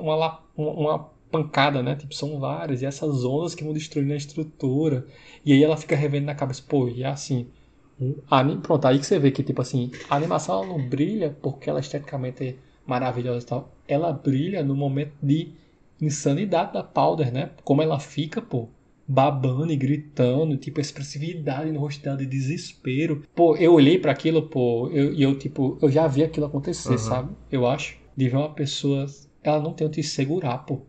uma, 0.56 0.72
uma 0.72 0.98
pancada, 1.30 1.82
né? 1.82 1.94
Tipo, 1.96 2.14
são 2.14 2.38
várias. 2.38 2.82
E 2.82 2.86
essas 2.86 3.24
ondas 3.24 3.54
que 3.54 3.64
vão 3.64 3.72
destruindo 3.72 4.12
a 4.12 4.16
estrutura. 4.16 5.06
E 5.44 5.52
aí 5.52 5.62
ela 5.62 5.76
fica 5.76 5.94
revendo 5.96 6.26
na 6.26 6.34
cabeça, 6.34 6.62
pô, 6.66 6.88
e 6.88 7.02
é 7.02 7.06
assim. 7.06 7.52
um- 7.98 8.22
a 8.30 8.38
ani- 8.40 8.60
Pronto, 8.62 8.86
aí 8.86 8.98
que 8.98 9.06
você 9.06 9.18
vê 9.18 9.30
que, 9.30 9.42
tipo 9.42 9.60
assim, 9.62 9.90
a 10.08 10.16
animação 10.16 10.56
ela 10.60 10.66
não 10.68 10.82
brilha 10.82 11.30
porque 11.42 11.68
ela 11.70 11.80
esteticamente 11.80 12.44
é 12.44 12.58
maravilhosa 12.86 13.44
e 13.44 13.48
tal. 13.48 13.78
Ela 13.86 14.12
brilha 14.12 14.62
no 14.64 14.74
momento 14.76 15.14
de 15.22 15.54
insanidade 16.00 16.72
da 16.72 16.82
Powder, 16.82 17.32
né? 17.32 17.50
Como 17.64 17.82
ela 17.82 17.98
fica, 18.00 18.40
pô, 18.42 18.70
babando 19.10 19.72
e 19.72 19.76
gritando, 19.76 20.56
tipo, 20.56 20.78
a 20.78 20.82
expressividade 20.82 21.70
no 21.72 21.80
rosto 21.80 22.02
dela 22.02 22.16
de 22.16 22.26
desespero. 22.26 23.22
Pô, 23.34 23.56
eu 23.56 23.72
olhei 23.74 23.98
pra 23.98 24.12
aquilo, 24.12 24.42
pô, 24.42 24.88
eu- 24.92 25.12
e 25.12 25.22
eu, 25.22 25.36
tipo, 25.36 25.78
eu 25.82 25.90
já 25.90 26.06
vi 26.06 26.22
aquilo 26.22 26.46
acontecer, 26.46 26.90
Aham. 26.94 26.98
sabe? 26.98 27.32
Eu 27.50 27.66
acho. 27.66 27.96
De 28.16 28.28
ver 28.28 28.36
uma 28.36 28.54
pessoa. 28.54 29.06
Ela 29.42 29.60
não 29.60 29.72
tem 29.72 29.86
onde 29.86 30.02
se 30.02 30.10
segurar, 30.10 30.58
pô. 30.58 30.82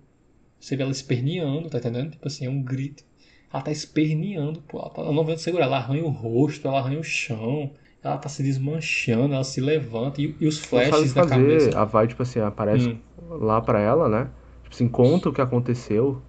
Você 0.60 0.76
vê 0.76 0.84
ela 0.84 0.92
esperneando, 0.92 1.70
tá 1.70 1.80
entendendo? 1.80 2.12
Tipo 2.12 2.28
assim, 2.28 2.46
é 2.46 2.50
um 2.50 2.62
grito. 2.62 3.04
Ela 3.52 3.64
tá 3.64 3.72
esperneando, 3.72 4.62
pô. 4.62 4.80
Ela, 4.80 4.90
tá, 4.92 5.02
ela 5.02 5.12
não 5.14 5.26
vê 5.26 5.32
onde 5.34 5.42
segurar. 5.42 5.66
Ela 5.66 5.78
arranha 5.78 6.06
o 6.06 6.10
rosto, 6.10 6.68
ela 6.68 6.80
arranha 6.80 7.00
o 7.00 7.04
chão. 7.04 7.72
Ela 8.04 8.18
tá 8.18 8.30
se 8.30 8.44
desmanchando, 8.44 9.34
ela 9.34 9.44
se 9.44 9.60
levanta. 9.62 10.22
E, 10.22 10.36
e 10.40 10.48
os 10.48 10.60
flashes 10.60 11.14
da 11.14 11.24
fazer. 11.24 11.30
cabeça. 11.30 11.80
A 11.80 11.86
vai, 11.86 12.08
tipo 12.08 12.22
assim, 12.22 12.40
aparece 12.40 12.90
Hum. 12.90 12.98
lá 13.40 13.60
pra 13.62 13.80
ela, 13.80 14.08
né? 14.10 14.30
Tipo 14.64 14.76
assim, 14.76 14.88
conta 14.88 15.30
o 15.30 15.34
que 15.34 15.42
aconteceu. 15.42 16.22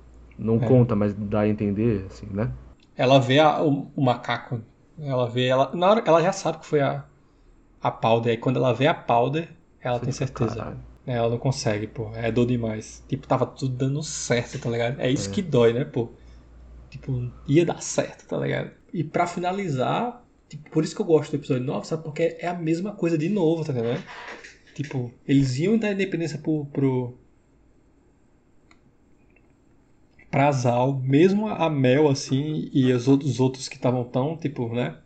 Não 0.43 0.57
É. 0.57 0.67
conta, 0.67 0.95
mas 0.97 1.15
dá 1.15 1.41
a 1.41 1.49
entender, 1.49 2.07
assim, 2.07 2.27
né? 2.27 2.51
Ela 2.97 3.19
vê 3.19 3.39
a- 3.39 3.63
o, 3.63 3.91
o 3.97 4.03
macaco. 4.03 4.61
Ela 5.01 5.29
vê. 5.29 5.47
Ela, 5.47 5.71
na 5.75 5.89
hora, 5.91 6.03
ela 6.07 6.23
já 6.23 6.33
sabe 6.33 6.59
que 6.59 6.67
foi 6.67 6.81
a, 6.81 7.05
a 7.81 7.91
Powder. 7.91 8.31
Aí 8.33 8.37
quando 8.37 8.57
ela 8.59 8.73
vê 8.73 8.87
a 8.87 8.95
Powder, 8.95 9.49
ela 9.81 9.99
Você 9.99 10.05
tem 10.05 10.13
certeza. 10.13 10.57
"Caralho". 10.57 10.79
É, 11.07 11.15
ela 11.15 11.29
não 11.31 11.39
consegue, 11.39 11.87
pô. 11.89 12.11
É 12.15 12.31
dor 12.31 12.47
demais. 12.47 13.03
Tipo, 13.09 13.27
tava 13.27 13.45
tudo 13.47 13.75
dando 13.77 14.03
certo, 14.03 14.59
tá 14.59 14.71
ligado? 14.71 15.01
É 15.01 15.11
isso 15.11 15.31
É. 15.31 15.33
que 15.33 15.43
dói, 15.43 15.73
né, 15.73 15.85
pô? 15.85 16.11
Tipo, 16.91 17.29
ia 17.47 17.65
dar 17.65 17.83
certo, 17.83 18.27
tá 18.29 18.37
ligado? 18.39 18.71
E 18.93 19.03
pra 19.03 19.27
finalizar, 19.27 20.23
tipo, 20.49 20.71
por 20.71 20.85
isso 20.85 20.95
que 20.95 21.01
eu 21.03 21.07
gosto 21.07 21.31
do 21.31 21.37
episódio 21.39 21.65
9, 21.65 21.87
sabe? 21.87 22.05
Porque 22.05 22.37
é 22.39 22.47
a 22.47 22.55
mesma 22.55 22.93
coisa 22.93 23.17
de 23.19 23.29
novo, 23.29 23.65
tá 23.65 23.73
entendendo? 23.73 24.03
Tipo, 24.75 25.11
eles 25.27 25.59
iam 25.59 25.77
dar 25.79 25.93
independência 25.93 26.39
pro. 26.39 26.67
pro 26.67 27.19
pra 30.33 30.51
Zal, 30.51 30.99
mesmo 30.99 31.47
a 31.47 31.69
Mel, 31.69 32.09
assim, 32.09 32.71
e 32.73 32.91
os 32.91 33.07
outros, 33.07 33.33
os 33.33 33.39
outros 33.39 33.69
que 33.69 33.77
estavam 33.77 34.03
tão, 34.03 34.35
tipo, 34.35 34.67
né? 34.75 34.97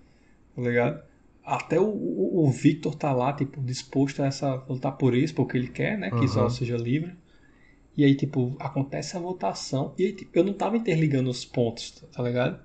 Tá 0.54 0.62
ligado? 0.62 1.02
Até 1.44 1.80
o, 1.80 1.88
o, 1.88 2.46
o 2.46 2.50
Victor 2.50 2.94
tá 2.94 3.12
lá, 3.12 3.32
tipo, 3.32 3.60
disposto 3.60 4.22
a 4.22 4.26
essa, 4.26 4.54
lutar 4.68 4.92
por 4.96 5.14
isso, 5.16 5.34
porque 5.34 5.58
ele 5.58 5.66
quer, 5.66 5.98
né? 5.98 6.10
Que. 6.12 6.28
Zal 6.28 6.48
seja 6.48 6.76
livre. 6.76 7.16
E 7.96 8.04
aí, 8.04 8.14
tipo, 8.14 8.54
acontece 8.60 9.16
a 9.16 9.20
votação. 9.20 9.92
E 9.98 10.04
aí, 10.04 10.12
tipo, 10.12 10.30
eu 10.38 10.44
não 10.44 10.52
tava 10.52 10.76
interligando 10.76 11.28
os 11.28 11.44
pontos, 11.44 11.90
tá 12.12 12.22
ligado? 12.22 12.60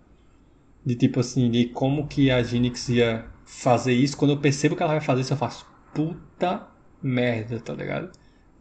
De 0.86 0.96
tipo 0.96 1.20
assim, 1.20 1.50
de 1.50 1.66
como 1.66 2.08
que 2.08 2.30
a 2.30 2.44
Ginix 2.44 2.90
ia 2.90 3.26
fazer 3.44 3.94
isso. 3.94 4.16
Quando 4.16 4.32
eu 4.32 4.40
percebo 4.40 4.76
que 4.76 4.84
ela 4.84 4.94
vai 4.94 5.02
fazer 5.02 5.22
isso, 5.22 5.34
eu 5.34 5.38
faço 5.38 5.66
puta 5.96 6.68
merda, 7.02 7.60
tá 7.60 7.74
ligado? 7.74 8.12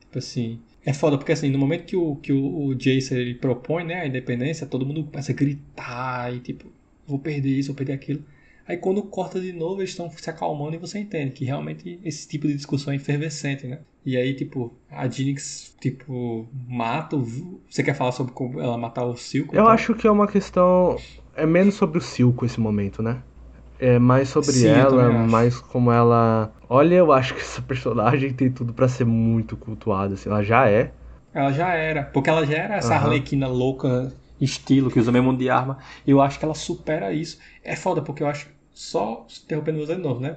Tipo 0.01 0.19
assim. 0.19 0.63
É 0.85 0.93
foda, 0.93 1.19
porque 1.19 1.33
assim, 1.33 1.51
no 1.51 1.59
momento 1.59 1.85
que 1.85 1.97
o, 1.97 2.17
que 2.17 2.33
o, 2.33 2.67
o 2.67 2.75
Jason 2.75 3.15
ele 3.17 3.35
propõe, 3.35 3.85
né, 3.85 4.01
a 4.01 4.07
independência, 4.07 4.67
todo 4.67 4.87
mundo 4.87 5.05
começa 5.05 5.33
a 5.33 5.35
gritar 5.35 6.35
e 6.35 6.41
tipo, 6.41 6.73
vou 7.07 7.19
perder 7.19 7.51
isso, 7.51 7.69
vou 7.69 7.77
perder 7.77 7.93
aquilo. 7.93 8.25
Aí 8.67 8.77
quando 8.77 9.03
corta 9.03 9.41
de 9.41 9.53
novo, 9.53 9.81
eles 9.81 9.91
estão 9.91 10.11
se 10.11 10.31
acalmando 10.31 10.77
e 10.77 10.79
você 10.79 10.99
entende 10.99 11.33
que 11.33 11.45
realmente 11.45 11.99
esse 12.05 12.27
tipo 12.29 12.47
de 12.47 12.55
discussão 12.55 12.93
é 12.93 12.97
efervescente, 12.97 13.67
né? 13.67 13.81
E 14.07 14.17
aí, 14.17 14.33
tipo, 14.33 14.73
a 14.91 15.07
Jinx, 15.09 15.77
tipo, 15.79 16.49
mata 16.67 17.17
o... 17.17 17.61
Você 17.69 17.83
quer 17.83 17.95
falar 17.95 18.13
sobre 18.13 18.33
como 18.33 18.59
ela 18.61 18.79
matar 18.79 19.05
o 19.05 19.15
Silco? 19.15 19.55
Eu 19.55 19.69
acho 19.69 19.95
que 19.95 20.07
é 20.07 20.11
uma 20.11 20.27
questão... 20.27 20.97
É 21.37 21.45
menos 21.45 21.75
sobre 21.75 21.99
o 21.99 22.01
Silco 22.01 22.47
esse 22.47 22.59
momento, 22.59 23.03
né? 23.03 23.23
É 23.81 23.99
mais 23.99 24.29
sobre 24.29 24.53
Sim, 24.53 24.69
ela, 24.69 25.11
mais 25.11 25.59
como 25.59 25.91
ela... 25.91 26.53
Olha, 26.69 26.97
eu 26.97 27.11
acho 27.13 27.35
que 27.35 27.41
essa 27.41 27.63
personagem 27.63 28.33
tem 28.33 28.51
tudo 28.51 28.75
para 28.75 28.87
ser 28.89 29.07
muito 29.07 29.57
cultuada, 29.57 30.15
assim. 30.15 30.29
Ela 30.29 30.43
já 30.43 30.69
é. 30.69 30.93
Ela 31.33 31.51
já 31.53 31.73
era. 31.73 32.05
Porque 32.05 32.29
ela 32.29 32.45
já 32.45 32.59
era 32.59 32.77
essa 32.77 32.91
uhum. 32.91 33.07
arlequina 33.07 33.49
louca, 33.49 34.13
estilo, 34.41 34.91
que 34.91 35.01
usa 35.01 35.11
mesmo 35.11 35.37
de 35.37 35.49
arma. 35.49 35.79
Eu 36.07 36.21
acho 36.21 36.39
que 36.39 36.45
ela 36.45 36.55
supera 36.55 37.13
isso. 37.13 37.39
É 37.65 37.75
foda, 37.75 38.03
porque 38.03 38.23
eu 38.23 38.27
acho 38.27 38.49
só 38.73 39.27
interrompendo 39.45 39.79
você 39.79 39.95
de 39.95 40.03
novo, 40.03 40.21
né? 40.21 40.37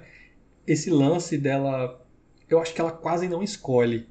Esse 0.66 0.90
lance 0.90 1.38
dela, 1.38 2.02
eu 2.50 2.60
acho 2.60 2.74
que 2.74 2.80
ela 2.80 2.92
quase 2.92 3.28
não 3.28 3.44
escolhe. 3.44 4.08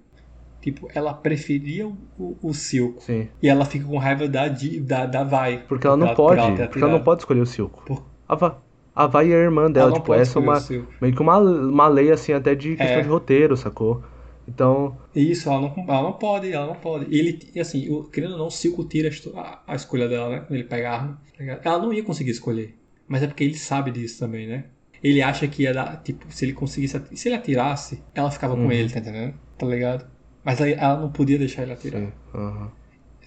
Tipo, 0.61 0.89
ela 0.95 1.13
preferia 1.13 1.89
o, 1.89 1.97
o, 2.19 2.37
o 2.43 2.55
Silco. 2.55 3.03
Sim. 3.03 3.29
E 3.43 3.49
ela 3.49 3.65
fica 3.65 3.85
com 3.85 3.99
raiva 3.99 4.29
da, 4.29 4.47
da, 4.49 5.07
da 5.07 5.25
Vai. 5.25 5.65
Porque 5.67 5.87
ela 5.87 5.97
não 5.97 6.15
pode. 6.15 6.41
Ela 6.41 6.69
porque 6.69 6.83
ela 6.83 6.93
não 6.93 7.03
pode 7.03 7.23
escolher 7.23 7.41
o 7.41 7.47
Silco. 7.47 7.83
Por... 7.85 8.05
A, 8.29 8.57
A 8.95 9.07
Vai 9.07 9.33
é 9.33 9.35
a 9.35 9.39
irmã 9.39 9.71
dela. 9.71 9.93
Tipo, 9.93 10.13
essa 10.15 10.39
é 10.39 10.43
uma. 10.43 10.63
Meio 11.01 11.15
que 11.15 11.21
uma, 11.21 11.39
uma 11.39 11.89
lei, 11.89 12.11
assim, 12.11 12.33
até 12.33 12.55
de 12.55 12.77
questão 12.77 12.99
é. 12.99 13.03
de 13.03 13.09
roteiro, 13.09 13.57
sacou? 13.57 14.03
Então. 14.47 14.97
Isso, 15.15 15.49
ela 15.49 15.61
não, 15.61 15.85
ela 15.89 16.03
não 16.03 16.13
pode, 16.13 16.53
ela 16.53 16.67
não 16.67 16.75
pode. 16.75 17.07
Ele, 17.15 17.39
assim, 17.59 17.89
o, 17.91 18.05
querendo 18.05 18.33
ou 18.33 18.39
não, 18.39 18.47
o 18.47 18.51
Silco 18.51 18.85
tira 18.85 19.09
a, 19.37 19.63
a, 19.67 19.75
escolha 19.75 20.09
dela, 20.09 20.29
né? 20.29 20.39
Quando 20.41 20.55
ele 20.55 20.65
pega 20.65 20.91
a 20.91 20.95
arma. 20.95 21.23
Tá 21.63 21.71
ela 21.71 21.79
não 21.79 21.93
ia 21.93 22.03
conseguir 22.03 22.33
escolher. 22.33 22.77
Mas 23.09 23.23
é 23.23 23.27
porque 23.27 23.45
ele 23.45 23.57
sabe 23.57 23.91
disso 23.91 24.19
também, 24.19 24.47
né? 24.47 24.65
Ele 25.03 25.21
acha 25.21 25.49
que 25.49 25.63
ia 25.63 25.73
dar, 25.73 26.01
tipo, 26.03 26.27
se 26.29 26.45
ele 26.45 26.53
conseguisse, 26.53 27.01
se 27.15 27.29
ele 27.29 27.35
atirasse, 27.35 28.03
ela 28.15 28.31
ficava 28.31 28.55
uhum. 28.55 28.67
com 28.67 28.73
ele, 28.73 28.89
tá 28.89 29.01
entendendo? 29.01 29.35
Tá 29.59 29.67
ligado? 29.67 30.07
Mas 30.45 30.61
ela 30.61 31.01
não 31.01 31.11
podia 31.11 31.39
deixar 31.39 31.63
ele 31.63 31.73
atirar. 31.73 32.01
Sim. 32.01 32.13
Uhum. 32.35 32.69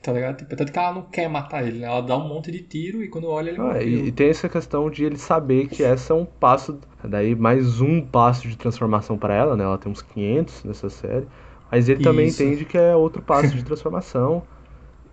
Tá 0.05 0.13
ligado? 0.13 0.37
Tipo, 0.37 0.55
tanto 0.55 0.71
que 0.71 0.77
ela 0.77 0.93
não 0.93 1.01
quer 1.01 1.27
matar 1.27 1.65
ele, 1.65 1.79
né? 1.79 1.87
Ela 1.87 2.01
dá 2.01 2.15
um 2.15 2.27
monte 2.27 2.51
de 2.51 2.59
tiro 2.59 3.03
e 3.03 3.07
quando 3.07 3.27
olha 3.27 3.49
ele 3.49 3.59
ah, 3.59 3.81
e, 3.81 4.09
e, 4.09 4.11
tem 4.11 4.29
essa 4.29 4.47
questão 4.47 4.87
de 4.87 5.03
ele 5.03 5.17
saber 5.17 5.67
que 5.67 5.81
essa 5.83 6.13
é 6.13 6.15
um 6.15 6.25
passo, 6.25 6.79
daí 7.03 7.33
mais 7.33 7.81
um 7.81 8.01
passo 8.01 8.47
de 8.47 8.55
transformação 8.55 9.17
para 9.17 9.33
ela, 9.33 9.57
né? 9.57 9.63
Ela 9.63 9.79
tem 9.79 9.91
uns 9.91 10.03
500 10.03 10.63
nessa 10.65 10.91
série. 10.91 11.25
Mas 11.71 11.89
ele 11.89 12.03
também 12.03 12.27
isso. 12.27 12.43
entende 12.43 12.65
que 12.65 12.77
é 12.77 12.95
outro 12.95 13.19
passo 13.19 13.55
de 13.55 13.63
transformação 13.65 14.43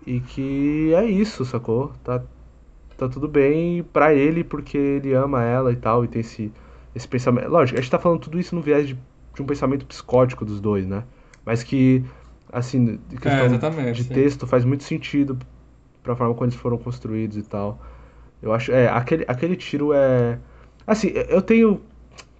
e 0.05 0.19
que 0.19 0.93
é 0.93 1.03
isso, 1.05 1.43
sacou? 1.43 1.91
Tá, 2.03 2.21
tá 2.95 3.09
tudo 3.09 3.27
bem 3.27 3.81
para 3.81 4.13
ele 4.13 4.43
porque 4.43 4.77
ele 4.77 5.11
ama 5.15 5.43
ela 5.43 5.71
e 5.71 5.75
tal, 5.75 6.05
e 6.05 6.07
tem 6.07 6.19
esse, 6.19 6.53
esse 6.93 7.07
pensamento. 7.07 7.49
Lógico, 7.49 7.79
a 7.79 7.81
gente 7.81 7.89
tá 7.89 7.97
falando 7.97 8.19
tudo 8.19 8.39
isso 8.39 8.53
no 8.53 8.61
viés 8.61 8.87
de, 8.87 8.93
de 9.33 9.41
um 9.41 9.45
pensamento 9.47 9.87
psicótico 9.87 10.45
dos 10.45 10.61
dois, 10.61 10.85
né? 10.85 11.03
Mas 11.43 11.63
que, 11.63 12.05
assim, 12.53 12.99
de 13.09 13.17
questão 13.17 13.79
é, 13.79 13.91
de 13.91 14.05
texto 14.05 14.45
faz 14.45 14.63
muito 14.63 14.83
sentido 14.83 15.37
pra 16.03 16.15
forma 16.15 16.33
como 16.35 16.45
eles 16.45 16.55
foram 16.55 16.77
construídos 16.77 17.35
e 17.37 17.43
tal. 17.43 17.81
Eu 18.41 18.53
acho. 18.53 18.71
É, 18.71 18.87
aquele, 18.87 19.25
aquele 19.27 19.55
tiro 19.55 19.91
é. 19.93 20.37
Assim, 20.85 21.11
eu 21.29 21.41
tenho. 21.41 21.81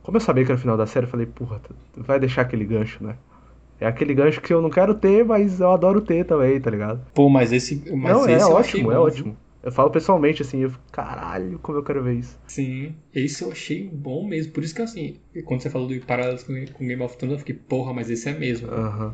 Como 0.03 0.17
eu 0.17 0.21
sabia 0.21 0.43
que 0.43 0.51
era 0.51 0.57
o 0.57 0.61
final 0.61 0.77
da 0.77 0.85
série, 0.85 1.05
eu 1.05 1.09
falei, 1.09 1.25
porra, 1.25 1.61
vai 1.95 2.19
deixar 2.19 2.41
aquele 2.41 2.65
gancho, 2.65 3.03
né? 3.03 3.15
É 3.79 3.87
aquele 3.87 4.13
gancho 4.13 4.41
que 4.41 4.53
eu 4.53 4.61
não 4.61 4.69
quero 4.69 4.93
ter, 4.93 5.25
mas 5.25 5.59
eu 5.59 5.71
adoro 5.71 6.01
ter 6.01 6.25
também, 6.25 6.59
tá 6.59 6.69
ligado? 6.69 7.05
Pô, 7.13 7.29
mas 7.29 7.51
esse. 7.51 7.83
Mas 7.91 8.13
não, 8.13 8.27
é 8.27 8.33
esse 8.33 8.43
é 8.43 8.53
ótimo, 8.53 8.91
é 8.91 8.99
ótimo. 8.99 9.37
Eu 9.63 9.71
falo 9.71 9.89
pessoalmente, 9.89 10.41
assim, 10.41 10.59
eu 10.59 10.71
fico, 10.71 10.83
caralho, 10.91 11.57
como 11.59 11.77
eu 11.77 11.83
quero 11.83 12.03
ver 12.03 12.15
isso. 12.15 12.37
Sim, 12.45 12.93
esse 13.15 13.41
eu 13.41 13.51
achei 13.51 13.87
bom 13.87 14.27
mesmo. 14.27 14.51
Por 14.51 14.61
isso 14.61 14.75
que, 14.75 14.81
assim, 14.81 15.15
quando 15.45 15.61
você 15.61 15.69
falou 15.69 15.87
do 15.87 15.97
paralelos 16.01 16.43
com, 16.43 16.53
Game 16.53 17.01
of 17.01 17.17
Thrones, 17.17 17.33
eu 17.33 17.39
fiquei, 17.39 17.55
porra, 17.55 17.93
mas 17.93 18.09
esse 18.09 18.27
é 18.27 18.33
mesmo. 18.33 18.69
Uhum. 18.69 19.13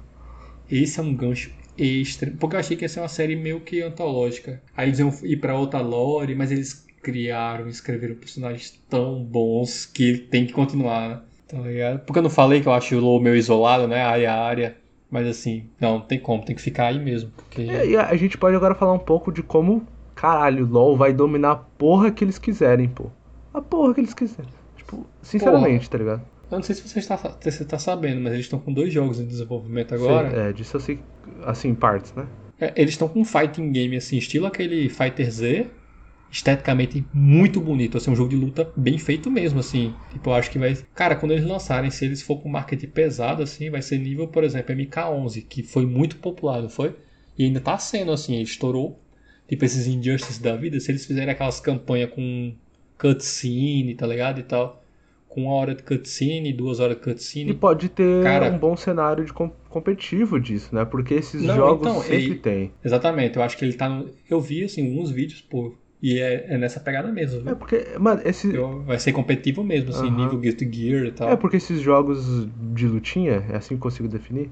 Esse 0.69 0.99
é 0.99 1.03
um 1.03 1.13
gancho 1.13 1.51
extra. 1.77 2.31
Porque 2.39 2.55
eu 2.55 2.59
achei 2.59 2.75
que 2.75 2.83
ia 2.83 2.89
ser 2.89 2.99
uma 2.99 3.07
série 3.07 3.35
meio 3.35 3.61
que 3.61 3.81
antológica. 3.81 4.61
Aí 4.75 4.87
eles 4.87 4.99
iam 4.99 5.13
ir 5.23 5.37
pra 5.37 5.57
outra 5.57 5.79
lore, 5.81 6.35
mas 6.35 6.51
eles 6.51 6.85
criaram, 7.01 7.67
escreveram 7.67 8.15
personagens 8.15 8.79
tão 8.89 9.23
bons 9.23 9.85
que 9.85 10.17
tem 10.17 10.45
que 10.45 10.53
continuar, 10.53 11.09
né? 11.09 11.21
Tá 11.47 11.57
ligado? 11.57 11.99
Porque 12.01 12.19
eu 12.19 12.23
não 12.23 12.29
falei 12.29 12.61
que 12.61 12.67
eu 12.67 12.73
acho 12.73 12.95
o 12.95 12.99
Low 12.99 13.19
meio 13.19 13.35
isolado, 13.35 13.87
né? 13.87 14.01
Área 14.01 14.31
a 14.31 14.45
área. 14.45 14.77
Mas 15.09 15.27
assim, 15.27 15.63
não, 15.79 15.93
não 15.93 16.01
tem 16.01 16.19
como, 16.19 16.45
tem 16.45 16.55
que 16.55 16.61
ficar 16.61 16.87
aí 16.87 16.99
mesmo. 16.99 17.31
Porque... 17.35 17.61
É, 17.63 17.87
e 17.87 17.97
a 17.97 18.15
gente 18.15 18.37
pode 18.37 18.55
agora 18.55 18.75
falar 18.75 18.93
um 18.93 18.99
pouco 18.99 19.31
de 19.31 19.41
como 19.41 19.87
caralho, 20.13 20.67
LOL 20.67 20.97
vai 20.97 21.13
dominar 21.13 21.51
a 21.51 21.55
porra 21.55 22.11
que 22.11 22.23
eles 22.23 22.37
quiserem, 22.37 22.89
pô. 22.89 23.05
A 23.53 23.61
porra 23.61 23.93
que 23.93 24.01
eles 24.01 24.13
quiserem. 24.13 24.51
Tipo, 24.75 25.05
sinceramente, 25.21 25.89
porra. 25.89 25.91
tá 25.91 25.97
ligado? 25.97 26.21
Eu 26.51 26.57
não 26.57 26.63
sei 26.63 26.75
se 26.75 26.87
você 26.87 26.99
está, 26.99 27.17
se 27.17 27.51
você 27.51 27.65
tá 27.65 27.77
sabendo, 27.77 28.21
mas 28.21 28.33
eles 28.33 28.45
estão 28.45 28.59
com 28.59 28.73
dois 28.73 28.91
jogos 28.91 29.19
em 29.19 29.25
desenvolvimento 29.25 29.93
agora. 29.93 30.29
Sei, 30.29 30.39
é, 30.39 30.53
disso 30.53 30.77
eu 30.77 30.81
sei, 30.81 30.99
assim, 31.43 31.75
partes, 31.75 32.13
né? 32.13 32.27
É, 32.59 32.73
eles 32.75 32.91
estão 32.91 33.07
com 33.07 33.21
um 33.21 33.25
fighting 33.25 33.71
game, 33.71 33.95
assim, 33.95 34.17
estilo 34.17 34.47
aquele 34.47 34.89
Fighter 34.89 35.31
Z, 35.31 35.67
esteticamente 36.31 37.05
muito 37.13 37.61
bonito, 37.61 37.97
assim, 37.97 38.11
um 38.11 38.15
jogo 38.15 38.29
de 38.29 38.35
luta 38.35 38.71
bem 38.75 38.97
feito 38.97 39.29
mesmo, 39.29 39.59
assim. 39.59 39.93
Tipo, 40.11 40.31
eu 40.31 40.33
acho 40.33 40.49
que 40.49 40.59
vai... 40.59 40.75
Cara, 40.95 41.15
quando 41.15 41.31
eles 41.31 41.45
lançarem, 41.45 41.89
se 41.91 42.03
eles 42.03 42.21
for 42.21 42.37
com 42.41 42.49
marketing 42.49 42.87
pesado, 42.87 43.43
assim, 43.43 43.69
vai 43.69 43.81
ser 43.81 43.99
nível, 43.99 44.27
por 44.27 44.43
exemplo, 44.43 44.75
MK11, 44.75 45.45
que 45.47 45.63
foi 45.63 45.85
muito 45.85 46.17
popular, 46.17 46.61
não 46.61 46.69
foi? 46.69 46.95
E 47.37 47.45
ainda 47.45 47.61
tá 47.61 47.77
sendo, 47.77 48.11
assim, 48.11 48.41
estourou 48.41 48.99
tipo 49.49 49.65
esses 49.65 49.87
Injustice 49.87 50.41
da 50.41 50.55
vida, 50.55 50.79
se 50.79 50.91
eles 50.91 51.05
fizerem 51.05 51.31
aquelas 51.31 51.59
campanhas 51.59 52.11
com 52.11 52.53
cutscene, 52.99 53.95
tá 53.95 54.05
ligado? 54.05 54.39
E 54.39 54.43
tal. 54.43 54.83
Com 55.29 55.43
uma 55.43 55.53
hora 55.53 55.73
de 55.73 55.83
cutscene, 55.83 56.51
duas 56.51 56.79
horas 56.79 56.97
de 56.97 57.03
cutscene. 57.03 57.51
E 57.51 57.53
pode 57.53 57.87
ter 57.87 58.23
cara... 58.23 58.51
um 58.51 58.57
bom 58.57 58.75
cenário 58.75 59.23
de 59.23 59.31
com 59.31 59.49
competitivo 59.69 60.39
disso, 60.39 60.73
né? 60.73 60.83
Porque 60.83 61.13
esses 61.13 61.43
Não, 61.43 61.55
jogos 61.55 61.87
então, 61.87 62.01
sempre 62.01 62.15
ele... 62.15 62.35
tem. 62.35 62.71
Exatamente, 62.83 63.37
eu 63.37 63.43
acho 63.43 63.55
que 63.55 63.63
ele 63.63 63.73
tá 63.73 63.87
no... 63.87 64.09
Eu 64.29 64.41
vi, 64.41 64.63
assim, 64.63 64.89
alguns 64.89 65.11
vídeos, 65.11 65.41
pô. 65.41 65.73
E 66.01 66.19
é, 66.19 66.55
é 66.55 66.57
nessa 66.57 66.79
pegada 66.79 67.11
mesmo. 67.11 67.41
Viu? 67.41 67.51
É 67.51 67.55
porque, 67.55 67.85
mano, 67.99 68.21
esse. 68.23 68.51
Vai 68.85 68.97
ser 68.99 69.11
competitivo 69.11 69.63
mesmo, 69.63 69.89
assim, 69.89 70.09
nível 70.09 70.41
Get 70.41 70.59
Gear 70.73 71.05
e 71.05 71.11
tal. 71.11 71.29
É 71.29 71.35
porque 71.35 71.57
esses 71.57 71.81
jogos 71.81 72.47
de 72.73 72.87
lutinha, 72.87 73.43
é 73.49 73.57
assim 73.57 73.69
que 73.69 73.73
eu 73.75 73.79
consigo 73.79 74.07
definir, 74.07 74.49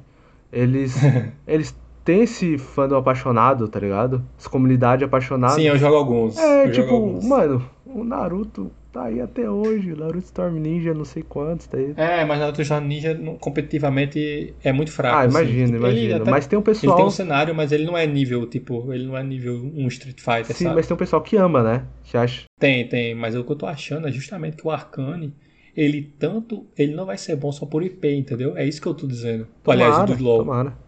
eles. 0.52 0.96
eles 1.48 1.76
tem 2.08 2.22
esse 2.22 2.58
fandom 2.58 2.96
apaixonado, 2.96 3.68
tá 3.68 3.80
ligado? 3.82 4.24
Essa 4.40 4.50
comunidade 4.50 5.04
apaixonada. 5.04 5.56
Sim, 5.56 5.64
eu 5.64 5.78
jogo 5.78 5.96
alguns. 5.96 6.38
É, 6.38 6.68
eu 6.68 6.72
tipo, 6.72 6.94
alguns. 6.94 7.26
mano, 7.26 7.70
o 7.86 8.02
Naruto 8.02 8.72
tá 8.98 9.06
aí 9.06 9.22
até 9.22 9.50
hoje. 9.50 9.96
Naruto 9.96 10.26
Storm 10.26 10.60
Ninja, 10.60 10.94
não 10.94 11.06
sei 11.06 11.24
quantos, 11.24 11.68
tá 11.68 11.78
aí. 11.78 11.94
É, 11.96 12.26
mas 12.26 12.40
Naruto 12.40 12.62
Storm 12.62 12.86
Ninja 12.86 13.16
competitivamente 13.40 14.56
é 14.64 14.72
muito 14.72 14.92
fraco. 14.92 15.18
Ah, 15.18 15.26
imagino, 15.26 15.64
assim. 15.64 15.76
imagino. 15.76 16.16
Até, 16.16 16.32
mas 16.32 16.48
tem 16.48 16.58
um 16.58 16.62
pessoal. 16.62 16.94
Ele 16.94 16.98
tem 16.98 17.06
um 17.06 17.12
cenário, 17.12 17.56
mas 17.56 17.72
ele 17.72 17.86
não 17.86 17.98
é 17.98 18.06
nível, 18.08 18.48
tipo, 18.48 18.92
ele 18.92 19.06
não 19.06 19.16
é 19.16 19.24
nível 19.24 19.56
um 19.76 19.88
Street 19.88 20.20
Fighter, 20.20 20.56
Sim, 20.56 20.66
sabe? 20.66 20.76
mas 20.76 20.88
tem 20.88 20.96
um 20.96 20.98
pessoal 20.98 21.22
que 21.22 21.38
ama, 21.38 21.64
né? 21.64 21.86
Que 22.04 22.18
acha. 22.18 22.46
Tem, 22.60 22.88
tem. 22.88 23.14
Mas 23.14 23.36
o 23.36 23.44
que 23.44 23.52
eu 23.52 23.56
tô 23.56 23.68
achando 23.68 24.08
é 24.08 24.12
justamente 24.12 24.58
que 24.58 24.68
o 24.68 24.72
Arcane 24.72 25.34
ele 25.76 26.12
tanto. 26.18 26.66
Ele 26.76 26.96
não 26.96 27.06
vai 27.06 27.18
ser 27.18 27.36
bom 27.36 27.52
só 27.52 27.66
por 27.66 27.84
IP, 27.84 28.12
entendeu? 28.16 28.58
É 28.58 28.66
isso 28.66 28.82
que 28.82 28.88
eu 28.88 28.96
tô 28.96 29.06
dizendo. 29.06 29.48
Tomara, 29.64 29.86
Aliás, 29.86 30.18
do 30.18 30.24
LoL. 30.24 30.40
Tomara. 30.40 30.88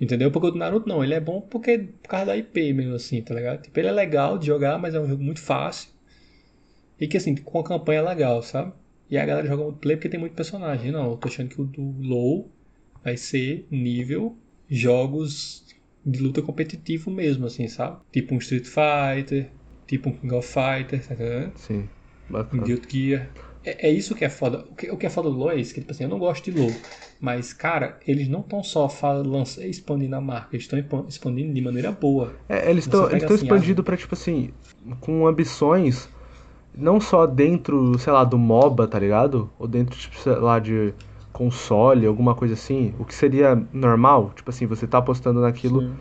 Entendeu? 0.00 0.30
Porque 0.30 0.48
o 0.48 0.54
Naruto 0.54 0.88
não, 0.88 1.04
ele 1.04 1.12
é 1.12 1.20
bom 1.20 1.42
porque 1.42 1.76
por 1.76 2.08
causa 2.08 2.26
da 2.26 2.36
IP 2.36 2.72
mesmo 2.72 2.94
assim, 2.94 3.20
tá 3.20 3.34
ligado? 3.34 3.60
Tipo, 3.60 3.78
ele 3.78 3.88
é 3.88 3.92
legal 3.92 4.38
de 4.38 4.46
jogar, 4.46 4.78
mas 4.78 4.94
é 4.94 5.00
um 5.00 5.06
jogo 5.06 5.22
muito 5.22 5.42
fácil. 5.42 5.90
E 7.00 7.08
que 7.08 7.16
assim, 7.16 7.34
com 7.34 7.58
a 7.58 7.64
campanha 7.64 8.02
legal, 8.02 8.42
sabe? 8.42 8.72
E 9.08 9.18
a 9.18 9.24
galera 9.24 9.46
joga 9.46 9.64
multiplayer 9.64 9.98
porque 9.98 10.08
tem 10.08 10.20
muito 10.20 10.34
personagem. 10.34 10.92
Não, 10.92 11.10
eu 11.10 11.16
tô 11.16 11.28
achando 11.28 11.48
que 11.48 11.60
o 11.60 11.64
do 11.64 11.82
LoL 12.00 12.48
vai 13.02 13.16
ser 13.16 13.66
nível 13.70 14.36
jogos 14.68 15.64
de 16.04 16.20
luta 16.20 16.40
competitivo 16.40 17.10
mesmo, 17.10 17.46
assim, 17.46 17.66
sabe? 17.66 17.98
Tipo 18.12 18.34
um 18.34 18.38
Street 18.38 18.66
Fighter, 18.66 19.50
tipo 19.86 20.08
um 20.08 20.12
King 20.12 20.34
of 20.34 20.46
Fighters, 20.46 21.08
tá 21.08 21.14
entendendo? 21.14 21.52
Sim, 21.56 21.88
bacana. 22.28 22.62
Um 22.62 22.64
Guilty 22.64 23.08
Gear. 23.08 23.30
É, 23.64 23.88
é, 23.88 23.92
isso 23.92 24.14
que 24.14 24.24
é 24.24 24.30
foda. 24.30 24.64
O 24.70 24.74
que, 24.74 24.90
o 24.90 24.96
que 24.96 25.06
é 25.06 25.10
foda 25.10 25.28
do 25.28 25.36
LoL 25.36 25.50
é 25.50 25.56
isso, 25.56 25.74
que 25.74 25.80
tipo 25.80 25.92
assim, 25.92 26.04
eu 26.04 26.10
não 26.10 26.18
gosto 26.18 26.50
de 26.50 26.58
LoL. 26.58 26.72
Mas, 27.20 27.52
cara, 27.52 27.98
eles 28.06 28.28
não 28.28 28.40
estão 28.40 28.62
só 28.62 28.88
lança, 29.22 29.66
expandindo 29.66 30.16
a 30.16 30.20
marca, 30.20 30.56
eles 30.56 30.64
estão 30.64 31.06
expandindo 31.06 31.52
de 31.52 31.60
maneira 31.60 31.92
boa. 31.92 32.34
É, 32.48 32.70
eles 32.70 32.86
estão 32.86 33.04
assim, 33.04 33.34
expandindo 33.34 33.84
para 33.84 33.96
tipo 33.96 34.14
assim, 34.14 34.50
com 35.00 35.26
ambições, 35.26 36.08
não 36.74 37.00
só 37.00 37.26
dentro, 37.26 37.98
sei 37.98 38.12
lá, 38.12 38.24
do 38.24 38.38
MOBA, 38.38 38.86
tá 38.86 38.98
ligado? 38.98 39.50
Ou 39.58 39.66
dentro, 39.66 39.98
tipo, 39.98 40.18
sei 40.18 40.34
lá, 40.36 40.58
de 40.58 40.94
console, 41.32 42.06
alguma 42.06 42.34
coisa 42.34 42.54
assim. 42.54 42.94
O 42.98 43.04
que 43.04 43.14
seria 43.14 43.60
normal, 43.72 44.32
tipo 44.34 44.50
assim, 44.50 44.66
você 44.66 44.86
tá 44.86 44.98
apostando 44.98 45.40
naquilo 45.40 45.80
Sim. 45.80 45.92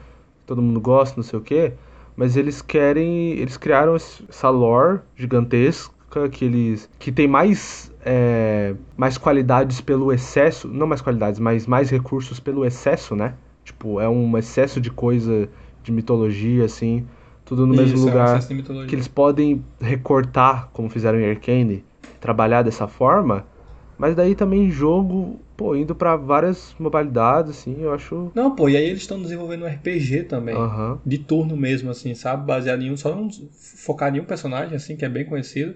todo 0.46 0.62
mundo 0.62 0.80
gosta, 0.80 1.16
não 1.18 1.24
sei 1.24 1.40
o 1.40 1.42
quê, 1.42 1.74
mas 2.16 2.36
eles 2.36 2.62
querem, 2.62 3.32
eles 3.32 3.56
criaram 3.56 3.96
essa 3.96 4.50
lore 4.50 5.00
gigantesca 5.16 6.28
que 6.32 6.44
eles 6.44 6.90
que 6.98 7.12
tem 7.12 7.28
mais 7.28 7.92
é, 8.04 8.76
mais 8.98 9.18
qualidades 9.18 9.80
pelo 9.80 10.12
excesso, 10.12 10.68
não 10.68 10.88
mais 10.88 11.02
qualidades, 11.02 11.40
mas 11.40 11.68
mais 11.68 11.90
recursos 11.90 12.40
pelo 12.40 12.66
excesso, 12.66 13.16
né? 13.16 13.36
Tipo, 13.64 14.02
é 14.02 14.10
um 14.10 14.38
excesso 14.38 14.82
de 14.82 14.90
coisa 14.90 15.48
de 15.84 15.92
mitologia 15.92 16.66
assim, 16.66 17.06
tudo 17.50 17.66
no 17.66 17.74
Isso, 17.74 17.82
mesmo 17.82 17.97
é 17.97 18.02
um 18.02 18.06
lugar 18.06 18.50
mitologia. 18.52 18.88
que 18.88 18.95
eles 18.95 19.08
podem 19.08 19.66
recortar, 19.82 20.70
como 20.72 20.88
fizeram 20.88 21.20
em 21.20 21.28
Arcane, 21.28 21.84
trabalhar 22.22 22.62
dessa 22.62 22.88
forma, 22.88 23.43
mas 23.97 24.16
daí 24.16 24.36
também 24.36 24.70
jogo, 24.70 25.39
pô, 25.58 25.76
indo 25.76 25.95
pra 25.95 26.16
várias 26.16 26.76
modalidades, 26.80 27.58
assim, 27.58 27.82
eu 27.82 27.91
acho. 27.91 28.32
Não, 28.36 28.56
pô, 28.56 28.70
e 28.70 28.78
aí 28.78 28.86
eles 28.86 29.02
estão 29.02 29.20
desenvolvendo 29.20 29.64
um 29.64 29.68
RPG 29.68 30.26
também. 30.26 30.56
Aham. 30.56 31.02
De 31.04 31.18
turno 31.18 31.58
mesmo, 31.58 31.89
assim, 31.89 32.14
sabe? 32.14 32.45
Baseado 32.45 32.84
em 32.84 32.91
um, 32.91 32.95
só 32.97 33.16
um, 33.16 33.30
focado 33.84 34.16
em 34.16 34.20
um 34.20 34.26
personagem, 34.26 34.76
assim, 34.76 34.95
que 34.95 35.04
é 35.04 35.10
bem 35.10 35.26
conhecido. 35.26 35.74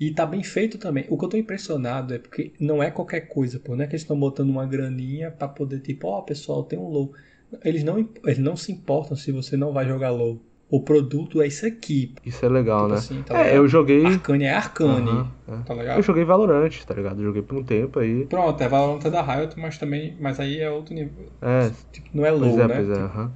E 0.00 0.12
tá 0.12 0.24
bem 0.24 0.42
feito 0.42 0.78
também. 0.78 1.04
O 1.10 1.18
que 1.18 1.26
eu 1.26 1.28
tô 1.28 1.36
impressionado 1.36 2.14
é 2.14 2.18
porque 2.18 2.54
não 2.58 2.82
é 2.82 2.90
qualquer 2.90 3.28
coisa, 3.28 3.60
pô. 3.60 3.76
Não 3.76 3.84
é 3.84 3.86
que 3.86 3.92
eles 3.92 4.02
estão 4.02 4.18
botando 4.18 4.48
uma 4.48 4.66
graninha 4.66 5.30
pra 5.30 5.46
poder, 5.46 5.80
tipo, 5.80 6.08
ó, 6.08 6.22
pessoal, 6.22 6.64
tem 6.64 6.78
um 6.78 6.88
low. 6.88 7.12
Eles 7.62 7.84
não, 7.84 7.98
eles 8.24 8.38
não 8.38 8.56
se 8.56 8.72
importam 8.72 9.14
se 9.14 9.30
você 9.30 9.58
não 9.58 9.74
vai 9.74 9.86
jogar 9.86 10.10
low. 10.10 10.40
O 10.72 10.78
produto 10.84 11.42
é 11.42 11.46
isso 11.46 11.66
aqui. 11.66 12.00
Isso 12.24 12.44
é 12.44 12.48
legal, 12.48 12.88
Tipo 12.88 12.88
né? 12.88 12.94
assim, 12.94 13.22
tá 13.22 13.34
é, 13.34 13.36
ligado? 13.36 13.58
eu 13.58 13.68
joguei. 13.68 14.04
Arcane 14.04 14.44
é 14.44 14.50
Arcane, 14.54 15.18
Aham, 15.18 15.30
é. 15.48 15.62
tá 15.64 15.74
ligado? 15.74 15.98
Eu 15.98 16.02
joguei 16.02 16.24
Valorant, 16.24 16.70
tá 16.86 16.94
ligado? 16.94 17.20
Eu 17.20 17.26
joguei 17.26 17.42
por 17.42 17.56
um 17.58 17.64
tempo 17.64 17.98
aí. 17.98 18.28
Pronto, 18.28 18.60
é 18.62 18.68
Valorant 18.68 19.04
é 19.06 19.10
da 19.10 19.22
Riot, 19.22 19.58
mas 19.60 19.78
também, 19.78 20.16
mas 20.20 20.40
aí 20.40 20.58
é 20.58 20.68
outro 20.70 20.92
nível. 20.94 21.32
É, 21.40 21.72
Tipo, 21.92 22.08
não 22.16 22.24
é 22.26 22.30
low, 22.32 22.40
pois 22.40 22.58
é, 22.58 22.68
né? 22.68 22.76
pois 22.76 22.88
é, 22.88 22.94
Tipo, 22.94 23.08
aham. 23.08 23.32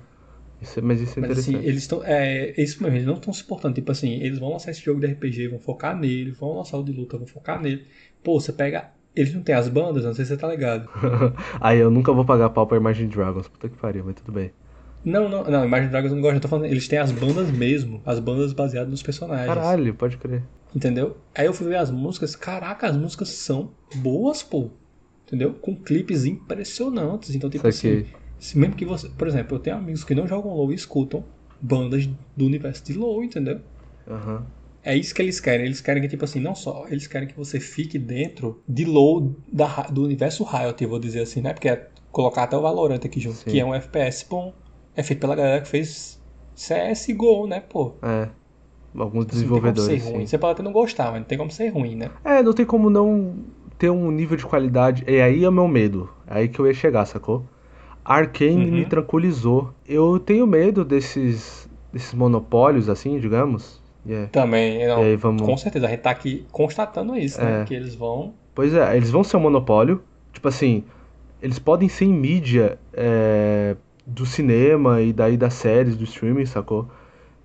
Isso 0.60 0.78
é- 0.80 0.82
mas 0.82 1.00
isso 1.00 1.18
é 1.18 1.20
Mas 1.20 1.30
assim, 1.32 1.56
interessante. 1.60 1.62
eles 1.62 1.82
estão. 1.82 2.02
É, 2.04 2.52
isso 2.60 2.82
mesmo, 2.82 2.96
eles 2.96 3.06
não 3.06 3.14
estão 3.14 3.32
se 3.32 3.42
importando. 3.42 3.74
Tipo 3.74 3.90
assim, 3.92 4.12
eles 4.22 4.38
vão 4.38 4.50
lançar 4.50 4.70
esse 4.70 4.82
jogo 4.82 5.00
de 5.00 5.06
RPG, 5.06 5.48
vão 5.48 5.60
focar 5.60 5.96
nele, 5.98 6.32
vão 6.32 6.54
lançar 6.56 6.78
o 6.78 6.84
de 6.84 6.92
luta, 6.92 7.16
vão 7.18 7.26
focar 7.26 7.60
nele. 7.60 7.86
Pô, 8.22 8.38
você 8.40 8.52
pega. 8.52 8.92
Eles 9.14 9.32
não 9.34 9.42
têm 9.42 9.54
as 9.54 9.68
bandas, 9.68 10.04
não 10.04 10.12
sei 10.14 10.24
se 10.24 10.30
você 10.32 10.36
tá 10.36 10.48
ligado. 10.48 10.90
aí 11.60 11.78
eu 11.78 11.90
nunca 11.90 12.12
vou 12.12 12.24
pagar 12.24 12.50
pau 12.50 12.66
pra 12.66 12.76
Imagine 12.76 13.08
Dragons. 13.08 13.48
Puta 13.48 13.68
que 13.68 13.76
pariu, 13.76 14.04
mas 14.04 14.14
tudo 14.16 14.32
bem. 14.32 14.52
Não, 15.04 15.28
não, 15.28 15.44
não, 15.44 15.64
Imagine 15.64 15.90
Dragons 15.90 16.10
eu 16.10 16.16
não 16.16 16.22
gosto, 16.22 16.34
eu 16.36 16.40
tô 16.40 16.48
falando. 16.48 16.66
Eles 16.66 16.88
têm 16.88 16.98
as 16.98 17.12
bandas 17.12 17.50
mesmo, 17.50 18.02
as 18.04 18.18
bandas 18.18 18.52
baseadas 18.52 18.90
nos 18.90 19.02
personagens. 19.02 19.46
Caralho, 19.46 19.94
pode 19.94 20.16
crer. 20.16 20.42
Entendeu? 20.74 21.16
Aí 21.34 21.46
eu 21.46 21.54
fui 21.54 21.68
ver 21.68 21.76
as 21.76 21.90
músicas, 21.90 22.34
caraca, 22.34 22.86
as 22.86 22.96
músicas 22.96 23.28
são 23.28 23.70
boas, 23.96 24.42
pô. 24.42 24.70
Entendeu? 25.26 25.54
Com 25.54 25.76
clipes 25.76 26.24
impressionantes. 26.24 27.34
Então, 27.34 27.48
tipo 27.48 27.70
Saquei. 27.70 28.00
assim, 28.00 28.06
se 28.38 28.58
mesmo 28.58 28.74
que 28.74 28.84
você. 28.84 29.08
Por 29.08 29.26
exemplo, 29.26 29.56
eu 29.56 29.60
tenho 29.60 29.76
amigos 29.76 30.04
que 30.04 30.14
não 30.14 30.26
jogam 30.26 30.52
LOL 30.52 30.72
e 30.72 30.74
escutam 30.74 31.24
bandas 31.60 32.08
do 32.36 32.46
universo 32.46 32.84
de 32.84 32.94
LOL, 32.94 33.24
entendeu? 33.24 33.60
Aham. 34.08 34.46
É 34.82 34.96
isso 34.96 35.12
que 35.14 35.20
eles 35.20 35.40
querem. 35.40 35.66
Eles 35.66 35.80
querem 35.80 36.00
que, 36.00 36.08
tipo 36.08 36.24
assim, 36.24 36.38
não 36.38 36.54
só, 36.54 36.86
eles 36.88 37.08
querem 37.08 37.26
que 37.26 37.36
você 37.36 37.58
fique 37.58 37.98
dentro 37.98 38.62
de 38.68 38.84
LoL 38.84 39.34
da, 39.52 39.82
do 39.82 40.04
universo 40.04 40.44
Riot, 40.44 40.80
eu 40.82 40.88
vou 40.88 41.00
dizer 41.00 41.22
assim, 41.22 41.40
né? 41.40 41.52
Porque 41.52 41.68
é 41.68 41.90
colocar 42.12 42.44
até 42.44 42.56
o 42.56 42.62
Valorant 42.62 43.00
aqui 43.04 43.18
junto, 43.18 43.36
Sim. 43.38 43.50
que 43.50 43.58
é 43.58 43.64
um 43.64 43.74
FPS 43.74 44.24
bom. 44.30 44.54
É 44.96 45.02
feito 45.02 45.20
pela 45.20 45.34
galera 45.36 45.60
que 45.60 45.68
fez 45.68 46.20
CS 46.54 47.10
e 47.10 47.14
Go, 47.14 47.46
né, 47.46 47.60
pô? 47.60 47.94
É. 48.02 48.28
Alguns 48.98 49.26
Assim, 49.26 49.44
não 49.46 49.52
tem 49.52 49.60
como 49.60 49.72
desenvolvedores, 49.72 50.02
ser 50.02 50.10
ruim. 50.10 50.20
sim. 50.20 50.26
Você 50.26 50.38
pode 50.38 50.52
até 50.54 50.62
não 50.62 50.72
gostar, 50.72 51.10
mas 51.10 51.20
não 51.20 51.26
tem 51.26 51.36
como 51.36 51.50
ser 51.50 51.68
ruim, 51.68 51.96
né? 51.96 52.10
É, 52.24 52.42
não 52.42 52.54
tem 52.54 52.64
como 52.64 52.88
não 52.88 53.36
ter 53.78 53.90
um 53.90 54.10
nível 54.10 54.36
de 54.38 54.46
qualidade. 54.46 55.04
E 55.06 55.20
aí 55.20 55.44
é 55.44 55.48
o 55.48 55.52
meu 55.52 55.68
medo. 55.68 56.08
É 56.26 56.38
aí 56.38 56.48
que 56.48 56.58
eu 56.58 56.66
ia 56.66 56.72
chegar, 56.72 57.04
sacou? 57.04 57.44
Arcane 58.02 58.70
Uhum. 58.70 58.76
me 58.78 58.86
tranquilizou. 58.86 59.74
Eu 59.86 60.18
tenho 60.18 60.46
medo 60.46 60.82
desses, 60.84 61.68
desses 61.92 62.14
monopólios, 62.14 62.88
assim, 62.88 63.18
digamos. 63.18 63.82
Yeah. 64.06 64.28
Também, 64.30 64.86
não, 64.86 65.02
E 65.02 65.06
aí 65.08 65.16
vamos- 65.16 65.42
com 65.42 65.56
certeza, 65.58 65.86
a 65.86 65.90
gente 65.90 66.00
tá 66.00 66.10
aqui 66.10 66.46
constatando 66.50 67.16
isso, 67.16 67.38
né? 67.42 67.62
É. 67.62 67.64
Que 67.64 67.74
eles 67.74 67.94
vão. 67.94 68.32
Pois 68.54 68.72
é, 68.72 68.96
eles 68.96 69.10
vão 69.10 69.22
ser 69.24 69.36
um 69.36 69.40
monopólio. 69.40 70.02
Tipo 70.32 70.48
assim, 70.48 70.84
eles 71.42 71.58
podem 71.58 71.88
ser 71.88 72.04
em 72.06 72.14
mídia 72.14 72.78
é, 72.94 73.76
do 74.06 74.24
cinema 74.24 75.02
e 75.02 75.12
daí 75.12 75.36
das 75.36 75.54
séries, 75.54 75.96
do 75.96 76.04
streaming, 76.04 76.46
sacou? 76.46 76.88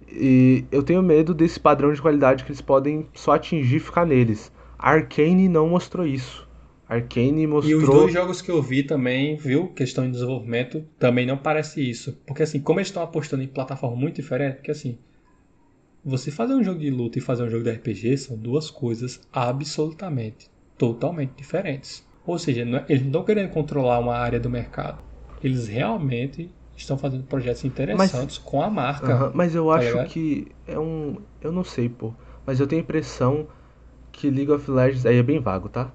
E 0.07 0.65
eu 0.71 0.83
tenho 0.83 1.01
medo 1.01 1.33
desse 1.33 1.59
padrão 1.59 1.91
de 1.93 2.01
qualidade 2.01 2.43
que 2.43 2.51
eles 2.51 2.61
podem 2.61 3.07
só 3.13 3.33
atingir 3.33 3.77
e 3.77 3.79
ficar 3.79 4.05
neles. 4.05 4.51
Arcane 4.77 5.47
não 5.47 5.69
mostrou 5.69 6.05
isso. 6.05 6.47
Arcane 6.87 7.43
E 7.43 7.47
mostrou. 7.47 7.77
os 7.79 7.89
dois 7.89 8.13
jogos 8.13 8.41
que 8.41 8.51
eu 8.51 8.61
vi 8.61 8.83
também, 8.83 9.37
viu, 9.37 9.69
que 9.69 9.83
estão 9.83 10.05
em 10.05 10.11
desenvolvimento, 10.11 10.83
também 10.99 11.25
não 11.25 11.37
parece 11.37 11.81
isso. 11.87 12.17
Porque 12.25 12.43
assim, 12.43 12.59
como 12.59 12.79
eles 12.79 12.89
estão 12.89 13.01
apostando 13.01 13.41
em 13.43 13.47
plataforma 13.47 13.95
muito 13.95 14.15
diferente, 14.17 14.55
porque 14.55 14.71
assim, 14.71 14.97
você 16.03 16.31
fazer 16.31 16.53
um 16.53 16.63
jogo 16.63 16.79
de 16.79 16.89
luta 16.89 17.17
e 17.17 17.21
fazer 17.21 17.43
um 17.43 17.49
jogo 17.49 17.63
de 17.63 17.69
RPG 17.69 18.17
são 18.17 18.35
duas 18.35 18.69
coisas 18.69 19.21
absolutamente, 19.31 20.49
totalmente 20.77 21.31
diferentes. 21.37 22.05
Ou 22.25 22.37
seja, 22.37 22.61
é- 22.63 22.85
eles 22.89 23.01
não 23.01 23.07
estão 23.09 23.23
querendo 23.23 23.49
controlar 23.51 23.99
uma 23.99 24.15
área 24.15 24.39
do 24.39 24.49
mercado. 24.49 25.01
Eles 25.43 25.67
realmente 25.67 26.55
estão 26.75 26.97
fazendo 26.97 27.23
projetos 27.25 27.63
interessantes 27.65 28.37
com 28.37 28.61
a 28.61 28.69
marca. 28.69 29.07
Aham, 29.13 29.31
mas 29.33 29.55
eu 29.55 29.69
tá 29.69 29.77
acho 29.77 29.87
ligado? 29.89 30.13
que 30.13 30.47
é 30.67 30.77
um. 30.79 31.17
Eu 31.41 31.51
não 31.51 31.63
sei, 31.63 31.89
pô. 31.89 32.13
Mas 32.45 32.59
eu 32.59 32.67
tenho 32.67 32.81
a 32.81 32.83
impressão 32.83 33.47
que 34.11 34.29
League 34.29 34.51
of 34.51 34.69
Legends. 34.69 35.05
Aí 35.05 35.17
é 35.17 35.23
bem 35.23 35.39
vago, 35.39 35.69
tá? 35.69 35.91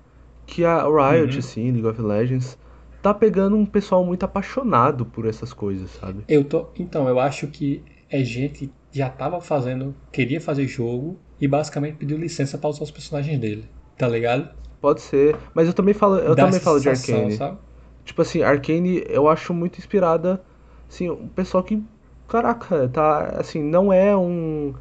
Que 0.46 0.64
a 0.64 0.82
Riot, 0.84 1.38
Uhum. 1.38 1.38
assim, 1.40 1.70
League 1.72 1.86
of 1.86 2.00
Legends, 2.00 2.58
tá 3.02 3.14
pegando 3.14 3.56
um 3.56 3.66
pessoal 3.66 4.04
muito 4.04 4.24
apaixonado 4.24 5.06
por 5.06 5.26
essas 5.26 5.52
coisas, 5.52 5.90
sabe? 5.90 6.24
Eu 6.28 6.48
tô, 6.48 6.72
então, 6.78 7.08
eu 7.08 7.18
acho 7.20 7.48
que 7.48 7.84
é 8.10 8.22
gente 8.24 8.66
que 8.68 8.74
já 8.98 9.08
tava 9.10 9.40
fazendo, 9.40 9.94
queria 10.12 10.40
fazer 10.40 10.66
jogo 10.66 11.20
e 11.40 11.46
basicamente 11.46 11.96
pediu 11.98 12.16
licença 12.18 12.58
pra 12.58 12.68
usar 12.70 12.82
os 12.84 12.90
personagens 12.90 13.38
dele, 13.38 13.68
tá 13.96 14.08
ligado? 14.08 14.50
Pode 14.80 15.00
ser. 15.00 15.36
Mas 15.54 15.66
eu 15.66 15.74
também 15.74 15.94
falo, 15.94 16.16
eu 16.18 16.34
Dá 16.34 16.44
também 16.44 16.60
falo 16.60 16.80
de 16.80 16.88
Arcane. 16.88 17.30
sabe? 17.32 17.58
Tipo 18.06 18.22
assim, 18.22 18.42
Arcane 18.42 19.04
eu 19.08 19.28
acho 19.28 19.52
muito 19.52 19.78
inspirada, 19.78 20.42
assim, 20.88 21.10
um 21.10 21.28
pessoal 21.28 21.64
que, 21.64 21.82
caraca, 22.28 22.88
tá, 22.88 23.36
assim, 23.38 23.62
não 23.62 23.92
é 23.92 24.16
um, 24.16 24.74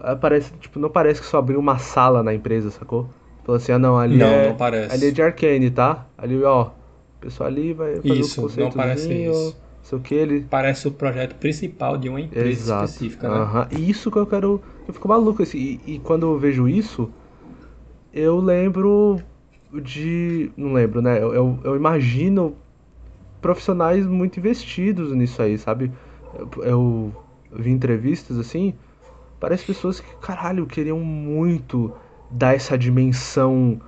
é, 0.00 0.14
parece, 0.14 0.52
tipo, 0.54 0.78
não 0.78 0.88
parece 0.88 1.20
que 1.20 1.26
só 1.26 1.38
abriu 1.38 1.58
uma 1.60 1.78
sala 1.78 2.22
na 2.22 2.32
empresa, 2.32 2.70
sacou? 2.70 3.10
Falou 3.44 3.56
assim, 3.56 3.72
ah 3.72 3.78
não, 3.78 3.98
ali 3.98 4.18
Não, 4.18 4.28
é, 4.28 4.48
não 4.48 4.56
parece. 4.56 4.94
ali 4.94 5.06
é 5.08 5.10
de 5.10 5.22
Arcane, 5.22 5.70
tá? 5.70 6.06
Ali, 6.16 6.42
ó, 6.44 6.66
o 6.66 6.72
pessoal 7.20 7.48
ali 7.48 7.72
vai 7.72 7.96
fazer 7.96 8.14
Isso, 8.14 8.40
não 8.60 8.70
parece 8.70 9.12
isso. 9.12 9.56
sei 9.82 9.98
o 9.98 10.00
que, 10.00 10.14
ele... 10.14 10.46
Parece 10.48 10.86
o 10.86 10.92
projeto 10.92 11.34
principal 11.36 11.98
de 11.98 12.08
uma 12.08 12.20
empresa 12.20 12.50
Exato. 12.50 12.84
específica, 12.84 13.28
né? 13.28 13.38
Aham. 13.38 13.68
E 13.72 13.90
isso 13.90 14.10
que 14.10 14.18
eu 14.18 14.26
quero. 14.26 14.62
Eu 14.86 14.94
fico 14.94 15.08
maluco 15.08 15.42
assim. 15.42 15.58
E, 15.58 15.94
e 15.94 15.98
quando 16.00 16.26
eu 16.26 16.38
vejo 16.38 16.68
isso, 16.68 17.10
eu 18.12 18.38
lembro 18.38 19.18
de. 19.82 20.50
Não 20.56 20.72
lembro, 20.72 21.00
né? 21.02 21.18
Eu, 21.22 21.34
eu, 21.34 21.58
eu 21.64 21.76
imagino 21.76 22.54
profissionais 23.40 24.06
muito 24.06 24.38
investidos 24.38 25.12
nisso 25.12 25.40
aí, 25.42 25.58
sabe? 25.58 25.92
Eu, 26.32 26.48
eu 26.62 27.16
vi 27.52 27.70
entrevistas 27.70 28.38
assim. 28.38 28.74
Parece 29.40 29.64
pessoas 29.64 30.00
que, 30.00 30.16
caralho, 30.16 30.66
queriam 30.66 31.00
muito 31.00 31.94
dar 32.30 32.54
essa 32.54 32.76
dimensão 32.76 33.80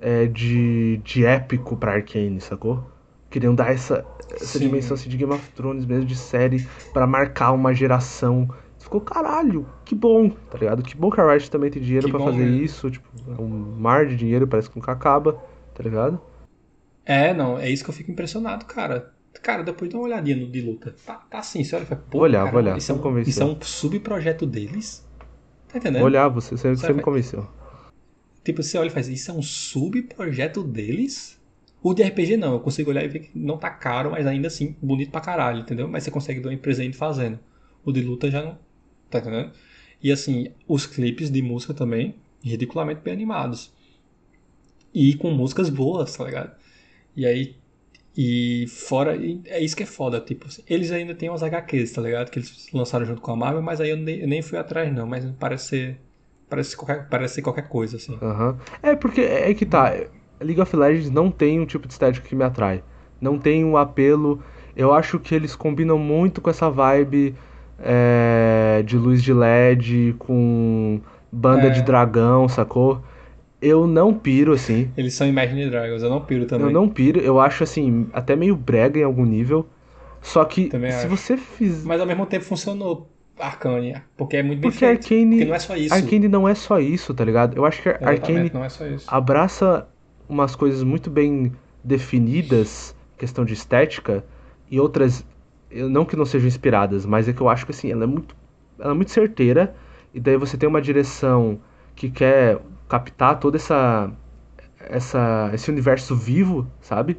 é, 0.00 0.26
de, 0.26 0.98
de 1.04 1.24
épico 1.24 1.76
pra 1.76 1.94
Arcane, 1.94 2.40
sacou? 2.40 2.84
Queriam 3.30 3.54
dar 3.54 3.72
essa, 3.72 4.06
essa 4.40 4.58
Sim. 4.58 4.60
dimensão 4.60 4.94
assim, 4.94 5.08
de 5.08 5.16
Game 5.16 5.32
of 5.32 5.50
Thrones 5.52 5.86
mesmo, 5.86 6.04
de 6.06 6.16
série, 6.16 6.66
pra 6.92 7.06
marcar 7.06 7.52
uma 7.52 7.74
geração. 7.74 8.48
Ficou, 8.78 9.00
caralho, 9.00 9.72
que 9.84 9.94
bom, 9.94 10.30
tá 10.30 10.58
ligado? 10.58 10.82
Que 10.82 10.96
bom 10.96 11.10
que 11.10 11.20
a 11.20 11.30
Riot 11.30 11.50
também 11.50 11.70
tem 11.70 11.82
dinheiro 11.82 12.08
bom 12.08 12.20
fazer 12.20 12.46
mesmo. 12.46 12.46
isso, 12.46 12.90
tipo, 12.90 13.08
é 13.28 13.40
um 13.40 13.48
mar 13.48 14.06
de 14.06 14.16
dinheiro, 14.16 14.46
parece 14.46 14.68
que 14.70 14.76
nunca 14.76 14.92
acaba, 14.92 15.40
tá 15.74 15.82
ligado? 15.82 16.20
É, 17.04 17.34
não, 17.34 17.58
é 17.58 17.68
isso 17.68 17.82
que 17.84 17.90
eu 17.90 17.94
fico 17.94 18.10
impressionado, 18.10 18.64
cara. 18.64 19.12
Cara, 19.42 19.62
depois 19.62 19.90
dá 19.90 19.98
uma 19.98 20.04
olhadinha 20.04 20.36
no 20.36 20.50
de 20.50 20.60
luta. 20.60 20.94
Tá, 21.04 21.14
tá 21.14 21.38
assim, 21.38 21.64
você 21.64 21.74
olha 21.74 21.82
e 21.84 21.86
fala, 21.86 22.04
pô, 22.10 22.18
olhar, 22.18 22.44
cara, 22.44 22.56
olhar, 22.56 22.78
isso, 22.78 22.92
é 22.92 22.94
um, 22.94 23.18
isso 23.20 23.42
é 23.42 23.46
um 23.46 23.60
subprojeto 23.60 24.46
deles? 24.46 25.04
Tá 25.68 25.78
entendendo? 25.78 26.02
Olhar, 26.04 26.28
você, 26.28 26.56
você, 26.56 26.74
você 26.74 26.92
me 26.92 27.02
convenceu. 27.02 27.48
Tipo, 28.44 28.62
você 28.62 28.76
olha 28.76 28.88
e 28.88 28.90
faz, 28.90 29.08
isso 29.08 29.30
é 29.30 29.34
um 29.34 29.42
subprojeto 29.42 30.62
deles? 30.62 31.40
O 31.82 31.94
de 31.94 32.02
RPG 32.02 32.36
não, 32.36 32.52
eu 32.52 32.60
consigo 32.60 32.90
olhar 32.90 33.04
e 33.04 33.08
ver 33.08 33.18
que 33.20 33.30
não 33.34 33.56
tá 33.56 33.70
caro, 33.70 34.12
mas 34.12 34.26
ainda 34.26 34.46
assim, 34.46 34.76
bonito 34.80 35.10
pra 35.10 35.20
caralho, 35.20 35.60
entendeu? 35.60 35.88
Mas 35.88 36.04
você 36.04 36.10
consegue 36.10 36.40
uma 36.40 36.54
empresa 36.54 36.84
indo 36.84 36.96
fazendo. 36.96 37.38
O 37.84 37.90
de 37.90 38.00
luta 38.00 38.30
já 38.30 38.42
não. 38.42 38.58
Tá 39.10 39.18
entendendo? 39.18 39.52
E 40.00 40.12
assim, 40.12 40.48
os 40.68 40.86
clipes 40.86 41.30
de 41.30 41.42
música 41.42 41.74
também, 41.74 42.14
ridiculamente 42.42 43.00
bem 43.00 43.14
animados. 43.14 43.72
E 44.94 45.14
com 45.14 45.30
músicas 45.30 45.70
boas, 45.70 46.16
tá 46.16 46.24
ligado? 46.24 46.61
E 47.16 47.26
aí. 47.26 47.56
E 48.16 48.66
fora. 48.68 49.16
É 49.46 49.60
isso 49.60 49.76
que 49.76 49.82
é 49.84 49.86
foda, 49.86 50.20
tipo, 50.20 50.46
eles 50.68 50.92
ainda 50.92 51.14
têm 51.14 51.30
umas 51.30 51.42
HQs, 51.42 51.92
tá 51.92 52.02
ligado? 52.02 52.30
Que 52.30 52.38
eles 52.40 52.68
lançaram 52.72 53.06
junto 53.06 53.22
com 53.22 53.32
a 53.32 53.36
Marvel, 53.36 53.62
mas 53.62 53.80
aí 53.80 53.90
eu 53.90 53.96
nem, 53.96 54.20
eu 54.20 54.28
nem 54.28 54.42
fui 54.42 54.58
atrás, 54.58 54.92
não. 54.92 55.06
Mas 55.06 55.24
parece 55.38 55.66
ser. 55.68 56.00
Parece 56.48 56.76
qualquer, 56.76 57.08
parece 57.08 57.34
ser 57.36 57.42
qualquer 57.42 57.68
coisa, 57.68 57.96
assim. 57.96 58.18
Aham. 58.20 58.58
É, 58.82 58.94
porque 58.94 59.22
é 59.22 59.50
é 59.50 59.54
que 59.54 59.64
tá. 59.64 59.94
League 60.40 60.60
of 60.60 60.76
Legends 60.76 61.10
não 61.10 61.30
tem 61.30 61.58
um 61.60 61.64
tipo 61.66 61.86
de 61.86 61.94
estética 61.94 62.28
que 62.28 62.34
me 62.34 62.44
atrai. 62.44 62.82
Não 63.20 63.38
tem 63.38 63.64
um 63.64 63.76
apelo. 63.76 64.42
Eu 64.76 64.92
acho 64.92 65.18
que 65.18 65.34
eles 65.34 65.54
combinam 65.56 65.96
muito 65.98 66.40
com 66.42 66.50
essa 66.50 66.68
vibe 66.70 67.34
é, 67.78 68.82
de 68.84 68.96
luz 68.98 69.22
de 69.22 69.32
LED 69.32 70.14
com 70.18 71.00
banda 71.30 71.68
É. 71.68 71.70
de 71.70 71.82
dragão, 71.82 72.48
sacou? 72.48 73.02
Eu 73.62 73.86
não 73.86 74.12
piro, 74.12 74.52
assim. 74.52 74.90
Eles 74.96 75.14
são 75.14 75.26
Imagine 75.26 75.70
Dragons, 75.70 76.02
eu 76.02 76.10
não 76.10 76.20
piro 76.20 76.46
também. 76.46 76.66
Eu 76.66 76.72
não 76.72 76.88
piro, 76.88 77.20
eu 77.20 77.40
acho 77.40 77.62
assim, 77.62 78.08
até 78.12 78.34
meio 78.34 78.56
brega 78.56 78.98
em 78.98 79.04
algum 79.04 79.24
nível. 79.24 79.66
Só 80.20 80.44
que 80.44 80.66
Também 80.68 80.90
se 80.90 81.06
acho. 81.06 81.08
você 81.08 81.36
fizer. 81.36 81.86
Mas 81.86 82.00
ao 82.00 82.06
mesmo 82.06 82.26
tempo 82.26 82.44
funcionou 82.44 83.08
Arcane, 83.38 83.96
porque 84.16 84.36
é 84.36 84.42
muito 84.42 84.60
bem 84.60 84.70
Porque 84.70 84.84
feito. 84.84 85.02
Arcane. 85.04 85.36
Porque 85.36 85.44
não 85.44 85.54
é 85.54 85.58
só 85.58 85.76
isso. 85.76 85.94
Arcane 85.94 86.28
não 86.28 86.48
é 86.48 86.54
só 86.54 86.78
isso, 86.80 87.14
tá 87.14 87.24
ligado? 87.24 87.56
Eu 87.56 87.64
acho 87.64 87.82
que 87.82 87.88
Exatamente, 87.88 88.20
Arcane 88.20 88.50
não 88.52 88.64
é 88.64 88.68
só 88.68 88.86
isso. 88.86 89.06
abraça 89.08 89.88
umas 90.28 90.54
coisas 90.56 90.82
muito 90.82 91.10
bem 91.10 91.52
definidas, 91.84 92.94
questão 93.16 93.44
de 93.44 93.54
estética, 93.54 94.24
e 94.70 94.78
outras, 94.80 95.24
não 95.70 96.04
que 96.04 96.16
não 96.16 96.24
sejam 96.24 96.48
inspiradas, 96.48 97.04
mas 97.06 97.28
é 97.28 97.32
que 97.32 97.40
eu 97.40 97.48
acho 97.48 97.64
que 97.66 97.72
assim, 97.72 97.90
ela 97.90 98.04
é 98.04 98.06
muito, 98.06 98.34
ela 98.78 98.92
é 98.92 98.94
muito 98.94 99.10
certeira, 99.10 99.74
e 100.14 100.20
daí 100.20 100.36
você 100.36 100.56
tem 100.56 100.68
uma 100.68 100.80
direção 100.80 101.60
que 101.94 102.10
quer 102.10 102.58
captar 102.92 103.40
toda 103.40 103.56
essa, 103.56 104.10
essa 104.78 105.50
esse 105.54 105.70
universo 105.70 106.14
vivo, 106.16 106.66
sabe? 106.80 107.16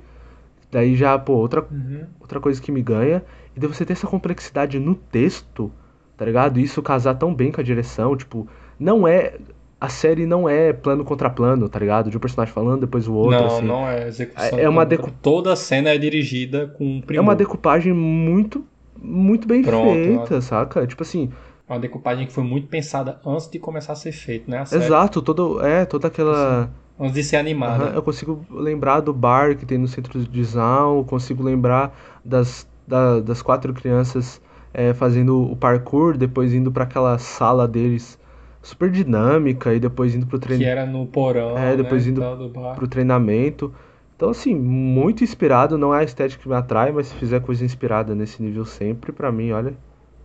Daí 0.71 0.95
já, 0.95 1.17
pô, 1.19 1.33
outra, 1.33 1.61
Uhum. 1.71 2.05
outra 2.19 2.39
coisa 2.39 2.61
que 2.61 2.71
me 2.71 2.81
ganha, 2.81 3.23
e 3.55 3.59
daí 3.59 3.67
você 3.69 3.85
ter 3.85 3.93
essa 3.93 4.07
complexidade 4.07 4.79
no 4.79 4.95
texto, 4.95 5.71
tá 6.17 6.25
ligado? 6.25 6.59
Isso 6.59 6.81
casar 6.81 7.15
tão 7.15 7.33
bem 7.33 7.51
com 7.51 7.61
a 7.61 7.63
direção, 7.63 8.15
tipo, 8.17 8.47
não 8.79 9.07
é. 9.07 9.37
A 9.79 9.89
série 9.89 10.25
não 10.25 10.47
é 10.47 10.71
plano 10.71 11.03
contra 11.03 11.29
plano, 11.29 11.67
tá 11.67 11.77
ligado? 11.77 12.09
De 12.09 12.15
um 12.17 12.19
personagem 12.19 12.53
falando, 12.53 12.81
depois 12.81 13.07
o 13.07 13.13
outro, 13.13 13.39
não, 13.39 13.47
assim. 13.57 13.65
não 13.67 13.89
é 13.89 14.07
execução. 14.07 14.59
É 14.59 14.69
uma 14.69 14.85
de- 14.85 14.95
decu- 14.97 15.11
Toda 15.21 15.51
a 15.53 15.55
cena 15.57 15.89
é 15.89 15.97
dirigida 15.97 16.67
com 16.67 16.99
É 16.99 17.05
primor. 17.05 17.23
uma 17.23 17.35
decupagem 17.35 17.91
muito, 17.93 18.65
muito 18.97 19.45
bem 19.47 19.61
Pronto, 19.61 19.93
feita, 19.93 20.41
saca? 20.41 20.87
Tipo 20.87 21.03
assim, 21.03 21.29
Uma 21.67 21.79
decupagem 21.79 22.27
que 22.27 22.33
foi 22.33 22.43
muito 22.43 22.67
pensada 22.67 23.19
antes 23.25 23.49
de 23.49 23.57
começar 23.59 23.93
a 23.93 23.95
ser 23.95 24.11
feito, 24.11 24.49
né? 24.49 24.63
Exato, 24.71 25.21
todo, 25.21 25.61
é, 25.65 25.85
toda 25.85 26.07
aquela. 26.07 26.69
Antes 26.99 27.13
de 27.13 27.23
ser 27.23 27.37
animada. 27.37 27.85
Aham, 27.85 27.95
eu 27.95 28.03
consigo 28.03 28.45
lembrar 28.51 28.99
do 28.99 29.13
bar 29.13 29.55
que 29.57 29.65
tem 29.65 29.77
no 29.77 29.87
centro 29.87 30.19
de 30.19 30.43
Zaun, 30.43 31.03
consigo 31.03 31.41
lembrar 31.43 31.93
das, 32.23 32.67
da- 32.87 33.19
das 33.19 33.41
quatro 33.41 33.73
crianças 33.73 34.41
é, 34.73 34.93
fazendo 34.93 35.41
o 35.41 35.55
parkour, 35.55 36.17
depois 36.17 36.53
indo 36.53 36.71
pra 36.71 36.83
aquela 36.83 37.17
sala 37.17 37.67
deles 37.67 38.19
super 38.61 38.89
dinâmica 38.91 39.73
e 39.73 39.79
depois 39.79 40.13
indo 40.15 40.25
pro 40.27 40.39
Que 40.39 40.45
treino, 40.47 40.63
era 40.63 40.85
no 40.85 41.05
porão, 41.07 41.57
É, 41.57 41.75
depois 41.75 42.05
né, 42.05 42.11
indo 42.11 42.21
pro 42.75 42.87
treinamento. 42.87 43.73
Então, 44.15 44.29
assim, 44.29 44.55
muito 44.55 45.23
inspirado, 45.23 45.77
não 45.77 45.93
é 45.93 45.99
a 45.99 46.03
estética 46.03 46.41
que 46.43 46.49
me 46.49 46.55
atrai, 46.55 46.91
mas 46.91 47.07
se 47.07 47.15
fizer 47.15 47.39
coisa 47.41 47.63
inspirada 47.65 48.13
nesse 48.15 48.41
nível 48.41 48.65
sempre, 48.65 49.11
pra 49.11 49.31
mim, 49.31 49.51
olha, 49.51 49.75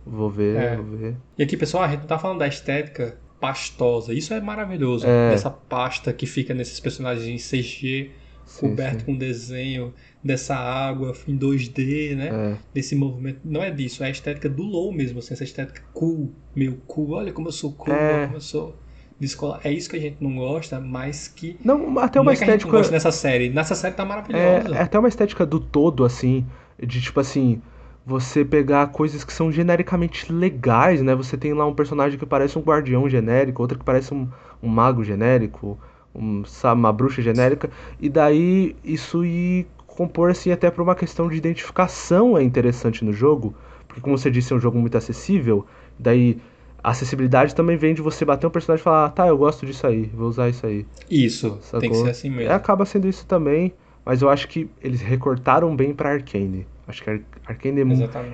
vou 0.05 0.29
ver, 0.29 0.55
É. 0.57 0.75
vou 0.75 0.97
ver. 0.97 1.15
E 1.37 1.43
aqui, 1.43 1.55
pessoal, 1.57 1.83
a 1.83 1.87
gente 1.87 2.01
não 2.01 2.07
tá 2.07 2.17
falando 2.19 2.39
da 2.39 2.47
estética 2.47 3.17
pastosa. 3.39 4.13
Isso 4.13 4.33
é 4.33 4.41
maravilhoso. 4.41 5.05
É. 5.07 5.31
Dessa 5.31 5.49
pasta 5.49 6.11
que 6.11 6.25
fica 6.25 6.53
nesses 6.53 6.79
personagens 6.79 7.25
em 7.27 7.37
CG, 7.37 8.11
Sim, 8.45 8.59
coberto 8.69 8.99
sim. 8.99 9.05
com 9.05 9.15
desenho, 9.15 9.93
dessa 10.23 10.55
água 10.55 11.13
em 11.27 11.37
2D, 11.37 12.15
né? 12.15 12.29
É. 12.31 12.55
Desse 12.73 12.95
movimento. 12.95 13.39
Não 13.45 13.61
é 13.63 13.71
disso, 13.71 14.03
é 14.03 14.07
a 14.07 14.09
estética 14.09 14.49
do 14.49 14.63
low 14.63 14.91
mesmo, 14.91 15.19
assim, 15.19 15.33
essa 15.33 15.43
estética 15.43 15.81
cool, 15.93 16.33
meio 16.55 16.81
cool. 16.87 17.11
Olha 17.11 17.31
como 17.31 17.47
eu 17.47 17.51
sou 17.51 17.71
cool, 17.73 17.93
É. 17.93 18.13
olha 18.17 18.25
como 18.25 18.37
eu 18.37 18.41
sou 18.41 18.75
descolar. 19.19 19.59
É 19.63 19.71
isso 19.71 19.89
que 19.89 19.95
a 19.95 19.99
gente 19.99 20.17
não 20.19 20.35
gosta, 20.35 20.79
mas 20.79 21.27
que. 21.27 21.57
Não, 21.63 21.97
até 21.99 22.17
não 22.19 22.23
uma 22.23 22.33
é 22.33 22.35
que 22.35 22.43
a 22.43 22.47
gente 22.47 22.47
não 22.47 22.55
estética. 22.55 22.71
gosta 22.71 22.91
nessa 22.91 23.11
série. 23.11 23.49
Nessa 23.49 23.75
série 23.75 23.93
tá 23.93 24.03
maravilhosa. 24.03 24.75
É, 24.75 24.77
é 24.79 24.81
até 24.81 24.97
uma 24.99 25.07
estética 25.09 25.45
do 25.45 25.59
todo, 25.59 26.03
assim, 26.03 26.45
de 26.81 26.99
tipo 27.01 27.19
assim, 27.19 27.61
você 28.09 28.43
pegar 28.43 28.87
coisas 28.87 29.23
que 29.23 29.31
são 29.31 29.51
genericamente 29.51 30.33
legais, 30.33 30.99
né? 31.03 31.13
Você 31.13 31.37
tem 31.37 31.53
lá 31.53 31.65
um 31.67 31.75
personagem 31.75 32.17
que 32.17 32.25
parece 32.25 32.57
um 32.57 32.61
guardião 32.61 33.07
genérico, 33.07 33.61
outro 33.61 33.77
que 33.77 33.85
parece 33.85 34.13
um, 34.15 34.27
um 34.63 34.67
mago 34.67 35.03
genérico, 35.03 35.77
um, 36.13 36.43
sabe, 36.43 36.79
uma 36.79 36.91
bruxa 36.91 37.21
genérica, 37.21 37.69
e 37.99 38.09
daí 38.09 38.75
isso 38.83 39.23
ir 39.23 39.67
compor, 39.85 40.31
assim, 40.31 40.51
até 40.51 40.71
pra 40.71 40.81
uma 40.81 40.95
questão 40.95 41.29
de 41.29 41.37
identificação 41.37 42.35
é 42.35 42.41
interessante 42.41 43.05
no 43.05 43.13
jogo, 43.13 43.53
porque 43.87 44.01
como 44.01 44.17
você 44.17 44.31
disse, 44.31 44.51
é 44.51 44.55
um 44.55 44.59
jogo 44.59 44.79
muito 44.79 44.97
acessível, 44.97 45.65
daí 45.99 46.41
a 46.83 46.89
acessibilidade 46.89 47.53
também 47.53 47.77
vem 47.77 47.93
de 47.93 48.01
você 48.01 48.25
bater 48.25 48.47
um 48.47 48.49
personagem 48.49 48.81
e 48.81 48.83
falar, 48.83 49.05
ah, 49.05 49.09
tá, 49.09 49.27
eu 49.27 49.37
gosto 49.37 49.67
disso 49.67 49.85
aí, 49.85 50.05
vou 50.15 50.29
usar 50.29 50.49
isso 50.49 50.65
aí. 50.65 50.83
Isso, 51.11 51.59
tem 51.79 51.91
que 51.91 51.95
Sacou? 51.95 52.05
ser 52.05 52.09
assim 52.09 52.29
mesmo. 52.31 52.51
É, 52.51 52.55
acaba 52.55 52.85
sendo 52.85 53.07
isso 53.07 53.25
também, 53.27 53.71
mas 54.03 54.23
eu 54.23 54.29
acho 54.29 54.47
que 54.47 54.67
eles 54.81 55.01
recortaram 55.01 55.75
bem 55.75 55.93
pra 55.93 56.09
Arcane. 56.09 56.65
Acho 56.87 57.03
que 57.03 57.21
Arcane 57.49 57.81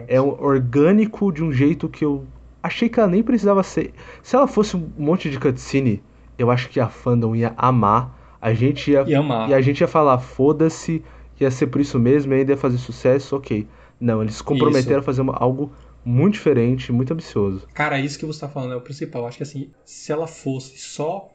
é, 0.07 0.15
é 0.15 0.21
um- 0.21 0.29
orgânico 0.41 1.31
de 1.31 1.43
um 1.43 1.51
jeito 1.51 1.87
que 1.89 2.03
eu 2.03 2.25
achei 2.61 2.89
que 2.89 2.99
ela 2.99 3.09
nem 3.09 3.23
precisava 3.23 3.63
ser. 3.63 3.93
Se 4.21 4.35
ela 4.35 4.47
fosse 4.47 4.75
um 4.75 4.89
monte 4.97 5.29
de 5.29 5.39
cutscene, 5.39 6.03
eu 6.37 6.51
acho 6.51 6.69
que 6.69 6.79
a 6.79 6.89
fandom 6.89 7.35
ia 7.35 7.53
amar. 7.57 8.37
A 8.41 8.53
gente 8.53 8.91
ia, 8.91 9.03
E 9.07 9.15
amar. 9.15 9.49
e 9.49 9.53
a 9.53 9.61
gente 9.61 9.81
ia 9.81 9.87
falar, 9.87 10.19
foda-se, 10.19 11.03
ia 11.39 11.49
ser 11.49 11.67
por 11.67 11.79
isso 11.81 11.97
mesmo, 11.97 12.33
e 12.33 12.37
ainda 12.39 12.51
ia 12.51 12.57
fazer 12.57 12.77
sucesso, 12.77 13.35
ok. 13.35 13.67
Não, 13.99 14.21
eles 14.21 14.35
se 14.35 14.43
comprometeram 14.43 14.99
a 14.99 15.03
fazer 15.03 15.21
uma- 15.21 15.35
algo 15.37 15.71
muito 16.03 16.33
diferente, 16.33 16.91
muito 16.91 17.13
ambicioso. 17.13 17.65
Cara, 17.73 17.97
isso 17.99 18.19
que 18.19 18.25
você 18.25 18.41
tá 18.41 18.49
falando 18.49 18.73
é 18.73 18.75
o 18.75 18.81
principal. 18.81 19.25
Acho 19.25 19.37
que 19.37 19.43
assim, 19.43 19.71
se 19.85 20.11
ela 20.11 20.27
fosse 20.27 20.77
só 20.77 21.29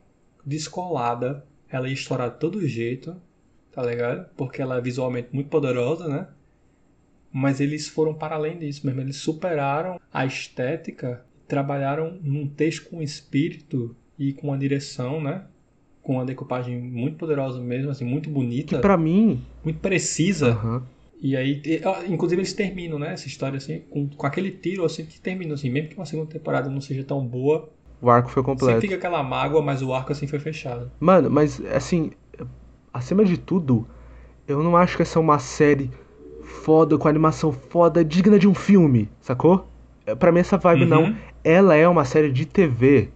descolada, 0.45 1.45
ela 1.69 1.89
ia 1.89 1.95
estourar 1.95 2.31
de 2.31 2.39
todo 2.39 2.67
jeito, 2.67 3.17
tá 3.73 3.83
ligado? 3.83 4.27
Porque 4.37 4.61
ela 4.61 4.77
é 4.77 4.81
visualmente 4.81 5.29
muito 5.33 5.49
poderosa, 5.49 6.07
né? 6.09 6.27
Mas 7.33 7.61
eles 7.61 7.89
foram 7.89 8.15
para 8.15 8.35
além 8.35 8.59
disso 8.59 8.85
mesmo. 8.87 9.01
Eles 9.01 9.17
superaram 9.17 10.01
a 10.13 10.27
estética, 10.27 11.25
trabalharam 11.47 12.19
num 12.23 12.47
texto 12.49 12.89
com 12.91 13.01
espírito 13.03 13.95
e 14.19 14.33
com 14.33 14.49
uma 14.49 14.59
direção, 14.59 15.21
né? 15.23 15.45
Com 16.03 16.15
uma 16.15 16.25
decupagem 16.25 16.79
muito 16.81 17.17
poderosa 17.19 17.61
mesmo, 17.61 17.91
assim, 17.91 18.05
muito 18.05 18.29
Que 18.29 18.35
bonita, 18.35 18.79
pra 18.81 18.97
mim. 18.97 19.41
muito 19.65 19.79
precisa. 19.81 20.51
aham, 20.53 20.83
E 21.23 21.37
aí, 21.37 21.61
inclusive 22.09 22.41
eles 22.41 22.53
terminam, 22.55 22.99
né, 22.99 23.13
essa 23.13 23.29
história 23.29 23.59
assim, 23.59 23.81
com, 23.91 24.09
com 24.09 24.27
aquele 24.27 24.51
tiro 24.51 24.85
assim 24.85 25.05
que 25.05 25.21
termina 25.21 25.53
assim, 25.55 25.69
mesmo 25.71 25.91
que 25.91 25.97
uma 25.97 26.07
segunda 26.07 26.31
temporada 26.31 26.71
não 26.71 26.81
seja 26.81 27.05
tão 27.05 27.25
boa, 27.25 27.69
o 28.01 28.09
arco 28.11 28.31
foi 28.31 28.43
sempre 28.43 28.53
completo. 28.57 28.81
fica 28.81 28.95
aquela 28.95 29.23
mágoa, 29.23 29.61
mas 29.61 29.83
o 29.83 29.93
arco 29.93 30.13
assim 30.13 30.27
foi 30.27 30.39
fechado. 30.39 30.91
Mano, 30.99 31.31
mas 31.31 31.61
assim, 31.67 32.11
acima 32.93 33.25
de 33.25 33.37
tudo, 33.37 33.87
eu 34.49 34.63
não 34.63 34.77
acho 34.77 34.97
que 34.97 35.03
essa 35.03 35.19
é 35.19 35.21
uma 35.23 35.39
série 35.39 35.91
foda, 36.51 36.99
com 36.99 37.09
animação 37.09 37.53
foda, 37.53 38.05
digna 38.05 38.39
de 38.39 38.47
um 38.49 38.55
filme, 38.55 39.09
sacou? 39.21 39.69
É, 40.07 40.15
Pra 40.15 40.31
mim 40.33 40.41
essa 40.41 40.59
vibe 40.59 40.83
Uhum. 40.83 40.89
não. 40.89 41.17
Ela 41.43 41.75
é 41.75 41.89
uma 41.89 42.05
série 42.05 42.31
de 42.31 42.45
TV. 42.47 43.09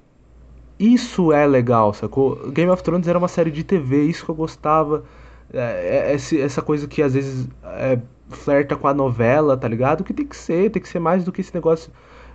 Isso 0.79 1.33
é 1.33 1.47
legal, 1.47 1.95
sacou? 1.95 2.51
Game 2.51 2.71
of 2.71 2.83
Thrones 2.83 3.07
era 3.07 3.19
uma 3.19 3.29
série 3.29 3.51
de 3.51 3.63
TV, 3.63 4.05
isso 4.05 4.25
que 4.25 4.31
eu 4.31 4.35
gostava. 4.35 5.05
É, 5.53 6.11
é, 6.11 6.15
esse- 6.15 6.41
essa 6.41 6.61
coisa 6.63 6.89
que 6.89 7.01
às 7.03 7.15
vezes 7.15 7.47
é, 7.65 7.99
flerta 8.31 8.75
com 8.77 8.89
a 8.89 8.95
novela, 8.95 9.57
tá 9.57 9.69
ligado? 9.69 10.03
Que 10.03 10.13
tem 10.13 10.27
que 10.27 10.37
ser, 10.37 10.71
tem 10.71 10.83
que 10.83 10.89
ser 10.89 10.99
mais 10.99 11.25
do 11.25 11.31
que 11.31 11.41
esse 11.41 11.55
negócio 11.55 11.93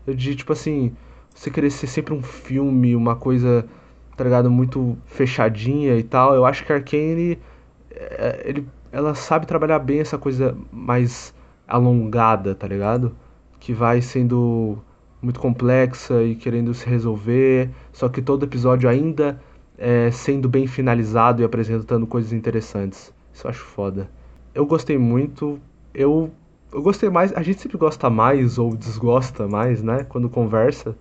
de, 0.08 0.36
tipo 0.36 0.54
assim, 0.54 0.94
você 1.36 1.50
querer 1.52 1.70
ser 1.70 1.88
sempre 1.88 2.14
um 2.14 2.22
filme, 2.24 2.96
uma 2.96 3.16
coisa, 3.16 3.66
tá 4.16 4.24
ligado? 4.24 4.50
Muito 4.50 4.98
fechadinha 5.06 5.98
e 5.98 6.04
tal. 6.04 6.34
Eu 6.34 6.46
acho 6.46 6.64
que 6.66 6.72
Arcane, 6.72 7.38
é, 7.92 8.44
ele, 8.46 8.66
ela 8.92 9.14
sabe 9.16 9.46
trabalhar 9.46 9.80
bem 9.80 10.00
essa 10.00 10.18
coisa 10.18 10.58
mais 10.72 11.34
alongada, 11.68 12.56
tá 12.56 12.68
ligado? 12.68 13.16
Que 13.60 13.74
vai 13.74 14.02
sendo 14.02 14.78
muito 15.22 15.40
complexa 15.40 16.24
e 16.24 16.36
querendo 16.36 16.74
se 16.74 16.88
resolver, 16.88 17.70
só 17.92 18.08
que 18.08 18.22
todo 18.22 18.46
episódio 18.46 18.90
ainda 18.90 19.40
é, 19.78 20.10
sendo 20.12 20.50
bem 20.50 20.68
finalizado 20.68 21.42
e 21.42 21.46
apresentando 21.46 22.08
coisas 22.08 22.34
interessantes. 22.34 23.14
Isso 23.34 23.46
eu 23.46 23.50
acho 23.50 23.64
foda. 23.64 24.10
Eu 24.54 24.66
gostei 24.66 24.98
muito. 24.98 25.60
Eu, 25.94 26.32
eu 26.74 26.82
gostei 26.82 27.10
mais. 27.10 27.34
A 27.34 27.42
gente 27.42 27.62
sempre 27.62 27.78
gosta 27.78 28.10
mais 28.10 28.58
ou 28.58 28.76
desgosta 28.76 29.48
mais, 29.48 29.82
né? 29.82 30.06
Quando 30.10 30.30
conversa. 30.30 30.96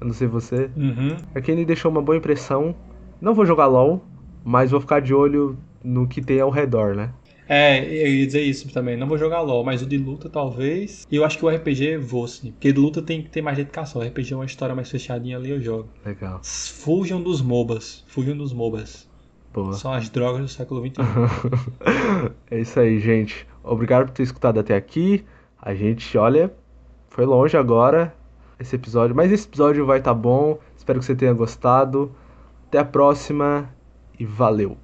Eu 0.00 0.06
não 0.06 0.14
sei 0.14 0.28
você. 0.28 0.70
Uhum. 0.76 1.16
Arcane 1.34 1.64
deixou 1.64 1.90
uma 1.90 2.02
boa 2.02 2.16
impressão. 2.16 2.74
Não 3.20 3.34
vou 3.34 3.44
jogar 3.46 3.66
LOL, 3.66 4.02
mas 4.44 4.70
vou 4.70 4.80
ficar 4.80 5.00
de 5.00 5.12
olho 5.12 5.56
no 5.82 6.06
que 6.06 6.20
tem 6.20 6.40
ao 6.40 6.50
redor, 6.50 6.94
né? 6.94 7.10
É, 7.48 7.82
eu 7.82 8.06
ia 8.06 8.26
dizer 8.26 8.42
isso 8.42 8.70
também. 8.72 8.96
Não 8.96 9.06
vou 9.06 9.16
jogar 9.16 9.40
LOL, 9.40 9.64
mas 9.64 9.80
o 9.82 9.86
de 9.86 9.96
luta 9.96 10.28
talvez. 10.28 11.06
E 11.10 11.16
eu 11.16 11.24
acho 11.24 11.38
que 11.38 11.44
o 11.44 11.48
RPG 11.48 11.96
vou 11.96 12.28
sim. 12.28 12.52
Porque 12.52 12.72
de 12.72 12.78
luta 12.78 13.00
tem 13.00 13.22
que 13.22 13.30
ter 13.30 13.40
mais 13.40 13.56
dedicação. 13.56 14.02
O 14.02 14.04
RPG 14.04 14.34
é 14.34 14.36
uma 14.36 14.44
história 14.44 14.74
mais 14.74 14.90
fechadinha 14.90 15.36
ali, 15.38 15.50
eu 15.50 15.60
jogo. 15.60 15.88
Legal. 16.04 16.40
Fujam 16.42 17.22
dos 17.22 17.40
MOBAs. 17.40 18.04
Fujam 18.06 18.36
dos 18.36 18.52
MOBAs. 18.52 19.08
Boa. 19.52 19.72
São 19.72 19.92
as 19.92 20.08
drogas 20.10 20.42
do 20.42 20.48
século 20.48 20.86
XXI. 20.86 21.00
é 22.50 22.60
isso 22.60 22.78
aí, 22.78 23.00
gente. 23.00 23.46
Obrigado 23.64 24.06
por 24.06 24.12
ter 24.12 24.22
escutado 24.22 24.60
até 24.60 24.76
aqui. 24.76 25.24
A 25.60 25.74
gente, 25.74 26.16
olha, 26.16 26.52
foi 27.08 27.24
longe 27.24 27.56
agora 27.56 28.14
esse 28.60 28.76
episódio, 28.76 29.14
mas 29.14 29.32
esse 29.32 29.46
episódio 29.46 29.84
vai 29.86 29.98
estar 29.98 30.14
bom. 30.14 30.58
Espero 30.76 30.98
que 30.98 31.04
você 31.04 31.14
tenha 31.14 31.32
gostado. 31.32 32.14
Até 32.68 32.78
a 32.78 32.84
próxima 32.84 33.68
e 34.18 34.24
valeu! 34.24 34.78